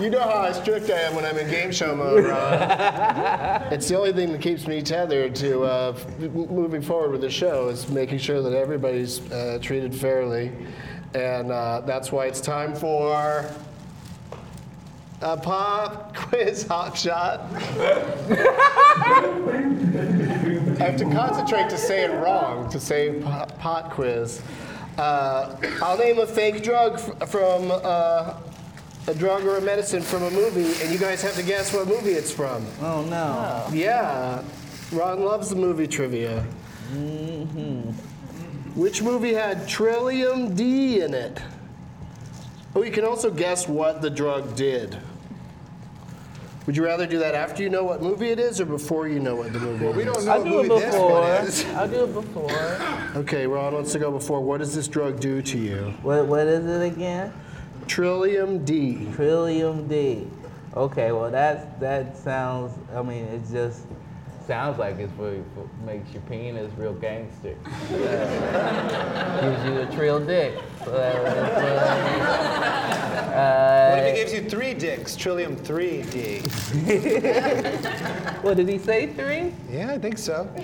You 0.00 0.08
know 0.08 0.20
how 0.20 0.50
strict 0.52 0.88
I 0.88 0.94
am 0.94 1.14
when 1.14 1.26
I'm 1.26 1.36
in 1.36 1.50
game 1.50 1.70
show 1.70 1.94
mode, 1.94 2.24
Ron. 2.24 2.32
it's 3.70 3.86
the 3.86 3.98
only 3.98 4.14
thing 4.14 4.32
that 4.32 4.40
keeps 4.40 4.66
me 4.66 4.80
tethered 4.80 5.34
to 5.36 5.64
uh, 5.64 5.98
moving 6.18 6.80
forward 6.80 7.10
with 7.10 7.20
the 7.20 7.28
show 7.28 7.68
is 7.68 7.86
making 7.90 8.16
sure 8.16 8.40
that 8.40 8.54
everybody's 8.54 9.20
uh, 9.30 9.58
treated 9.60 9.94
fairly, 9.94 10.52
and 11.12 11.52
uh, 11.52 11.82
that's 11.82 12.10
why 12.10 12.24
it's 12.24 12.40
time 12.40 12.74
for 12.74 13.44
a 15.22 15.36
pop 15.36 16.16
quiz 16.16 16.66
hot 16.66 16.96
shot. 16.96 17.40
I 20.80 20.84
have 20.84 20.96
to 20.96 21.04
concentrate 21.12 21.68
to 21.70 21.76
say 21.78 22.04
it 22.04 22.12
wrong 22.22 22.70
to 22.70 22.80
say 22.80 23.20
pot, 23.20 23.58
pot 23.58 23.90
quiz. 23.90 24.40
Uh, 24.98 25.56
I'll 25.82 25.98
name 25.98 26.18
a 26.18 26.26
fake 26.26 26.62
drug 26.62 26.94
f- 26.94 27.28
from 27.30 27.70
uh, 27.70 28.34
a 29.06 29.14
drug 29.14 29.44
or 29.44 29.56
a 29.56 29.60
medicine 29.60 30.02
from 30.02 30.22
a 30.24 30.30
movie, 30.30 30.72
and 30.82 30.92
you 30.92 30.98
guys 30.98 31.22
have 31.22 31.34
to 31.36 31.42
guess 31.42 31.72
what 31.72 31.86
movie 31.86 32.10
it's 32.12 32.32
from. 32.32 32.66
Oh 32.80 33.02
no. 33.04 33.68
Yeah, 33.74 34.42
Ron 34.92 35.22
loves 35.22 35.50
the 35.50 35.56
movie 35.56 35.86
trivia. 35.86 36.44
Mm-hmm. 36.92 37.90
Which 38.78 39.02
movie 39.02 39.32
had 39.34 39.62
Trellium 39.68 40.54
D 40.56 41.00
in 41.02 41.14
it? 41.14 41.40
Oh, 42.74 42.82
you 42.82 42.90
can 42.90 43.04
also 43.04 43.30
guess 43.30 43.66
what 43.68 44.00
the 44.00 44.10
drug 44.10 44.54
did. 44.54 44.96
Would 46.70 46.76
you 46.76 46.84
rather 46.84 47.04
do 47.04 47.18
that 47.18 47.34
after 47.34 47.64
you 47.64 47.68
know 47.68 47.82
what 47.82 48.00
movie 48.00 48.30
it 48.30 48.38
is 48.38 48.60
or 48.60 48.64
before 48.64 49.08
you 49.08 49.18
know 49.18 49.34
what 49.34 49.52
the 49.52 49.58
movie 49.58 49.86
We 49.86 50.04
is? 50.04 50.04
don't 50.04 50.24
know 50.24 50.30
I'll 50.30 50.44
who 50.44 50.50
do 50.68 50.76
it 50.76 50.78
this 50.78 50.94
one 50.94 51.02
before. 51.02 51.40
is. 51.40 51.64
I'll 51.74 51.88
do 51.88 52.04
it 52.04 52.14
before. 52.14 53.20
Okay, 53.22 53.46
Ron 53.48 53.74
wants 53.74 53.90
to 53.90 53.98
go 53.98 54.12
before. 54.12 54.40
What 54.40 54.58
does 54.58 54.72
this 54.72 54.86
drug 54.86 55.18
do 55.18 55.42
to 55.42 55.58
you? 55.58 55.92
What, 56.02 56.26
what 56.26 56.46
is 56.46 56.64
it 56.64 56.92
again? 56.92 57.32
Trellium 57.86 58.64
D. 58.64 59.08
Trellium 59.16 59.88
D. 59.88 60.28
Okay, 60.76 61.10
well 61.10 61.28
that 61.32 61.80
that 61.80 62.16
sounds. 62.16 62.72
I 62.94 63.02
mean, 63.02 63.24
it's 63.24 63.50
just 63.50 63.82
sounds 64.50 64.78
like 64.80 64.98
it's 64.98 65.12
for, 65.12 65.40
for 65.54 65.68
makes 65.86 66.12
your 66.12 66.22
penis 66.22 66.72
real 66.76 66.94
gangster. 66.94 67.54
Uh, 67.92 69.40
gives 69.40 69.64
you 69.64 69.78
a 69.78 69.86
trill 69.94 70.18
dick. 70.18 70.54
So 70.84 70.90
that 70.90 71.22
What 71.22 71.36
if 73.98 74.02
uh, 74.04 74.06
he 74.06 74.12
gives 74.12 74.32
you 74.32 74.50
three 74.50 74.74
dicks? 74.74 75.14
Trillium 75.14 75.54
3D. 75.54 76.42
what 78.44 78.56
did 78.56 78.68
he 78.68 78.78
say? 78.78 79.06
Three? 79.06 79.52
Yeah, 79.70 79.92
I 79.92 79.98
think 79.98 80.18
so. 80.18 80.52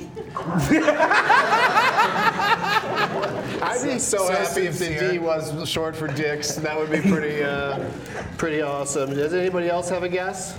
I'd 3.62 3.84
be 3.84 4.00
so, 4.00 4.26
So 4.26 4.32
happy 4.32 4.66
if 4.66 4.80
the. 4.80 5.12
D 5.12 5.20
was 5.20 5.68
short 5.68 5.94
for 5.94 6.08
dicks. 6.08 6.56
That 6.56 6.76
would 6.76 6.90
be 6.90 7.02
pretty, 7.02 7.44
uh, 7.44 7.88
pretty 8.36 8.62
awesome. 8.62 9.14
Does 9.14 9.32
anybody 9.32 9.68
else 9.68 9.88
have 9.90 10.02
a 10.02 10.08
guess? 10.08 10.58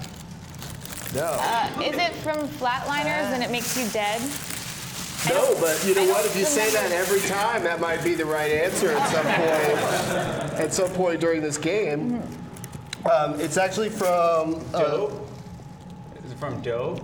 No. 1.15 1.37
Uh, 1.39 1.81
is 1.83 1.95
it 1.97 2.13
from 2.17 2.47
Flatliners 2.47 3.31
and 3.33 3.41
it 3.43 3.49
makes 3.51 3.77
you 3.77 3.87
dead? 3.91 4.21
No, 5.29 5.55
but 5.59 5.83
you 5.85 5.95
know 5.95 6.05
what? 6.05 6.25
If 6.25 6.35
you 6.37 6.45
say 6.45 6.69
that 6.71 6.91
every 6.91 7.19
time, 7.21 7.63
that 7.63 7.79
might 7.81 8.03
be 8.03 8.13
the 8.13 8.25
right 8.25 8.51
answer 8.51 8.91
at 8.91 9.09
some 9.09 9.25
point. 9.25 10.59
At 10.61 10.73
some 10.73 10.89
point 10.91 11.19
during 11.19 11.41
this 11.41 11.57
game. 11.57 12.21
Um, 13.11 13.39
it's 13.39 13.57
actually 13.57 13.89
from. 13.89 14.63
Uh, 14.73 14.79
Dope? 14.79 15.27
Is 16.23 16.31
it 16.31 16.37
from 16.37 16.61
Dope? 16.61 17.01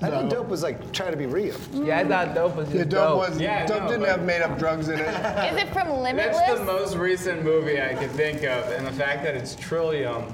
I 0.00 0.10
thought 0.10 0.30
dope 0.30 0.46
was 0.46 0.62
like 0.62 0.92
trying 0.92 1.10
to 1.10 1.16
be 1.16 1.26
real. 1.26 1.56
Yeah, 1.72 1.98
I 1.98 2.04
thought 2.04 2.32
dope 2.32 2.54
was 2.54 2.66
just 2.68 2.78
Yeah, 2.78 2.84
dope 2.84 3.16
was. 3.18 3.40
Yeah, 3.40 3.66
dope 3.66 3.82
no, 3.82 3.88
didn't 3.88 4.00
but- 4.02 4.08
have 4.10 4.22
made 4.24 4.42
up 4.42 4.56
drugs 4.56 4.88
in 4.88 5.00
it. 5.00 5.08
Is 5.08 5.56
it 5.60 5.68
from 5.72 5.88
That's 5.88 6.02
Limitless? 6.02 6.58
the 6.60 6.64
most 6.64 6.94
recent 6.94 7.42
movie 7.42 7.82
I 7.82 7.94
could 7.94 8.12
think 8.12 8.44
of, 8.44 8.70
and 8.70 8.86
the 8.86 8.92
fact 8.92 9.24
that 9.24 9.34
it's 9.34 9.56
trillium, 9.56 10.32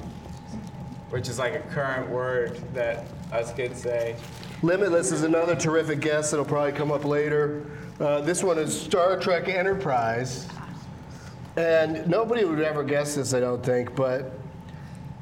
which 1.14 1.28
is 1.28 1.38
like 1.38 1.54
a 1.54 1.60
current 1.72 2.10
word 2.10 2.60
that 2.74 3.04
us 3.30 3.52
kids 3.52 3.80
say. 3.80 4.16
Limitless 4.62 5.12
is 5.12 5.22
another 5.22 5.54
terrific 5.54 6.00
guest 6.00 6.32
that'll 6.32 6.44
probably 6.44 6.72
come 6.72 6.90
up 6.90 7.04
later. 7.04 7.70
Uh, 8.00 8.20
this 8.22 8.42
one 8.42 8.58
is 8.58 8.78
Star 8.78 9.16
Trek 9.20 9.46
Enterprise. 9.46 10.48
And 11.56 12.04
nobody 12.08 12.44
would 12.44 12.60
ever 12.60 12.82
guess 12.82 13.14
this, 13.14 13.32
I 13.32 13.38
don't 13.38 13.64
think, 13.64 13.94
but 13.94 14.32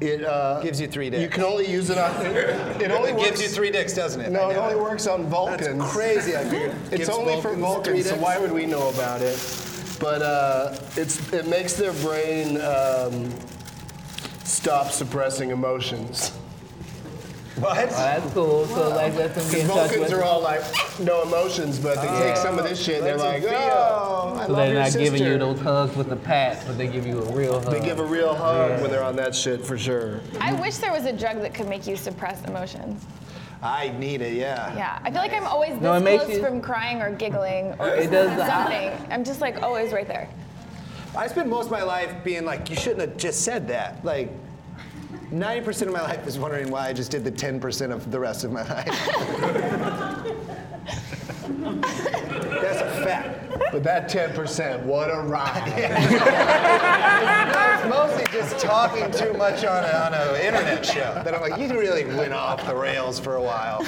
it 0.01 0.25
uh, 0.25 0.61
Gives 0.61 0.81
you 0.81 0.87
three 0.87 1.15
You 1.15 1.29
can 1.29 1.43
only 1.43 1.69
use 1.69 1.91
it 1.91 1.99
on. 1.99 2.25
It, 2.25 2.81
it 2.81 2.91
only 2.91 3.11
It 3.11 3.15
works. 3.15 3.29
gives 3.29 3.43
you 3.43 3.49
three 3.49 3.69
dicks, 3.69 3.93
doesn't 3.93 4.19
it? 4.19 4.31
No, 4.31 4.49
it 4.49 4.57
only 4.57 4.75
works 4.75 5.05
on 5.05 5.27
Vulcans. 5.27 5.77
That's 5.77 5.93
crazy. 5.93 6.35
I 6.35 6.43
figured. 6.43 6.71
It's 6.85 7.05
Gives 7.05 7.09
only 7.09 7.39
for 7.39 7.53
Vulcans, 7.55 8.09
so 8.09 8.15
why 8.15 8.39
would 8.39 8.51
we 8.51 8.65
know 8.65 8.89
about 8.89 9.21
it? 9.21 9.37
But 9.99 10.23
uh, 10.23 10.75
it's 10.95 11.31
it 11.31 11.47
makes 11.47 11.73
their 11.73 11.93
brain 11.93 12.59
um, 12.61 13.31
stop 14.43 14.91
suppressing 14.91 15.51
emotions. 15.51 16.29
What? 17.59 17.77
Oh, 17.77 17.81
that's 17.91 18.33
cool. 18.33 18.65
So 18.65 18.89
like, 18.89 19.13
let 19.15 19.35
them 19.35 19.47
get 19.51 19.59
in 19.61 19.67
touch 19.67 19.75
Vulcans 19.91 19.99
with. 20.11 20.13
are 20.13 20.23
all 20.23 20.41
like 20.41 20.63
no 20.99 21.21
emotions, 21.21 21.77
but 21.77 22.01
they 22.01 22.07
take 22.19 22.35
some 22.35 22.57
of 22.57 22.63
this 22.67 22.83
shit. 22.83 22.97
and 22.97 23.05
They're 23.05 23.17
like, 23.17 23.43
a 23.43 23.47
oh, 23.71 24.35
I 24.39 24.47
So 24.47 24.53
love 24.53 24.57
they're 24.57 24.73
your 24.73 24.83
not 24.83 24.93
giving 24.93 25.23
you 25.23 25.37
those 25.37 25.59
hugs 25.59 25.95
with 25.95 26.09
the 26.09 26.15
pat, 26.15 26.63
but 26.65 26.79
they 26.79 26.87
give 26.87 27.05
you 27.05 27.19
a 27.21 27.31
real 27.31 27.61
hug. 27.61 27.71
They 27.71 27.79
give 27.79 27.99
a 27.99 28.05
real 28.05 28.33
hug 28.33 28.81
when 28.81 28.89
they're 28.89 29.03
on 29.03 29.15
that 29.17 29.35
shit 29.35 29.63
for 29.63 29.77
sure. 29.77 30.21
I 30.39 30.53
wish 30.59 30.77
there 30.77 30.91
was 30.91 31.05
a 31.05 31.13
drug 31.13 31.41
that 31.41 31.53
could 31.53 31.69
make 31.69 31.85
you 31.85 31.95
suppress 31.95 32.43
emotions. 32.45 33.05
I 33.61 33.89
need 33.99 34.21
it. 34.21 34.33
Yeah. 34.33 34.75
Yeah, 34.75 34.99
I 35.03 35.11
feel 35.11 35.21
like 35.21 35.31
I'm 35.33 35.45
always 35.47 35.73
this 35.73 35.81
No, 35.81 35.93
it 35.93 35.99
makes 36.01 36.23
close 36.25 36.37
you- 36.37 36.43
from 36.43 36.59
crying 36.59 37.01
or 37.03 37.11
giggling 37.11 37.75
or 37.79 37.87
It 37.89 38.09
does 38.09 38.31
uh, 38.31 38.35
the- 38.35 38.47
something. 38.47 39.11
I'm 39.11 39.23
just 39.23 39.41
like 39.41 39.61
always 39.61 39.93
right 39.93 40.07
there. 40.07 40.27
I 41.15 41.27
spent 41.27 41.47
most 41.47 41.65
of 41.65 41.71
my 41.71 41.83
life 41.83 42.23
being 42.23 42.43
like, 42.43 42.69
you 42.69 42.75
shouldn't 42.75 43.01
have 43.01 43.17
just 43.17 43.41
said 43.43 43.67
that. 43.67 44.03
Like, 44.03 44.31
90% 45.31 45.83
of 45.83 45.93
my 45.93 46.01
life 46.01 46.25
is 46.27 46.39
wondering 46.39 46.71
why 46.71 46.87
I 46.87 46.93
just 46.93 47.11
did 47.11 47.23
the 47.23 47.31
10% 47.31 47.91
of 47.91 48.09
the 48.11 48.19
rest 48.19 48.43
of 48.43 48.51
my 48.51 48.61
life. 48.67 48.85
That's 52.61 52.81
a 52.81 53.03
fact. 53.03 53.42
But 53.71 53.83
that 53.83 54.09
10%, 54.09 54.83
what 54.83 55.09
a 55.09 55.21
ride. 55.21 55.73
It's 57.83 57.93
mostly 57.93 58.25
just 58.31 58.59
talking 58.59 59.11
too 59.11 59.33
much 59.33 59.65
on 59.65 59.83
an 59.83 59.93
on 59.93 60.13
a 60.13 60.39
internet 60.39 60.85
show. 60.85 61.21
That 61.25 61.35
I'm 61.35 61.41
like, 61.41 61.59
you 61.59 61.67
really 61.77 62.05
went 62.05 62.31
off 62.31 62.65
the 62.65 62.73
rails 62.73 63.19
for 63.19 63.35
a 63.35 63.41
while. 63.41 63.85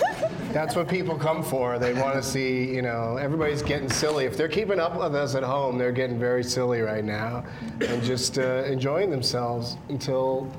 That's 0.51 0.75
what 0.75 0.89
people 0.89 1.17
come 1.17 1.41
for. 1.41 1.79
They 1.79 1.93
want 1.93 2.15
to 2.15 2.23
see, 2.23 2.65
you 2.75 2.81
know, 2.81 3.15
everybody's 3.15 3.61
getting 3.61 3.89
silly. 3.89 4.25
If 4.25 4.35
they're 4.35 4.49
keeping 4.49 4.81
up 4.81 4.97
with 4.97 5.15
us 5.15 5.33
at 5.33 5.43
home, 5.43 5.77
they're 5.77 5.93
getting 5.93 6.19
very 6.19 6.43
silly 6.43 6.81
right 6.81 7.05
now 7.05 7.45
and 7.79 8.03
just 8.03 8.37
uh, 8.37 8.63
enjoying 8.65 9.09
themselves 9.09 9.77
until, 9.87 10.51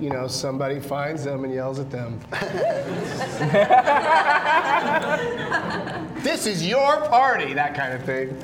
you 0.00 0.10
know, 0.10 0.26
somebody 0.26 0.80
finds 0.80 1.24
them 1.24 1.44
and 1.44 1.52
yells 1.52 1.78
at 1.78 1.90
them. 1.90 2.18
this 6.22 6.46
is 6.46 6.66
your 6.66 7.02
party, 7.08 7.52
that 7.54 7.74
kind 7.74 7.92
of 7.92 8.04
thing. 8.04 8.36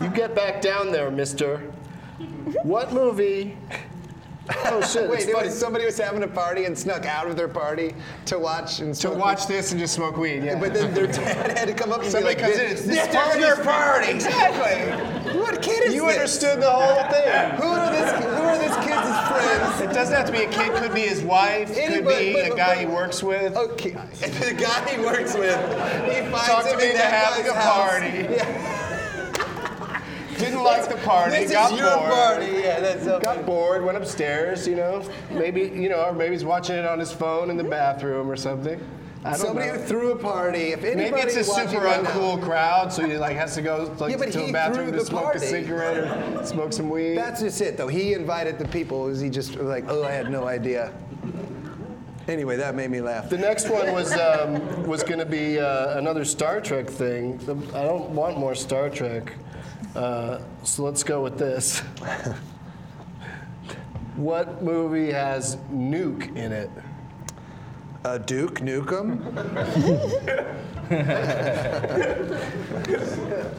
You 0.00 0.08
get 0.08 0.34
back 0.34 0.60
down 0.60 0.92
there, 0.92 1.10
mister. 1.10 1.58
What 2.62 2.92
movie? 2.92 3.56
Oh 4.64 4.80
shit! 4.80 5.10
Wait, 5.10 5.28
was, 5.34 5.58
somebody 5.58 5.84
was 5.84 5.98
having 5.98 6.22
a 6.22 6.28
party 6.28 6.64
and 6.64 6.78
snuck 6.78 7.04
out 7.04 7.26
of 7.26 7.36
their 7.36 7.48
party 7.48 7.94
to 8.26 8.38
watch 8.38 8.80
and 8.80 8.94
to 8.94 9.10
watch 9.10 9.46
this 9.46 9.72
and 9.72 9.80
just 9.80 9.92
smoke 9.94 10.16
weed. 10.16 10.42
Yeah. 10.42 10.58
But 10.58 10.72
then 10.72 10.94
their 10.94 11.06
dad 11.06 11.58
had 11.58 11.68
to 11.68 11.74
come 11.74 11.92
up 11.92 12.00
and 12.02 12.10
Somebody 12.10 12.34
be 12.36 12.40
like, 12.42 12.52
comes 12.52 12.58
in, 12.60 12.70
this, 12.70 12.80
it's 12.80 12.88
this 12.88 13.06
this 13.08 13.34
is 13.34 13.40
your 13.40 13.62
party. 13.62 14.10
Exactly. 14.10 15.38
What 15.38 15.60
kid 15.60 15.84
is 15.84 15.92
you 15.94 16.06
this? 16.06 16.16
understood 16.16 16.62
the 16.62 16.70
whole 16.70 17.02
thing. 17.10 17.50
Who 17.56 17.66
are 17.68 17.90
this? 17.90 18.10
Who 18.24 18.42
are 18.42 18.58
this 18.58 18.74
kid's? 18.76 19.17
It 19.80 19.92
doesn't 19.92 20.14
have 20.14 20.26
to 20.26 20.32
be 20.32 20.38
a 20.42 20.48
kid. 20.50 20.72
Could 20.74 20.94
be 20.94 21.02
his 21.02 21.22
wife. 21.22 21.68
Could 21.74 22.06
be 22.06 22.34
a 22.40 22.48
but- 22.48 22.56
guy 22.56 22.74
but- 22.74 22.78
he 22.78 22.86
works 22.86 23.22
with. 23.22 23.56
Okay, 23.56 23.90
the 24.20 24.54
guy 24.58 24.88
he 24.94 25.00
works 25.04 25.34
with, 25.34 25.56
he 26.12 26.20
finds 26.30 26.46
Talked 26.48 26.66
him 26.68 26.74
him 26.74 26.80
in 26.80 26.86
into 26.86 26.98
that 26.98 27.12
having 27.12 27.44
guy's 27.46 27.54
a 27.54 27.60
house. 27.60 27.90
party. 27.90 28.34
Yeah. 28.34 28.74
Didn't 30.38 30.62
like 30.62 30.88
the 30.88 30.96
party. 30.98 31.30
This 31.32 31.50
got 31.52 31.72
is 31.72 31.78
your 31.80 31.96
bored. 31.96 32.10
party. 32.12 32.46
Yeah, 32.46 32.78
that's 32.80 33.02
so 33.02 33.18
Got 33.18 33.44
bored. 33.44 33.84
Went 33.84 33.96
upstairs. 33.98 34.68
You 34.68 34.76
know, 34.76 35.02
maybe 35.30 35.62
you 35.62 35.88
know, 35.88 36.04
or 36.04 36.12
maybe 36.12 36.32
he's 36.34 36.44
watching 36.44 36.76
it 36.76 36.84
on 36.84 36.98
his 37.00 37.12
phone 37.12 37.50
in 37.50 37.56
the 37.56 37.64
bathroom 37.64 38.30
or 38.30 38.36
something. 38.36 38.78
I 39.24 39.30
don't 39.30 39.38
Somebody 39.40 39.68
know. 39.68 39.74
who 39.74 39.86
threw 39.86 40.12
a 40.12 40.16
party. 40.16 40.72
If 40.72 40.84
anybody 40.84 41.10
Maybe 41.10 41.20
it's 41.22 41.36
a 41.36 41.44
super 41.44 41.84
right 41.84 42.02
now- 42.02 42.10
uncool 42.10 42.42
crowd, 42.42 42.92
so 42.92 43.06
he 43.06 43.16
like 43.16 43.36
has 43.36 43.54
to 43.56 43.62
go 43.62 43.94
like 43.98 44.12
Yeah, 44.12 44.24
to 44.26 44.38
he 44.44 44.50
a 44.50 44.52
bathroom 44.52 44.92
to 44.92 45.04
smoke 45.04 45.24
party. 45.24 45.38
a 45.38 45.48
cigarette 45.48 46.36
or 46.36 46.46
smoke 46.46 46.72
some 46.72 46.88
weed. 46.88 47.16
That's 47.16 47.40
just 47.40 47.60
it, 47.60 47.76
though. 47.76 47.88
He 47.88 48.12
invited 48.14 48.58
the 48.58 48.68
people. 48.68 49.08
Is 49.08 49.20
he 49.20 49.28
just 49.28 49.56
like, 49.56 49.84
oh, 49.88 50.04
I 50.04 50.12
had 50.12 50.30
no 50.30 50.46
idea. 50.46 50.92
Anyway, 52.28 52.56
that 52.56 52.74
made 52.74 52.90
me 52.90 53.00
laugh. 53.00 53.30
The 53.30 53.38
next 53.38 53.68
one 53.70 53.90
was 53.92 54.12
um, 54.16 54.86
was 54.86 55.02
going 55.02 55.18
to 55.18 55.26
be 55.26 55.58
uh, 55.58 55.98
another 55.98 56.24
Star 56.24 56.60
Trek 56.60 56.86
thing. 56.88 57.40
I 57.74 57.82
don't 57.82 58.10
want 58.10 58.38
more 58.38 58.54
Star 58.54 58.90
Trek, 58.90 59.32
uh, 59.96 60.38
so 60.62 60.84
let's 60.84 61.02
go 61.02 61.22
with 61.22 61.38
this. 61.38 61.80
what 64.16 64.62
movie 64.62 65.10
has 65.10 65.56
nuke 65.72 66.36
in 66.36 66.52
it? 66.52 66.70
Uh, 68.04 68.18
Duke 68.18 68.60
Nukem. 68.60 69.18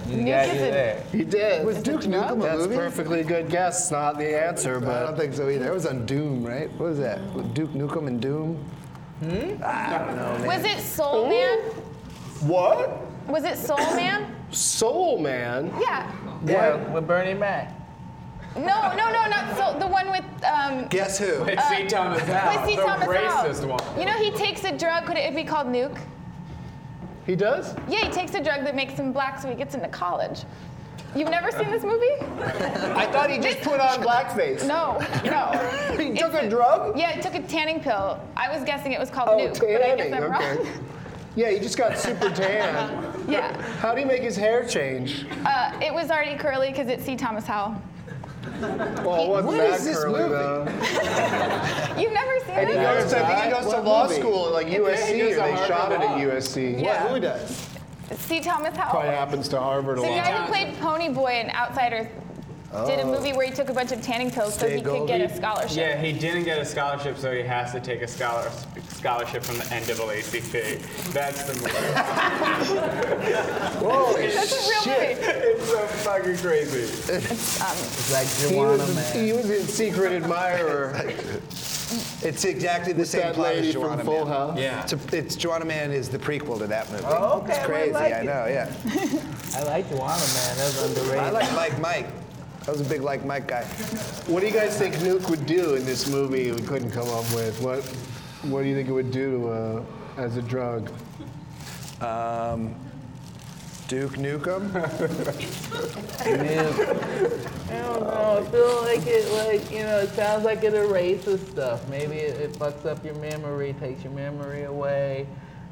You 0.09 0.25
got 0.25 0.47
you 0.47 0.59
there. 0.59 1.03
He 1.11 1.23
did. 1.23 1.63
Was 1.65 1.83
Duke 1.83 2.01
Nukem 2.01 2.39
a 2.39 2.41
That's 2.41 2.57
movie? 2.63 2.75
perfectly 2.75 3.23
good 3.23 3.49
guess. 3.49 3.81
It's 3.81 3.91
not 3.91 4.17
the 4.17 4.41
answer, 4.43 4.79
but 4.79 4.89
I 4.89 5.03
don't 5.05 5.15
think 5.17 5.35
so 5.35 5.47
either. 5.49 5.67
It 5.67 5.73
was 5.73 5.85
on 5.85 6.05
Doom, 6.07 6.43
right? 6.43 6.71
What 6.71 6.89
was 6.89 6.97
that? 6.97 7.19
Duke 7.53 7.71
Nukem 7.73 8.07
and 8.07 8.19
Doom? 8.19 8.55
Hmm? 9.19 9.59
Was 10.47 10.63
it 10.65 10.79
Soul 10.79 11.29
Man? 11.29 11.59
what? 12.41 13.01
Was 13.27 13.43
it 13.43 13.57
Soul 13.57 13.77
Man? 13.95 14.35
Soul 14.49 15.19
Man. 15.19 15.71
Yeah. 15.79 16.11
Yeah, 16.45 16.75
with 16.91 17.05
Bernie 17.05 17.33
Mac. 17.35 17.78
No, 18.59 18.93
no, 18.95 19.11
no, 19.11 19.27
not 19.27 19.57
Soul. 19.57 19.79
The 19.79 19.87
one 19.87 20.11
with 20.11 20.23
um. 20.43 20.87
Guess 20.87 21.17
who? 21.19 21.43
It's 21.45 21.67
C. 21.69 21.87
Thomas 21.87 22.21
Howell, 22.21 22.61
with 22.61 22.69
C. 22.69 22.75
the 22.75 22.81
Thomas 22.83 23.05
Howell. 23.05 23.43
racist 23.53 23.67
one. 23.67 23.99
You 23.99 24.05
know 24.05 24.13
he 24.13 24.31
takes 24.31 24.63
a 24.63 24.77
drug. 24.77 25.05
Could 25.05 25.17
it 25.17 25.35
be 25.35 25.43
called 25.43 25.67
nuke? 25.67 25.97
He 27.25 27.35
does. 27.35 27.75
Yeah, 27.87 27.99
he 28.05 28.09
takes 28.11 28.33
a 28.33 28.43
drug 28.43 28.63
that 28.63 28.75
makes 28.75 28.93
him 28.93 29.11
black, 29.13 29.39
so 29.39 29.47
he 29.49 29.55
gets 29.55 29.75
into 29.75 29.87
college. 29.87 30.43
You've 31.15 31.29
never 31.29 31.51
seen 31.51 31.71
this 31.71 31.83
movie? 31.83 32.05
I 32.39 33.07
thought 33.11 33.29
he 33.31 33.39
just 33.39 33.61
put 33.61 33.79
on 33.79 33.99
blackface. 34.03 34.67
No, 34.67 34.99
no. 35.25 35.51
He 36.03 36.13
took 36.17 36.33
It's 36.33 36.43
a 36.43 36.49
drug? 36.49 36.97
Yeah, 36.97 37.11
he 37.13 37.21
took 37.21 37.33
a 37.35 37.41
tanning 37.43 37.79
pill. 37.79 38.19
I 38.37 38.51
was 38.55 38.63
guessing 38.63 38.91
it 38.91 38.99
was 38.99 39.09
called 39.09 39.29
Oh, 39.29 39.37
nuke, 39.37 39.59
but 39.59 39.69
I 39.83 39.95
guess 39.95 40.09
tanning. 40.09 40.13
I'm 40.13 40.33
Okay. 40.35 40.57
wrong. 40.57 40.67
Yeah, 41.35 41.49
he 41.51 41.59
just 41.59 41.77
got 41.77 41.97
super 41.97 42.29
tan. 42.35 43.13
Yeah, 43.27 43.59
How 43.77 43.93
do 43.93 43.99
he 43.99 44.05
make 44.05 44.21
his 44.21 44.35
hair 44.35 44.65
change? 44.65 45.25
uh, 45.45 45.79
it 45.81 45.91
was 45.93 46.09
already 46.11 46.35
curly 46.37 46.69
because 46.69 46.87
it's 46.89 47.03
C. 47.05 47.15
Thomas 47.15 47.45
Howell. 47.45 47.79
Well, 48.61 49.23
it 49.25 49.29
wasn't 49.29 49.45
What 49.47 49.57
that 49.57 49.79
is 49.79 49.85
this 49.85 49.97
curly 49.97 50.19
movie? 50.19 50.29
though. 50.33 50.65
You've 51.99 52.13
never 52.13 52.39
seen 52.41 52.49
And 52.55 52.69
he 52.69 52.75
it? 52.75 52.81
goes, 52.81 53.13
I 53.13 53.25
think 53.27 53.43
he 53.43 53.49
goes 53.51 53.71
to 53.71 53.77
What 53.77 53.85
law 53.85 54.03
movie? 54.07 54.19
school 54.19 54.47
at 54.47 54.53
like 54.53 54.67
USC, 54.67 55.31
or 55.31 55.35
they 55.35 55.67
shot 55.67 55.91
it 55.91 55.99
Law. 55.99 56.15
at 56.15 56.21
USC. 56.27 56.81
Yeah. 56.81 57.07
Who 57.07 57.19
does? 57.19 57.67
C. 58.17 58.39
Thomas 58.41 58.75
Howell. 58.75 58.89
Probably 58.91 59.09
happens 59.11 59.47
to 59.49 59.59
Harvard 59.59 59.99
a 59.99 60.01
lot. 60.01 60.07
The 60.09 60.15
guy 60.15 60.31
who 60.41 60.47
played 60.51 60.75
Pony 60.79 61.09
Boy 61.09 61.41
in 61.41 61.49
Outsiders 61.51 62.07
did 62.71 62.99
a 62.99 63.01
oh. 63.01 63.11
movie 63.11 63.33
where 63.33 63.47
he 63.47 63.51
took 63.51 63.69
a 63.69 63.73
bunch 63.73 63.91
of 63.91 64.01
tanning 64.01 64.29
pills 64.29 64.53
so 64.53 64.67
Stay 64.67 64.77
he 64.77 64.81
could 64.81 65.07
get 65.07 65.21
a 65.21 65.35
scholarship. 65.35 65.77
Yeah, 65.77 65.99
he 65.99 66.13
didn't 66.13 66.43
get 66.43 66.59
a 66.59 66.65
scholarship, 66.65 67.17
so 67.17 67.31
he 67.33 67.41
has 67.41 67.71
to 67.71 67.79
take 67.79 68.03
a 68.03 68.07
scholar, 68.07 68.51
scholarship 68.89 69.43
from 69.43 69.57
the 69.57 69.63
NAACP. 69.63 71.11
That's 71.11 71.43
the 71.43 71.53
movie. 71.55 71.71
Holy 73.79 74.27
That's 74.33 74.51
a 74.51 74.69
real 74.69 74.81
shit. 74.83 75.17
movie. 75.17 75.31
it's 75.31 75.67
so 75.67 75.87
fucking 75.87 76.37
crazy. 76.37 77.11
It's 77.11 77.61
um, 77.61 78.13
like 78.13 78.27
He 78.27 78.55
Joanna 78.55 78.83
was, 78.83 78.95
Man. 78.95 79.25
he 79.25 79.33
was 79.33 79.49
in 79.49 79.65
Secret 79.65 80.13
Admirer. 80.13 80.93
It's 82.21 82.45
exactly 82.45 82.93
the 82.93 83.05
same 83.05 83.21
that 83.21 83.33
plot 83.33 83.55
lady 83.55 83.69
as 83.69 83.73
from 83.73 83.99
Full 84.01 84.25
Man. 84.25 84.27
House. 84.27 84.59
Yeah. 84.59 84.83
It's, 84.83 84.93
a, 84.93 85.17
it's 85.17 85.35
Juwanna 85.35 85.65
Mann 85.65 85.91
is 85.91 86.07
the 86.07 86.19
prequel 86.19 86.59
to 86.59 86.67
that 86.67 86.91
movie. 86.91 87.03
Oh, 87.07 87.39
okay, 87.39 87.53
It's 87.53 87.59
I 87.59 87.65
crazy. 87.65 87.93
like 87.93 88.13
I 88.13 88.21
know. 88.21 88.45
Yeah. 88.45 88.71
I 89.55 89.63
like 89.63 89.89
Juwanna 89.89 90.35
Mann. 90.35 90.57
That 90.57 90.65
was 90.65 90.83
underrated. 90.83 91.23
I 91.23 91.29
like 91.31 91.51
Mike 91.55 91.79
Mike. 91.79 92.07
I 92.69 92.71
was 92.71 92.81
a 92.81 92.85
big 92.85 93.01
like 93.01 93.25
Mike 93.25 93.47
guy. 93.47 93.63
What 94.27 94.41
do 94.41 94.45
you 94.45 94.53
guys 94.53 94.77
think 94.77 94.93
Nuke 94.97 95.27
would 95.27 95.47
do 95.47 95.73
in 95.73 95.85
this 95.85 96.07
movie 96.07 96.51
we 96.51 96.61
couldn't 96.61 96.91
come 96.91 97.09
up 97.09 97.25
with? 97.33 97.59
What 97.63 97.83
What 98.43 98.61
do 98.61 98.67
you 98.67 98.75
think 98.75 98.87
it 98.87 98.91
would 98.91 99.09
do 99.09 99.47
uh, 99.47 99.83
as 100.17 100.37
a 100.37 100.43
drug? 100.43 100.91
Um, 101.99 102.75
Duke 103.87 104.17
Nukem. 104.17 104.69
I 106.19 107.81
don't 107.81 108.01
know. 108.01 108.37
I 108.37 108.51
feel 108.51 108.81
like 108.83 109.07
it, 109.07 109.31
like 109.31 109.71
you 109.71 109.79
know, 109.79 109.97
it 110.01 110.09
sounds 110.09 110.45
like 110.45 110.63
it 110.63 110.75
erases 110.75 111.41
stuff. 111.47 111.89
Maybe 111.89 112.17
it, 112.17 112.39
it 112.39 112.53
fucks 112.53 112.85
up 112.85 113.03
your 113.03 113.15
memory, 113.15 113.73
takes 113.79 114.03
your 114.03 114.13
memory 114.13 114.65
away. 114.65 115.25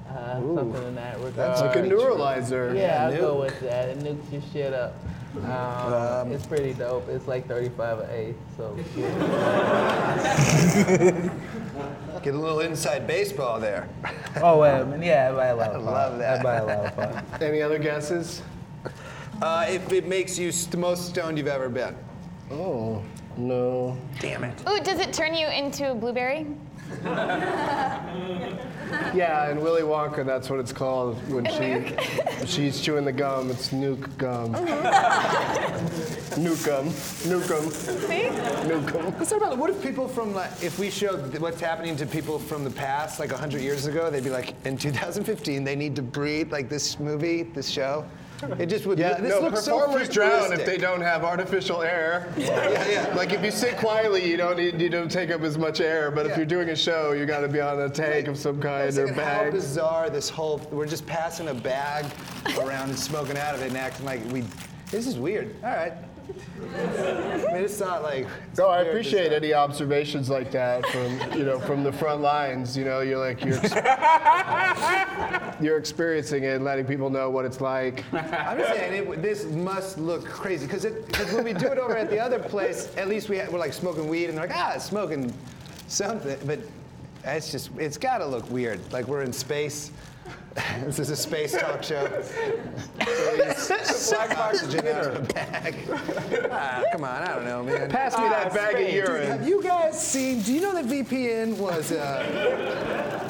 Uh, 0.10 0.40
something 0.56 0.84
in 0.84 0.96
that 0.96 1.18
regard. 1.18 1.36
That's 1.36 1.62
like 1.62 1.76
a 1.76 1.82
neuralizer. 1.84 2.76
Yeah, 2.76 3.06
I'll 3.06 3.18
go 3.18 3.40
with 3.42 3.60
that. 3.60 3.90
It 3.90 4.00
nukes 4.00 4.32
your 4.32 4.42
shit 4.52 4.74
up. 4.74 4.96
Um, 5.46 6.32
it's 6.32 6.46
pretty 6.46 6.74
dope. 6.74 7.08
It's 7.10 7.28
like 7.28 7.48
35 7.48 8.00
an 8.00 8.10
eighth, 8.12 8.38
so 8.58 8.74
Get 12.24 12.34
a 12.34 12.38
little 12.38 12.60
inside 12.62 13.06
baseball 13.08 13.60
there. 13.60 13.88
Oh, 14.40 14.60
well, 14.60 14.94
I 14.94 14.98
yeah, 14.98 15.32
I 15.32 15.34
buy 15.36 15.46
a 15.48 15.56
lot 15.56 15.70
of 15.72 15.84
fun. 15.84 15.94
love 15.94 16.18
that. 16.20 16.40
I 16.42 16.44
buy 16.44 16.56
a 16.58 16.66
lot 16.66 16.86
of 16.86 16.94
fun. 17.32 17.42
Any 17.42 17.60
other 17.64 17.80
guesses? 17.80 18.44
Uh, 19.42 19.66
if 19.68 19.92
it 19.92 20.08
makes 20.08 20.38
you 20.38 20.52
st- 20.52 20.78
most 20.78 21.08
stoned 21.10 21.40
you've 21.40 21.48
ever 21.48 21.70
been. 21.70 21.96
Oh, 22.52 23.02
no. 23.36 23.98
Damn 24.20 24.44
it. 24.44 24.62
Ooh, 24.70 24.80
does 24.80 25.00
it 25.00 25.12
turn 25.12 25.34
you 25.34 25.48
into 25.48 25.90
a 25.92 25.96
blueberry? 25.96 26.46
Yeah, 29.14 29.52
in 29.52 29.62
Willy 29.62 29.82
Wonka, 29.82 30.26
that's 30.26 30.50
what 30.50 30.60
it's 30.60 30.72
called 30.72 31.18
when 31.32 31.46
A 31.48 31.98
she 32.40 32.46
she's 32.46 32.82
chewing 32.82 33.06
the 33.06 33.12
gum. 33.12 33.50
It's 33.50 33.70
nuke 33.70 34.18
gum. 34.18 34.54
Mm-hmm. 34.54 36.42
nuke 36.42 36.66
gum. 36.66 36.86
Nuke 36.90 37.50
gum. 37.50 37.72
See? 37.72 38.30
Nuke 38.70 38.94
gum. 38.94 39.06
What's 39.18 39.32
that 39.32 39.38
about? 39.38 39.58
What 39.58 39.70
if 39.70 39.82
people 39.82 40.08
from 40.08 40.34
like, 40.34 40.52
if 40.62 40.80
we 40.80 40.90
showed 40.90 41.38
what's 41.40 41.60
happening 41.60 41.96
to 41.98 42.06
people 42.06 42.40
from 42.40 42.64
the 42.64 42.70
past, 42.70 43.20
like 43.20 43.32
100 43.32 43.62
years 43.62 43.88
ago, 43.88 44.10
they'd 44.10 44.24
be 44.24 44.30
like, 44.30 44.54
in 44.66 44.78
2015, 44.78 45.64
they 45.64 45.76
need 45.76 45.96
to 45.96 46.02
breathe 46.02 46.52
like 46.52 46.70
this 46.70 47.00
movie, 47.00 47.44
this 47.44 47.70
show. 47.70 48.06
It 48.60 48.68
just 48.68 48.86
would. 48.86 49.00
Yeah, 49.00 49.20
this 49.20 49.32
no, 49.32 49.42
looks 49.42 49.64
so 49.64 49.80
performers 49.80 50.10
drown 50.10 50.54
if 50.54 50.66
they 50.66 50.78
don't 50.78 51.02
have 51.02 51.24
artificial 51.24 51.82
air. 51.82 52.32
Yeah, 52.38 52.88
yeah. 52.88 53.14
Like 53.16 53.34
if 53.34 53.44
you 53.44 53.52
sit 53.52 53.78
quietly, 53.78 54.30
you 54.30 54.38
don't 54.38 54.58
need 54.58 54.80
you 54.80 54.90
don't 54.90 55.12
take 55.12 55.32
up 55.32 55.42
as 55.42 55.58
much 55.58 55.82
air. 55.82 56.12
But 56.12 56.28
if 56.28 56.38
you're 56.38 56.46
doing 56.46 56.70
a 56.70 56.76
show, 56.76 57.14
you 57.14 57.26
got 57.26 57.42
to 57.42 57.48
be 57.48 57.60
on 57.60 57.82
a 57.82 57.90
tank 57.90 58.28
of 58.28 58.38
some 58.38 58.62
kind 58.62 58.90
or 58.90 58.92
thinking 58.92 59.16
how 59.16 59.44
bag. 59.44 59.52
bizarre 59.54 60.10
this 60.10 60.30
whole. 60.30 60.60
We're 60.72 60.88
just 60.88 61.06
passing 61.08 61.48
a 61.48 61.54
bag 61.54 62.06
around 62.60 62.90
and 62.90 63.00
smoking 63.00 63.38
out 63.38 63.56
of 63.56 63.62
it 63.62 63.68
and 63.70 63.78
acting 63.78 64.06
like 64.06 64.24
we. 64.32 64.44
This 64.92 65.08
is 65.08 65.18
weird. 65.18 65.56
All 65.64 65.72
right. 65.72 65.94
I 66.28 67.54
mean, 67.54 67.64
it's 67.64 67.80
not 67.80 68.04
like. 68.04 68.28
it's 68.50 68.60
No, 68.60 68.68
I 68.68 68.82
appreciate 68.82 69.32
it's 69.32 69.44
any 69.44 69.54
observations 69.54 70.30
like 70.30 70.52
that 70.52 70.86
from 70.88 71.38
you 71.38 71.46
know 71.46 71.60
from 71.60 71.84
the 71.84 71.92
front 71.92 72.22
lines. 72.22 72.78
You 72.78 72.86
know, 72.86 73.02
you're 73.02 73.18
like 73.18 73.44
you're 73.44 73.60
you're 75.62 75.78
experiencing 75.78 76.44
it, 76.44 76.56
and 76.56 76.66
letting 76.66 76.86
people 76.86 77.10
know 77.10 77.30
what 77.30 77.46
it's 77.46 77.62
like. 77.62 78.04
I'm 78.14 78.58
just 78.58 78.74
saying 78.74 79.08
it, 79.08 79.22
this 79.22 79.46
must 79.46 79.98
look 79.98 80.26
crazy 80.26 80.68
because 80.68 80.86
when 81.34 81.44
we 81.44 81.54
do 81.54 81.68
it 81.68 81.78
over 81.78 81.98
at 81.98 82.10
the 82.10 82.20
other 82.20 82.40
place, 82.40 82.92
at 82.98 83.08
least 83.08 83.30
we 83.30 83.40
ha- 83.40 83.48
we're 83.52 83.60
like 83.60 83.74
smoking 83.74 84.08
weed 84.08 84.26
and 84.26 84.38
they're 84.38 84.48
like 84.48 84.56
ah 84.56 84.74
it's 84.76 84.86
smoking 84.86 85.34
something, 85.88 86.38
but 86.46 86.60
it's 87.24 87.52
just 87.52 87.70
it's 87.78 87.98
got 87.98 88.20
to 88.20 88.26
look 88.26 88.50
weird. 88.50 88.80
Like 88.92 89.08
we're 89.08 89.24
in 89.24 89.34
space. 89.34 89.92
this 90.86 91.00
is 91.00 91.10
a 91.10 91.16
space 91.16 91.52
talk 91.58 91.84
show. 91.84 92.22
Suck 93.84 94.38
oxygen 94.38 94.88
out 94.88 95.06
of 95.08 95.16
a 95.18 95.34
bag. 95.34 95.76
Ah, 96.50 96.82
come 96.92 97.04
on, 97.04 97.22
I 97.24 97.36
don't 97.36 97.46
know, 97.46 97.64
man. 97.64 97.90
Pass 97.90 98.18
me 98.18 98.24
that 98.30 98.54
bag 98.54 98.76
of 98.76 98.80
Dude, 98.82 98.94
urine. 98.94 99.28
have 99.28 99.48
you 99.48 99.62
guys 99.62 100.02
seen? 100.02 100.42
Do 100.42 100.54
you 100.54 100.62
know 100.62 100.74
that 100.74 100.86
VPN 100.86 101.58
was? 101.58 101.92
Uh, 101.92 103.28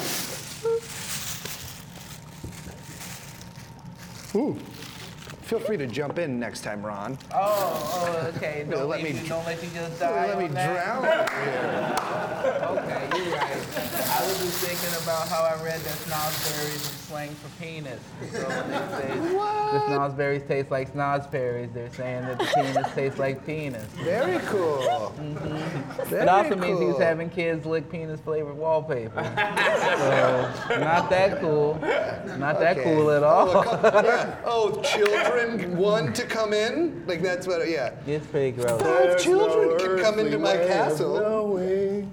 Feel 5.47 5.59
free 5.61 5.77
to 5.77 5.87
jump 5.87 6.19
in 6.19 6.39
next 6.41 6.59
time, 6.59 6.85
Ron. 6.85 7.17
Oh, 7.33 7.37
oh, 7.39 8.31
okay. 8.35 8.65
Don't 8.69 8.89
let 8.89 9.01
let, 9.01 9.03
me 9.03 9.13
me, 9.13 9.29
don't 9.29 9.45
let 9.45 9.63
you 9.63 9.69
just 9.73 9.97
die. 9.97 10.27
Let 10.27 10.39
me 10.39 10.47
that. 10.47 10.73
drown. 10.75 11.05
Okay, 12.77 13.07
you're 13.15 13.31
right. 13.33 13.51
I 13.51 14.27
was 14.27 14.37
just 14.43 14.59
thinking 14.59 15.03
about 15.03 15.29
how 15.29 15.43
I 15.43 15.55
read 15.63 15.79
that 15.79 15.97
snozberries 16.03 16.75
is 16.75 17.06
slang 17.07 17.33
for 17.35 17.63
penis. 17.63 18.01
So 18.31 18.47
when 18.49 18.69
they 18.69 18.77
say 18.99 19.19
the 19.19 19.79
snozberries 19.87 20.47
taste 20.47 20.71
like 20.71 20.93
snozberries, 20.93 21.73
they're 21.73 21.91
saying 21.93 22.23
that 22.23 22.39
the 22.39 22.45
penis 22.55 22.93
tastes 22.93 23.17
like 23.17 23.45
penis. 23.45 23.85
Very 23.93 24.39
cool. 24.47 25.13
Mm-hmm. 25.17 26.03
Very 26.09 26.23
It 26.23 26.27
also 26.27 26.55
means 26.55 26.81
he's 26.81 26.97
having 26.97 27.29
kids 27.29 27.65
lick 27.65 27.89
penis 27.89 28.19
flavored 28.19 28.57
wallpaper. 28.57 29.23
so 29.23 30.79
not 30.79 31.09
that 31.09 31.39
cool. 31.39 31.75
Not 32.37 32.59
that 32.59 32.77
Okay. 32.77 32.83
cool 32.95 33.09
at 33.11 33.23
oh, 33.23 33.27
all. 33.27 33.49
Oh, 33.49 33.63
couple- 33.63 34.03
yeah. 34.03 34.35
Oh, 34.45 34.81
children 34.81 35.77
want 35.77 36.15
to 36.17 36.23
come 36.25 36.51
in? 36.51 37.05
Like 37.07 37.21
that's 37.21 37.47
what? 37.47 37.67
Yeah. 37.69 37.93
It's 38.05 38.27
pretty 38.27 38.51
gross. 38.51 38.81
Five 38.81 39.19
children 39.19 39.79
can 39.79 39.99
come 40.03 40.19
into 40.19 40.37
my 40.37 40.57
way 40.57 40.67
castle. 40.67 41.15
Knowing 41.21 42.11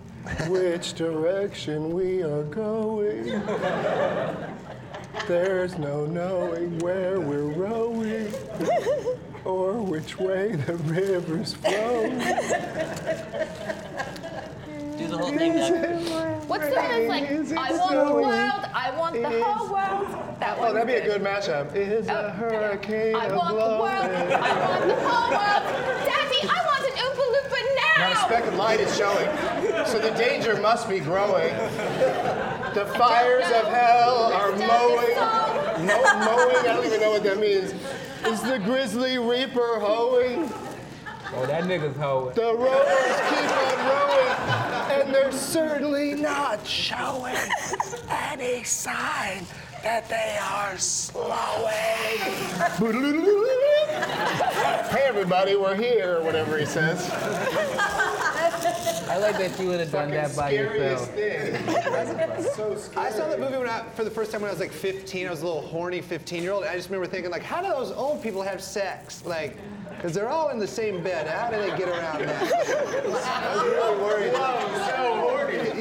which 0.49 0.95
direction 0.95 1.93
we 1.93 2.23
are 2.23 2.45
going. 2.45 3.43
There's 5.27 5.79
no 5.79 6.05
knowing 6.05 6.79
where 6.81 7.19
we're 7.19 7.45
rowing 7.45 8.31
or 9.45 9.73
which 9.81 10.19
way 10.19 10.55
the 10.55 10.75
river's 10.75 11.55
flowing. 11.55 12.19
Do 14.99 15.09
the 15.09 15.17
whole 15.17 15.33
thing, 15.33 15.55
Doug. 15.55 16.49
What's 16.49 16.69
the 16.69 16.75
one 16.75 16.89
that's 16.91 17.09
like, 17.09 17.31
Is 17.31 17.53
I 17.53 17.73
want 17.73 17.95
the 17.95 18.13
world, 18.13 18.67
I 18.75 18.95
want 18.99 19.15
the 19.15 19.43
whole 19.43 19.69
world? 19.73 20.41
That 20.41 20.59
Oh, 20.59 20.63
one. 20.63 20.75
that'd 20.75 20.89
be 20.89 20.95
a 20.95 21.05
good 21.07 21.23
mashup. 21.23 21.75
Is 21.75 22.07
a 22.09 22.27
oh, 22.27 22.31
hurricane 22.31 23.17
I 23.17 23.35
want 23.35 23.49
the 23.49 23.65
world. 23.65 23.83
I 23.83 24.69
want 24.69 24.87
the 24.89 25.09
whole 25.09 25.31
world. 25.31 25.63
Daddy, 26.05 26.49
I 26.51 26.61
want 26.67 26.85
an 26.85 26.95
Oompa 27.01 27.25
Loompa 27.35 27.59
Not 27.99 28.13
a 28.13 28.17
speck 28.17 28.47
of 28.47 28.55
light 28.57 28.81
is 28.81 28.95
showing, 28.95 29.29
so 29.87 29.99
the 29.99 30.11
danger 30.19 30.61
must 30.61 30.87
be 30.89 31.01
growing. 31.01 31.55
The 32.75 32.85
fires 32.87 33.45
of 33.47 33.69
hell 33.73 34.33
are 34.33 34.51
mowing. 34.51 35.15
Mo- 35.87 36.03
mowing? 36.25 36.57
I 36.57 36.63
don't 36.65 36.85
even 36.85 37.01
know 37.01 37.11
what 37.11 37.23
that 37.23 37.39
means. 37.39 37.73
Is 38.27 38.43
the 38.43 38.59
grizzly 38.59 39.17
reaper 39.17 39.79
hoeing? 39.79 40.51
Oh, 41.37 41.47
that 41.47 41.63
nigga's 41.65 41.97
hoeing. 41.97 42.35
The 42.35 42.53
rowers 42.53 43.21
keep 43.31 43.57
on 43.57 43.79
rowing, 43.87 44.29
and 45.01 45.15
they're 45.15 45.31
certainly 45.31 46.15
not 46.15 46.67
showing 46.67 47.37
any 48.11 48.65
sign 48.65 49.47
that 49.85 50.09
they 50.09 50.37
are 50.43 50.77
slowing. 50.77 51.31
hey 54.91 55.03
everybody, 55.05 55.55
we're 55.55 55.77
here, 55.77 56.17
or 56.17 56.23
whatever 56.25 56.59
he 56.59 56.67
says. 56.67 57.09
I 59.09 59.19
like 59.19 59.37
that 59.39 59.59
you 59.61 59.69
would 59.69 59.81
have 59.81 59.93
done 59.93 60.11
that 60.11 60.35
by 60.35 60.51
Scariest 60.53 61.13
yourself. 61.13 61.15
thing. 61.15 62.45
so 62.55 62.75
scary. 62.77 63.07
I 63.07 63.11
saw 63.11 63.29
that 63.29 63.39
movie 63.39 63.59
when 63.59 63.69
I, 63.69 63.85
for 63.95 64.05
the 64.05 64.11
first 64.11 64.33
time 64.33 64.41
when 64.41 64.49
I 64.49 64.53
was 64.53 64.61
like 64.61 64.73
15. 64.73 65.27
I 65.27 65.31
was 65.31 65.43
a 65.43 65.47
little 65.47 65.61
horny 65.63 66.01
15 66.01 66.43
year 66.43 66.53
old. 66.53 66.65
I 66.65 66.75
just 66.75 66.89
remember 66.89 67.07
thinking 67.07 67.31
like, 67.31 67.43
how 67.43 67.61
do 67.63 67.69
those 67.69 67.93
old 67.93 68.23
people 68.23 68.43
have 68.43 68.63
sex? 68.63 69.25
Like, 69.27 69.57
because 69.91 70.13
they're 70.15 70.29
all 70.29 70.49
in 70.51 70.59
the 70.59 70.67
same 70.67 71.03
bed. 71.03 71.27
How 71.27 71.51
do 71.51 71.57
they 71.59 71.77
get 71.77 71.89
around 71.89 72.21
that? 72.27 72.43
I 72.43 73.55
was 73.55 73.63
really 73.65 73.97
worried. 74.03 74.33
so 74.35 75.15
horny. 75.21 75.57
When 75.59 75.77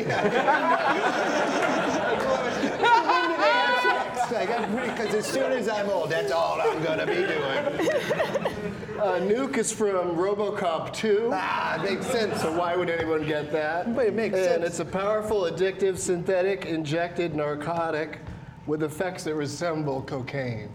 do 3.29 3.35
they 3.37 3.51
have 3.51 4.17
sex? 4.17 4.31
Like, 4.31 4.42
I'm 4.42 4.42
pretty, 4.42 4.42
because 4.61 5.13
as 5.13 5.25
soon 5.25 5.51
as 5.51 5.67
I'm 5.67 5.89
old, 5.89 6.09
that's 6.09 6.31
all 6.31 6.59
I'm 6.61 6.83
gonna 6.83 7.05
be 7.05 7.15
doing. 7.15 8.63
Uh, 9.03 9.19
Nuke 9.19 9.57
is 9.57 9.69
from 9.69 10.15
RoboCop 10.15 10.93
2. 10.93 11.31
Ah, 11.33 11.75
it 11.75 11.91
makes 11.91 12.05
sense. 12.07 12.41
So 12.41 12.57
why 12.57 12.75
would 12.75 12.89
anyone 12.89 13.25
get 13.25 13.51
that? 13.51 13.93
But 13.93 14.05
it 14.05 14.13
makes 14.13 14.35
and 14.35 14.45
sense. 14.45 14.55
And 14.55 14.63
it's 14.63 14.79
a 14.79 14.85
powerful, 14.85 15.41
addictive, 15.41 15.97
synthetic, 15.97 16.65
injected 16.65 17.35
narcotic 17.35 18.19
with 18.65 18.81
effects 18.81 19.25
that 19.25 19.35
resemble 19.35 20.03
cocaine. 20.03 20.69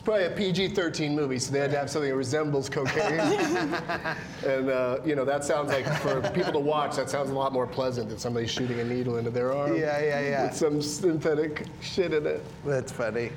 It's 0.00 0.06
probably 0.06 0.24
a 0.24 0.30
PG-13 0.30 1.12
movie, 1.12 1.38
so 1.38 1.52
they 1.52 1.58
had 1.58 1.72
to 1.72 1.78
have 1.78 1.90
something 1.90 2.08
that 2.08 2.16
resembles 2.16 2.70
cocaine. 2.70 3.20
and 4.46 4.70
uh, 4.70 4.96
you 5.04 5.14
know 5.14 5.26
that 5.26 5.44
sounds 5.44 5.68
like 5.68 5.84
for 5.98 6.22
people 6.30 6.54
to 6.54 6.58
watch, 6.58 6.96
that 6.96 7.10
sounds 7.10 7.28
a 7.28 7.34
lot 7.34 7.52
more 7.52 7.66
pleasant 7.66 8.08
than 8.08 8.16
somebody 8.16 8.46
shooting 8.46 8.80
a 8.80 8.84
needle 8.84 9.18
into 9.18 9.28
their 9.28 9.52
arm. 9.52 9.76
Yeah, 9.76 10.00
yeah, 10.00 10.20
yeah. 10.22 10.44
With 10.44 10.56
some 10.56 10.80
synthetic 10.80 11.66
shit 11.82 12.14
in 12.14 12.26
it. 12.26 12.42
That's 12.64 12.90
funny. 12.90 13.30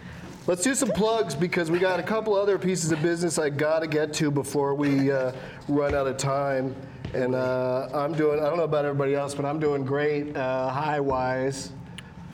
Let's 0.47 0.63
do 0.63 0.73
some 0.73 0.87
plugs 0.87 1.35
because 1.35 1.69
we 1.69 1.79
got 1.79 1.99
a 1.99 2.03
couple 2.03 2.33
other 2.33 2.57
pieces 2.57 2.93
of 2.93 3.01
business 3.01 3.37
I 3.37 3.49
got 3.49 3.79
to 3.79 3.87
get 3.87 4.13
to 4.13 4.31
before 4.31 4.73
we 4.73 5.11
uh, 5.11 5.33
run 5.67 5.93
out 5.93 6.07
of 6.07 6.15
time. 6.15 6.73
And 7.13 7.35
uh, 7.35 7.89
I'm 7.93 8.13
doing, 8.13 8.39
I 8.39 8.43
don't 8.43 8.55
know 8.55 8.63
about 8.63 8.85
everybody 8.85 9.15
else, 9.15 9.35
but 9.35 9.43
I'm 9.43 9.59
doing 9.59 9.83
great 9.83 10.33
uh, 10.37 10.69
high 10.69 11.01
wise. 11.01 11.73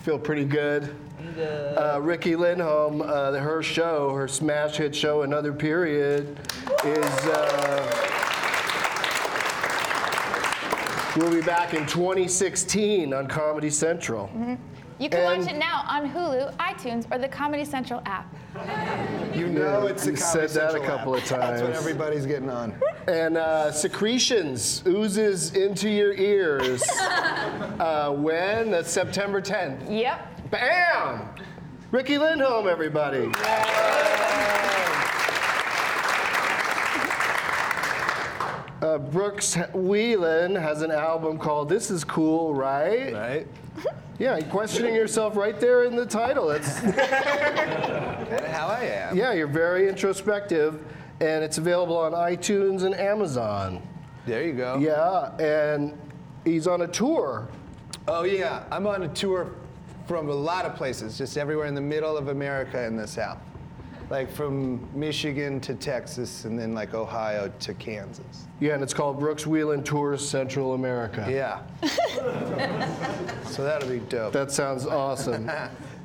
Feel 0.09 0.17
pretty 0.17 0.43
good. 0.45 0.95
Uh, 1.77 1.99
Riki 2.01 2.31
Lindhome, 2.31 3.07
uh, 3.07 3.33
her 3.39 3.61
show, 3.61 4.11
her 4.15 4.27
smash 4.27 4.77
hit 4.77 4.95
show, 4.95 5.21
Another 5.21 5.53
Period, 5.53 6.35
is. 6.83 7.05
Uh, 7.27 8.05
We'll 11.15 11.31
be 11.31 11.41
back 11.41 11.73
in 11.73 11.85
2016 11.85 13.13
on 13.13 13.27
Comedy 13.27 13.69
Central. 13.69 14.29
You 14.99 15.09
can 15.09 15.23
watch 15.23 15.49
it 15.49 15.55
now 15.55 15.85
on 15.87 16.09
Hulu, 16.09 16.53
iTunes, 16.57 17.09
or 17.09 17.17
the 17.17 17.27
Comedy 17.27 17.63
Central 17.63 18.01
app. 18.05 18.35
You 19.33 19.47
know 19.47 19.87
it's 19.87 20.05
a 20.05 20.11
you 20.11 20.17
Comedy 20.17 20.47
said 20.47 20.49
that 20.49 20.75
a 20.75 20.85
couple 20.85 21.15
app. 21.15 21.23
of 21.23 21.29
times. 21.29 21.61
That's 21.61 21.61
what 21.61 21.71
everybody's 21.71 22.25
getting 22.25 22.49
on. 22.49 22.75
And 23.07 23.37
uh, 23.37 23.71
secretions 23.71 24.83
oozes 24.85 25.55
into 25.55 25.89
your 25.89 26.13
ears. 26.13 26.83
uh, 26.99 28.13
when? 28.13 28.71
That's 28.71 28.91
September 28.91 29.41
10th. 29.41 29.89
Yep. 29.89 30.51
Bam! 30.51 31.29
Riki 31.91 32.17
Lindhome, 32.17 32.69
everybody. 32.69 33.31
Uh, 38.81 38.97
Brooks 38.97 39.55
Wheelan 39.73 40.59
has 40.59 40.81
an 40.81 40.91
album 40.91 41.37
called 41.37 41.69
This 41.69 41.91
Is 41.91 42.03
Cool, 42.03 42.53
right? 42.53 43.13
Right? 43.13 43.47
Yeah, 44.19 44.41
questioning 44.41 44.93
yourself 44.93 45.37
right 45.37 45.57
there 45.61 45.85
in 45.85 45.95
the 45.95 46.05
title. 46.05 46.49
That's, 46.49 46.77
how 46.79 48.67
I 48.67 48.81
am. 48.83 49.15
yeah, 49.15 49.31
you're 49.31 49.47
very 49.47 49.87
introspective, 49.87 50.83
and 51.21 51.41
it's 51.41 51.57
available 51.57 51.95
on 51.95 52.11
iTunes 52.11 52.83
and 52.83 52.93
Amazon. 52.95 53.81
There 54.25 54.43
you 54.43 54.51
go. 54.51 54.77
Yeah, 54.77 55.33
and 55.37 55.97
he's 56.43 56.67
on 56.67 56.81
a 56.81 56.87
tour. 56.87 57.47
Oh 58.09 58.23
yeah, 58.23 58.65
I'm 58.71 58.85
on 58.87 59.03
a 59.03 59.07
tour 59.07 59.53
from 60.05 60.27
a 60.27 60.33
lot 60.33 60.65
of 60.65 60.75
places, 60.75 61.17
just 61.17 61.37
everywhere 61.37 61.67
in 61.67 61.73
the 61.75 61.79
middle 61.79 62.17
of 62.17 62.27
America 62.27 62.77
and 62.85 62.99
the 62.99 63.07
South. 63.07 63.37
Like 64.09 64.31
from 64.31 64.79
Michigan 64.97 65.59
to 65.61 65.75
Texas 65.75 66.45
and 66.45 66.57
then 66.57 66.73
like 66.73 66.95
Ohio 66.95 67.51
to 67.59 67.73
Kansas. 67.75 68.47
Yeah, 68.59 68.73
and 68.73 68.81
it's 68.81 68.93
called 68.93 69.19
Brooks 69.19 69.43
Wheelan 69.45 69.85
Tours 69.85 70.27
Central 70.27 70.73
America. 70.73 71.27
Yeah. 71.29 71.61
so 73.45 73.63
that'll 73.63 73.87
be 73.89 73.99
dope. 73.99 74.33
That 74.33 74.51
sounds 74.51 74.87
awesome. 74.87 75.49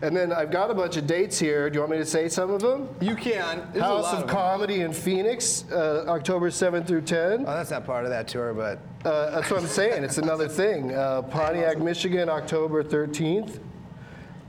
and 0.03 0.15
then 0.15 0.33
I've 0.33 0.51
got 0.51 0.71
a 0.71 0.75
bunch 0.75 0.99
of 0.99 1.07
dates 1.07 1.39
here. 1.39 1.71
Do 1.71 1.75
you 1.77 1.81
want 1.81 1.93
me 1.93 1.99
to 1.99 2.05
say 2.05 2.29
some 2.29 2.51
of 2.51 2.61
them? 2.61 2.89
you 3.01 3.17
can. 3.17 3.67
There's 3.73 3.83
House 3.85 4.13
of 4.13 4.25
of. 4.25 4.29
Comedy 4.29 4.83
in 4.83 4.93
Phoenix, 4.93 5.65
uh, 5.73 6.05
October 6.07 6.51
7th 6.51 6.87
through 6.87 7.03
10. 7.03 7.41
Oh, 7.41 7.45
that's 7.55 7.71
not 7.71 7.87
part 7.87 8.05
of 8.05 8.11
that 8.11 8.29
tour, 8.29 8.53
but 8.53 8.79
Uh, 9.09 9.31
that's 9.31 9.51
what 9.51 9.61
I'm 9.61 9.67
saying. 9.67 10.05
It's 10.05 10.19
another 10.19 10.49
thing. 10.49 10.95
Uh, 10.95 11.23
Pontiac, 11.23 11.79
Michigan, 11.79 12.29
October 12.29 12.83
13th. 12.85 13.59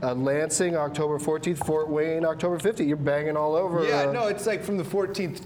Uh, 0.06 0.14
Lansing, 0.14 0.76
October 0.76 1.18
14th. 1.18 1.66
Fort 1.66 1.88
Wayne, 1.88 2.24
October 2.24 2.58
15th. 2.58 2.86
You're 2.86 2.96
banging 2.96 3.36
all 3.36 3.56
over. 3.56 3.84
yeah, 3.84 4.02
uh, 4.02 4.12
no, 4.12 4.28
it's 4.28 4.46
like 4.46 4.62
from 4.62 4.76
the 4.76 4.84
14th. 4.84 5.42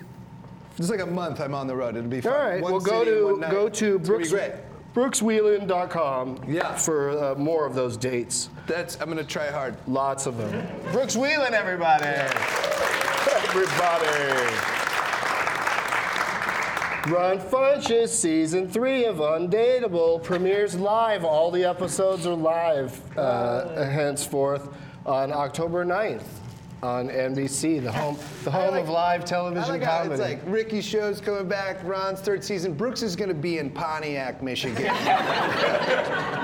It's 0.77 0.91
like 0.91 1.01
a 1.01 1.07
month 1.07 1.41
I'm 1.41 1.55
on 1.55 1.66
the 1.66 1.74
road. 1.74 1.97
It'll 1.97 2.11
be 2.11 2.20
fun. 2.20 2.32
All 2.32 2.39
right. 2.39 2.61
One 2.61 2.73
well, 2.73 2.81
go 2.81 3.05
city, 3.05 3.11
to 3.16 3.24
one 3.39 3.41
go 3.51 3.69
to 3.70 3.97
It's 3.97 4.07
Brooks, 4.07 4.32
brookswheelan.com 4.95 6.45
Yeah. 6.47 6.74
for 6.74 7.11
uh, 7.11 7.35
more 7.37 7.65
of 7.65 7.74
those 7.74 7.97
dates. 7.97 8.51
That's. 8.66 9.01
I'm 9.01 9.09
gonna 9.09 9.24
try 9.24 9.51
hard. 9.51 9.77
Lots 9.87 10.27
of 10.27 10.37
them. 10.37 10.66
Brooks 10.93 11.16
Wheelan, 11.16 11.53
everybody. 11.53 12.07
Everybody. 13.45 14.80
Ron 17.06 17.39
Funches, 17.39 18.09
season 18.09 18.68
three 18.68 19.06
of 19.06 19.16
Undateable 19.16 20.22
premieres 20.22 20.74
live. 20.74 21.24
All 21.24 21.51
the 21.51 21.64
episodes 21.64 22.27
are 22.27 22.35
live 22.35 23.01
uh, 23.16 23.86
henceforth 23.86 24.68
on 25.06 25.32
October 25.32 25.82
9th 25.82 26.39
on 26.82 27.09
NBC, 27.09 27.82
the 27.82 27.93
home, 27.93 28.16
the 28.44 28.51
home 28.51 28.70
like- 28.70 28.82
of 28.85 28.89
live 28.89 29.24
television 29.24 29.69
like 29.69 29.82
comedy. 29.82 30.12
it's 30.15 30.20
like 30.23 30.40
Riki 30.47 30.81
show's 30.81 31.20
coming 31.20 31.47
back. 31.47 31.78
Ron's 31.85 32.20
third 32.20 32.43
season. 32.43 32.73
Brooks 32.73 33.02
is 33.02 33.15
gonna 33.16 33.35
be 33.35 33.59
in 33.59 33.70
Pontiac, 33.70 34.43
Michigan. 34.43 34.90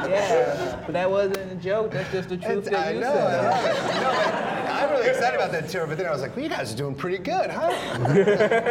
Yeah, 0.07 0.83
but 0.87 0.93
that 0.93 1.11
wasn't 1.11 1.51
a 1.51 1.55
joke. 1.57 1.91
That's 1.91 2.11
just 2.13 2.29
the 2.29 2.37
truth 2.37 2.69
It's- 2.69 2.71
that 2.71 2.87
I 2.87 2.91
you 2.93 3.01
know. 3.01 3.13
said. 3.13 3.45
I 3.45 3.51
love 3.51 3.65
it. 3.65 3.75
No, 3.75 4.03
but 4.03 4.71
I'm 4.71 4.91
really 4.91 5.09
excited 5.09 5.35
about 5.37 5.51
that 5.53 5.69
tour. 5.69 5.87
But 5.87 5.99
then 5.99 6.07
I 6.07 6.13
was 6.13 6.23
like, 6.23 6.37
well, 6.37 6.45
you 6.45 6.49
guys 6.51 6.73
are 6.73 6.77
doing 6.77 6.95
pretty 6.95 7.19
good, 7.19 7.51
huh? 7.51 7.71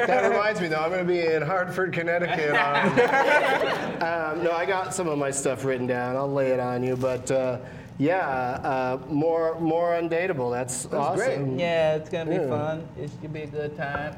That 0.08 0.30
reminds 0.32 0.62
me, 0.62 0.68
though, 0.70 0.78
I'm 0.78 0.90
going 0.92 1.06
to 1.06 1.12
be 1.12 1.20
in 1.26 1.42
Hartford, 1.42 1.92
Connecticut. 1.94 2.52
On, 2.52 2.88
um, 4.38 4.44
no, 4.46 4.52
I 4.54 4.66
got 4.66 4.94
some 4.94 5.10
of 5.10 5.18
my 5.18 5.30
stuff 5.32 5.66
written 5.66 5.88
down. 5.88 6.16
I'll 6.16 6.32
lay 6.32 6.52
it 6.52 6.60
on 6.62 6.84
you, 6.84 6.96
but 6.96 7.30
uh, 7.32 7.58
yeah, 7.98 8.20
uh, 8.64 9.00
more 9.10 9.60
more 9.60 9.92
undateable. 9.94 10.52
That's, 10.52 10.86
awesome. 10.88 11.16
great. 11.56 11.60
Yeah, 11.60 11.96
it's 11.96 12.10
gonna 12.10 12.30
be 12.30 12.36
Yeah. 12.38 12.50
fun. 12.50 12.88
It's 12.98 13.14
gonna 13.16 13.30
be 13.30 13.44
a 13.44 13.48
good 13.48 13.76
time. 13.78 14.16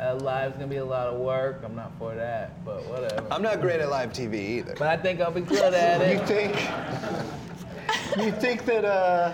Uh, 0.00 0.16
live's 0.16 0.54
gonna 0.56 0.66
be 0.66 0.76
a 0.78 0.84
lot 0.84 1.06
of 1.06 1.20
work. 1.20 1.62
I'm 1.64 1.74
not 1.76 1.92
for 1.98 2.14
that, 2.14 2.64
but 2.64 2.84
whatever. 2.86 3.26
I'm 3.30 3.42
not 3.42 3.60
great 3.60 3.80
at 3.80 3.88
live 3.88 4.12
TV 4.12 4.34
either. 4.58 4.74
but 4.78 4.88
I 4.88 4.96
think 4.96 5.20
I'll 5.20 5.30
be 5.30 5.40
good 5.40 5.72
at 5.72 6.00
it. 6.02 6.12
You 6.20 6.26
think 6.26 6.56
you 8.16 8.32
think 8.32 8.64
that 8.66 8.84
uh, 8.84 9.32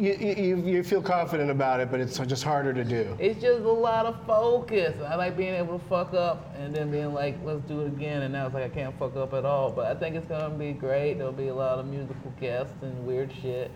you, 0.00 0.14
you 0.14 0.56
you 0.56 0.82
feel 0.82 1.02
confident 1.02 1.50
about 1.50 1.80
it, 1.80 1.90
but 1.90 2.00
it's 2.00 2.18
just 2.18 2.42
harder 2.42 2.72
to 2.72 2.84
do. 2.84 3.16
It's 3.20 3.40
just 3.40 3.60
a 3.62 3.68
lot 3.70 4.06
of 4.06 4.16
focus. 4.26 4.96
I 5.06 5.14
like 5.16 5.36
being 5.36 5.54
able 5.54 5.78
to 5.78 5.84
fuck 5.86 6.14
up 6.14 6.54
and 6.58 6.74
then 6.74 6.90
being 6.90 7.12
like, 7.12 7.36
let's 7.44 7.62
do 7.68 7.82
it 7.82 7.88
again. 7.88 8.22
And 8.22 8.32
now 8.32 8.46
it's 8.46 8.54
like 8.54 8.64
I 8.64 8.68
can't 8.68 8.98
fuck 8.98 9.16
up 9.16 9.34
at 9.34 9.44
all. 9.44 9.70
But 9.70 9.86
I 9.86 9.94
think 9.98 10.16
it's 10.16 10.26
gonna 10.26 10.50
be 10.54 10.72
great. 10.72 11.14
There'll 11.18 11.32
be 11.32 11.48
a 11.48 11.54
lot 11.54 11.78
of 11.78 11.86
musical 11.86 12.32
guests 12.40 12.74
and 12.82 13.06
weird 13.06 13.30
shit, 13.42 13.70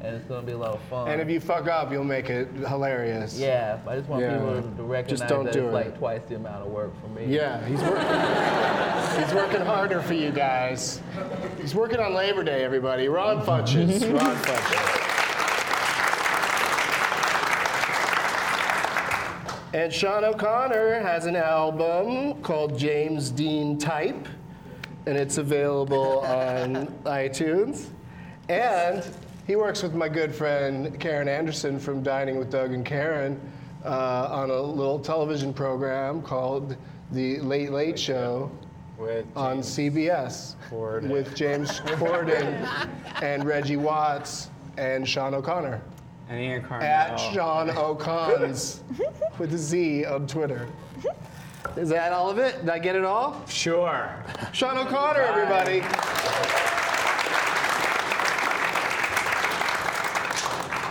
and 0.00 0.14
it's 0.14 0.24
gonna 0.26 0.46
be 0.46 0.52
a 0.52 0.58
lot 0.58 0.74
of 0.74 0.82
fun. 0.90 1.08
And 1.08 1.20
if 1.20 1.28
you 1.30 1.40
fuck 1.40 1.66
up, 1.68 1.90
you'll 1.90 2.04
make 2.04 2.30
it 2.30 2.48
hilarious. 2.68 3.38
yeah, 3.38 3.78
I 3.86 3.96
just 3.96 4.08
want 4.08 4.22
Yeah. 4.22 4.36
people 4.38 4.62
to, 4.62 4.76
to 4.76 4.82
recognize 4.82 5.28
don't 5.28 5.44
that 5.46 5.52
do 5.54 5.60
it's 5.66 5.68
it. 5.68 5.72
like 5.72 5.98
twice 5.98 6.22
the 6.28 6.36
amount 6.36 6.66
of 6.66 6.70
work 6.72 6.92
for 7.00 7.08
me. 7.08 7.24
Yeah, 7.26 7.64
he's 7.66 7.80
working. 7.82 9.24
he's 9.24 9.34
working 9.34 9.60
harder 9.62 10.00
for 10.02 10.14
you 10.14 10.30
guys. 10.30 11.00
He's 11.60 11.74
working 11.74 12.00
on 12.00 12.12
Labor 12.14 12.44
Day, 12.44 12.64
everybody. 12.64 13.08
Ron 13.08 13.42
Funches. 13.42 14.02
Ron 14.12 14.36
Funches. 14.36 14.99
And 19.72 19.92
Sean 19.92 20.24
O'Connor 20.24 21.00
has 21.00 21.26
an 21.26 21.36
album 21.36 22.42
called 22.42 22.76
James 22.76 23.30
Dean 23.30 23.78
Type, 23.78 24.26
and 25.06 25.16
it's 25.16 25.38
available 25.38 26.20
on 26.20 26.86
iTunes. 27.04 27.86
And 28.48 29.06
he 29.46 29.54
works 29.54 29.82
with 29.82 29.94
my 29.94 30.08
good 30.08 30.34
friend 30.34 30.98
Karen 30.98 31.28
Anderson 31.28 31.78
from 31.78 32.02
Dining 32.02 32.36
with 32.36 32.50
Doug 32.50 32.72
and 32.72 32.84
Karen 32.84 33.40
uh, 33.84 34.28
on 34.30 34.50
a 34.50 34.60
little 34.60 34.98
television 34.98 35.54
program 35.54 36.20
called 36.20 36.76
The 37.12 37.38
Late 37.40 37.70
Late 37.70 37.98
Show 37.98 38.50
With 38.98 39.24
on 39.36 39.60
CBS 39.60 40.56
Corden. 40.68 41.10
with 41.10 41.36
James 41.36 41.78
Corden 41.80 42.88
and 43.22 43.44
Reggie 43.44 43.76
Watts 43.76 44.50
and 44.78 45.08
Sean 45.08 45.32
O'Connor 45.34 45.80
and 46.28 46.40
Ian 46.40 46.62
Karmel. 46.62 46.82
at 46.82 47.16
Sean 47.16 47.70
O'Cons 47.70 48.82
with 49.40 49.54
a 49.54 49.58
Z 49.58 50.04
on 50.04 50.26
Twitter. 50.26 50.68
Is 51.76 51.88
that 51.88 52.12
all 52.12 52.28
of 52.28 52.38
it? 52.38 52.60
Did 52.60 52.68
I 52.68 52.78
get 52.78 52.94
it 52.94 53.04
all? 53.04 53.42
Sure. 53.48 54.14
Sean 54.52 54.76
O'Connor, 54.76 55.20
everybody. 55.22 55.80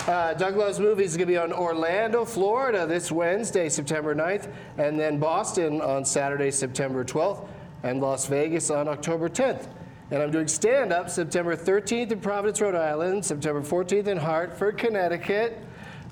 Uh, 0.09 0.33
Doug 0.33 0.57
Loves 0.57 0.79
Movies 0.79 1.11
is 1.11 1.17
going 1.17 1.27
to 1.27 1.31
be 1.31 1.37
on 1.37 1.53
Orlando, 1.53 2.25
Florida 2.25 2.87
this 2.87 3.11
Wednesday, 3.11 3.69
September 3.69 4.15
9th, 4.15 4.51
and 4.79 4.99
then 4.99 5.19
Boston 5.19 5.79
on 5.81 6.03
Saturday, 6.03 6.49
September 6.49 7.05
12th, 7.05 7.47
and 7.83 8.01
Las 8.01 8.25
Vegas 8.25 8.71
on 8.71 8.87
October 8.87 9.29
10th. 9.29 9.67
And 10.09 10.23
I'm 10.23 10.31
doing 10.31 10.47
stand 10.47 10.91
up 10.91 11.11
September 11.11 11.55
13th 11.55 12.11
in 12.11 12.19
Providence, 12.19 12.59
Rhode 12.59 12.73
Island, 12.73 13.23
September 13.23 13.61
14th 13.61 14.07
in 14.07 14.17
Hartford, 14.17 14.79
Connecticut. 14.79 15.63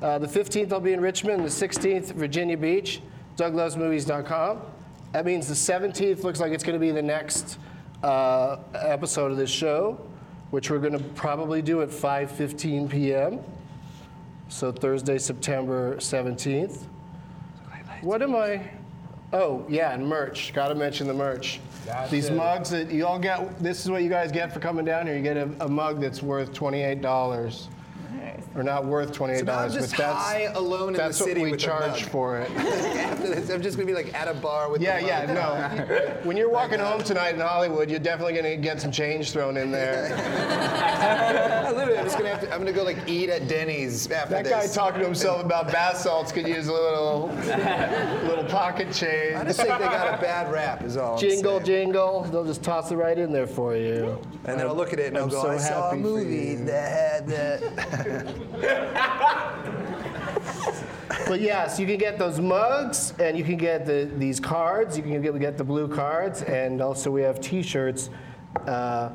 Uh, 0.02 0.20
the 0.20 0.28
15th 0.28 0.72
I'll 0.72 0.80
be 0.80 0.94
in 0.94 1.02
Richmond, 1.02 1.44
the 1.44 1.50
16th, 1.50 2.12
Virginia 2.14 2.56
Beach, 2.56 3.02
douglovesmovies.com. 3.36 4.62
That 5.14 5.26
means 5.26 5.48
the 5.48 5.56
17th 5.56 6.24
looks 6.24 6.40
like 6.40 6.52
it's 6.52 6.64
going 6.64 6.76
to 6.76 6.80
be 6.80 6.92
the 6.92 7.02
next 7.02 7.58
uh, 8.04 8.58
episode 8.74 9.32
of 9.32 9.38
this 9.38 9.50
show, 9.50 10.00
which 10.52 10.70
we're 10.70 10.80
going 10.80 10.94
to 10.94 11.00
probably 11.00 11.64
do 11.64 11.82
at 11.82 11.90
5:15 11.90 12.90
p.m. 12.90 13.40
So 14.50 14.72
Thursday, 14.72 15.18
September 15.18 15.96
17th. 15.96 16.84
What 18.02 18.22
am 18.22 18.36
I? 18.36 18.70
Oh, 19.34 19.66
yeah, 19.68 19.94
and 19.94 20.08
merch. 20.08 20.54
Got 20.54 20.70
to 20.70 20.76
mention 20.76 21.08
the 21.08 21.14
merch. 21.14 21.60
These 22.10 22.30
mugs 22.30 22.70
that 22.70 22.92
you 22.92 23.08
all 23.08 23.18
get. 23.18 23.60
This 23.60 23.84
is 23.84 23.90
what 23.90 24.04
you 24.04 24.10
guys 24.10 24.32
get 24.32 24.54
for 24.54 24.60
coming 24.60 24.86
down 24.86 25.08
here. 25.08 25.18
You 25.18 25.24
get 25.24 25.38
a, 25.38 25.50
a 25.62 25.68
mug 25.68 26.00
that's 26.00 26.22
worth 26.22 26.54
$28. 28.38 28.58
Or 28.58 28.64
not 28.64 28.86
worth 28.86 29.12
28, 29.12 29.40
So 29.40 29.46
now 29.46 29.60
I'm 29.60 29.72
just 29.72 29.92
but 29.92 29.98
that's 29.98 30.24
high 30.24 30.42
alone 30.56 30.90
in 30.90 30.94
the 30.94 31.00
that's 31.00 31.18
city 31.18 31.42
what 31.42 31.46
we 31.46 31.52
with 31.52 31.60
charge 31.60 32.04
for 32.04 32.40
it. 32.40 32.50
After 32.52 33.28
this, 33.28 33.50
I'm 33.52 33.62
just 33.62 33.78
gonna 33.78 33.88
be 33.88 33.94
like 33.94 34.14
at 34.14 34.28
a 34.28 34.34
bar 34.34 34.70
with. 34.70 34.82
Yeah, 34.82 35.00
the 35.00 35.06
yeah, 35.08 35.34
no. 35.34 36.16
When 36.24 36.38
you're 36.38 36.50
walking 36.50 36.80
home 36.80 37.04
tonight 37.04 37.36
in 37.36 37.42
Hollywood, 37.42 37.90
you're 37.90 38.00
definitely 38.00 38.34
gonna 38.34 38.58
get 38.58 38.82
some 38.82 38.92
change 38.92 39.32
thrown 39.32 39.58
in 39.58 39.72
there. 39.72 40.16
I 41.68 41.72
literally, 41.72 41.98
I'm 42.00 42.06
just 42.06 42.18
gonna 42.18 42.30
have 42.30 42.42
to. 42.42 42.52
I'm 42.52 42.60
gonna 42.60 42.72
go 42.72 42.84
like 42.84 42.98
eat 43.08 43.30
at 43.30 43.48
Denny's 43.48 44.10
after 44.12 44.36
That 44.36 44.44
this. 44.44 44.54
That 44.54 44.68
guy 44.68 44.74
talking 44.74 45.00
to 45.02 45.06
himself 45.06 45.44
about 45.44 45.72
bath 45.72 45.98
salts 45.98 46.32
could 46.32 46.48
use 46.48 46.68
a 46.68 46.74
little, 46.74 47.28
little 48.28 48.46
pocket 48.46 48.92
change. 48.94 49.36
I 49.36 49.44
just 49.44 49.60
think 49.60 49.78
they 49.78 49.86
got 49.86 50.18
a 50.18 50.22
bad 50.22 50.52
rap. 50.52 50.84
Is 50.84 50.98
all. 50.98 51.14
I'm 51.16 51.20
Jingle, 51.20 51.60
jingle. 51.60 52.24
They'll 52.24 52.46
just 52.46 52.64
toss 52.64 52.92
it 52.92 52.96
right 52.96 53.18
in 53.18 53.32
there 53.32 53.48
for 53.48 53.76
you. 53.76 54.20
And 54.46 54.60
then 54.60 54.68
I'll 54.68 54.76
look 54.76 54.94
at 54.94 55.00
it 55.00 55.08
and 55.08 55.18
I'll 55.18 55.24
I'm 55.24 55.30
go, 55.30 55.42
so 55.42 55.50
I 55.50 55.58
saw 55.58 55.80
a 55.80 55.90
happy 55.90 56.02
for 56.02 56.08
movie 56.08 56.56
that 56.56 56.92
had 56.92 57.28
that. 57.28 58.26
But 61.28 61.42
yes, 61.42 61.78
you 61.78 61.86
can 61.86 61.98
get 61.98 62.18
those 62.18 62.40
mugs, 62.40 63.14
and 63.20 63.38
you 63.38 63.44
can 63.44 63.58
get 63.58 63.86
the, 63.86 64.10
these 64.18 64.40
cards. 64.40 64.96
You 64.96 65.04
can 65.04 65.22
get, 65.22 65.38
get 65.40 65.58
the 65.58 65.64
blue 65.64 65.88
cards, 65.88 66.42
and 66.44 66.82
also 66.82 67.12
we 67.12 67.22
have 67.22 67.42
T-shirts. 67.42 68.10
Uh, 68.66 69.10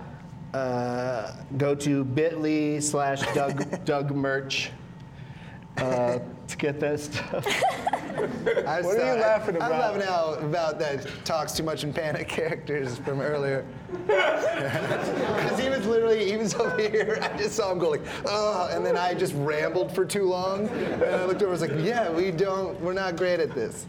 uh, 0.53 1.33
go 1.57 1.75
to 1.75 2.05
Bitly 2.05 2.83
slash 2.83 3.23
Doug 3.35 3.85
Doug 3.87 4.15
Merch, 4.15 4.71
uh, 5.79 6.19
to 6.49 6.57
get 6.57 6.81
that 6.81 7.01
stuff. 7.01 7.47
I 8.67 8.79
was, 8.79 8.87
What 8.87 8.99
are 8.99 9.15
you 9.15 9.21
laughing 9.21 9.57
about? 9.57 9.73
I'm 9.73 9.79
laughing 9.81 10.03
out 10.03 10.43
about 10.43 10.79
that 10.79 11.07
talks 11.25 11.53
too 11.53 11.63
much 11.63 11.83
in 11.85 11.93
panic 11.93 12.29
characters 12.29 12.99
from 12.99 13.21
earlier. 13.21 13.65
Because 14.07 15.59
he 15.59 15.69
was 15.69 15.87
literally, 15.87 16.31
he 16.31 16.37
was 16.37 16.55
over 16.55 16.79
here. 16.79 17.19
I 17.21 17.37
just 17.37 17.57
saw 17.57 17.73
him 17.73 17.79
go 17.79 17.91
like, 17.91 18.05
oh, 18.27 18.69
and 18.73 18.87
then 18.87 18.97
I 18.97 19.13
just 19.13 19.35
rambled 19.37 19.95
for 19.95 20.05
too 20.05 20.25
long. 20.25 20.69
And 20.69 21.05
I 21.05 21.25
looked 21.25 21.43
over, 21.43 21.49
I 21.49 21.51
was 21.51 21.61
like, 21.61 21.73
yeah, 21.79 22.11
we 22.11 22.31
don't, 22.31 22.81
we're 22.81 22.93
not 22.93 23.17
great 23.17 23.41
at 23.41 23.55
this. 23.55 23.87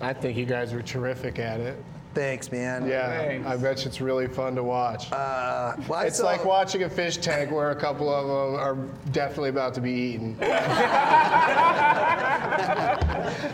I 0.00 0.12
think 0.12 0.36
you 0.36 0.46
guys 0.46 0.72
were 0.72 0.82
terrific 0.82 1.38
at 1.38 1.60
it. 1.60 1.82
Thanks, 2.14 2.52
man. 2.52 2.86
Yeah, 2.86 3.08
Thanks. 3.22 3.46
I 3.46 3.56
bet 3.56 3.80
you 3.80 3.86
it's 3.88 4.00
really 4.00 4.26
fun 4.28 4.54
to 4.56 4.62
watch. 4.62 5.10
Uh, 5.12 5.74
well, 5.88 6.00
it's 6.02 6.18
saw- 6.18 6.26
like 6.26 6.44
watching 6.44 6.82
a 6.82 6.88
fish 6.90 7.16
tank 7.16 7.50
where 7.50 7.70
a 7.70 7.76
couple 7.76 8.08
of 8.12 8.26
them 8.26 8.60
are 8.60 8.76
definitely 9.12 9.48
about 9.48 9.72
to 9.74 9.80
be 9.80 9.90
eaten. 9.90 10.36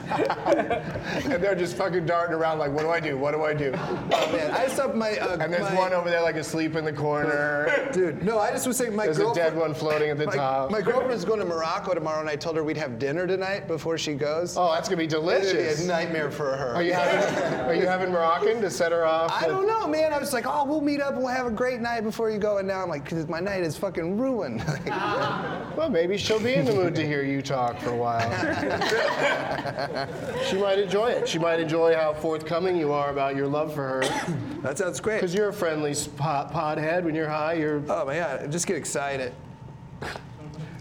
and 0.09 1.43
they're 1.43 1.55
just 1.55 1.76
fucking 1.76 2.06
darting 2.06 2.35
around 2.35 2.59
like, 2.59 2.72
what 2.72 2.82
do 2.82 2.90
I 2.90 3.01
do? 3.01 3.16
What 3.16 3.32
do 3.32 3.44
I 3.44 3.55
do? 3.55 3.72
Oh, 3.76 4.28
man, 4.32 4.51
I 4.52 4.66
saw 4.68 4.93
my. 4.93 5.16
Uh, 5.18 5.36
And 5.39 5.52
there's 5.52 5.62
my- 5.72 5.76
one 5.76 5.93
over 5.93 6.10
there 6.10 6.22
like 6.22 6.36
asleep 6.36 6.74
in 6.76 6.85
the 6.85 6.93
corner. 6.93 7.89
Dude, 7.93 8.22
no, 8.22 8.39
I 8.39 8.51
just 8.51 8.66
was 8.66 8.76
saying 8.76 8.94
my 8.94 9.05
There's 9.05 9.18
a 9.18 9.22
girlfriend. 9.22 9.52
dead 9.55 9.60
one 9.60 9.74
floating 9.74 10.10
at 10.10 10.18
the 10.18 10.26
my, 10.26 10.35
top. 10.35 10.70
my 10.70 10.80
girlfriend's 10.82 11.24
going 11.24 11.39
to 11.40 11.44
Morocco 11.47 11.94
tomorrow, 11.94 12.20
and 12.20 12.28
I 12.28 12.36
told 12.36 12.56
her 12.56 12.64
we'd 12.64 12.76
have 12.76 12.98
dinner 12.98 13.26
tonight 13.26 13.66
before 13.68 13.98
she 13.98 14.14
goes. 14.14 14.56
Oh, 14.56 14.72
that's 14.72 14.89
gonna 14.89 14.97
be 14.98 15.05
It'd 15.05 15.18
be 15.20 15.26
delicious. 15.26 15.85
a 15.85 15.86
nightmare 15.86 16.30
for 16.30 16.56
her. 16.56 16.74
Are 16.74 16.82
you 16.82 16.93
having, 16.93 17.60
are 17.68 17.74
you 17.74 17.86
having 17.86 18.10
Moroccan 18.10 18.47
to 18.56 18.70
set 18.70 18.92
her 18.92 19.04
off? 19.04 19.32
I 19.32 19.46
don't 19.46 19.66
know, 19.66 19.86
man. 19.86 20.12
I 20.12 20.18
was 20.18 20.32
like, 20.32 20.46
oh, 20.46 20.64
we'll 20.64 20.80
meet 20.80 21.00
up 21.00 21.18
we'll 21.18 21.28
have 21.28 21.46
a 21.46 21.50
great 21.50 21.80
night 21.80 22.02
before 22.02 22.30
you 22.30 22.38
go. 22.38 22.58
And 22.58 22.68
now 22.68 22.82
I'm 22.82 22.88
like, 22.88 23.04
because 23.04 23.28
my 23.28 23.40
night 23.40 23.62
is 23.62 23.76
fucking 23.76 24.18
ruined. 24.18 24.64
Well, 25.76 25.90
maybe 25.90 26.18
she'll 26.18 26.42
be 26.42 26.54
in 26.54 26.64
the 26.64 26.72
mood 26.72 26.96
to 26.96 27.06
hear 27.06 27.22
you 27.22 27.40
talk 27.40 27.78
for 27.78 27.90
a 27.90 27.96
while. 27.96 28.18
she 30.48 30.56
might 30.56 30.80
enjoy 30.80 31.10
it. 31.10 31.28
She 31.28 31.38
might 31.38 31.60
enjoy 31.60 31.94
how 31.94 32.14
forthcoming 32.14 32.76
you 32.76 32.90
are 32.90 33.10
about 33.10 33.36
your 33.36 33.46
love 33.46 33.72
for 33.72 33.82
her. 33.82 34.00
that 34.62 34.78
sounds 34.78 34.98
great. 34.98 35.18
Because 35.18 35.34
you're 35.34 35.50
a 35.50 35.52
friendly 35.52 35.92
podhead. 35.92 37.04
When 37.04 37.14
you're 37.14 37.28
high, 37.28 37.52
you're. 37.52 37.80
Oh 37.88 38.06
my 38.06 38.16
god, 38.16 38.50
just 38.50 38.66
get 38.66 38.76
excited. 38.76 39.32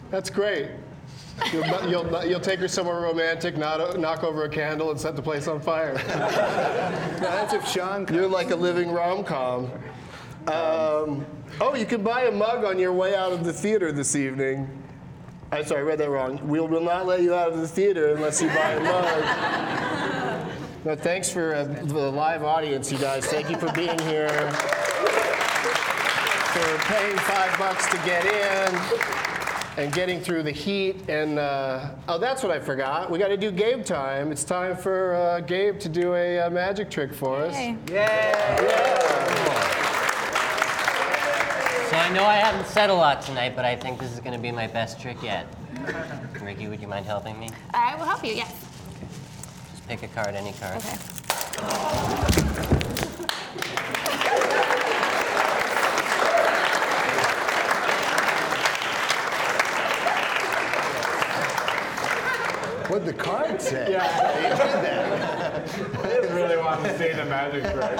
That's 0.10 0.32
great. 0.32 0.72
You'll, 1.54 1.90
you'll, 1.90 2.26
you'll 2.26 2.40
take 2.40 2.60
her 2.60 2.68
somewhere 2.68 3.00
romantic, 3.00 3.58
knock, 3.58 3.98
knock 3.98 4.24
over 4.24 4.44
a 4.44 4.50
candle, 4.50 4.92
and 4.92 5.00
set 5.00 5.16
the 5.16 5.22
place 5.22 5.48
on 5.48 5.62
fire. 5.62 5.94
That's 7.20 7.54
if 7.54 7.68
Sean. 7.68 8.08
You're 8.12 8.28
like 8.28 8.52
a 8.52 8.56
living 8.56 8.92
rom 8.92 9.24
com. 9.24 9.72
Um, 10.48 11.26
oh, 11.62 11.76
you 11.76 11.86
can 11.86 12.04
buy 12.04 12.24
a 12.24 12.32
mug 12.32 12.64
on 12.66 12.80
your 12.80 12.94
way 12.94 13.16
out 13.16 13.32
of 13.32 13.44
the 13.44 13.54
theater 13.54 13.92
this 13.92 14.16
evening. 14.16 14.68
I'm 15.52 15.66
sorry, 15.66 15.82
I 15.82 15.84
read 15.84 16.00
that 16.00 16.10
wrong. 16.10 16.46
We 16.48 16.60
will 16.60 16.82
not 16.82 17.06
let 17.06 17.22
you 17.22 17.34
out 17.34 17.54
of 17.54 17.60
the 17.60 17.68
theater 17.68 18.16
unless 18.16 18.42
you 18.42 18.50
buy 18.50 18.72
a 18.72 18.80
mug. 18.82 20.48
No, 20.86 20.96
thanks 20.96 21.30
for 21.30 21.54
uh, 21.54 21.64
the 21.64 22.12
live 22.12 22.44
audience, 22.44 22.92
you 22.92 22.98
guys. 22.98 23.26
Thank 23.26 23.50
you 23.50 23.58
for 23.58 23.72
being 23.74 23.98
here. 24.00 24.30
For 26.52 26.78
paying 26.86 27.18
five 27.18 27.58
bucks 27.60 27.88
to 27.88 27.98
get 28.06 28.26
in 28.26 29.17
and 29.78 29.94
getting 29.94 30.20
through 30.20 30.44
the 30.44 30.52
heat. 30.52 31.08
And 31.08 31.40
uh, 31.40 31.92
oh, 32.08 32.18
that's 32.18 32.44
what 32.44 32.52
I 32.52 32.60
forgot. 32.60 33.10
We 33.10 33.20
got 33.20 33.30
to 33.30 33.38
do 33.38 33.52
Gabe 33.52 33.86
time. 33.86 34.32
It's 34.32 34.44
time 34.44 34.76
for 34.76 35.16
uh, 35.16 35.40
Gabe 35.42 35.80
to 35.80 35.88
do 35.90 36.16
a 36.16 36.40
uh, 36.40 36.50
magic 36.50 36.90
trick 36.90 37.14
for 37.14 37.38
us. 37.38 37.56
Hey. 37.56 37.78
So 41.90 41.96
I 41.96 42.10
know 42.14 42.26
I 42.26 42.36
haven't 42.36 42.68
said 42.68 42.90
a 42.90 42.94
lot 42.94 43.22
tonight, 43.22 43.56
but 43.56 43.64
I 43.64 43.76
think 43.76 44.00
this 44.00 44.12
is 44.12 44.20
going 44.20 44.34
to 44.34 44.40
be 44.40 44.52
my 44.52 44.68
best 44.68 45.00
trick 45.00 45.24
yet. 45.24 45.48
Riki, 46.42 46.68
would 46.68 46.82
you 46.82 46.88
mind 46.88 47.06
helping 47.06 47.40
me? 47.40 47.50
I 47.74 47.96
will 47.96 48.06
help 48.06 48.26
you, 48.26 48.34
yes. 48.34 48.54
Just 49.72 49.88
pick 49.88 50.04
a 50.04 50.08
card, 50.08 50.36
any 50.36 50.52
card. 50.54 50.78
Okay. 50.78 50.98
What'd 62.98 63.16
the 63.16 63.22
card 63.22 63.62
say? 63.62 63.96
I 63.96 65.64
just 65.68 66.34
really 66.34 66.58
want 66.58 66.84
to 66.84 66.98
say 66.98 67.14
the 67.14 67.26
magic 67.26 67.62
trick. 67.62 67.96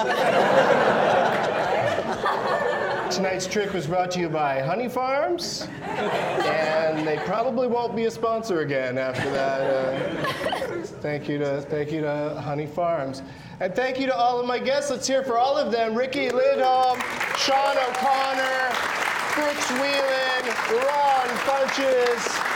Tonight's 3.12 3.46
trick 3.46 3.72
was 3.72 3.86
brought 3.86 4.10
to 4.10 4.18
you 4.18 4.28
by 4.28 4.60
Honey 4.60 4.88
Farms, 4.88 5.68
and 5.82 7.06
they 7.06 7.18
probably 7.18 7.68
won't 7.68 7.94
be 7.94 8.06
a 8.06 8.10
sponsor 8.10 8.62
again 8.62 8.98
after 8.98 9.30
that. 9.30 9.60
Uh, 9.60 10.82
thank 11.00 11.28
you 11.28 11.38
to 11.38 11.60
thank 11.60 11.92
you 11.92 12.00
to 12.00 12.40
Honey 12.40 12.66
Farms, 12.66 13.22
and 13.60 13.72
thank 13.76 14.00
you 14.00 14.06
to 14.06 14.16
all 14.16 14.40
of 14.40 14.46
my 14.46 14.58
guests. 14.58 14.90
Let's 14.90 15.06
hear 15.06 15.22
for 15.22 15.38
all 15.38 15.56
of 15.56 15.70
them: 15.70 15.94
Riki 15.94 16.28
Lindhome, 16.30 17.00
Sean 17.36 17.76
O'Connor, 17.88 18.72
Brooks 19.36 19.70
Wheelan, 19.78 20.44
Ron 20.82 21.28
Funches. 21.46 22.47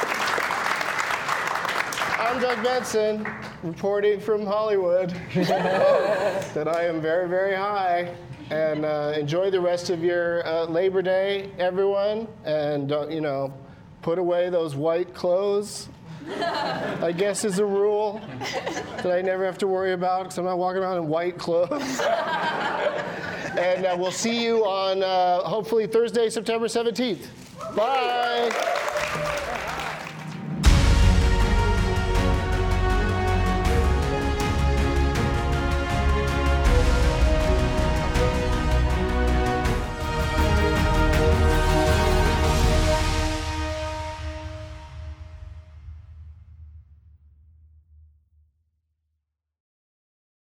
I'm 2.33 2.41
Doug 2.41 2.65
Benson, 2.65 3.29
reporting 3.63 4.19
from 4.19 4.47
Hollywood 4.47 5.11
that 5.35 6.67
I 6.67 6.87
am 6.87 7.03
very, 7.03 7.29
very 7.29 7.55
high. 7.55 8.15
And 8.49 8.87
uh, 8.87 9.13
enjoy 9.15 9.51
the 9.51 9.61
rest 9.61 9.91
of 9.91 10.03
your 10.03 10.43
uh, 10.47 10.65
Labor 10.65 11.03
Day, 11.03 11.51
everyone. 11.59 12.27
And 12.47 12.89
don't, 12.89 13.11
you 13.11 13.21
know, 13.21 13.53
put 14.01 14.19
away 14.19 14.49
those 14.49 14.75
white 14.75 15.13
clothes. 15.13 15.91
I 16.41 17.13
guess 17.15 17.45
is 17.45 17.59
a 17.59 17.67
rule 17.67 18.23
that 18.97 19.13
I 19.13 19.21
never 19.21 19.45
have 19.45 19.59
to 19.59 19.67
worry 19.67 19.93
about 19.93 20.23
because 20.23 20.39
I'm 20.39 20.47
not 20.47 20.57
walking 20.57 20.83
around 20.83 20.97
in 20.97 21.09
white 21.09 21.37
clothes. 21.37 22.01
and 23.61 23.85
uh, 23.85 23.95
we'll 23.99 24.11
see 24.11 24.43
you 24.43 24.65
on 24.65 25.03
uh, 25.03 25.41
hopefully 25.41 25.87
Thursday, 25.87 26.31
September 26.31 26.67
17th. 26.67 27.27
Bye. 27.77 29.41